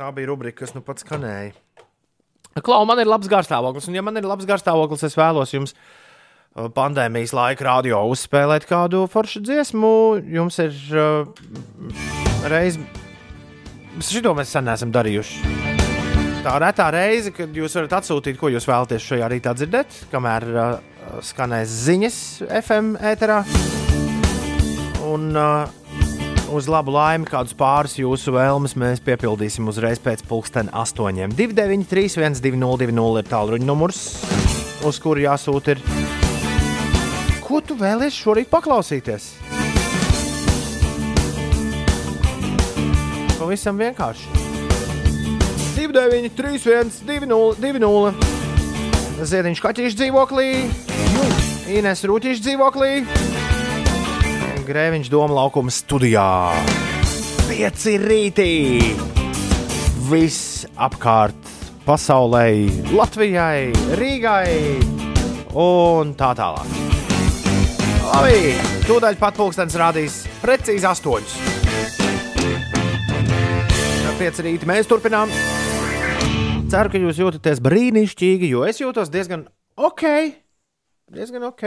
Tā 0.00 0.08
bija 0.16 0.30
rubrika, 0.32 0.64
kas 0.64 0.74
nu 0.74 0.82
pats 0.82 1.06
skanēja. 1.06 1.52
Klau, 2.66 2.82
man 2.88 2.98
ir 2.98 3.06
labs 3.06 3.30
garstāvoklis, 3.30 3.86
un, 3.86 3.94
ja 3.94 4.02
man 4.02 4.18
ir 4.18 4.26
labs 4.26 4.48
garstāvoklis, 4.48 5.06
es 5.06 5.14
vēlos 5.14 5.54
jums 5.54 5.76
uh, 5.76 6.66
pandēmijas 6.74 7.36
laika 7.36 7.68
radio 7.68 8.02
uzspēlēt 8.10 8.66
kādu 8.66 9.04
foršu 9.12 9.44
dziesmu. 9.46 9.94
Jums 10.34 10.58
ir 10.66 10.74
uh, 10.98 11.30
reiz, 12.50 12.82
šito 14.02 14.34
mēs 14.34 14.50
sen 14.58 14.74
esam 14.74 14.90
darījuši. 14.98 15.59
Tā 16.40 16.54
retā 16.56 16.86
reize, 16.88 17.28
kad 17.36 17.52
jūs 17.52 17.74
varat 17.76 17.98
atsūtīt, 17.98 18.38
ko 18.40 18.48
jūs 18.48 18.64
vēlaties 18.64 19.04
šajā 19.04 19.26
rītā 19.28 19.52
dzirdēt, 19.58 19.96
kamēr 20.08 20.46
uh, 20.48 20.70
skanēs 21.20 21.74
ziņas 21.84 22.16
FM 22.62 22.94
ēterā. 23.10 23.42
Un 25.04 25.36
uh, 25.36 25.68
uz 26.56 26.64
labu 26.72 26.94
laimi, 26.96 27.28
kādus 27.28 27.52
pāris 27.52 27.98
jūsu 28.00 28.32
vēlmes 28.38 28.72
mēs 28.80 29.04
piepildīsim 29.04 29.68
uzreiz 29.68 30.00
pēc 30.00 30.24
pulksten 30.30 30.72
astoņiem. 30.72 31.36
293, 31.36 32.16
1202, 32.16 33.20
ir 33.20 33.28
tālruņa 33.28 33.68
numurs, 33.68 34.02
uz 34.88 35.00
kuru 35.04 35.26
jāsūta. 35.28 35.76
Ir. 35.76 35.84
Ko 37.44 37.60
tu 37.60 37.76
vēlies 37.76 38.16
šorīt 38.16 38.48
paklausīties? 38.48 39.34
Pavisam 43.36 43.76
vienkārši. 43.76 44.49
29, 45.90 46.30
31, 46.36 46.90
20, 47.58 47.58
20. 47.58 48.14
Ziediņš 49.26 49.60
kaķīšu 49.60 49.98
dzīvoklī, 49.98 50.46
Ines 51.74 52.04
Rūtīšu 52.06 52.44
dzīvoklī, 52.46 52.90
Grēviņš 54.68 55.10
doma 55.10 55.34
laukuma 55.40 55.74
studijā. 55.74 56.54
Pieci 57.48 57.96
rītī! 57.98 58.54
Viss 60.06 60.62
apkārt 60.78 61.50
pasaulē, 61.82 62.46
Latvijai, 62.94 63.74
Rīgai 63.98 64.78
un 65.58 66.14
tā 66.14 66.30
tālāk. 66.38 66.70
Labi, 68.06 68.54
tūdaļ 68.86 69.18
pat 69.18 69.34
pulkstenis 69.42 69.78
rādīs 69.82 70.22
precīzi 70.38 70.86
astoņus. 70.86 71.40
Pieci 74.20 74.44
rīti 74.44 74.68
mēs 74.68 74.86
turpinām. 74.86 75.30
Ceru, 76.70 76.86
ka 76.86 76.98
jūs 77.02 77.18
jūtaties 77.18 77.58
brīnišķīgi, 77.66 78.52
jo 78.52 78.60
es 78.62 78.78
jūtos 78.78 79.08
diezgan 79.10 79.40
ok. 79.74 80.04
Diezgan 81.10 81.48
ok. 81.48 81.64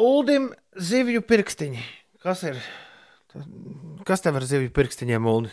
Uldim 0.00 0.46
zivju 0.72 1.20
pirkstiņi. 1.28 1.82
Kas 2.24 2.46
ir? 2.48 2.56
Kas 4.08 4.24
tev 4.24 4.38
ar 4.40 4.46
zivju 4.48 4.72
pirkstiņiem, 4.72 5.28
Uldi? 5.28 5.52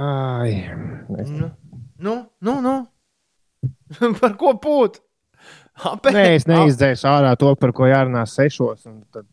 Ai. 0.00 0.54
Nu, 1.12 1.50
nu, 2.00 2.16
nu. 2.40 2.56
nu. 2.64 2.76
par 4.22 4.38
ko 4.40 4.54
pūt? 4.56 5.02
Apē, 5.84 6.14
Nē, 6.14 6.24
es 6.38 6.48
neizdzēsu 6.48 7.08
ārā 7.10 7.34
to, 7.36 7.50
par 7.60 7.74
ko 7.76 7.88
jārunā 7.90 8.22
sešos. 8.30 8.86
Tad... 9.12 9.26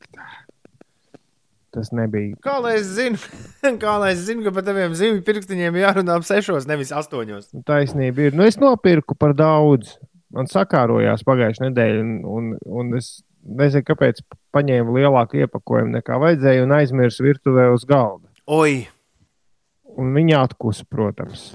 Tas 1.71 1.93
nebija. 1.95 2.35
Kā 2.43 2.57
lai 2.59 2.75
es 2.81 2.89
zinu, 2.97 3.19
kā 3.83 3.95
lai 4.01 4.11
es 4.11 4.25
zinu, 4.27 4.43
ka 4.43 4.51
par 4.55 4.65
taviem 4.67 4.95
zivju 4.97 5.23
pirkstiņiem 5.27 5.79
jārunā 5.79 6.17
ap 6.19 6.27
sešos, 6.27 6.67
nevis 6.67 6.91
astoņos? 6.95 7.53
Taisnība 7.67 8.27
ir. 8.27 8.35
Nu, 8.35 8.43
es 8.47 8.59
nopirku 8.59 9.15
par 9.15 9.35
daudz. 9.37 9.95
Man 10.31 10.47
sakārojās 10.47 11.25
pagājušajā 11.27 11.69
nedēļā, 11.69 12.03
un, 12.03 12.11
un, 12.27 12.51
un 12.79 12.95
es 12.99 13.17
nezinu, 13.43 13.83
kāpēc 13.87 14.21
paņēmu 14.55 14.95
lielāku 14.95 15.41
iepakojumu 15.41 15.97
nekā 15.97 16.19
vajadzēja 16.21 16.63
un 16.63 16.75
aizmirsu 16.77 17.25
virtuvē 17.25 17.67
uz 17.73 17.83
galda. 17.87 18.27
Oi! 18.51 18.85
Un 19.99 20.13
viņa 20.15 20.45
atkusa, 20.47 20.85
protams. 20.87 21.49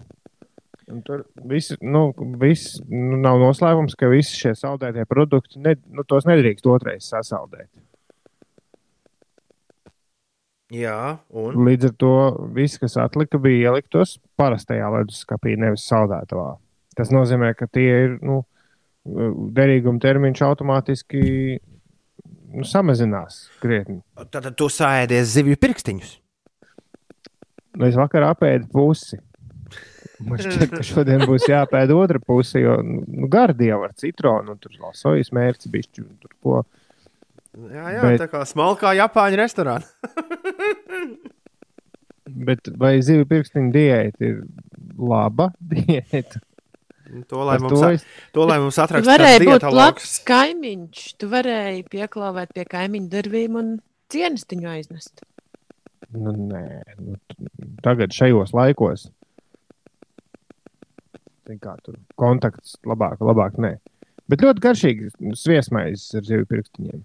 Un 0.92 1.00
tur 1.02 1.24
viss, 1.50 1.72
nu, 1.82 2.10
viss 2.38 2.76
nu, 2.86 3.16
nav 3.18 3.40
noslēpums, 3.42 3.96
ka 3.98 4.10
visi 4.12 4.36
šie 4.38 4.52
saldētie 4.58 5.06
produkti, 5.08 5.58
ne, 5.62 5.74
nu, 5.90 6.04
tos 6.06 6.28
nedrīkst 6.28 6.68
otrais 6.70 7.08
sasaldēt. 7.10 7.70
Jā, 10.74 11.18
un 11.30 11.60
Līdz 11.68 11.90
ar 11.90 11.94
to 11.94 12.12
viss, 12.56 12.80
kas 12.82 12.96
atlika, 12.98 13.38
bija 13.38 13.70
ieliktos 13.70 14.16
parastajā 14.38 14.88
leduskapī, 14.96 15.54
nevis 15.62 15.86
saldētavā. 15.86 16.56
Tas 16.98 17.12
nozīmē, 17.14 17.52
ka 17.54 17.68
tie 17.70 17.86
ir 17.86 18.16
nu, 18.24 18.40
derīguma 19.54 20.02
termiņš 20.02 20.42
automātiski 20.42 21.22
nu, 22.56 22.64
samazinās 22.66 23.44
krietni. 23.62 24.00
tad 24.32 24.48
tu 24.58 24.66
sēdies 24.72 25.30
zivju 25.36 25.58
pirkstiņus. 25.62 26.16
Nu, 27.76 27.86
Es 27.86 27.96
vakar 27.98 28.24
apēdu 28.30 28.70
pusi. 28.72 29.20
Man 30.24 30.40
šķiet, 30.40 30.70
ka 30.72 30.80
šodien 30.86 31.26
būs 31.28 31.44
jāpēda 31.50 31.92
otra 31.92 32.20
puse, 32.22 32.62
jo 32.62 32.78
nu, 32.80 33.28
gardi 33.28 33.68
jau 33.68 33.82
ar 33.84 33.92
citronu, 34.00 34.54
un 34.54 34.60
tur 34.62 34.72
vēl 34.80 34.94
sojas 34.96 35.28
mērķis 35.36 35.72
bišķi, 35.74 36.04
un 36.06 36.14
tur 36.22 36.32
ko. 36.40 36.62
Jā, 37.56 37.84
jā 37.96 38.00
Bet- 38.04 38.20
tā 38.20 38.26
kā 38.28 38.42
smalkā 38.48 38.90
Japāņu 38.98 39.38
restorānā. 39.40 39.86
Bet 42.46 42.68
vai 42.76 42.96
zivju 43.06 43.24
pirkstiņa 43.30 43.70
diēta 43.72 44.26
ir 44.28 44.42
laba 44.98 45.50
diēta? 45.72 46.42
To, 47.30 47.44
lai 47.46 47.54
Par 47.54 47.62
mums, 47.62 47.80
to 47.80 47.90
es- 47.94 48.04
to, 48.34 48.44
lai 48.50 48.58
mums 48.60 48.74
Tu 48.76 48.82
atraksta 48.82 49.12
varēji 49.12 49.46
būt 49.46 49.66
labs 49.72 50.16
kaimiņš. 50.26 51.04
Tu 51.22 51.28
varēji 51.30 51.84
pieklāvēt 51.92 52.52
pie 52.56 52.64
kaimiņu 52.68 53.08
darbiem 53.12 53.56
un 53.60 53.70
cienistiņu 54.12 54.68
aiznest. 54.74 55.22
Nu, 56.12 56.32
nē, 56.34 56.64
nu, 57.02 57.14
tagad 57.86 58.12
šajos 58.14 58.52
laikos. 58.54 59.06
Zin 61.46 61.60
Kā 61.62 61.76
tur 61.86 61.94
kontakts 62.18 62.74
labāk, 62.86 63.22
labāk 63.22 63.56
nē. 63.62 63.76
Bet 64.26 64.42
ļoti 64.42 64.62
garšīgi 64.66 65.12
sviesmaizes 65.38 66.10
ar 66.18 66.26
zivju 66.26 66.48
pirkstiņiem. 66.50 67.04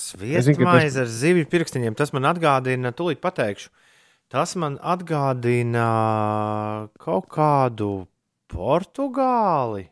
Es 0.00 0.46
Sviestmaize 0.46 0.94
tas- 0.94 1.02
ar 1.04 1.12
zivju 1.12 1.46
pirkstiņiem. 1.52 1.96
Tas 1.98 2.12
man 2.16 2.26
atgādina, 2.30 2.92
tūlīt 2.96 3.20
pateikšu. 3.22 3.68
Tas 4.30 4.54
man 4.56 4.78
atgādina 4.78 5.86
kaut 7.02 7.26
kādu 7.34 8.06
Portugāli. 8.50 9.88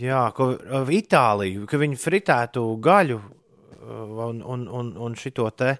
Jā, 0.00 0.22
ko 0.32 0.54
Itāliju, 0.88 1.66
ka 1.68 1.78
viņi 1.80 1.98
fritētu 2.00 2.62
gaļu 2.84 3.18
uh, 3.20 4.28
un, 4.30 4.38
un, 4.40 4.62
un, 4.68 4.92
un 4.96 5.16
šito 5.18 5.44
te 5.52 5.74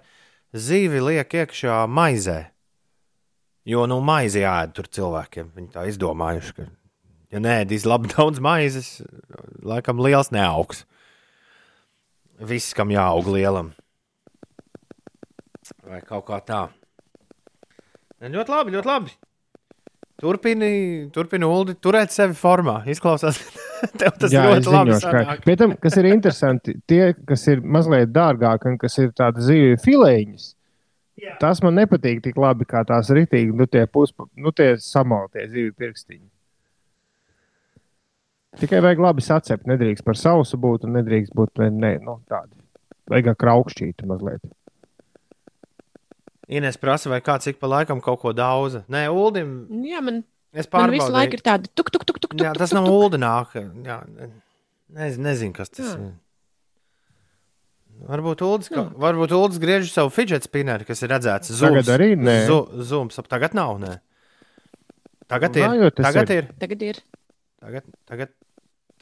zīvi 0.53 1.01
liek 1.01 1.33
iekšā 1.41 1.85
maizē. 1.89 2.43
Jo, 3.65 3.87
nu, 3.89 3.97
maizi 4.05 4.43
jāēd 4.43 4.75
tur 4.77 4.91
cilvēkiem. 4.93 5.55
Viņi 5.57 5.71
tā 5.73 5.87
izdomājuši, 5.89 6.53
ka, 6.59 6.67
ja 7.33 7.41
nēdīs 7.41 7.87
labi 7.89 8.13
daudz 8.17 8.43
maizes, 8.45 8.99
laikam 9.65 10.03
liels 10.05 10.29
neaugs. 10.37 10.85
Viss, 12.43 12.75
kam 12.75 12.91
jāaug 12.91 13.29
lielam. 13.31 13.73
Vai 15.85 16.01
kaut 16.05 16.27
kā 16.29 16.41
tā. 16.45 16.65
Ļoti 18.25 18.53
labi, 18.53 18.75
ļoti 18.75 18.89
labi. 18.89 19.15
Turpini, 20.25 20.69
turpini 21.13 21.45
Uldi, 21.45 21.75
turēt 21.83 22.13
sevi 22.15 22.37
formā. 22.39 22.79
Izklausās, 22.89 23.41
tev 24.01 24.15
tas 24.21 24.33
Jā, 24.33 24.45
ļoti 24.49 24.71
labi 24.73 24.99
sanāk. 25.03 25.43
pie 25.45 25.57
tam, 25.61 25.75
kas 25.81 25.99
ir 26.01 26.09
interesanti, 26.09 26.77
tie, 26.89 27.01
kas 27.29 27.45
ir 27.51 27.61
mazliet 27.61 28.13
dārgāki 28.15 28.71
un 28.71 28.79
kas 28.81 28.97
ir 29.03 29.11
tādi 29.17 29.45
zivju 29.45 29.81
filēņas, 29.85 30.47
tas 31.43 31.61
man 31.67 31.77
nepatīk 31.81 32.23
tik 32.25 32.39
labi 32.41 32.65
kā 32.71 32.85
tās 32.89 33.11
ritīgi, 33.15 33.53
nu 33.59 33.67
tie, 33.67 33.85
puspa, 33.91 34.29
nu 34.39 34.55
tie 34.55 34.77
samaltie 34.81 35.45
zivju 35.51 35.75
pirkstiņi. 35.83 36.25
Tikai 38.61 38.81
vajag 38.85 39.01
labi 39.03 39.23
sacept, 39.25 39.67
nedrīkst 39.67 40.05
par 40.07 40.15
sausu 40.19 40.59
būt 40.63 40.85
un 40.87 40.95
nedrīkst 40.99 41.35
būt 41.35 41.59
ne, 41.63 41.71
ne, 41.75 41.93
nu, 42.05 42.19
tādi. 42.31 42.55
Vajag 43.11 43.27
kā 43.33 43.35
kraukšķīti 43.45 44.07
mazliet. 44.09 44.45
Ines 46.55 46.77
prasa, 46.81 47.09
vai 47.11 47.21
kāds 47.25 47.49
ik 47.51 47.59
pa 47.61 47.67
laikam 47.73 48.03
kaut 48.05 48.21
ko 48.23 48.33
daudz. 48.37 48.83
Nē, 48.93 49.07
Uldim, 49.13 49.55
Jā, 49.89 50.03
man, 50.05 50.23
es 50.53 50.69
man 50.73 50.93
visu 50.93 51.09
laiku 51.13 51.39
ir 51.39 51.43
tāda 51.45 51.71
tuk, 51.73 51.89
tuk, 51.91 52.05
tuk, 52.05 52.21
tuk, 52.21 52.35
tuk. 52.37 52.45
Jā, 52.45 52.53
tas 52.57 52.71
tuk, 52.71 52.79
nav 52.83 52.87
tuk. 52.91 52.99
Uldi 53.07 53.21
nāk. 53.23 53.57
Jā, 53.89 53.97
nezinu, 54.95 55.25
nezinu, 55.25 55.57
kas 55.57 55.73
tas 55.73 55.89
Jā. 55.89 55.97
ir. 55.99 56.13
Varbūt 58.05 58.43
Uldis, 58.45 58.69
ka, 58.75 58.83
varbūt 59.01 59.33
Uldis 59.37 59.61
griež 59.63 59.87
savu 59.93 60.11
fidget 60.13 60.45
spinneri, 60.45 60.85
kas 60.85 61.01
ir 61.07 61.13
redzēts. 61.15 61.53
Tagad 61.55 61.87
Zooms. 61.87 61.93
arī 61.95 62.09
nē. 62.19 62.35
Zu- 62.49 62.83
Zooms. 62.91 63.19
ap- 63.23 63.29
Tagad 63.31 63.55
nav. 63.55 63.79
Nē. 63.81 63.93
Tagad 65.31 65.57
ir. 65.57 65.69
Vājot 65.71 65.95
tas 65.97 66.09
Tagad 66.11 66.31
ir. 66.35 66.43
ir. 66.43 66.49
Tagad 66.61 66.83
ir. 66.83 66.99
Tagad, 67.65 67.85
tagad, 68.11 68.33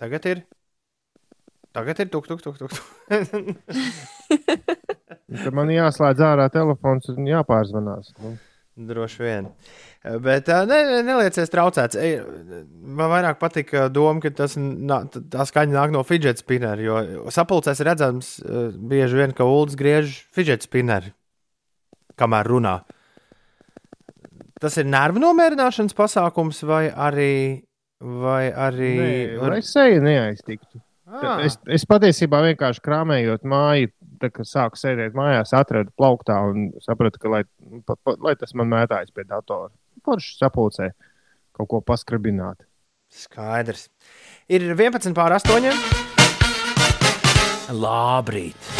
tagad 0.02 0.26
ir. 0.26 0.42
Tagad 1.72 2.02
ir 2.04 2.10
tuk, 2.12 2.26
tuk, 2.28 2.42
tuk, 2.44 2.58
tuk. 2.60 2.72
tuk. 2.74 3.56
Tad 5.32 5.54
man 5.56 5.70
jāslēdz 5.72 6.20
ārā 6.26 6.48
telefons 6.52 7.08
un 7.14 7.28
jāpārzvanās. 7.30 8.10
Nu. 8.20 8.34
Droši 8.72 9.20
vien. 9.20 9.48
Bet 10.24 10.46
ne, 10.48 10.78
ne- 10.88 11.02
nelieciet 11.04 11.50
traucēts. 11.52 11.96
Man 12.72 13.10
vairāk 13.12 13.36
patīk 13.40 13.72
doma, 13.92 14.20
ka 14.24 14.30
tas 14.36 14.56
nā- 14.60 15.04
tā 15.12 15.44
skaņa 15.48 15.76
nāk 15.76 15.92
no 15.92 16.00
fidget 16.08 16.40
spinnera. 16.40 16.80
Jo 16.80 17.26
sapulcēs 17.32 17.82
redzams 17.84 18.30
bieži 18.76 19.20
vien, 19.20 19.34
ka 19.36 19.44
ULDS 19.48 19.76
griež 19.80 20.14
fidget 20.32 20.64
spinneri, 20.64 21.12
kamēr 22.20 22.48
runā. 22.48 22.78
Tas 24.60 24.76
ir 24.80 24.88
nervu 24.88 25.20
nomierināšanas 25.20 25.96
pasākums 25.98 26.62
vai 26.68 26.86
arī. 26.90 27.32
Vai 28.02 28.50
arī 28.50 28.94
Nē, 28.98 29.12
lai 29.38 29.60
seja 29.62 30.00
neaiztiktu. 30.02 30.80
Ā. 31.12 31.36
Es, 31.44 31.58
es 31.70 31.84
patiesībā 31.86 32.40
vienkārši 32.48 32.82
krāpējot 32.82 33.44
māju, 33.46 33.92
tā, 34.22 34.30
kad 34.32 34.48
sāku 34.48 34.80
sēdēt 34.80 35.14
mājās, 35.18 35.52
atradu 35.54 35.92
plauktā 35.98 36.38
un 36.48 36.70
sapratu, 36.82 37.20
ka 37.22 37.30
lai, 37.30 37.42
pa, 37.86 37.96
pa, 38.00 38.16
lai 38.22 38.34
tas 38.40 38.54
man 38.58 38.70
mētājas 38.72 39.12
pie 39.14 39.26
datora. 39.28 39.70
Forši 40.06 40.38
sapulcē 40.40 40.90
kaut 41.54 41.68
ko 41.70 41.82
paskrabināt. 41.84 42.64
Skaidrs. 43.12 43.86
Ir 44.48 44.64
11 44.72 45.12
pār 45.14 45.36
8. 45.36 45.68
Labrīt. 47.76 48.72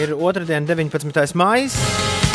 Ir 0.00 0.14
otrdiena, 0.16 0.64
19. 0.70 1.34
maija. 1.36 2.29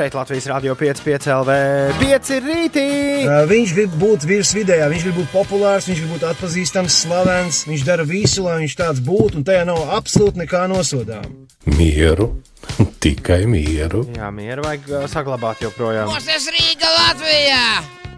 Šeit 0.00 0.14
Latvijas 0.16 0.46
Rādio 0.48 0.72
5,5 0.80 1.26
LV 1.28 1.54
5 2.00 2.28
rītī. 2.40 2.84
Uh, 3.20 3.42
Viņš 3.50 3.74
grib 3.76 3.98
būt 4.00 4.24
virs 4.24 4.54
vidējā, 4.56 4.86
viņš 4.88 5.02
grib 5.04 5.18
būt 5.18 5.28
populārs, 5.28 5.90
viņš 5.90 5.98
grib 6.00 6.14
būt 6.14 6.24
atpazīstams, 6.30 6.96
slavens. 7.02 7.58
Viņš 7.68 7.84
dara 7.84 8.06
visu, 8.08 8.46
lai 8.46 8.54
viņš 8.62 8.78
tāds 8.78 9.02
būtu, 9.04 9.36
un 9.36 9.44
tajā 9.44 9.66
nav 9.68 9.92
absolūti 9.98 10.40
nekā 10.40 10.62
nosodām. 10.72 11.26
Mieru, 11.68 12.30
tikai 13.04 13.42
mieru. 13.44 14.06
Jā, 14.16 14.32
mieru 14.32 14.64
vajag 14.64 14.88
saglabāt 15.12 15.60
joprojām. 15.66 16.08
Mūsu 16.08 16.56
Rīga 16.56 16.96
Latvijā! 16.96 17.64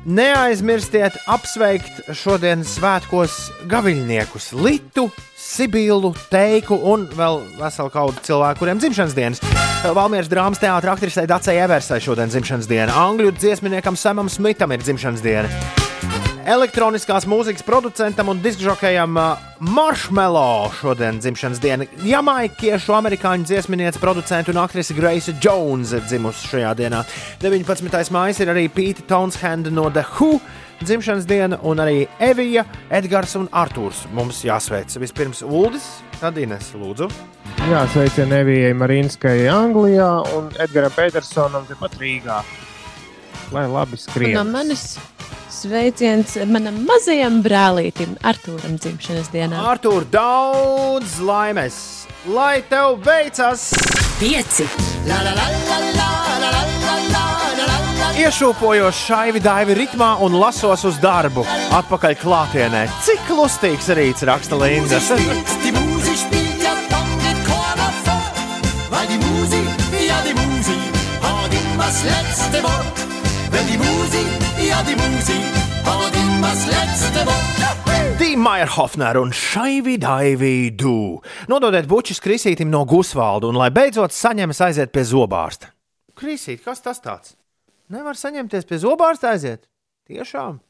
Neaizmirstiet 0.07 1.19
apsveikt 1.31 2.15
šodienas 2.15 2.77
svētkos 2.79 3.41
gaviļniekus, 3.71 4.53
Litu, 4.55 5.09
Sibilu, 5.53 6.15
Teiku 6.33 6.79
un 6.89 7.05
vēl 7.13 7.43
veselu 7.59 7.93
kaudu 7.93 8.23
cilvēku, 8.25 8.63
kuriem 8.63 8.81
dzimšanas 8.81 9.17
dienas. 9.17 9.43
Valmieras 9.85 10.31
drāmas 10.33 10.63
teātris 10.63 10.95
aktrisei 10.95 11.29
Dacei 11.29 11.59
Eversai 11.61 12.01
šodien 12.01 12.33
dzimšanas 12.33 12.69
diena. 12.71 12.95
Angļu 12.97 13.35
dziesminiekam 13.37 13.99
Samam 14.01 14.33
Smitam 14.33 14.73
ir 14.73 14.81
dzimšanas 14.81 15.25
diena. 15.25 15.51
Elektroniskās 16.43 17.27
mūzikas 17.29 17.63
producentam 17.63 18.33
un 18.33 18.41
diskžokejam 18.43 19.19
uh, 19.21 19.45
Marshmallow 19.63 20.73
šodien 20.81 21.21
dzimšanas 21.21 21.61
diena. 21.63 21.87
Jamaikiešu 22.03 22.97
amerikāņu 22.97 23.47
dziesminiece, 23.47 24.01
producents 24.03 24.51
un 24.51 24.59
aktrise 24.65 24.97
Grace 24.97 25.37
Jones 25.37 25.93
ir 25.93 26.03
dzimusi 26.09 26.49
šajā 26.49 26.73
dienā. 26.81 27.05
19. 27.45 28.11
maija 28.17 28.41
ir 28.41 28.57
arī 28.57 28.67
Pīta 28.73 29.05
Tonshenda 29.13 29.71
no 29.71 29.91
The 29.93 30.09
Who 30.17 30.41
dzimšanas 30.81 31.27
diena, 31.29 31.59
un 31.63 31.83
arī 31.83 32.07
Evija, 32.23 32.65
Edgars 32.91 33.37
un 33.39 33.49
Arthurs 33.53 34.05
mums 34.17 34.43
jāsveic. 34.47 34.95
Vispirms 35.03 35.43
Uldis, 35.47 35.85
tad 36.21 36.39
Ines, 36.41 36.73
lūdzu. 36.79 37.11
Jā, 37.71 37.85
sveicienu 37.93 38.41
Evijai 38.43 38.73
Marinskai 38.75 39.47
Anglijā 39.53 40.11
un 40.37 40.49
Edgaram 40.63 40.95
Petersonam 40.97 41.67
tepat 41.69 41.99
Rīgā. 42.01 42.41
Lai 43.53 43.67
labi 43.69 43.99
No 43.99 44.03
skrien. 44.07 44.51
manis 44.51 44.97
sveiciens 45.53 46.39
manam 46.49 46.79
mazajam 46.89 47.43
brālītim, 47.45 48.17
Arthūram, 48.25 48.79
dzimšanas 48.81 49.29
dienā. 49.35 49.61
Artur, 49.75 50.07
daudz 50.11 51.21
laimes! 51.21 52.07
Lai 52.27 52.63
tev 52.71 52.99
veicas! 53.05 53.69
Pieci. 54.19 54.67
Iešūpojos 58.13 58.99
šaivi 59.07 59.41
daivi 59.41 59.73
ritmā 59.73 60.11
un 60.21 60.35
lasos 60.37 60.83
uz 60.85 60.99
darbu. 61.01 61.47
Atpakaļ 61.73 62.17
klātienē. 62.21 62.83
Cik 63.07 63.31
lustīgs 63.33 63.89
rīts 63.97 64.27
raksta 64.29 64.59
Linda. 64.61 65.01
Dīmaja 78.21 78.71
Hofner 78.77 79.25
un 79.25 79.33
šaivi 79.33 79.97
daivi 79.97 80.57
du. 80.77 80.97
Nododiet 81.49 81.89
bučus 81.89 82.21
Krisītam 82.21 82.69
no 82.69 82.85
Gusvalda 82.85 83.49
un 83.49 83.57
lai 83.57 83.73
beidzot 83.73 84.13
saņemas 84.13 84.67
aiziet 84.69 84.93
pie 84.93 85.09
zobārsta. 85.09 85.73
Krisīt, 86.13 86.61
kas 86.61 86.85
tas 86.85 87.01
tāds? 87.01 87.39
Nevar 87.93 88.17
saņemties 88.17 88.65
pie 88.69 88.79
zobārsta 88.81 89.35
aiziet. 89.35 89.67
Tiešām. 90.09 90.61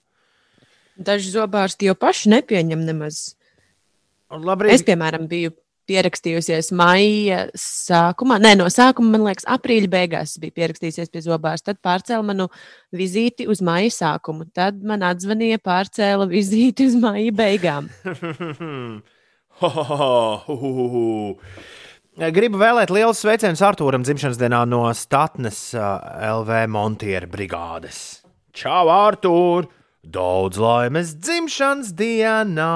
Daži 0.99 1.33
zobārsti 1.33 1.89
jau 1.89 1.97
paši 1.99 2.33
nepieņem 2.35 2.83
nemaz. 2.89 3.33
Labrīt. 4.33 4.75
Es, 4.75 4.85
piemēram, 4.87 5.29
biju 5.31 5.53
pierakstījusies 5.91 6.71
maija 6.79 7.45
sākumā, 7.59 8.39
nē, 8.43 8.53
no 8.61 8.69
sākuma, 8.73 9.17
man 9.17 9.27
liekas, 9.27 9.47
aprīļa 9.51 9.91
beigās 9.93 10.37
biju 10.41 10.55
pierakstījusies 10.59 11.11
pie 11.13 11.23
zobārsta. 11.25 11.73
Tad 11.73 11.83
pārcēla 11.85 12.27
manu 12.27 12.49
vizīti 12.95 13.49
uz 13.51 13.63
maija 13.65 13.93
sākumu. 13.95 14.49
Tad 14.55 14.81
man 14.87 15.05
atzvanīja, 15.07 15.61
pārcēla 15.63 16.29
vizīti 16.31 16.89
uz 16.91 16.99
maija 16.99 17.35
beigām. 17.43 17.91
Ho, 19.63 19.69
ho, 19.69 19.85
ho, 19.85 20.07
hu, 20.49 20.57
hu, 20.59 20.85
hu. 20.91 21.03
Gribu 22.13 22.59
vēlēt 22.61 22.91
lielu 22.93 23.15
sveicienu 23.17 23.57
Arthūram 23.65 24.03
dzimšanas 24.05 24.37
dienā 24.37 24.59
no 24.69 24.83
Statnes 24.93 25.71
uh, 25.73 25.97
LV 26.43 26.67
Montiera 26.69 27.25
brigādes. 27.25 28.21
Čau, 28.53 28.91
Arthūr! 28.93 29.71
Daudz 30.05 30.61
laimes 30.61 31.15
dzimšanas 31.17 31.95
dienā! 31.97 32.69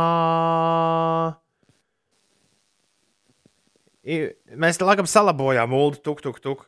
I, 4.09 4.23
mēs 4.57 4.81
laikam 4.81 5.11
salabojām 5.11 5.77
ulu, 5.77 6.01
tuk, 6.01 6.25
tuk, 6.25 6.41
tuk. 6.41 6.65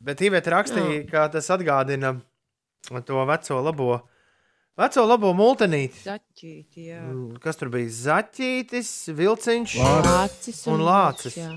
Bet 0.00 0.24
Iveta 0.24 0.56
rakstīja, 0.56 1.04
ka 1.12 1.28
tas 1.36 1.52
atgādina 1.52 2.14
to 3.04 3.28
veco 3.28 3.60
labo, 3.60 3.92
veco 4.80 5.04
labo 5.04 5.36
multenīti. 5.36 6.06
Zaķīti, 6.06 6.88
jā. 6.94 7.04
Kas 7.44 7.60
tur 7.60 7.74
bija? 7.76 7.92
Zaķītis, 7.92 8.96
vilciņš 9.20 9.80
Lācis 9.84 10.64
un 10.70 10.78
un 10.80 10.86
lācis. 10.88 11.42
jā. 11.44 11.56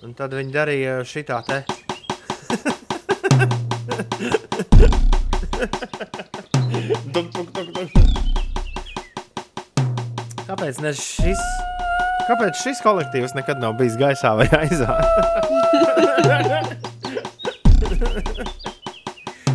Un 0.00 0.14
tad 0.16 0.32
viņi 0.32 0.52
darīja 0.54 0.92
šitā 1.04 1.42
te. 1.44 1.58
Duk, 7.12 7.28
duk, 7.34 7.50
duk, 7.52 7.68
duk. 7.76 7.90
Kāpēc 10.46 10.80
ne 10.80 10.94
šis? 10.96 11.42
Kāpēc 12.30 12.62
šis 12.62 12.80
kolektīvs 12.80 13.36
nekad 13.36 13.60
nav 13.60 13.76
bijis 13.76 13.98
gaisā 14.00 14.32
vai 14.40 14.48
aizā? 14.62 14.96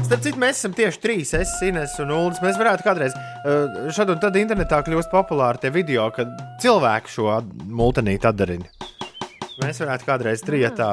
Starp 0.05 0.21
citu, 0.21 0.37
mēs 0.37 0.59
esam 0.59 0.77
tieši 0.77 1.01
trīs. 1.01 1.33
Es, 1.33 1.57
Ines 1.65 1.97
un 2.03 2.13
Ulas. 2.13 2.37
Mēs 2.45 2.59
varētu 2.61 2.85
kādreiz 2.85 3.17
uh, 3.17 3.89
šad 3.95 4.13
un 4.13 4.21
tad 4.21 4.37
internetā 4.37 4.83
kļūst 4.85 5.09
populāri 5.09 5.65
tie 5.65 5.73
video, 5.73 6.11
kad 6.13 6.29
cilvēki 6.61 7.17
šo 7.17 7.39
multinīti 7.65 8.29
atdarina. 8.29 8.93
Mēs 9.63 9.77
varētu 9.79 10.03
kādreiz 10.07 10.41
trijotā 10.43 10.87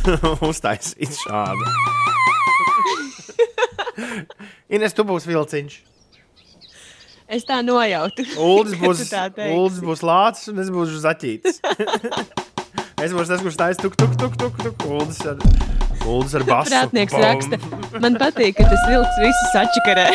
uztaisīt 0.48 1.12
šādu. 1.20 1.64
Ines, 4.76 4.92
tu 4.96 5.02
būsi 5.08 5.28
vilciņš. 5.30 5.74
Es 7.36 7.42
tā 7.46 7.56
nojautu. 7.66 8.22
Uldis 8.48 8.76
būs. 8.80 8.98
Uldis 9.50 9.80
būs 9.84 10.00
lācis 10.06 10.48
un 10.52 10.56
es 10.62 10.68
būšu 10.72 10.98
zaķītis. 11.02 11.56
es 13.02 13.10
būšu 13.12 13.28
tas, 13.32 13.40
kurš 13.42 13.56
taisa 13.60 13.80
tuk, 13.82 13.94
tuk, 13.98 14.12
tuk, 14.20 14.34
tuk, 14.40 14.54
tuk. 14.62 14.76
Uldis 14.86 15.20
ar, 15.26 15.36
Uldis 16.06 16.34
ar 16.38 16.42
basu. 16.46 16.70
Prātnieks 16.70 17.14
Bum. 17.16 17.22
raksta, 17.26 17.56
man 18.00 18.12
patīk, 18.20 18.52
ka 18.60 18.64
tas 18.70 18.82
vilks 18.88 19.16
visu 19.24 19.44
sačakarē. 19.52 20.06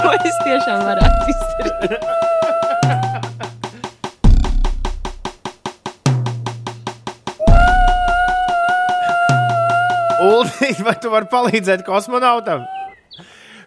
to 0.00 0.08
es 0.16 0.36
tiešām 0.46 0.78
varētu 0.88 1.20
izdarīt. 1.34 1.92
Uldis, 10.40 10.80
vai 10.84 10.94
tu 11.00 11.10
vari 11.12 11.28
palīdzēt 11.30 11.84
kosmonautam? 11.86 12.64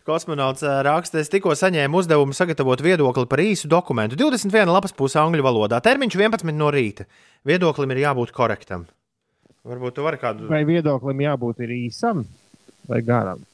Kosmonauts 0.07 0.65
raksta, 0.83 1.21
es 1.23 1.29
tikko 1.31 1.53
saņēmu 1.55 2.01
uzdevumu 2.01 2.35
sagatavot 2.35 2.81
viedokli 2.83 3.23
par 3.29 3.39
īsu 3.39 3.69
dokumentu. 3.71 4.17
21 4.19 4.71
lapas 4.73 4.91
puse 4.95 5.19
angļu 5.21 5.45
valodā. 5.45 5.79
Termiņš 5.83 6.17
11 6.19 6.57
no 6.57 6.71
rīta. 6.73 7.05
Viedoklim 7.47 7.93
ir 7.95 8.01
jābūt 8.03 8.33
korektam. 8.35 8.83
Varbūt 9.63 9.95
tu 9.95 10.03
vari 10.03 10.19
kādu. 10.19 10.49
Vai 10.51 10.65
viedoklim 10.67 11.23
jābūt 11.23 11.63
īsam 11.69 12.25
vai 12.89 12.99
garam? 13.05 13.45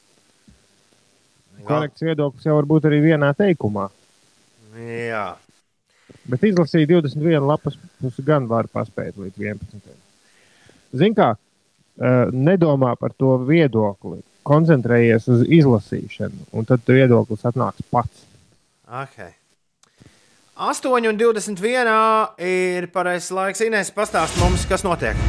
Korekts 1.67 2.01
viedoklis 2.01 2.47
jau 2.47 2.55
var 2.57 2.65
būt 2.71 2.87
arī 2.89 3.03
vienā 3.03 3.29
teikumā. 3.37 3.89
Jā. 4.79 5.27
Bet 6.29 6.47
izlasīt 6.49 6.89
21 6.89 7.45
lapas 7.45 7.77
pusi 8.01 8.25
gan 8.25 8.47
var 8.49 8.71
paspēt 8.73 9.19
līdz 9.21 9.37
11. 9.51 9.93
Zini, 10.97 11.13
kā 11.13 11.35
nedomā 11.99 12.93
par 12.99 13.11
to 13.17 13.35
viedokli, 13.43 14.21
koncentrējies 14.47 15.27
uz 15.31 15.43
izlasīšanu, 15.45 16.49
un 16.55 16.69
tad 16.69 16.87
viedoklis 16.87 17.43
atnāks 17.49 17.83
pats. 17.91 18.25
Okay. 18.87 19.35
8,21 20.59 22.41
ir 22.43 22.87
pareizais 22.91 23.31
laiks. 23.31 23.61
Inês, 23.63 23.91
pastāst 23.95 24.35
mums, 24.41 24.65
kas 24.69 24.83
notiek. 24.87 25.19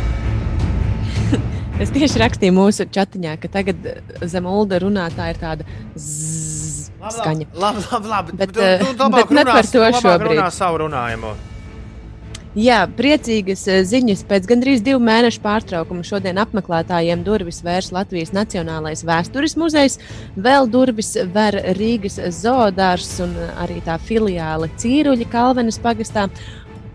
Es 1.81 1.89
tieši 1.95 2.21
rakstīju 2.21 2.53
mūsu 2.53 2.85
chatiņā, 2.93 3.39
ka 3.41 3.49
tagad 3.49 3.87
eh, 3.89 4.01
zem 4.29 4.45
Ulda 4.45 4.77
runātā 4.83 5.31
ir 5.33 5.39
tāda 5.41 5.65
zzz 5.97 6.91
skaņa. 7.09 7.47
Labi, 7.55 7.85
labi, 7.87 8.11
labi. 8.11 8.35
Bet, 8.37 8.53
tu, 8.53 8.61
eh, 8.61 8.83
tu 8.83 9.01
labāk 9.01 9.31
bet 9.31 9.39
ne 9.39 9.45
par 9.49 9.65
to 9.65 9.81
tu 9.81 10.03
šobrīd. 10.03 10.35
runā 10.35 10.51
savu 10.53 10.83
runājumu. 10.83 11.33
Jā, 12.59 12.81
priecīgas 12.99 13.61
eh, 13.71 13.85
ziņas. 13.87 14.25
Pēc 14.27 14.49
gandrīz 14.51 14.81
divu 14.83 14.99
mēnešu 15.07 15.39
pārtraukuma 15.45 16.03
šodien 16.03 16.41
apmeklētājiem 16.43 17.21
durvis 17.23 17.61
vērs 17.63 17.93
Latvijas 17.95 18.33
Nacionālais 18.35 19.05
vēstures 19.07 19.55
muzejs. 19.55 20.01
Vēl 20.35 20.67
durvis 20.67 21.13
ver 21.31 21.55
Rīgas 21.79 22.19
zoodārs 22.41 23.13
un 23.23 23.37
arī 23.55 23.79
tā 23.87 24.01
filiāle 24.03 24.67
Cīruļa 24.83 25.29
Kalvenes 25.31 25.79
pagastā. 25.79 26.27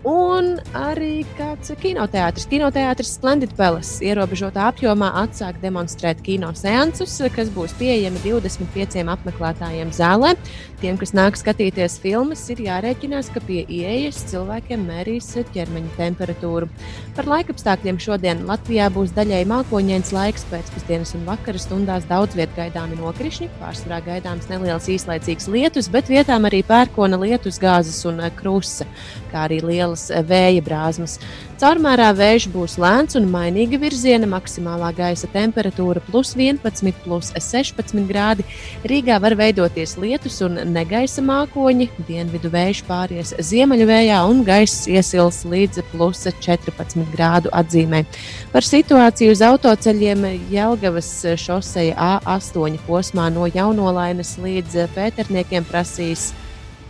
Un 0.06 0.52
arī 0.76 1.24
kāds 1.34 1.72
kinoteātris. 1.80 2.44
Kinoteātris 2.46 3.16
Splendid 3.16 3.56
Palace 3.58 4.04
ierobežotā 4.06 4.68
apjomā 4.70 5.08
atsāk 5.24 5.56
demonstrēt 5.64 6.20
kino 6.22 6.52
seansus, 6.54 7.16
kas 7.34 7.50
būs 7.50 7.74
pieejami 7.80 8.20
25 8.22 9.02
apmeklētājiem 9.16 9.90
zālē. 9.96 10.36
Tiem, 10.76 10.98
kas 11.00 11.14
nāk 11.16 11.38
skatīties 11.40 11.94
filmas, 12.02 12.42
ir 12.52 12.58
jārēķinās, 12.66 13.30
ka 13.32 13.40
pie 13.46 13.62
ieejas 13.64 14.18
cilvēkiem 14.28 14.82
mērīs 14.84 15.30
ķermeņa 15.54 15.94
temperatūru. 15.96 16.68
Par 17.16 17.30
laikapstākļiem 17.32 17.96
šodien 18.02 18.42
Latvijā 18.44 18.90
būs 18.92 19.14
daļai 19.16 19.40
mākoņdienas 19.48 20.12
laiks, 20.12 20.44
pēcpusdienas 20.50 21.14
un 21.16 21.24
vakara 21.30 21.62
stundās 21.62 22.04
daudz 22.10 22.36
vietā 22.36 22.66
gaidāmi 22.66 22.98
nokrišņi. 23.00 23.48
Pārsvarā 23.56 24.02
gaidāms 24.04 24.50
neliels 24.52 24.90
īslaicīgs 24.92 25.48
lietus, 25.48 25.88
bet 25.92 26.12
vietām 26.12 26.44
arī 26.44 26.60
pērkona 26.68 27.16
lietus, 27.24 27.56
gāzes 27.62 28.02
un 28.10 28.20
eh, 28.20 28.32
krusta, 28.36 28.84
kā 29.32 29.46
arī 29.48 29.62
lielas 29.64 30.10
eh, 30.10 30.20
vēja 30.28 30.60
brāzmas. 30.66 31.16
Caurmērā 31.56 32.10
vējš 32.12 32.44
būs 32.52 32.74
lēns 32.76 33.16
un 33.16 33.30
mainīga 33.32 33.78
virziena, 33.80 34.26
maksimālā 34.28 34.90
gaisa 34.92 35.24
temperatūra 35.32 36.02
plus 36.04 36.34
11, 36.36 36.92
plus 37.00 37.30
16 37.32 38.02
grādi. 38.10 38.44
Rīgā 38.84 39.16
var 39.24 39.32
veidoties 39.40 39.96
lietus 39.96 40.42
un 40.44 40.60
negaisa 40.74 41.24
mākoņi, 41.24 41.88
dienvidu 42.10 42.52
vējš 42.52 42.84
pāries 42.84 43.32
ziemeļu 43.40 43.88
vējā 43.88 44.20
un 44.28 44.44
gaiss 44.44 44.84
iesils 44.84 45.40
līdz 45.48 45.80
plus 45.94 46.26
14 46.28 47.08
grādu 47.16 47.48
atzīmē. 47.56 48.04
Par 48.52 48.68
situāciju 48.68 49.32
uz 49.32 49.48
autoceļiem 49.48 50.28
Jelgavas 50.52 51.12
šoseja 51.40 51.96
A8 52.20 52.82
posmā 52.84 53.30
no 53.32 53.48
Jaunolainas 53.48 54.36
līdz 54.44 54.90
Pēterniekiem 54.92 55.64
prasīs 55.72 56.34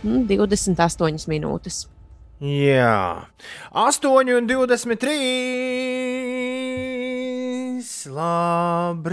mm, 0.03 0.25
28 0.27 1.31
minūtes. 1.31 1.85
Jā, 2.37 3.25
8,23. 3.73 4.45
Labrīt! 8.13 9.09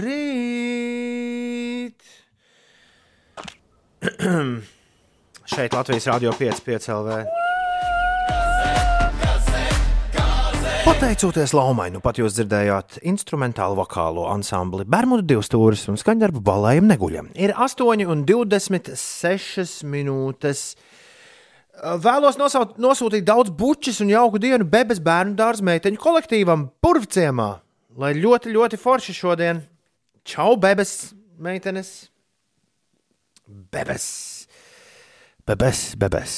Šeit 5.55 5.73
Latvijas 5.73 6.05
Rādio 6.05 6.37
5,5 6.37 6.93
LV. 6.93 7.25
Pateicoties 10.85 11.49
Laumai, 11.57 11.89
nu 11.89 11.97
pat 12.05 12.21
jūs 12.21 12.37
dzirdējāt 12.37 13.01
instrumentālu 13.09 13.73
vokālo 13.81 14.29
ansambli 14.29 14.85
Bermudu 14.85 15.25
divu 15.25 15.41
stūris 15.41 15.89
un 15.89 15.97
skaņdarbu 15.97 16.45
balējiem 16.45 16.85
neguļam. 16.93 17.33
Ir 17.33 17.57
8,26 17.57 19.81
minūtes. 19.89 20.77
Vēlos 21.75 22.37
nosaut, 22.39 22.77
nosūtīt 22.79 23.25
daudz 23.27 23.51
bučus 23.51 23.99
un 24.03 24.13
jauku 24.13 24.39
dienu 24.39 24.65
bebes 24.67 25.01
bērnu 25.03 25.35
dārza 25.35 25.65
meiteņu 25.67 25.99
kolektīvam 25.99 26.69
Purvciemā. 26.83 27.49
Lai 27.99 28.13
ļoti, 28.15 28.53
ļoti 28.55 28.79
forši 28.79 29.15
šodien. 29.15 29.61
Čau, 30.25 30.55
bebes 30.59 31.13
meitenes! 31.37 32.09
Bebes! 33.45 34.05
Bebes, 35.45 35.81
bebes! 35.99 36.37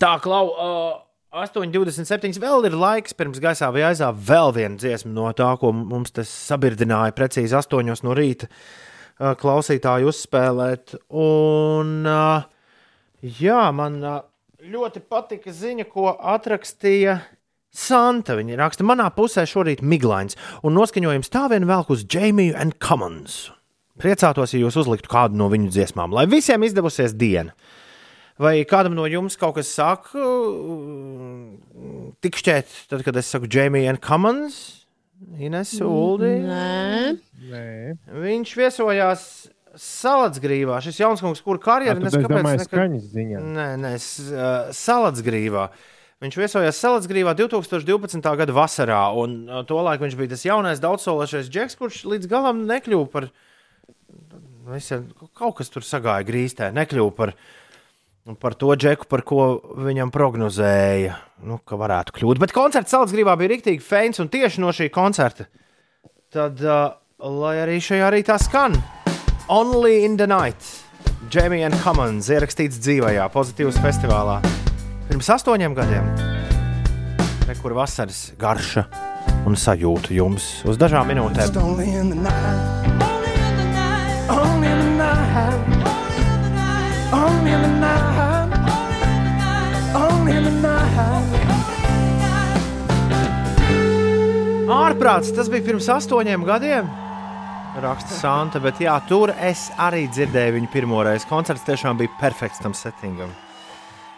Tā, 0.00 0.14
Klau, 0.24 0.46
uh, 0.54 1.02
8,27. 1.42 2.38
vēl 2.40 2.70
ir 2.70 2.78
laiks 2.78 3.16
pirms 3.16 3.42
gaisā 3.42 3.68
vai 3.74 3.84
aizā 3.90 4.08
vēl 4.12 4.54
viena 4.56 4.80
dziesma 4.80 5.12
no 5.12 5.28
tā, 5.36 5.50
ko 5.60 5.74
mums 5.76 6.14
tas 6.16 6.30
sabirdināja 6.32 7.12
precīzi 7.16 7.58
8 7.58 8.06
no 8.06 8.16
rīta 8.16 8.48
uh, 8.48 9.34
klausītāju 9.40 10.08
uzspēlēt. 10.14 10.96
Un, 11.10 12.00
uh, 12.06 12.48
Jā, 13.22 13.68
man 13.70 14.00
ļoti 14.62 15.02
patika 15.06 15.52
ziņa, 15.54 15.86
ko 15.90 16.10
atrakstīja 16.10 17.20
Santa. 17.72 18.34
Viņa 18.38 18.58
raksta, 18.58 18.86
manā 18.86 19.06
pusē 19.14 19.44
šorīt 19.48 19.82
miglains, 19.86 20.36
un 20.66 20.74
noskaņojums 20.76 21.30
tā 21.32 21.46
vien 21.52 21.68
velk 21.70 21.92
uz 21.94 22.02
Jamiju 22.02 22.56
and 22.58 22.76
Commons. 22.82 23.46
Priecātos, 24.02 24.54
ja 24.54 24.62
jūs 24.62 24.78
uzliktu 24.80 25.10
kādu 25.12 25.38
no 25.38 25.46
viņu 25.52 25.70
dziesmām, 25.70 26.14
lai 26.16 26.26
visiem 26.26 26.64
izdevusies 26.66 27.14
diena. 27.14 27.54
Vai 28.42 28.56
kādam 28.66 28.96
no 28.96 29.04
jums 29.06 29.36
kaut 29.38 29.58
kas 29.58 29.70
sāk 29.70 30.08
uh, 30.18 31.52
tikšķēt, 32.24 32.72
tad, 32.90 33.04
kad 33.06 33.18
es 33.20 33.28
saku 33.30 33.46
Jamie 33.46 33.84
and 33.86 34.02
Commons? 34.02 34.82
Ines, 35.38 35.76
Uldi? 35.84 36.32
Nē. 36.42 37.12
Nē. 37.52 37.66
Viņš 38.24 38.54
viesojās 38.58 39.26
Salatsgrīvā. 39.78 40.76
Šis 40.84 41.00
jauns 41.00 41.22
kungs, 41.24 41.40
kur 41.44 41.56
Ā, 41.56 41.78
tad 41.94 42.04
es 42.08 42.16
domāju, 42.16 42.66
skaņas 42.66 43.08
ziņā. 43.14 43.40
Nē, 43.56 43.66
nē, 43.80 43.92
uh, 43.96 44.70
Salatsgrīvā. 44.76 45.68
Viņš 46.22 46.36
viesojās 46.38 46.78
Salatsgrīvā 46.82 47.32
2012. 47.38 48.28
gada 48.38 48.56
vasarā, 48.56 49.00
un 49.18 49.40
uh, 49.48 49.62
tolaik 49.66 50.04
viņš 50.04 50.18
bija 50.18 50.34
tas 50.34 50.44
jaunais 50.46 50.82
daudzsološais 50.82 51.50
džeks, 51.50 51.78
kurš 51.80 52.04
līdz 52.12 52.30
galam 52.30 52.62
nekļuva 52.68 53.08
par. 53.12 53.30
Visiem, 54.72 55.08
kaut 55.34 55.56
kas 55.58 55.72
tur 55.72 55.82
sagāja 55.82 56.22
grīstē, 56.28 56.68
nekļuva 56.76 57.16
par, 57.16 57.32
par 58.38 58.54
to 58.54 58.70
džeku, 58.78 59.08
par 59.10 59.24
ko 59.26 59.56
viņam 59.82 60.12
prognozēja, 60.14 61.16
nu, 61.48 61.58
ka 61.66 61.80
varētu 61.80 62.14
kļūt. 62.20 62.44
Bet 62.44 62.54
koncerts 62.54 62.94
Salatsgrīvā 62.94 63.34
bija 63.40 63.56
rīktīgi 63.56 63.82
fans, 63.82 64.22
un 64.22 64.30
tieši 64.30 64.62
no 64.62 64.70
šī 64.70 64.92
koncerta 64.94 65.48
tad, 66.32 66.62
uh, 66.62 66.92
lai 67.42 67.56
arī 67.64 67.82
šajā 67.82 68.14
rītā 68.14 68.38
skan 68.40 68.78
Only 69.52 70.06
in 70.06 70.16
the 70.16 70.26
Night, 70.26 70.56
Jamie 71.28 71.60
and 71.60 71.76
Commons 71.84 72.30
ierakstīts 72.32 72.78
dzīvajā, 72.80 73.26
pozitīvas 73.34 73.76
festivālā 73.84 74.38
pirms 75.10 75.28
astoņiem 75.34 75.74
gadiem. 75.76 76.06
Re, 77.44 77.56
kur 77.60 77.74
vasaras 77.76 78.32
garša 78.40 78.86
un 79.44 79.52
sajūta 79.52 80.16
jums 80.16 80.46
uz 80.64 80.80
dažām 80.80 81.12
minūtēm. 81.12 81.52
Only 81.60 81.84
in 81.92 82.08
the 82.14 82.16
night. 82.16 82.32
Only 84.32 84.72
in 84.72 84.80
the 84.80 84.96
night. 84.96 85.68
Only 87.12 87.52
in 87.52 87.60
the 87.60 87.74
night. 87.76 88.56
Only 90.00 90.40
in 90.40 90.48
the 90.48 90.56
night. 90.64 90.96
Ārprāts, 94.80 95.28
tas 95.36 95.52
bija 95.52 95.68
pirms 95.68 95.92
astoņiem 96.00 96.48
gadiem. 96.48 97.01
Raksta 97.72 98.12
Santa, 98.12 98.60
bet 98.60 98.82
jā, 98.84 98.92
tur 99.08 99.30
es 99.40 99.70
arī 99.80 100.02
dzirdēju 100.12 100.58
viņu 100.58 100.68
pirmo 100.74 100.98
reizi. 101.06 101.24
Koncerts 101.30 101.64
tiešām 101.64 101.96
bija 101.96 102.12
perfekts 102.20 102.60
tam 102.60 102.74
settingam. 102.76 103.32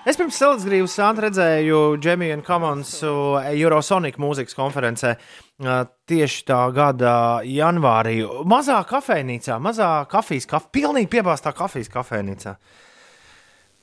Es 0.04 0.18
pirms 0.18 0.36
Silvijas 0.36 0.96
Santa 0.98 1.22
redzēju 1.28 1.78
Džemiju 2.02 2.34
un 2.34 2.42
Kamansu 2.44 3.12
Eurosonic 3.52 4.18
mūzikas 4.20 4.58
konferencē 4.58 5.14
ā, 5.14 5.76
tieši 6.10 6.42
tā 6.50 6.58
gada 6.74 7.14
janvārī. 7.46 8.18
Mazā 8.42 8.80
kafejnīcā, 8.90 9.60
mazā 9.62 9.92
kafijas, 10.10 10.50
kaf, 10.50 10.66
pilnīgi 10.74 11.12
piebāztā 11.14 11.54
kafijas 11.54 11.92
kafejnīcā. 11.94 12.56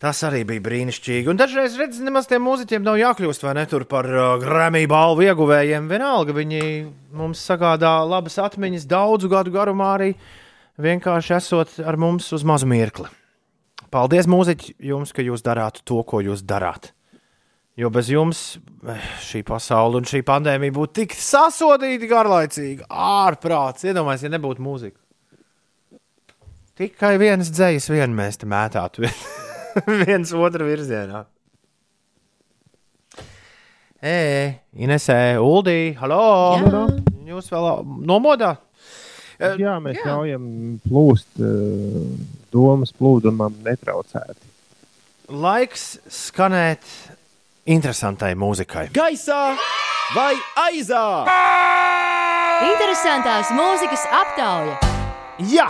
Tas 0.02 0.18
arī 0.26 0.42
bija 0.50 0.64
brīnišķīgi. 0.66 1.30
Un 1.30 1.38
dažreiz, 1.38 1.76
redziet, 1.78 2.02
nemaz 2.02 2.26
tiem 2.26 2.42
mūziķiem 2.42 2.82
nav 2.82 2.96
jākļūst 2.98 3.44
vai 3.46 3.52
ne 3.60 3.66
tur 3.70 3.84
par 3.90 4.08
uh, 4.10 4.30
Grammy 4.42 4.88
balvu 4.90 5.28
ieguvējiem. 5.28 5.86
Vienalga, 5.92 6.34
viņi 6.34 6.62
mums 7.14 7.44
sagādā 7.46 8.00
labas 8.10 8.40
atmiņas 8.42 8.88
daudzu 8.90 9.30
gadu 9.30 9.54
garumā 9.54 9.92
arī 10.00 10.16
vienkārši 10.82 11.36
esot 11.38 11.76
ar 11.86 12.00
mums 12.02 12.32
uz 12.34 12.46
mazu 12.48 12.66
mirkli. 12.72 13.12
Paldies, 13.94 14.26
mūziķi, 14.32 14.74
jums, 14.90 15.12
ka 15.14 15.22
jūs 15.22 15.44
darāt 15.46 15.84
to, 15.86 16.00
ko 16.08 16.24
jūs 16.26 16.42
darāt. 16.50 16.96
Jo 17.78 17.92
bez 17.94 18.10
jums 18.10 18.42
eh, 18.58 19.04
šī 19.22 19.44
pasaule 19.48 20.02
un 20.02 20.10
šī 20.10 20.24
pandēmija 20.26 20.76
būtu 20.80 20.96
tik 21.04 21.14
sasodīta, 21.14 22.10
garlaicīga, 22.10 22.88
ārprāts. 22.90 23.86
Iedomājieties, 23.86 24.26
ja 24.26 24.34
nebūtu 24.34 24.66
mūzika. 24.66 24.98
Tikai 26.82 27.14
viens 27.22 27.54
dzējas, 27.54 27.92
vien 27.94 28.18
mēs 28.18 28.42
te 28.42 28.50
mētātu 28.50 29.06
viens 30.06 30.34
otru 30.34 30.68
virzienā. 30.70 31.26
Ē, 34.02 34.18
Inesē, 34.82 35.38
Uldī, 35.38 35.94
halo! 36.00 36.22
Jā. 36.58 36.86
Jūs 37.32 37.52
vēl 37.54 37.68
nomodā? 38.02 38.56
Jā, 39.42 39.76
mēs 39.82 39.98
jā. 39.98 40.06
ļaujam 40.10 40.48
plūst 40.86 41.40
domas 42.54 42.94
plūdumam 42.98 43.56
netraucēti. 43.66 44.50
Laiks 45.32 45.86
skanēt 46.12 46.86
interesantai 47.70 48.34
mūzikai. 48.38 48.90
Gaisā 48.94 49.54
vai 50.16 50.34
aizā? 50.68 51.06
Interesantās 52.68 53.54
mūzikas 53.56 54.04
aptauja. 54.18 54.76
Jā, 55.50 55.70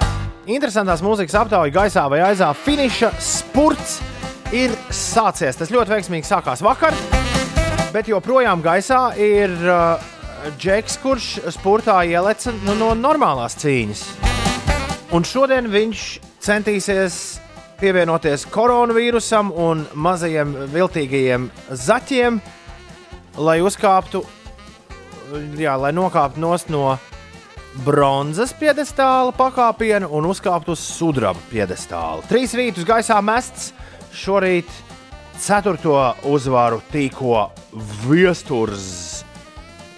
interesantās 0.49 1.03
mūzikas 1.05 1.37
aptauja 1.43 1.71
gaisā 1.75 2.07
vai 2.11 2.23
aizā. 2.31 2.51
Finiša 2.65 3.13
spurts 3.51 3.99
ir 4.55 4.71
sācies. 4.95 5.57
Tas 5.59 5.71
ļoti 5.73 5.91
veiksmīgi 5.91 6.27
sākās 6.27 6.61
vakar, 6.63 6.95
bet 7.91 8.07
joprojām 8.07 8.63
gaisā 8.63 9.11
ir 9.19 9.51
uh, 9.67 9.99
Džeks, 10.55 10.95
kurš 11.03 11.27
spurtā 11.53 11.99
ieleca 12.07 12.53
nu, 12.63 12.77
no 12.79 12.93
normālās 12.95 13.57
cīņas. 13.59 14.05
Un 15.11 15.27
šodien 15.27 15.67
viņš 15.71 16.05
centīsies 16.41 17.17
pievienoties 17.81 18.47
koronavīrusam 18.53 19.51
un 19.51 19.83
mazajiem 19.93 20.55
viltīgajiem 20.71 21.49
zaķiem, 21.75 22.39
lai 23.35 23.59
uzkāptu, 23.65 24.23
jā, 25.59 25.75
lai 25.75 25.91
nokāptu 25.97 26.39
no 26.39 26.55
bronzas 27.85 28.53
piedestāla 28.57 29.33
pakāpiena 29.35 30.09
un 30.11 30.27
uzkāptu 30.29 30.75
uz 30.75 30.83
sudraba 30.83 31.39
piedestāla. 31.51 32.25
Trīs 32.29 32.55
rītus 32.57 32.87
gaisā 32.87 33.17
mests, 33.23 33.71
šorīt 34.13 34.69
ceturto 35.41 35.97
uzvaru 36.29 36.81
tīko 36.91 37.49
viesturs. 38.05 39.21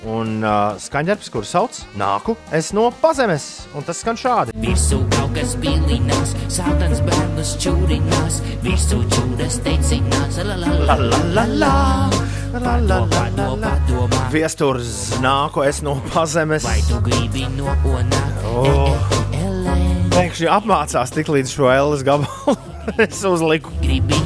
Un 0.04 0.42
uh, 0.44 0.76
skaņdarbs, 0.84 1.30
kurš 1.32 1.52
sauc 1.54 1.78
Nāku, 1.96 2.36
es 2.52 2.74
no 2.76 2.90
pazemes, 3.00 3.70
un 3.72 3.88
tas 3.88 4.02
skan 4.04 4.20
šādi. 4.20 4.52
Visu 4.60 5.00
kaut 5.16 5.32
kas 5.38 5.56
pilinās, 5.64 6.36
sātans 6.52 7.00
bērnus 7.08 7.56
čūrinās, 7.64 8.42
visu 8.68 9.00
čūdas 9.16 9.62
teicinās, 9.64 10.44
la 10.44 10.60
la 10.60 10.76
la 10.92 11.00
la 11.00 11.26
la 11.40 11.50
la. 11.64 11.74
Padomā, 11.74 12.33
Viesturs 14.30 15.18
nāku, 15.24 15.64
es 15.66 15.82
no 15.82 15.96
pazemes. 16.14 16.62
vai 16.64 16.82
tu 16.86 17.00
gribi 17.02 17.48
no 17.56 17.74
onā? 17.90 18.22
Oh. 18.46 18.94
Pēkšņi 20.14 20.50
apmācās 20.54 21.14
tik 21.16 21.32
līdz 21.34 21.50
šo 21.50 21.72
Ellis 21.74 22.04
gabalu. 22.06 22.54
es 23.08 23.24
uzliku. 23.26 23.74
Gribi, 23.82 24.20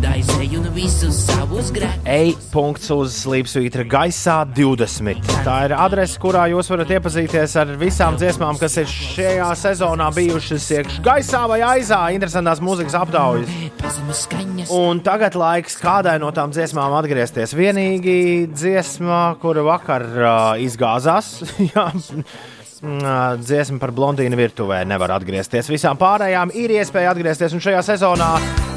tad 0.00 0.14
aizēju 0.14 0.60
un 0.60 0.68
visus 0.72 1.16
savus 1.26 1.68
grēkus. 1.74 2.04
Ej, 2.08 2.30
punkts 2.52 2.88
uz 2.94 3.12
slīpsvītra 3.20 3.84
gaisā 3.90 4.38
20. 4.56 5.32
Tā 5.44 5.56
ir 5.66 5.74
adrese, 5.76 6.16
kurā 6.20 6.46
jūs 6.52 6.70
varat 6.72 6.92
iepazīties 6.96 7.56
ar 7.60 7.72
visām 7.80 8.16
dziesmām, 8.20 8.56
kas 8.60 8.78
ir 8.80 8.88
šajā 8.90 9.50
sezonā 9.60 10.08
bijušas 10.16 10.68
iekšā 10.78 11.04
gaisā 11.04 11.42
vai 11.50 11.60
aizā. 11.74 12.00
Interesantās 12.16 12.62
mūzikas 12.64 12.96
aptaujas. 12.96 14.70
Un 14.76 15.02
tagad 15.04 15.36
laiks 15.38 15.76
kādai 15.80 16.16
no 16.22 16.30
tām 16.36 16.54
dziesmām 16.54 16.96
atgriezties. 17.00 17.52
Vienīgi 17.56 18.48
dziesma, 18.54 19.20
kura 19.42 19.66
vakar 19.68 20.06
uh, 20.06 20.32
izgāzās. 20.64 21.34
Mm, 22.80 23.42
Dziesma 23.44 23.76
par 23.76 23.90
blondīnu 23.92 24.38
virtuvē 24.40 24.78
nevar 24.88 25.12
atgriezties. 25.18 25.68
Visām 25.68 25.98
pārējām 26.00 26.48
ir 26.56 26.72
iespēja 26.78 27.10
atgriezties. 27.12 27.52
Un 27.52 27.60
šajā 27.60 27.82
sezonā 27.84 28.28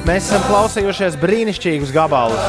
mēs 0.04 0.28
esam 0.28 0.44
klausījušies 0.50 1.16
brīnišķīgus 1.22 1.94
gabalus. 1.96 2.42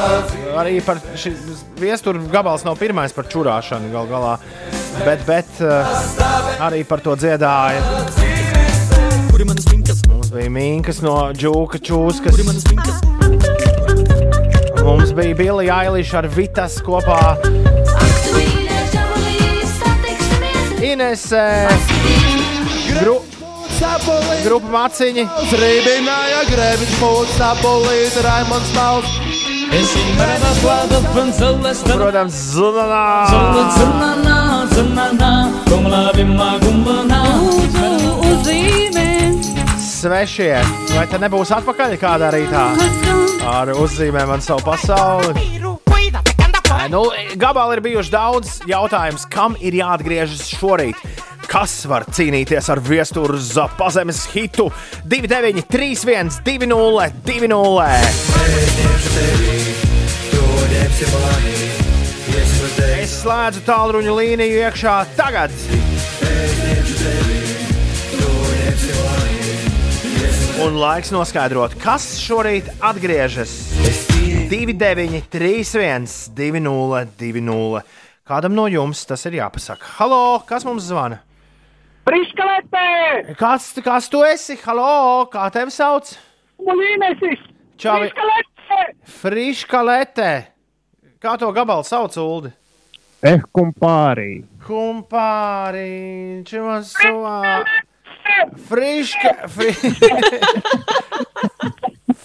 Arī 0.59 0.81
par 0.83 0.99
šīs 1.15 1.63
viestura 1.79 2.19
gabals 2.33 2.67
nav 2.67 2.75
pirmais 2.81 3.15
par 3.15 3.29
čurāšanu 3.31 3.93
gal 3.93 4.11
galā. 4.11 4.33
Bet, 5.05 5.23
bet 5.27 5.63
arī 6.59 6.83
par 6.87 7.03
to 7.05 7.15
dziedāja. 7.15 7.79
Mums 10.11 10.31
bija 10.35 10.51
Minkas 10.51 10.99
no 11.05 11.15
Džūka 11.31 11.79
Čūskas. 11.79 12.35
Mums 14.83 15.15
bija 15.15 15.39
Bilija 15.39 15.79
Ailiša 15.85 16.19
ar 16.19 16.27
Vitas 16.35 16.81
kopā. 16.83 17.37
Ines, 20.95 21.25
gru, 23.01 23.17
grupa 24.45 24.69
maciņi. 24.71 25.25
Zrībināja 25.51 26.45
grebiņš 26.47 26.93
mūsu 27.01 27.33
sapulīt, 27.33 28.15
klādat 30.61 31.09
panceles, 31.11 31.81
Protams, 31.89 32.37
zunanā. 32.53 33.03
Zunanā, 33.75 34.37
zunanā, 34.71 35.33
kumlā 35.67 36.03
vimā 36.15 36.49
gumbana. 36.63 37.19
Uzzīmē, 38.31 39.09
Svešie, 39.75 40.53
vai 40.95 41.09
te 41.11 41.19
nebūs 41.19 41.51
atpakaļ 41.59 41.99
kādā 41.99 42.31
rītā 42.37 42.69
ar 43.51 43.75
uzzīmēm 43.75 44.31
man 44.31 44.47
savu 44.47 44.63
pasauli? 44.71 45.83
Nu, 46.89 47.03
gabali 47.35 47.77
ir 47.77 47.81
bijuši 47.81 48.11
daudz 48.13 48.59
jautājums, 48.69 49.25
kam 49.31 49.55
ir 49.63 49.73
jāatgriežas 49.79 50.49
šorīt. 50.53 50.99
Kas 51.49 51.73
var 51.89 52.05
cīnīties 52.09 52.69
ar 52.73 52.81
viesturu 52.83 53.37
za 53.41 53.67
pazemes 53.77 54.25
hitu 54.33 54.67
29, 55.05 55.65
31, 55.71 56.41
20, 56.45 57.13
20? 57.25 58.65
Es 63.01 63.19
slēdzu 63.21 63.61
tālruņa 63.65 64.17
līniju 64.19 64.63
iekšā 64.65 64.95
tagad. 65.17 65.53
Un 70.55 70.77
laiks 70.79 71.09
noskaidrot, 71.11 71.73
kas 71.83 72.05
šorīt 72.23 72.69
atgriežas. 72.79 73.51
29, 74.47 75.25
31, 75.27 76.05
20, 76.31 77.09
20. 77.19 77.81
Kādam 78.23 78.55
no 78.55 78.63
jums 78.71 79.01
tas 79.09 79.27
ir 79.27 79.35
jāpasaka? 79.41 79.89
Halo, 79.97 80.39
kas 80.47 80.63
mums 80.63 80.87
zvana? 80.87 81.19
Priskalete! 82.07 83.35
Kas, 83.35 83.67
kas 83.83 84.07
tu 84.07 84.23
esi? 84.23 84.55
Halo, 84.63 85.25
kā 85.33 85.49
tevi 85.51 85.75
sauc? 85.75 86.13
Mulīnesis! 86.63 87.43
Čau, 87.75 87.97
Priskalete! 88.05 88.79
Friškalete! 89.19 90.29
Kā 91.19 91.35
to 91.41 91.51
gabalu 91.51 91.83
sauc, 91.83 92.15
Uldi? 92.21 92.53
Eh, 93.27 93.43
kumpārī. 93.51 94.45
Kumpāri, 94.63 96.45
čivas 96.47 96.95
savā. 96.95 97.65
Friška, 98.69 99.47
fri... 99.47 99.75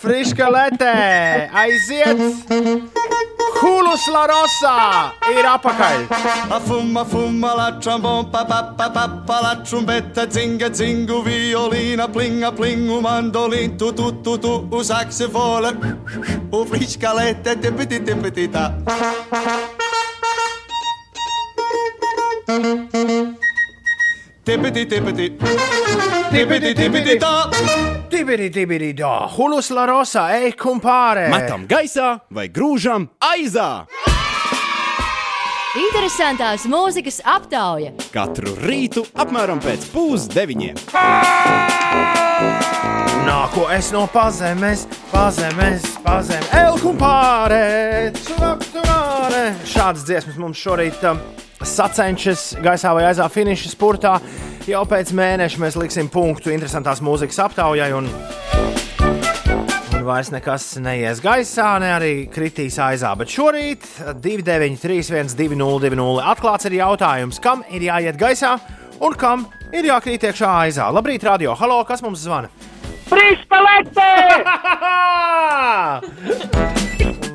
Friška 0.01 0.47
letē, 0.49 0.95
aiziet! 1.53 2.17
Hulus 3.61 4.07
la 4.09 4.23
rosa 4.31 4.77
ir 5.35 5.45
apakaļ! 5.45 6.07
A 6.57 6.59
fumma 6.65 7.05
fumma 7.05 7.51
la 7.59 7.67
trombon, 7.83 8.31
pa 8.33 8.47
pa 8.49 8.63
pa 8.79 8.87
pa 8.95 9.05
pa 9.29 9.41
la 9.45 9.53
trombetta, 9.61 10.25
zinga 10.25 10.71
zingu, 10.73 11.21
violina, 11.27 12.09
plinga 12.09 12.49
plingu, 12.57 13.03
mandolin, 13.05 13.77
tu 13.77 13.93
tu 13.93 14.09
tu 14.25 14.39
tu, 14.41 14.55
u 14.73 14.81
saxofone, 14.81 15.77
u 16.53 16.65
friscalette, 16.65 17.61
tippiti 17.61 18.01
tippiti 18.01 18.49
ta. 18.49 18.73
Tipiti, 24.51 24.87
tipiti. 24.87 25.37
Tipiti, 26.31 26.75
tipiti, 26.75 27.19
tā. 27.23 27.35
Tibiri, 28.11 28.49
tibiri, 28.51 28.91
dā. 28.99 29.29
Hulus 29.37 29.71
la 29.71 29.85
rosa, 29.87 30.27
ej, 30.35 30.55
kumpāre. 30.59 31.29
Metam 31.31 31.67
gaisā 31.71 32.17
vai 32.35 32.49
grūžam 32.51 33.07
aizā. 33.23 33.87
Interesantās 35.79 36.65
mūzikas 36.67 37.21
aptauja. 37.23 37.93
Katru 38.11 38.57
rītu 38.59 39.05
apmēram 39.23 39.63
pēc 39.63 39.87
pusdeviņiem. 39.93 40.81
Nāko 43.29 43.69
es 43.71 43.93
no 43.95 44.09
pazemes, 44.11 44.89
pazemes, 45.13 45.87
pazemes, 46.03 46.51
el 46.59 46.81
kumpāre. 46.83 48.11
Turap, 48.25 48.67
turāre. 48.75 49.45
Šādas 49.71 50.03
dziesmas 50.09 50.43
mums 50.43 50.59
šorīt 50.59 51.07
um, 51.07 51.23
sacenšas 51.67 52.57
gaisā 52.65 52.93
vai 52.97 53.07
aizā 53.11 53.27
finiša 53.31 53.73
spurtā. 53.73 54.17
Jau 54.69 54.83
pēc 54.89 55.13
mēneša 55.17 55.61
mēs 55.61 55.79
liksim 55.81 56.09
punktu 56.13 56.53
interesantās 56.55 57.03
mūzikas 57.05 57.41
aptaujai. 57.47 57.91
Un... 57.97 58.11
Un 60.01 60.07
vairs 60.07 60.31
nekas 60.33 60.79
neies 60.81 61.21
gaisā, 61.21 61.75
ne 61.83 61.91
arī 61.93 62.13
kritīs 62.33 62.79
aizā. 62.81 63.13
Bet 63.21 63.29
šorīt 63.29 63.85
293, 64.25 65.35
202, 65.37 66.07
atklāts 66.33 66.69
ir 66.71 66.79
jautājums, 66.79 67.41
kam 67.43 67.65
ir 67.69 67.85
jāiet 67.91 68.17
gaisā 68.21 68.57
un 69.05 69.17
kam 69.21 69.45
ir 69.77 69.91
jākrīt 69.91 70.25
iekšā 70.31 70.55
aizā. 70.65 70.89
Labrīt, 70.95 71.25
radio! 71.29 71.53
Halo, 71.59 71.83
kas 71.89 72.01
mums 72.05 72.25
zvana? 72.25 72.49
Frispalete! 73.11 74.09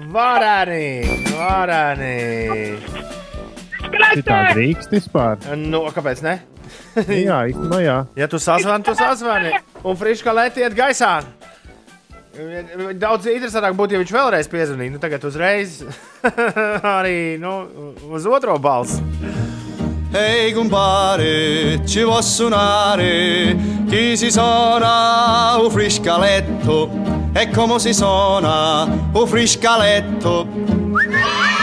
Varani! 0.15 0.89
Varani! 1.35 3.24
Šitā 4.15 4.41
drīkst 4.53 4.93
vispār. 4.93 5.39
Nu, 5.59 5.85
kāpēc 5.95 6.21
ne? 6.25 6.37
jā, 6.95 7.39
īstenībā 7.51 7.81
jā. 7.83 7.97
Ja 8.21 8.29
tu 8.31 8.39
sazvani, 8.41 8.85
tu 8.85 8.95
sazvani. 8.97 9.55
Un 9.85 9.97
friškā 9.99 10.33
lēti 10.35 10.65
iet 10.65 10.77
gaisā. 10.77 11.17
Daudz 12.99 13.29
interesantāk 13.31 13.77
būtu, 13.79 13.95
ja 13.95 14.01
viņš 14.01 14.11
vēlreiz 14.11 14.49
piezvanītu. 14.51 14.97
Nu, 14.97 15.01
tagad 15.03 15.23
uzreiz 15.27 15.79
arī 16.97 17.37
nu, 17.39 17.57
uz 18.11 18.27
otro 18.27 18.57
balsi. 18.59 18.99
Ehi 20.15 20.53
compare, 20.53 21.81
ci 21.85 22.03
posso 22.03 22.21
suonare 22.21 23.55
chi 23.89 24.15
si 24.15 24.31
suona 24.31 25.57
un 25.59 25.69
friscaletto 25.69 26.89
e 27.33 27.49
come 27.49 27.79
si 27.79 27.93
suona 27.93 28.87
un 29.11 29.27
friscaletto. 29.27 31.54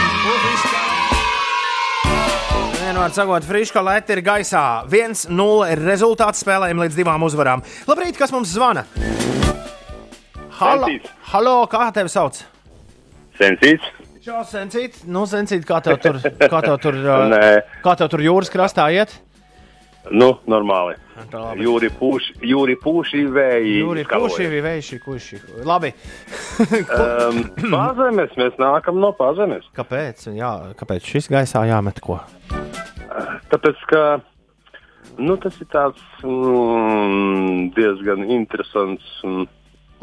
Vienmēr 2.93 3.09
sakot, 3.09 3.45
friškā 3.49 3.81
lēta 3.81 4.13
ir 4.13 4.19
gaisā. 4.21 4.59
1-0 4.85 5.69
ir 5.73 5.79
rezultāts 5.81 6.43
spēlēm 6.43 6.77
līdz 6.77 6.93
divām 6.99 7.23
uzvarām. 7.25 7.63
Labrīt, 7.89 8.19
kas 8.19 8.29
mums 8.29 8.51
zvana? 8.53 8.83
Halo, 10.59 10.91
halo 11.31 11.55
kā 11.71 11.87
tevi 11.95 12.11
sauc? 12.13 12.37
Sensīts. 13.39 13.87
Čau, 14.21 14.43
Sensīt. 14.45 14.99
Nu, 15.09 15.23
Sensīt, 15.25 15.65
kā 15.65 15.79
tev 15.81 15.97
tur, 16.03 16.19
kā 16.37 16.59
tev 16.61 16.77
tur, 16.83 16.99
Nē. 17.33 17.47
kā 17.81 17.95
tev 17.97 18.11
tur 18.13 18.21
jūras 18.21 18.53
krastā 18.53 18.85
iet? 18.93 19.15
Nu, 20.13 20.35
normāli. 20.45 20.93
Tā 21.31 21.41
labi. 21.47 21.65
Jūri 21.65 21.89
pūš, 21.97 22.27
jūri 22.45 22.75
pūši 22.77 23.23
vēji. 23.33 23.73
Jūri 23.79 24.03
skaloja. 24.05 24.35
kuši, 24.35 24.61
vējuši, 24.67 24.99
kuši. 25.01 25.41
Labi. 25.65 25.95
Um, 26.61 27.41
pazemes, 27.73 28.37
mēs 28.37 28.61
nākam 28.61 29.01
no 29.01 29.15
pazemes. 29.17 29.65
Kāpēc? 29.73 30.27
Jā, 30.37 30.53
kāpēc 30.77 31.09
šis 31.09 31.31
gaisā 31.33 31.65
jāmet 31.71 32.03
ko? 32.05 32.21
Tāpēc, 33.51 33.83
ka 33.89 34.03
nu, 35.21 35.37
tas 35.41 35.59
ir 35.61 35.69
tāds 35.73 36.01
mm, 36.23 37.73
diezgan 37.77 38.25
interesants. 38.31 39.17
Mm, 39.27 39.49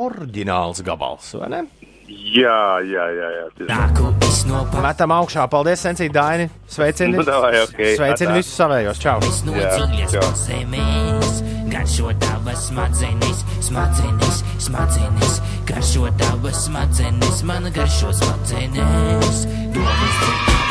Orģināls 0.00 0.80
gabals, 0.86 1.34
vai 1.36 1.50
ne? 1.52 1.64
jā, 2.10 2.80
jā, 2.86 3.04
jā. 3.14 3.28
jā. 3.68 4.80
Metam 4.82 5.14
augšā. 5.14 5.46
Paldies, 5.50 5.82
Sensīt, 5.84 6.12
Daini. 6.14 6.48
Sveicini. 6.70 7.18
Nu, 7.18 7.26
davai, 7.26 7.52
ok. 7.66 7.78
Sveicini 7.98 8.38
visus 8.38 8.56
savējos. 8.58 9.02
Čau. 9.02 9.18
dziļas 9.24 10.46
zemes. 10.46 11.42
Garšo 11.70 12.10
tavas 12.18 12.66
smadzenes, 12.66 13.44
smadzenes, 13.62 14.42
smadzenes. 14.58 15.38
Garšo 15.70 16.10
tavas 16.18 16.64
smadzenes, 16.66 17.44
man 17.46 17.70
garšo 17.76 18.10
smadzenes. 18.22 19.46
Domas 19.76 20.69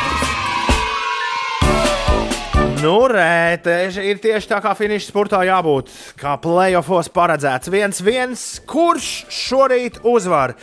Nu, 2.80 3.10
rē, 3.12 3.60
tieši, 3.60 4.06
ir 4.08 4.20
tieši 4.24 4.48
tā 4.48 4.62
kā 4.64 4.72
finiša 4.78 5.10
spurtā 5.10 5.42
jābūt. 5.44 5.90
Kā 6.16 6.38
playoffs 6.40 7.10
paredzēts. 7.12 7.68
1-1. 7.68 8.38
Kurš 8.70 9.08
šorīt 9.36 9.98
uzvar? 10.08 10.54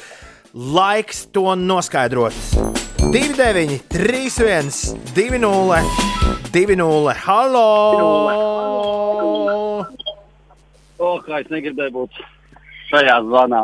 Laiks 0.56 1.26
to 1.28 1.52
noskaidrot. 1.60 2.32
2-9, 3.12 3.82
3-1, 3.92 4.96
2-0, 5.12 5.82
2-0. 6.54 7.12
Halo! 7.26 7.66
O, 10.96 11.10
kā 11.26 11.42
es 11.42 11.50
negribēju 11.52 11.92
būt 11.98 12.16
šajā 12.94 13.18
zvanā. 13.26 13.60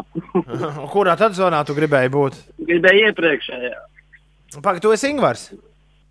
Kurā 0.93 1.17
tad 1.17 1.33
zonā 1.39 1.63
tu 1.65 1.73
gribēji 1.79 2.13
būt? 2.13 2.37
gribēju 2.69 3.09
iepriekšējā. 3.09 3.81
Pagaid, 4.61 4.85
tu 4.85 4.93
esi 4.93 5.09
Ingvars. 5.15 5.49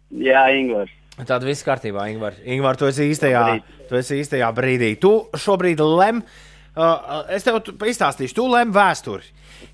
Jā, 0.10 0.48
Ingūns. 0.58 0.98
Tad 1.28 1.44
viss 1.46 1.64
kārtībā, 1.64 2.08
Ingūns. 2.14 2.40
Ingūns, 2.46 2.78
tu 2.82 2.88
esi 2.90 3.10
īstajā, 3.12 3.44
tu 3.90 3.96
esi 4.00 4.22
īstajā 4.24 4.48
brīdī. 4.58 4.96
Tu 5.00 5.12
šobrīd 5.38 5.80
lem, 5.84 6.24
uh, 6.76 7.24
es 7.30 7.44
tev 7.46 7.60
tu- 7.64 7.74
izstāstīšu, 7.74 8.34
tu 8.34 8.48
lem 8.50 8.74
vēsturi. 8.74 9.24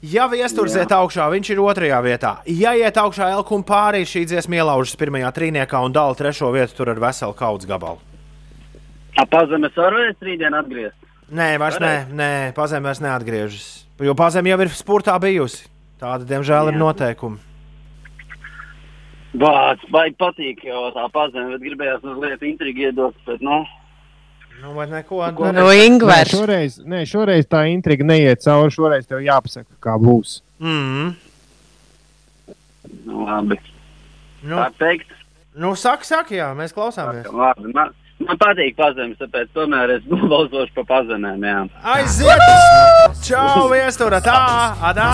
Ja 0.03 0.27
viesturs 0.27 0.75
iet 0.75 0.91
augšā, 0.91 1.29
viņš 1.31 1.49
ir 1.53 1.61
otrajā 1.63 2.01
vietā. 2.03 2.33
Ja 2.45 2.73
iet 2.75 2.97
augšā 2.99 3.29
Elkuna 3.31 3.63
pārī, 3.63 4.01
šī 4.03 4.25
dziesma 4.27 4.59
ielaužas 4.59 4.97
pirmajā 4.99 5.31
trīniekā 5.31 5.79
un 5.85 5.93
dala 5.95 6.13
trešo 6.13 6.51
vietu 6.51 6.75
tur 6.75 6.89
ar 6.91 6.99
veselu 6.99 7.33
kaudzes 7.33 7.69
gabalu. 7.69 7.97
Pazemes 9.31 9.73
varēs 9.73 10.19
rītdien 10.21 10.53
atgriezt. 10.53 10.97
Nē, 11.33 11.57
vairs 11.59 11.79
nē, 11.81 11.93
nē 12.13 12.29
pazemē 12.55 12.91
vairs 12.91 13.01
neatgriežas. 13.03 13.65
Jo 13.99 14.13
pazemē 14.13 14.53
jau 14.53 14.59
ir 14.61 14.69
spurtā 14.75 15.15
bijusi. 15.19 15.65
Tāda, 15.99 16.27
diemžēl, 16.29 16.69
ir 16.69 16.75
Jā. 16.77 16.81
noteikumi. 16.83 17.39
Bāc, 19.37 19.83
vai 19.93 20.09
patīk 20.17 20.63
jau 20.65 20.87
tā 20.95 21.03
pazeme, 21.13 21.51
bet 21.53 21.61
gribējās 21.61 22.01
mazliet 22.07 22.41
intrigu 22.47 22.87
iedot, 22.87 23.15
bet, 23.27 23.41
nu, 23.41 23.65
Nu, 24.57 24.71
vai 24.73 24.87
neko 24.89 25.19
Ko- 25.37 25.51
Nu, 25.53 25.67
Nē, 25.69 25.85
Ingvars. 25.85 26.31
šoreiz, 26.33 26.79
nē, 26.81 27.03
šoreiz 27.05 27.45
tā 27.45 27.59
intriga 27.69 28.03
neiet 28.03 28.41
cauri. 28.41 28.71
Šoreiz 28.73 29.05
tev 29.05 29.19
jāpasaka, 29.21 29.69
kā 29.79 29.93
būs. 30.01 30.39
Mm. 30.59 31.13
nu 33.05 33.25
labi. 33.27 33.59
Nu, 34.41 34.55
Tā 34.55 34.71
teikt, 34.79 35.11
nu 35.55 35.75
saka, 35.75 36.03
saka, 36.03 36.33
jā, 36.33 36.47
mēs 36.57 36.73
klausāmies. 36.73 37.29
labi. 37.31 37.69
Man, 37.73 37.93
man 38.25 38.39
patīk 38.41 38.75
pazemes, 38.77 39.17
tāpēc 39.21 39.51
tomēr 39.55 39.97
es 39.97 40.07
nobalsošu 40.09 40.73
pa 40.77 40.85
pazemēm, 40.95 41.45
jā. 41.45 41.59
Aiziet! 41.95 42.43
Čau, 43.27 43.67
viestura! 43.71 44.21
Tā, 44.23 44.39
adā! 44.91 45.09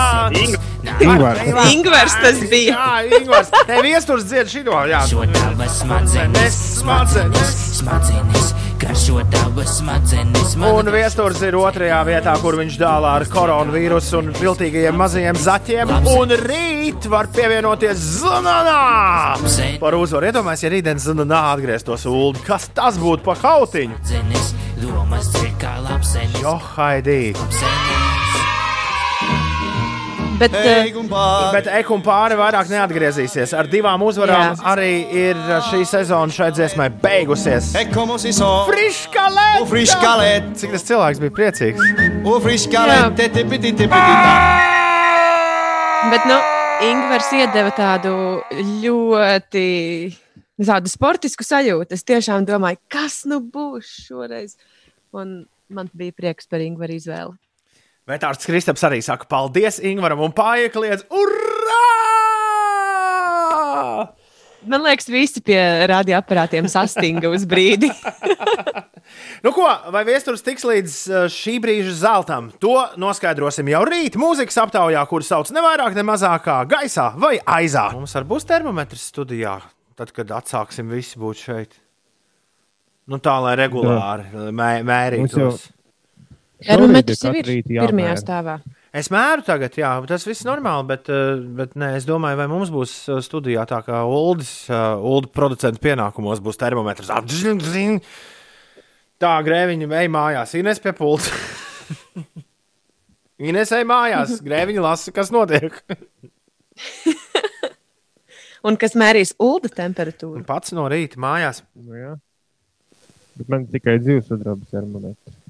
Ingvars. 1.04 1.72
Ingvars 1.72 2.18
tas 2.22 2.42
bija. 2.50 2.74
Jā, 2.74 3.20
Ingvars. 3.20 3.52
Nē, 3.70 3.80
viesturs 3.84 4.28
dzied 4.28 4.52
šito, 4.52 4.76
jā. 4.90 5.00
Garšo 5.04 5.26
tavas 5.36 5.80
smadzenes, 5.80 6.60
smadzenes. 6.80 7.56
smadzenes. 7.80 8.54
Garšo 8.84 9.22
tavas 9.32 9.78
smadzenes, 9.78 10.54
Un 10.60 10.90
viesturs 10.92 11.40
ir 11.46 11.56
otrajā 11.56 12.02
vietā, 12.04 12.34
kur 12.42 12.58
viņš 12.58 12.74
dālā 12.80 13.14
ar 13.18 13.24
koronavīrusu 13.32 14.18
un 14.18 14.28
viltīgajiem 14.36 14.98
mazajiem 15.00 15.38
zaķiem. 15.40 15.92
Un 16.12 16.34
rīt 16.42 17.08
var 17.08 17.30
pievienoties 17.32 18.02
Zunanā! 18.20 19.38
Par 19.80 19.96
uzvaru 19.96 20.28
iedomājieties, 20.28 20.66
ja 20.66 20.72
rītdien 20.76 21.00
Zunanā 21.00 21.40
atgrieztos 21.54 22.04
Ulu. 22.10 22.44
Kas 22.44 22.68
tas 22.76 23.00
būtu 23.00 23.24
pa 23.24 23.38
kautiņu? 23.40 23.96
Jo, 26.44 26.58
Haidī! 26.74 27.20
Bet, 30.38 30.54
eh, 30.54 30.90
Bet 31.54 31.68
Ekun 31.78 32.02
pāri 32.02 32.34
vairāk 32.38 32.66
neatgriezīsies. 32.72 33.52
Ar 33.56 33.68
divām 33.70 34.02
uzvarām 34.02 34.56
Jā. 34.56 34.64
arī 34.74 34.90
ir 35.14 35.38
šī 35.68 35.84
sezona 35.86 36.34
šai 36.34 36.50
dziesmai 36.56 36.88
beigusies. 37.02 37.70
Friškalēt! 38.66 39.60
un 39.60 39.68
friscalette. 39.70 40.54
Cik 40.58 40.74
tas 40.74 40.86
cilvēks 40.88 41.22
bija 41.22 41.34
priecīgs? 41.38 41.78
Un 42.24 42.42
tipiti, 43.78 43.86
tā. 43.86 44.34
bet 46.10 46.26
nu, 46.28 46.40
Ingvars 46.84 47.30
iedeva 47.38 47.70
tādu 47.76 48.42
ļoti 48.82 49.66
tādu 50.58 50.90
sportisku 50.90 51.46
sajūtu. 51.46 51.94
Es 51.94 52.04
tiešām 52.06 52.46
domāju, 52.48 52.82
kas 52.92 53.22
nu 53.30 53.40
būs 53.40 53.94
šoreiz. 54.08 54.58
Un 55.14 55.44
man 55.70 55.90
bija 55.94 56.12
prieks 56.16 56.50
par 56.50 56.64
Ingvaru 56.64 56.98
izvēli. 56.98 57.38
Vetārds 58.04 58.44
Kristaps 58.44 58.82
arī 58.84 58.98
saka, 59.00 59.24
paldies 59.24 59.78
Ingvaram 59.80 60.20
un 60.26 60.32
paiekliedz! 60.36 61.06
Urā! 61.08 61.84
Man 64.64 64.84
liekas, 64.84 65.08
visi 65.12 65.40
pie 65.44 65.56
radioaparātiem 65.88 66.68
sastinga 66.72 67.32
uz 67.32 67.46
brīdi. 67.48 67.88
Nu, 69.44 69.50
ko, 69.52 69.66
vai 69.92 70.00
viesturs 70.08 70.40
tiks 70.42 70.64
līdz 70.64 70.92
uh, 71.10 71.24
šī 71.28 71.58
brīža 71.60 71.92
zeltam? 71.98 72.46
To 72.64 72.72
noskaidrosim 72.98 73.68
jau 73.68 73.82
rīt. 73.84 74.16
Mūzikas 74.18 74.56
aptaujā, 74.62 75.02
kuras 75.10 75.28
sauc 75.28 75.50
ne 75.52 75.60
vairāk, 75.60 75.92
ne 75.94 76.04
mazāk 76.08 76.46
kā 76.46 76.54
gaisā 76.66 77.10
vai 77.20 77.34
aizā. 77.44 77.90
Mums 77.92 78.16
arī 78.16 78.30
būs 78.32 78.48
termometrs 78.48 79.04
studijā, 79.12 79.58
tad, 80.00 80.14
kad 80.16 80.32
atsāksim 80.40 80.88
visi 80.88 81.20
būt 81.20 81.42
šeit. 81.44 81.76
Nu, 83.12 83.20
tā 83.20 83.36
lai 83.44 83.52
regulāri 83.60 84.48
mē, 84.56 84.70
mērītos. 84.88 85.68
Termometrs 86.62 87.24
ir 87.26 87.40
rītu 87.42 87.74
pirmajā 87.74 88.14
stāvā. 88.20 88.58
Es 88.94 89.08
mēru 89.10 89.42
tagad, 89.42 89.74
jā, 89.74 89.90
tas 90.06 90.22
viss 90.26 90.46
normāli, 90.46 90.86
bet, 90.92 91.08
uh, 91.10 91.40
bet 91.58 91.74
nē, 91.78 91.96
es 91.98 92.06
domāju, 92.06 92.38
vai 92.38 92.46
mums 92.50 92.70
būs 92.70 92.92
uh, 93.10 93.18
studijā 93.24 93.64
tā 93.66 93.80
kā 93.82 94.04
Uldis, 94.06 94.52
uh, 94.70 94.94
Ulda 95.02 95.32
producentu 95.34 95.82
pienākumos 95.82 96.42
būs 96.44 96.60
termometrs. 96.60 97.10
Tā, 99.18 99.34
grēviņa, 99.46 99.90
ej 99.98 100.10
mājās, 100.14 100.54
Ines 100.60 100.82
pie 100.82 100.94
pulta. 100.94 101.34
Ines 103.50 103.74
ej 103.74 103.86
mājās, 103.90 104.38
grēviņa 104.46 104.86
lasa, 104.86 105.14
kas 105.14 105.34
notiek. 105.34 105.82
Un 108.64 108.78
kas 108.80 108.94
mērīs 108.96 109.34
ulu 109.42 109.68
temperatūru? 109.74 110.46
Pats 110.48 110.72
no 110.76 110.86
rīta 110.88 111.18
mājās. 111.20 111.64
Nu, 111.76 111.98
jā. 111.98 112.14
Bet 113.34 113.50
man 113.50 113.66
tikai 113.68 113.98
dzīves 113.98 114.30
sudraba 114.30 114.70
termometrs. 114.70 115.43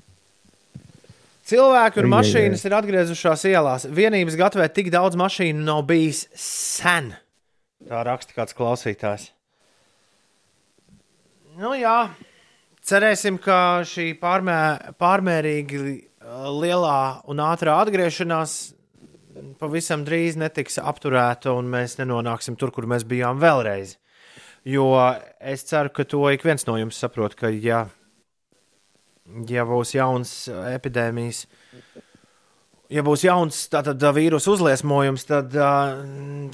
Cilvēki 1.54 2.02
un 2.02 2.10
mašīnas 2.10 2.64
ir 2.66 2.74
atgriezušās 2.80 3.46
ielās. 3.52 3.86
Vienības 3.94 4.36
gatavē 4.40 4.66
tik 4.74 4.90
daudz 4.94 5.18
mašīnu 5.20 5.62
nav 5.62 5.84
bijis 5.86 6.26
sen. 6.38 7.12
Tā 7.86 8.02
raksta 8.06 8.34
kāds 8.34 8.56
klausītājs. 8.56 9.28
Nu, 11.54 11.70
jā, 11.78 12.08
cerēsim, 12.82 13.38
ka 13.38 13.84
šī 13.86 14.08
pārmē, 14.18 14.56
pārmērīgi 14.98 15.82
uh, 15.84 16.48
lielā 16.50 17.20
un 17.30 17.42
ātrā 17.44 17.76
atgriešanās 17.84 18.56
pavisam 19.60 20.02
drīz 20.06 20.38
netiks 20.40 20.80
apturēta, 20.82 21.54
un 21.54 21.70
mēs 21.70 21.98
nenonāksim 22.00 22.58
tur, 22.58 22.72
kur 22.74 22.88
mēs 22.90 23.06
bijām 23.06 23.38
vēlreiz. 23.42 23.96
Jo 24.66 24.88
es 25.38 25.66
ceru, 25.68 25.92
ka 25.92 26.06
to 26.08 26.24
ik 26.32 26.42
viens 26.46 26.66
no 26.66 26.78
jums 26.80 26.98
saprot, 26.98 27.36
ka 27.38 27.50
ja, 27.52 27.84
ja 29.48 29.64
būs 29.68 29.94
jauns 29.96 30.32
epidēmijas, 30.50 31.44
ja 32.92 33.04
būs 33.06 33.24
jauns 33.24 33.58
tātad, 33.72 34.02
vīrusu 34.16 34.54
uzliesmojums, 34.56 35.26
tad, 35.28 35.54
ā, 35.56 35.74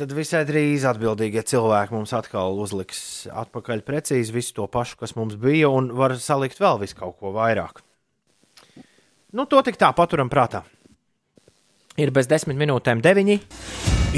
tad 0.00 0.14
visai 0.16 0.44
drīz 0.48 0.86
atbildīgie 0.88 1.42
cilvēki 1.52 1.96
mums 1.96 2.14
atkal 2.16 2.58
uzliks 2.62 3.28
atpakaļ 3.30 3.84
precīzi 3.86 4.34
visu 4.34 4.56
to 4.60 4.68
pašu, 4.70 5.00
kas 5.02 5.16
mums 5.18 5.38
bija, 5.40 5.70
un 5.72 5.92
var 5.98 6.16
salikt 6.20 6.60
vēl 6.62 6.82
visu 6.84 6.98
kaut 7.02 7.18
ko 7.20 7.34
vairāk. 7.36 7.82
Nu, 9.30 9.46
to 9.46 9.60
tik 9.62 9.78
tā 9.78 9.92
paturam 9.94 10.30
prātā. 10.30 10.64
Ir 12.00 12.10
bez 12.14 12.26
desmit 12.30 12.58
minūtēm 12.58 13.02
deviņi. 13.04 13.36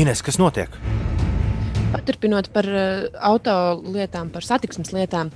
Ines, 0.01 0.23
kas 0.25 0.39
notiek? 0.41 0.73
Paturpinot 1.93 2.49
par 2.55 2.65
uh, 2.65 3.09
auto 3.21 3.55
lietām, 3.85 4.31
par 4.33 4.47
satiksmes 4.47 4.95
lietām. 4.97 5.33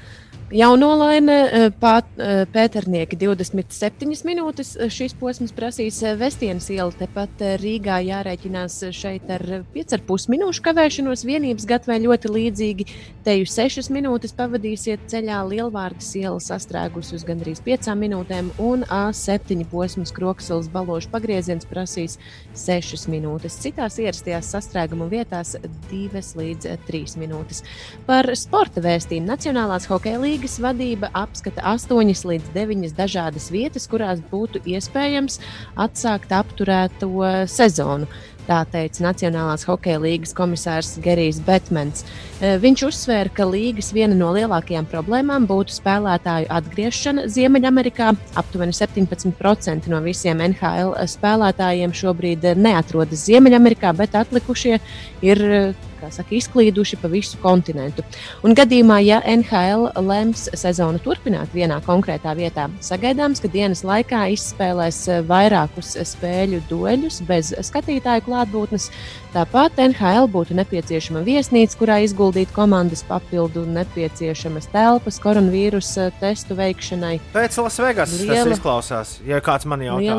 Jaunolaine 0.54 1.36
uh, 1.42 1.64
pāt, 1.74 2.06
uh, 2.20 2.44
Pēternieki 2.54 3.16
27 3.18 4.06
minūtes. 4.28 4.76
uh, 4.78 4.86
Šīs 4.92 5.16
posms 5.18 5.50
prasīs 5.50 5.98
Vestienas 6.20 6.68
iela. 6.70 6.92
Tepat 6.94 7.42
Rīgā 7.58 7.96
jārēķinās 8.06 8.76
šeit 8.94 9.26
ar 9.34 9.42
5,5 9.74 10.30
minūšu 10.30 10.62
kavēšanos. 10.62 11.24
Vienības 11.26 11.66
gatavē 11.66 11.98
ļoti 12.04 12.30
līdzīgi. 12.30 12.86
Te 13.26 13.34
jau 13.34 13.48
6 13.56 13.90
minūtes 13.90 14.36
pavadīsiet 14.38 15.08
ceļā 15.10 15.40
Lielvārdas 15.50 16.12
iela 16.14 16.38
sastrēgus 16.38 17.10
uz 17.16 17.26
gandrīz 17.26 17.58
5 17.66 17.90
minūtēm, 17.98 18.52
un 18.62 18.86
A7 18.86 19.66
posms 19.72 20.14
Kroksils 20.14 20.70
balošu 20.70 21.10
pagrieziens 21.10 21.66
prasīs 21.66 22.20
6 22.54 23.08
minūtes. 23.10 23.58
Citās 23.64 23.98
ierastajās 23.98 24.52
sastrēguma 24.54 25.10
vietās 25.10 25.56
2 25.90 26.22
līdz 26.38 26.70
3 26.86 27.18
minūtes. 27.18 27.64
Par 28.06 28.30
sporta 28.38 28.84
vēstījumu 28.86 29.26
Nacionālās 29.34 29.90
hokeja 29.90 30.22
līgas 30.36 30.58
vadība 30.60 31.08
apskata 31.16 31.62
8 31.64 32.26
līdz 32.28 32.50
9 32.52 32.92
dažādas 32.92 33.46
vietas, 33.48 33.86
kurās 33.88 34.18
būtu 34.20 34.60
iespējams 34.68 35.38
atsākt 35.80 36.34
apturēto 36.36 37.08
sezonu. 37.48 38.04
Tā 38.46 38.58
teica 38.68 39.02
Nacionālās 39.06 39.64
hokeja 39.66 39.96
līnijas 40.02 40.34
komisārs 40.36 40.92
Gerijs 41.02 41.40
Betmans. 41.40 42.04
Eh, 42.04 42.58
Viņš 42.60 42.84
uzsvēra, 42.90 43.32
ka 43.32 43.48
līgas 43.48 43.88
viena 43.96 44.14
no 44.14 44.28
lielākajām 44.36 44.86
problēmām 44.92 45.48
būtu 45.48 45.72
spēlētāju 45.80 46.52
atgriešana 46.52 47.26
Ziemeļamerikā. 47.32 48.12
Aptuveni 48.36 48.76
17% 48.76 49.88
no 49.88 50.04
visiem 50.04 50.44
NHL 50.52 50.94
spēlētājiem 51.16 51.96
šobrīd 51.96 52.52
neatrodas 52.60 53.24
Ziemeļamerikā, 53.24 53.96
bet 53.96 54.20
atlikušie 54.20 54.78
ir 55.24 55.44
eh, 55.48 55.85
saka, 56.14 56.34
izklīduši 56.36 56.98
pa 57.02 57.10
visu 57.12 57.38
kontinentu. 57.42 58.04
Un 58.46 58.54
gadījumā, 58.56 59.00
ja 59.04 59.20
NHL 59.26 59.90
lems 60.06 60.48
sezonu 60.54 61.00
turpināt 61.02 61.52
vienā 61.56 61.80
konkrētā 61.86 62.34
vietā, 62.38 62.68
sagaidāms, 62.84 63.42
ka 63.42 63.50
dienas 63.52 63.84
laikā 63.86 64.26
izspēlēs 64.34 65.02
vairākus 65.28 65.96
spēļu 66.12 66.62
dueļus 66.70 67.22
bez 67.28 67.52
skatītāju 67.68 68.26
klātbūtnes. 68.28 68.90
Tāpat 69.36 69.76
NHL 69.82 70.30
būtu 70.32 70.56
nepieciešama 70.56 71.20
viesnīca, 71.26 71.76
kurā 71.76 71.98
ieguldīt 72.06 72.52
komandas 72.56 73.02
papildu 73.04 73.66
nepieciešamas 73.68 74.70
telpas 74.72 75.20
koronavīrusa 75.20 76.08
testu 76.22 76.56
veikšanai. 76.56 77.18
Pēc 77.34 77.58
Lasvegas 77.60 78.14
tas 78.14 78.24
Liela- 78.24 78.56
izklausās. 78.56 79.18
Ja 79.26 79.42
kāds 79.44 79.68
man 79.68 79.84
jautā, 79.84 80.16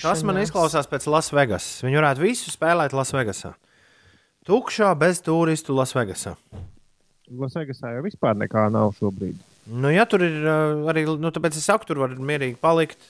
tas 0.00 0.22
man 0.22 0.40
izklausās 0.40 0.88
pēc 0.88 1.04
Lasvegas. 1.10 1.82
Viņi 1.84 2.00
varētu 2.00 2.24
visu 2.24 2.50
spēlēt 2.50 2.96
Lasvegasā. 2.96 3.54
Tukšā 4.46 4.92
bez 4.94 5.18
turistu 5.26 5.74
Lasvegasā. 5.74 6.36
Lasvegasā 7.34 7.96
jau 7.96 8.04
vispār 8.04 8.36
nekā 8.38 8.68
nav 8.70 8.92
šobrīd. 8.94 9.40
Nu, 9.66 9.90
ja 9.90 10.04
tur 10.06 10.22
ir 10.22 10.36
uh, 10.44 10.84
arī, 10.92 11.02
nu, 11.18 11.32
tāpēc 11.34 11.58
es 11.58 11.66
saku, 11.66 11.88
tur 11.88 12.04
var 12.04 12.14
mierīgi 12.14 12.54
palikt. 12.62 13.08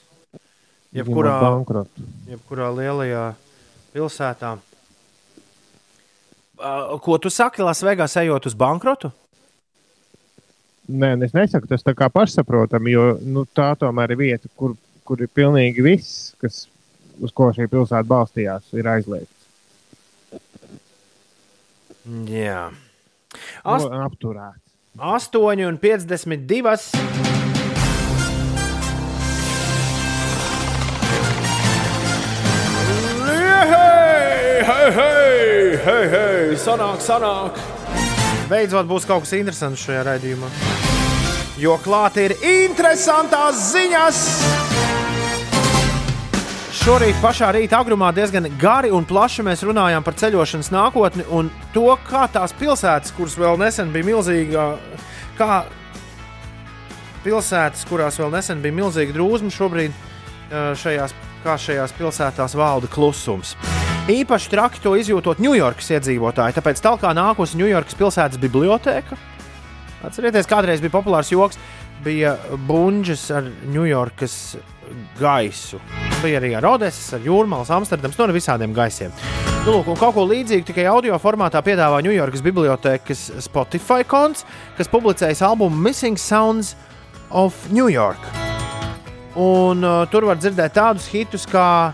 Jebkurā, 0.97 1.35
jebkurā 2.31 2.71
lielajā 2.73 3.27
pilsētā. 3.93 4.55
Uh, 6.57 6.97
ko 7.05 7.19
tu 7.21 7.29
saki, 7.29 7.61
Lasvegas 7.61 8.17
ejot 8.17 8.49
uz 8.49 8.57
bankrotu? 8.57 9.13
Nē, 10.89 11.13
es 11.27 11.37
nesaku, 11.37 11.69
tas 11.69 11.85
tā 11.85 11.93
kā 11.99 12.09
pašsaprotami, 12.15 12.97
jo 12.97 13.07
nu, 13.29 13.45
tā 13.45 13.75
tomēr 13.77 14.17
ir 14.17 14.23
vieta, 14.23 14.49
kur, 14.57 14.73
kur 15.05 15.21
ir 15.21 15.29
pilnīgi 15.29 15.85
viss, 15.85 16.31
kas, 16.41 16.65
uz 17.21 17.35
ko 17.37 17.53
šī 17.53 17.69
pilsēta 17.69 18.09
balstījās, 18.09 18.73
ir 18.73 18.89
aizliegts. 18.89 19.36
Jā. 22.07 22.69
Ast... 23.67 23.89
Nu, 23.91 24.05
apturēts. 24.07 24.63
8 24.97 25.67
un 25.67 25.77
52. 25.83 26.77
Hei, 34.67 34.93
hei, 34.95 35.77
hei, 35.83 36.05
hei, 36.13 36.57
sanāk, 36.63 37.03
sanāk. 37.03 37.59
Beidzot, 38.47 38.87
būs 38.87 39.07
kaut 39.09 39.27
kas 39.27 39.35
interesants 39.35 39.83
šajā 39.83 40.07
raidījumā. 40.07 40.51
Jo 41.59 41.75
klāt 41.83 42.21
ir 42.23 42.37
interesantās 42.47 43.59
ziņas. 43.73 44.23
Šorīt 46.87 47.17
pašā 47.19 47.49
rīta 47.51 47.81
agrumā 47.83 48.13
diezgan 48.15 48.45
gari 48.61 48.93
un 48.95 49.03
plaši 49.11 49.43
mēs 49.43 49.65
runājām 49.67 50.05
par 50.07 50.15
ceļošanas 50.21 50.69
nākotni 50.71 51.25
un 51.35 51.49
to, 51.75 51.89
kā 52.07 52.29
tās 52.31 52.53
pilsētas, 52.55 53.11
kuras 53.17 53.35
vēl 53.35 53.59
nesen 53.59 53.91
bija 53.91 54.07
milzīga, 54.07 54.67
kā 55.35 55.57
pilsētas, 57.25 57.83
kurās 57.91 58.21
vēl 58.23 58.31
nesen 58.37 58.63
bija 58.63 58.77
milzīga 58.77 59.17
drūzma, 59.17 59.51
šobrīd 59.57 59.97
ā, 59.99 60.63
šajās, 60.79 61.17
šajās 61.65 61.97
pilsētās 61.99 62.55
valda 62.55 62.93
klusums. 62.95 63.57
Īpaši 64.07 64.55
traki 64.55 64.85
to 64.87 64.95
izjūtot 64.95 65.43
Ņujorkas 65.43 65.91
iedzīvotāji, 65.99 66.55
tāpēc 66.61 66.85
tālāk 66.87 67.11
nākusi 67.19 67.59
Ņujorkas 67.65 67.99
pilsētas 67.99 68.45
biblioteka. 68.47 69.19
Atcerieties, 70.07 70.47
kādreiz 70.47 70.87
bija 70.87 70.95
populārs 71.01 71.35
joks, 71.35 71.59
bija 72.07 72.39
bunģis 72.71 73.27
ar 73.35 73.51
Ņujorkas 73.75 74.39
gaisu. 75.21 75.81
Bija 76.23 76.41
arī 76.41 76.55
ar 76.57 76.67
Odeses, 76.69 77.09
ar 77.17 77.25
Jūrmālas, 77.25 77.73
Amsterdams, 77.75 78.17
no 78.19 78.27
visādiem 78.35 78.75
gaisiem. 78.77 79.13
Nu, 79.67 79.81
lūk, 79.81 79.89
un 79.91 79.99
kaut 79.99 80.15
ko 80.15 80.23
līdzīgu 80.29 80.67
tikai 80.69 80.85
audio 80.87 81.17
formātā 81.19 81.59
piedāvā 81.67 81.99
Ņujorkas 82.07 82.43
bibliotekas 82.45 83.25
Spotify 83.43 84.07
konts, 84.07 84.47
kas 84.79 84.91
publicējas 84.93 85.43
albumu 85.43 85.77
Missing 85.89 86.21
Sounds 86.21 86.77
of 87.31 87.55
New 87.75 87.89
York. 87.91 88.23
Un 89.37 89.85
uh, 89.85 90.07
tur 90.09 90.25
var 90.31 90.39
dzirdēt 90.41 90.73
tādus 90.79 91.11
hitus 91.13 91.45
kā 91.51 91.93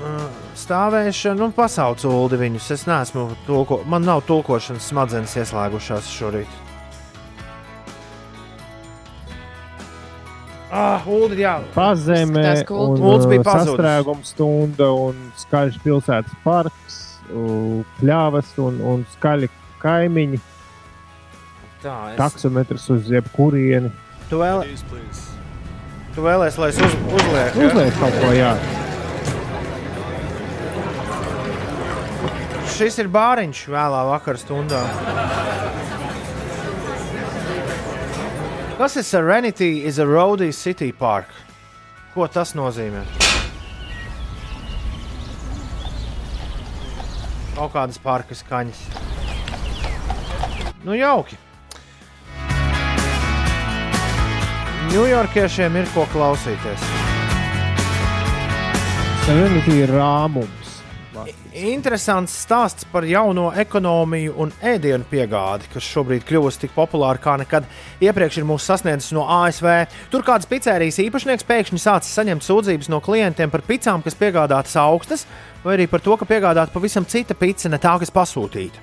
uh, 0.00 0.24
stāvēšana, 0.64 1.40
nu, 1.42 1.50
pasaules 1.56 2.06
ulu 2.08 2.38
viņus. 2.40 2.70
Es 2.78 2.86
neesmu 2.88 3.26
tulko, 3.48 3.82
man 3.90 4.06
nav 4.06 4.22
tulkošanas 4.28 4.86
smadzenes 4.92 5.36
ieslēgušās 5.42 6.08
šorīt. 6.14 6.63
Ah, 10.74 11.04
Ulu, 11.06 11.36
jā. 11.38 11.52
Ka 11.70 11.92
un 12.74 12.98
Ulds 12.98 13.28
bija 13.30 13.44
uh, 13.44 13.46
pazudis. 13.46 13.76
sastrēguma 13.76 14.26
stunda, 14.26 14.88
un 14.90 15.20
skaļš 15.38 15.76
pilsētas 15.84 16.40
parks, 16.42 16.96
uh, 17.28 17.84
pļāvas 18.00 18.50
un, 18.64 18.80
un 18.82 19.04
skaļi 19.12 19.48
kaimiņi. 19.84 20.40
Tā, 21.84 21.94
es... 22.10 22.18
Taksometrs 22.18 22.88
uz 22.90 23.06
jebkurieni. 23.12 23.92
Tu, 24.32 24.40
vēl... 24.40 24.64
tu 26.16 26.24
vēlēsies, 26.26 26.58
lai 26.58 26.72
es 26.72 26.80
uz, 26.82 26.98
uzlieku? 27.20 27.62
ja? 27.62 27.68
Uzliek 27.70 28.00
kaut 28.00 28.18
ko, 28.18 28.32
jā. 28.34 28.54
Šis 32.74 32.98
ir 32.98 33.14
bāriņš 33.14 33.66
vēlā 33.70 34.02
vakarā 34.10 34.42
stundā. 34.42 34.82
Kas 38.78 38.96
ir 38.96 39.02
Serenity 39.02 39.84
is 39.84 39.98
a 39.98 40.04
roadie 40.04 40.52
city 40.52 40.90
park? 40.90 41.28
Ko 42.14 42.26
tas 42.26 42.56
nozīmē? 42.58 43.04
Kaut 47.54 47.70
kādas 47.70 48.00
parka 48.02 48.34
skaņas. 48.34 48.80
Nu, 50.82 50.96
jauki. 50.98 51.38
Ņujorkiešiem 54.90 55.78
ir 55.78 55.88
ko 55.94 56.08
klausīties. 56.10 56.90
Serenity 59.28 59.78
ir 59.84 59.94
rāmums. 59.94 60.73
Interesants 61.54 62.34
stāsts 62.44 62.86
par 62.90 63.06
jauno 63.06 63.46
ekonomiju 63.60 64.34
un 64.42 64.52
ēdienu 64.64 65.06
piegādi, 65.10 65.68
kas 65.72 65.86
šobrīd 65.86 66.26
kļuvusi 66.28 66.64
tik 66.64 66.74
populāra 66.74 67.20
kā 67.22 67.36
nekad 67.40 67.68
iepriekš 68.04 68.40
ir 68.40 68.48
mūs 68.48 68.66
sasniedzis 68.68 69.14
no 69.16 69.26
ASV. 69.30 69.70
Tur 70.12 70.26
kāds 70.26 70.48
pizzerijas 70.50 70.98
īpašnieks 71.04 71.46
pēkšņi 71.48 71.82
sācis 71.82 72.16
saņemt 72.18 72.46
sūdzības 72.46 72.90
no 72.92 73.00
klientiem 73.04 73.52
par 73.52 73.62
picām, 73.66 74.02
kas 74.04 74.18
piegādātas 74.18 74.74
augstas, 74.80 75.26
vai 75.64 75.78
arī 75.78 75.86
par 75.90 76.02
to, 76.04 76.16
ka 76.18 76.28
piegādāta 76.28 76.74
pavisam 76.74 77.06
cita 77.06 77.36
pizza, 77.38 77.70
ne 77.70 77.78
tā, 77.80 77.94
kas 78.02 78.12
pasūtīta. 78.14 78.82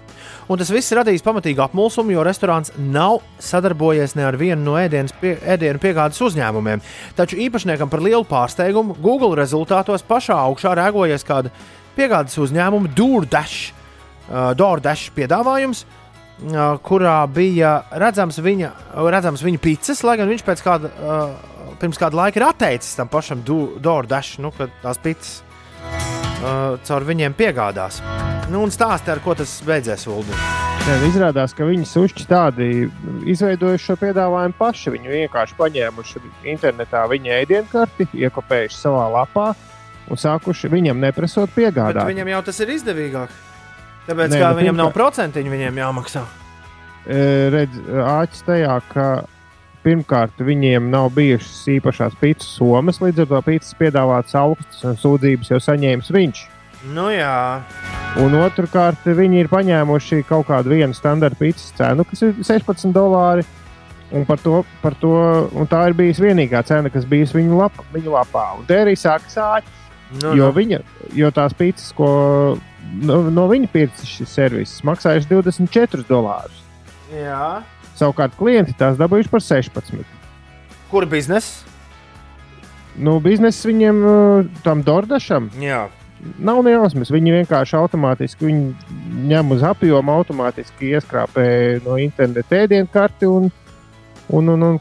Un 0.52 0.60
tas 0.60 0.72
viss 0.74 0.94
radīs 0.95 1.24
pamatīgu 1.26 1.64
apmulsumu, 1.66 2.14
jo 2.16 2.24
restorāns 2.26 2.74
nav 2.78 3.22
sadarbojies 3.41 4.16
ne 4.18 4.26
ar 4.28 4.38
vienu 4.40 4.64
no 4.66 4.78
ēdienas 4.80 5.14
pie, 5.22 5.36
ēdienu 5.53 5.82
piegādes 5.82 6.22
uzņēmumiem. 6.26 6.82
Taču 7.18 7.40
īpašniekam 7.45 7.91
par 7.91 8.03
lielu 8.03 8.26
pārsteigumu 8.28 8.98
Google 9.02 9.38
rezultātos 9.40 10.06
pašā 10.08 10.38
augšā 10.48 10.76
rēgojies 10.78 11.28
kāda 11.28 11.53
piegādes 11.97 12.38
uzņēmuma 12.41 12.91
DoorDash, 12.97 13.72
uh, 13.72 14.51
DoorDash 14.57 15.11
piedāvājums, 15.18 15.84
uh, 15.85 16.77
kurā 16.85 17.19
bija 17.31 17.77
redzams 17.91 18.39
viņa, 18.41 18.72
redzams 19.13 19.45
viņa 19.45 19.61
pizzas, 19.63 20.03
lai 20.07 20.18
gan 20.22 20.31
viņš 20.31 20.45
pēc 20.47 20.65
kāda, 20.65 20.91
uh, 20.91 21.76
pirms 21.81 21.99
kāda 22.01 22.23
laika 22.23 22.41
ir 22.41 22.47
atteicis 22.49 22.97
tam 22.99 23.11
pašam 23.11 23.43
Do- 23.47 23.77
DoorDash, 23.81 24.39
nu, 24.43 24.53
kad 24.57 24.73
tās 24.84 25.01
pizzas 25.01 25.41
uh, 26.41 26.77
caur 26.84 27.07
viņiem 27.07 27.38
piegādās. 27.38 28.01
Nu, 28.51 28.65
un 28.65 28.73
stāsti, 28.73 29.11
ar 29.13 29.22
ko 29.23 29.35
tas 29.38 29.61
beidzēs, 29.63 30.09
Ulu. 30.11 30.35
Jā, 30.81 30.95
izrādās, 31.05 31.53
ka 31.53 31.63
viņi 31.68 31.85
sušķi 31.85 32.23
tādi 32.26 32.68
izveidojuši 33.30 33.85
šo 33.85 33.95
piedāvājumu 34.01 34.55
paši. 34.57 34.91
Viņi 34.95 35.11
vienkārši 35.13 35.57
paņēmuši 35.59 36.22
internetā 36.49 37.03
viņa 37.11 37.35
ēdienkarti, 37.43 38.07
iekopējuši 38.18 38.80
savā 38.80 39.05
lapā 39.13 39.51
un 40.10 40.18
sākuši 40.18 40.69
viņam 40.72 40.99
neprasot 40.99 41.49
Bet 41.53 41.57
piegādāt. 41.76 42.06
viņam 42.07 42.28
jau 42.34 42.41
tas 42.44 42.60
ir 42.60 42.68
izdevīgāk. 42.78 43.30
Tāpēc, 44.07 44.30
Nē, 44.34 44.40
kā 44.41 44.49
nu, 44.53 44.60
viņam 44.61 44.76
nav 44.76 44.90
pirmkārt- 44.91 44.98
procentiņu, 44.98 45.52
viņiem 45.52 45.76
jāmaksā. 45.84 46.23
E, 47.07 47.49
redz, 47.53 47.78
āķis 47.90 48.44
tajā, 48.45 48.82
ka 48.94 49.06
pirmkārt 49.86 50.38
viņiem 50.38 50.90
nav 50.94 51.10
bijušas 51.15 51.64
īpašās 51.78 52.18
pīcis 52.22 52.57
somas, 52.57 52.99
līdz 53.02 53.23
ar 53.23 53.30
to 53.32 53.41
pīcis 53.41 53.73
piedāvāts 53.80 54.36
augstas 54.38 54.84
un 54.86 54.98
sūdzības 55.02 55.49
jau 55.53 55.57
saņēmis 55.60 56.11
viņš. 56.14 56.44
Nu, 56.94 57.07
jā. 57.14 57.61
Un 58.22 58.34
otrkārt, 58.41 59.06
viņi 59.06 59.40
ir 59.44 59.48
paņēmuši 59.48 60.23
kaut 60.28 60.48
kādu 60.49 60.73
vienu 60.73 60.94
standarta 60.98 61.38
pīcis 61.40 61.73
cenu, 61.78 62.03
kas 62.10 62.22
ir 62.26 62.34
16 62.41 62.91
dolāri. 62.94 63.45
Un 64.11 64.26
par 64.28 64.38
to, 64.44 64.65
par 64.82 64.94
to, 64.99 65.11
un 65.56 65.68
tā 65.72 65.86
ir 65.88 65.94
bijusi 65.95 66.26
vienīgā 66.26 66.65
cena, 66.68 66.90
kas 66.91 67.06
bijusi 67.07 67.38
viņu, 67.38 67.57
lap, 67.61 67.78
viņu 67.94 68.11
lapā. 68.11 68.57
Un 68.60 68.65
te 68.68 68.76
arī 68.82 68.91
sākas 68.99 69.38
āķis. 69.40 69.78
Nu, 70.19 70.33
jo, 70.35 70.49
nu. 70.49 70.55
viņa, 70.55 70.81
jo 71.15 71.29
tās 71.31 71.55
pīcis, 71.55 71.93
ko 71.95 72.09
no, 72.99 73.21
no 73.31 73.45
viņa 73.51 73.69
pircis 73.71 74.09
šis 74.17 74.35
servis, 74.35 74.73
maksājuši 74.88 75.29
24 75.31 76.07
dolārus. 76.09 76.63
Jā. 77.15 77.61
Savukārt 77.99 78.35
klienti 78.39 78.75
tās 78.77 78.99
dabūjuši 78.99 79.31
par 79.31 79.43
16. 79.45 80.17
Kur 80.91 81.07
biznesa? 81.07 81.67
Nu, 82.99 83.19
biznesa 83.23 83.69
viņiem, 83.69 83.99
uh, 84.03 84.47
tam 84.65 84.81
Dordašam, 84.83 85.47
Jā. 85.63 85.85
nav 86.43 86.59
ne 86.65 86.73
jausmas. 86.73 87.11
Viņi 87.13 87.38
vienkārši 87.38 87.77
automātiski 87.79 88.49
viņi 88.49 88.97
ņem 89.31 89.53
uz 89.55 89.63
apjomu, 89.63 90.11
automātiski 90.19 90.91
ieskrāpē 90.97 91.45
no 91.85 91.95
interneta 92.03 92.65
ēdienu 92.65 92.91
karti 92.91 93.29
un, 93.31 93.47
un, 94.32 94.52
un, 94.53 94.64
un 94.68 94.80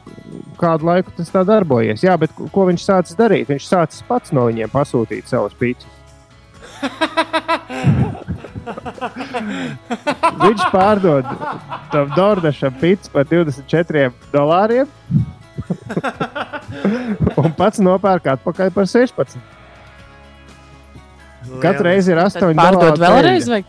kādu 0.59 0.87
laiku 0.87 1.13
tas 1.17 1.31
tā 1.33 1.43
darbojas. 1.47 2.03
Jā, 2.05 2.17
bet 2.19 2.33
ko 2.35 2.67
viņš 2.69 2.85
sācis 2.85 3.19
darīt? 3.19 3.49
Viņš 3.51 3.65
sācis 3.67 4.05
pats 4.07 4.33
no 4.35 4.47
viņiem 4.49 4.69
pasūtīt 4.73 5.29
savus 5.31 5.57
pīcis. 5.59 5.99
Viņš 10.41 10.63
pārdod 10.71 11.27
tam 11.91 12.11
Dordašam 12.15 12.73
pīci 12.81 13.11
par 13.13 13.25
24 13.29 14.11
dolāriem. 14.33 14.87
un 17.41 17.51
pats 17.57 17.81
nopērk 17.83 18.31
atpakaļ 18.35 18.71
par 18.75 18.89
16. 18.89 19.37
Katru 21.61 21.85
reizi 21.85 22.13
ir 22.13 22.21
8 22.21 22.53
Pārdod 22.57 22.97
dolāru 22.97 23.01
vēlreiz, 23.01 23.49
vai 23.51 23.63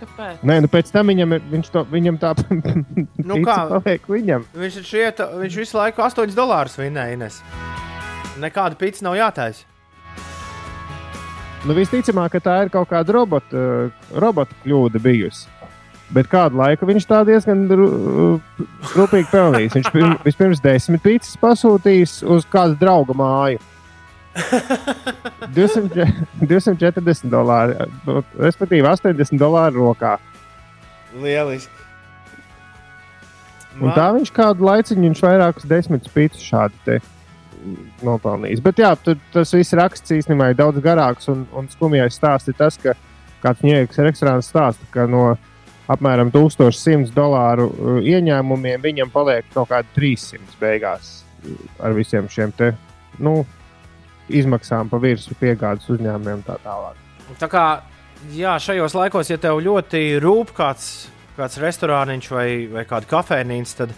kāpēc? 0.00 0.42
Nē, 0.48 0.56
nu 0.64 0.70
pēc 0.72 0.90
tam 0.94 1.10
viņam, 1.12 1.34
ir- 1.36 1.44
viņš 1.52 1.70
to, 1.74 1.84
viņam 1.92 2.18
tā 2.22 2.32
Nu, 3.30 3.40
kā? 3.44 3.56
paliek 3.70 4.06
viņam. 4.10 4.46
Viņš, 4.56 4.78
taču 4.80 5.00
iet, 5.02 5.20
viņš 5.42 5.58
visu 5.62 5.78
laiku 5.78 6.02
8 6.06 6.34
dolārus 6.36 6.78
vinnēja. 6.80 7.16
Ines. 7.18 7.40
Nekāda 8.40 8.78
pīcis 8.80 9.02
nav 9.04 9.18
jātaisa. 9.18 9.66
Nu, 11.68 11.74
visticamāk, 11.76 12.32
ka 12.32 12.40
tā 12.40 12.54
ir 12.64 12.70
kaut 12.72 12.88
kāda 12.88 13.12
robota, 13.12 13.62
robota 14.16 14.54
kļūda 14.64 15.00
bijusi. 15.04 15.48
Bet 16.10 16.26
kādu 16.26 16.56
laiku 16.58 16.88
viņš 16.88 17.04
tā 17.06 17.20
diezgan 17.28 17.66
rūpīgi 17.70 19.28
pelnījis. 19.30 19.76
Viņš 19.76 19.90
pirm, 19.94 20.14
vispirms 20.26 20.62
desmit 20.64 21.04
pīcis 21.04 21.36
pasūtījis 21.38 22.16
uz 22.26 22.48
kādu 22.50 22.78
draugu 22.80 23.14
māju. 23.14 23.60
200, 25.56 26.06
240 26.42 27.30
dolāri, 27.32 27.76
respektīvi 28.38 28.86
80 28.86 29.40
dolāru 29.40 29.90
rokā. 29.90 30.16
Lieliski. 31.20 31.76
Un 33.80 33.94
tā 33.94 34.10
viņš 34.12 34.32
kādu 34.34 34.66
laiciņu, 34.66 35.06
viņš 35.06 35.22
vairākus 35.24 35.68
desmitus 35.70 36.12
pīcis 36.12 36.42
šādi 36.44 36.98
nopelnījis. 38.04 38.62
Bet 38.64 38.80
jā, 38.80 38.90
tur 39.04 39.18
tas 39.34 39.52
viss 39.54 39.76
raksts 39.76 40.14
īstenībā 40.16 40.50
ir 40.50 40.58
daudz 40.58 40.80
garāks 40.84 41.30
un, 41.32 41.44
un 41.56 41.68
skumjais 41.70 42.16
stāsts 42.16 42.50
ir 42.50 42.56
tas, 42.58 42.78
ka 42.80 42.96
kāds 43.44 43.62
ņēmis 43.64 44.02
restorāns 44.04 44.50
stāsta, 44.50 44.86
ka 44.94 45.06
no 45.10 45.34
apmēram 45.90 46.30
1100 46.32 47.14
dolāru 47.14 47.68
uh, 47.70 47.96
ieņēmumiem 48.04 48.82
viņam 48.84 49.10
paliek 49.12 49.48
kaut 49.54 49.70
kādi 49.72 49.90
300 49.96 50.60
beigās 50.60 51.12
uh, 51.20 51.56
ar 51.82 51.96
visiem 51.96 52.28
šiem 52.30 52.54
te, 52.56 52.72
nu, 53.18 53.40
izmaksām 54.40 54.90
pa 54.90 55.00
virsmu 55.02 55.36
piegādes 55.40 55.88
uzņēmumiem 55.90 56.40
un 56.40 56.44
tā 56.46 56.56
tālāk. 56.64 56.98
Tā 57.40 57.48
kā 57.50 57.64
jā, 58.34 58.56
šajos 58.62 58.96
laikos, 58.96 59.30
ja 59.30 59.38
tev 59.40 59.60
ļoti 59.64 60.02
rūp 60.22 60.54
kāds, 60.56 61.10
kāds 61.38 61.60
restorāniņš 61.62 62.30
vai, 62.34 62.48
vai 62.72 62.86
kāda 62.88 63.10
kafejnīca, 63.10 63.76
tad, 63.82 63.94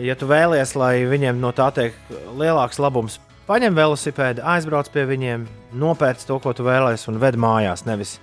ja 0.00 0.16
tu 0.18 0.28
vēlies, 0.30 0.74
lai 0.78 0.94
viņiem 1.10 1.40
no 1.42 1.52
tā 1.56 1.70
tiek 1.76 1.96
lielāks 2.38 2.80
labums, 2.82 3.20
paņem 3.48 3.78
velosipēdu, 3.78 4.44
aizbrauc 4.46 4.90
pie 4.92 5.06
viņiem, 5.10 5.46
nopērc 5.80 6.26
to, 6.26 6.38
ko 6.42 6.54
tu 6.56 6.66
vēlēsies, 6.66 7.08
un 7.10 7.22
ved 7.22 7.38
mājās. 7.40 7.86
Nevis, 7.88 8.18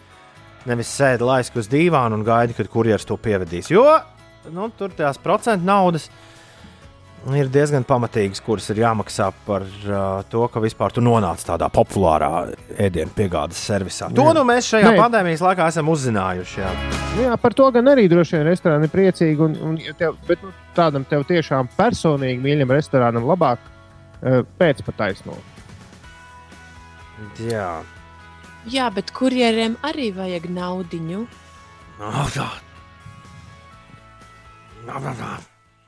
nevis 0.70 0.94
sēdi 0.94 1.28
laiski 1.28 1.60
uz 1.64 1.72
dīvāna 1.72 2.16
un 2.16 2.28
gaidi, 2.28 2.56
kad 2.58 2.70
kurjeris 2.72 3.08
to 3.08 3.18
pievedīs. 3.20 3.72
Jo 3.74 3.88
nu, 4.54 4.70
tur 4.78 4.94
tās 4.96 5.20
procentu 5.22 5.68
naudas 5.68 6.08
ir 6.08 6.27
diezgan 7.28 7.84
pamatīgas, 7.84 8.40
kuras 8.44 8.70
ir 8.72 8.80
jāmaksā 8.84 9.32
par 9.46 9.64
uh, 9.64 10.24
to, 10.32 10.46
ka 10.52 10.62
vispār 10.64 10.94
tu 10.96 11.02
nonāc 11.04 11.42
tādā 11.44 11.68
populārā 11.74 12.30
ēdienu 12.80 13.12
piegādes 13.16 13.60
servisā. 13.68 14.08
To 14.16 14.28
Jā. 14.30 14.36
nu 14.38 14.44
mēs 14.48 14.70
šajā 14.72 14.94
Nē. 14.94 15.02
pandēmijas 15.02 15.44
laikā 15.44 15.68
esam 15.68 15.90
uzzinājuši. 15.92 16.62
Jā. 16.62 16.72
Nu, 17.16 17.26
jā, 17.26 17.34
par 17.42 17.56
to 17.58 17.68
gan 17.76 17.92
arī 17.92 18.08
droši 18.12 18.38
vien 18.38 18.48
restorāni 18.48 18.88
ir 18.88 18.94
priecīgi. 18.94 19.44
Un, 19.44 19.58
un, 19.70 19.76
tev, 20.00 20.16
bet 20.28 20.44
nu, 20.46 20.54
tādam 20.78 21.04
tev 21.10 21.26
tiešām 21.28 21.68
personīgi 21.76 22.40
mīļam 22.46 22.72
restorānam 22.78 23.28
labāk 23.28 23.60
uh, 23.60 24.46
pēcpataisno. 24.62 25.36
Jā. 27.44 27.82
Jā, 28.68 28.88
bet 28.94 29.12
kurjeriem 29.16 29.78
arī 29.88 30.12
vajag 30.16 30.48
naudiņu. 30.54 31.28
Oh, 31.98 32.26
tā. 32.36 32.48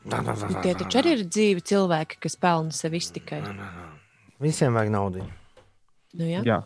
Nā, 0.10 0.24
nā, 0.26 0.34
nā. 0.34 0.64
Tie 0.66 0.74
taču 0.80 1.00
arī 1.02 1.14
ir 1.18 1.24
dzīvi 1.28 1.64
cilvēki, 1.70 2.18
kas 2.26 2.36
pelna 2.42 2.74
sev 2.76 2.96
iztikai. 2.98 3.44
Visiem 4.42 4.76
vajag 4.76 4.92
naudu. 4.94 5.26
Nu, 6.18 6.26
jā. 6.26 6.42
Jā. 6.48 6.60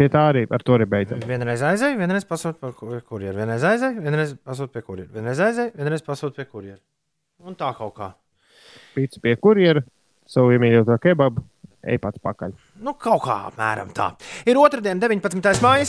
Pie 0.00 0.08
tā 0.08 0.22
arī 0.30 0.46
ar 0.48 0.62
to 0.64 0.78
arī 0.78 0.86
beidzam. 0.88 1.20
Vienreiz 1.28 1.60
aizēju, 1.66 1.98
vienreiz 2.00 2.24
pasūtu 2.24 2.56
pie 2.62 3.02
kurjeru. 3.04 3.36
Vienreiz 3.36 3.66
aizēju, 3.68 4.00
vienreiz 4.00 4.32
pasūtu 4.48 4.72
pie 4.72 4.82
kurjeru. 4.86 5.10
Vienreiz 5.12 5.42
aizēju, 5.44 5.74
vienreiz 5.76 6.04
pasūtu 6.06 6.38
pie 6.38 6.46
kurjeru. 6.48 6.80
Un 7.44 7.58
tā 7.58 7.68
kaut 7.76 7.92
kā. 7.98 8.08
Pīcis 8.94 9.20
pie 9.20 9.34
kurjera, 9.36 9.84
savu 10.28 10.54
iemīļoto 10.56 10.96
kebabu, 11.04 11.44
ej 11.84 12.00
pats 12.00 12.22
pakaļ. 12.24 12.56
Nu, 12.80 12.96
kaut 12.96 13.26
kā 13.26 13.36
apmēram 13.50 13.92
tā. 13.96 14.14
Ir 14.48 14.60
otrdiena, 14.60 14.96
19. 15.04 15.60
maija. 15.60 15.84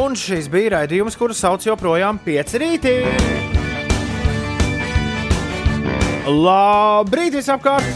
Un 0.00 0.18
šis 0.18 0.50
bija 0.50 0.80
raidījums, 0.80 1.18
kuru 1.20 1.36
sauc 1.36 1.62
joprojām 1.66 2.18
pieci 2.24 2.58
rītī. 2.62 3.59
Labrīt, 6.30 7.34
visapkārt! 7.34 7.86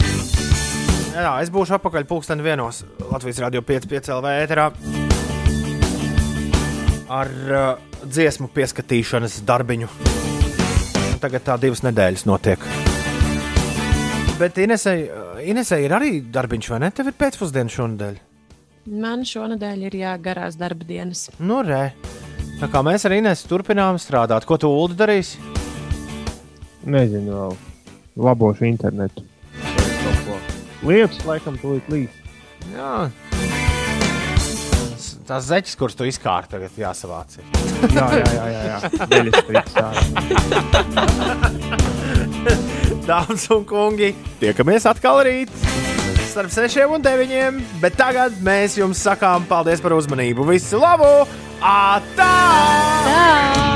Jā, 1.15 1.29
es 1.39 1.47
būšu 1.53 1.77
apakaļ 1.77 2.03
pulksten 2.09 2.41
vienos 2.43 2.81
Latvijas 3.07 3.37
Rādio 3.45 3.61
5,5 3.63 4.09
LV 4.11 4.31
ēterā 4.41 4.65
ar 7.15 7.29
uh, 7.31 7.67
dziesmu 8.03 8.49
pieskatīšanas 8.51 9.37
darbiņu. 9.47 9.87
Tagad 11.23 11.45
tā 11.45 11.55
divas 11.61 11.85
nedēļas 11.85 12.25
notiek. 12.27 12.65
Bet 14.41 14.59
Inesai, 14.59 14.97
uh, 15.07 15.37
Inesai 15.39 15.85
ir 15.85 15.95
arī 15.95 16.17
darbiņš, 16.35 16.71
vai 16.73 16.81
ne? 16.83 16.89
Tev 16.91 17.13
ir 17.13 17.15
pēcpusdiena 17.21 17.71
šonadēļ. 17.71 18.17
Man 19.05 19.23
šonadēļ 19.29 19.85
ir 19.87 19.95
jāgarās 20.01 20.59
darba 20.59 20.83
dienas. 20.89 21.29
Nu, 21.39 21.61
re. 21.63 21.93
Tā 22.59 22.67
kā 22.73 22.83
mēs 22.83 23.07
ar 23.07 23.15
Inesu 23.15 23.47
turpinām 23.53 24.01
strādāt, 24.01 24.43
ko 24.49 24.59
tu 24.59 24.73
Ulu 24.73 24.99
darīsi? 24.99 25.39
Nezinu, 26.83 27.31
vēl 27.31 27.57
labošu 28.15 28.65
internetu. 28.69 29.23
Lietus, 30.85 31.21
laikam, 31.25 31.57
tūlīt 31.61 31.87
līs. 31.89 32.09
Jā. 32.73 33.09
Tās 35.25 35.47
zeķes, 35.47 35.73
kuras 35.79 35.95
tu 35.97 36.05
izkārti, 36.05 36.51
tagad 36.53 36.75
jāsavāc. 36.77 37.39
Jā, 37.95 38.07
jā, 38.21 38.29
jā, 38.35 38.45
jā, 38.53 38.61
jā. 38.69 38.77
Dāmas 43.09 43.47
un 43.53 43.65
kungi, 43.69 44.13
tiekamies 44.41 44.85
atkal 44.89 45.23
rīt 45.25 45.49
starp 46.35 46.51
6 46.51 46.85
un 46.91 47.01
9. 47.01 47.61
Bet 47.79 47.95
tagad 47.95 48.35
mēs 48.43 48.75
jums 48.75 48.99
sakām 48.99 49.47
paldies 49.47 49.79
par 49.83 49.95
uzmanību. 49.95 50.43
Visu 50.51 50.81
labu! 50.81 51.23
Atā! 51.63 52.33
Tā! 53.07 53.74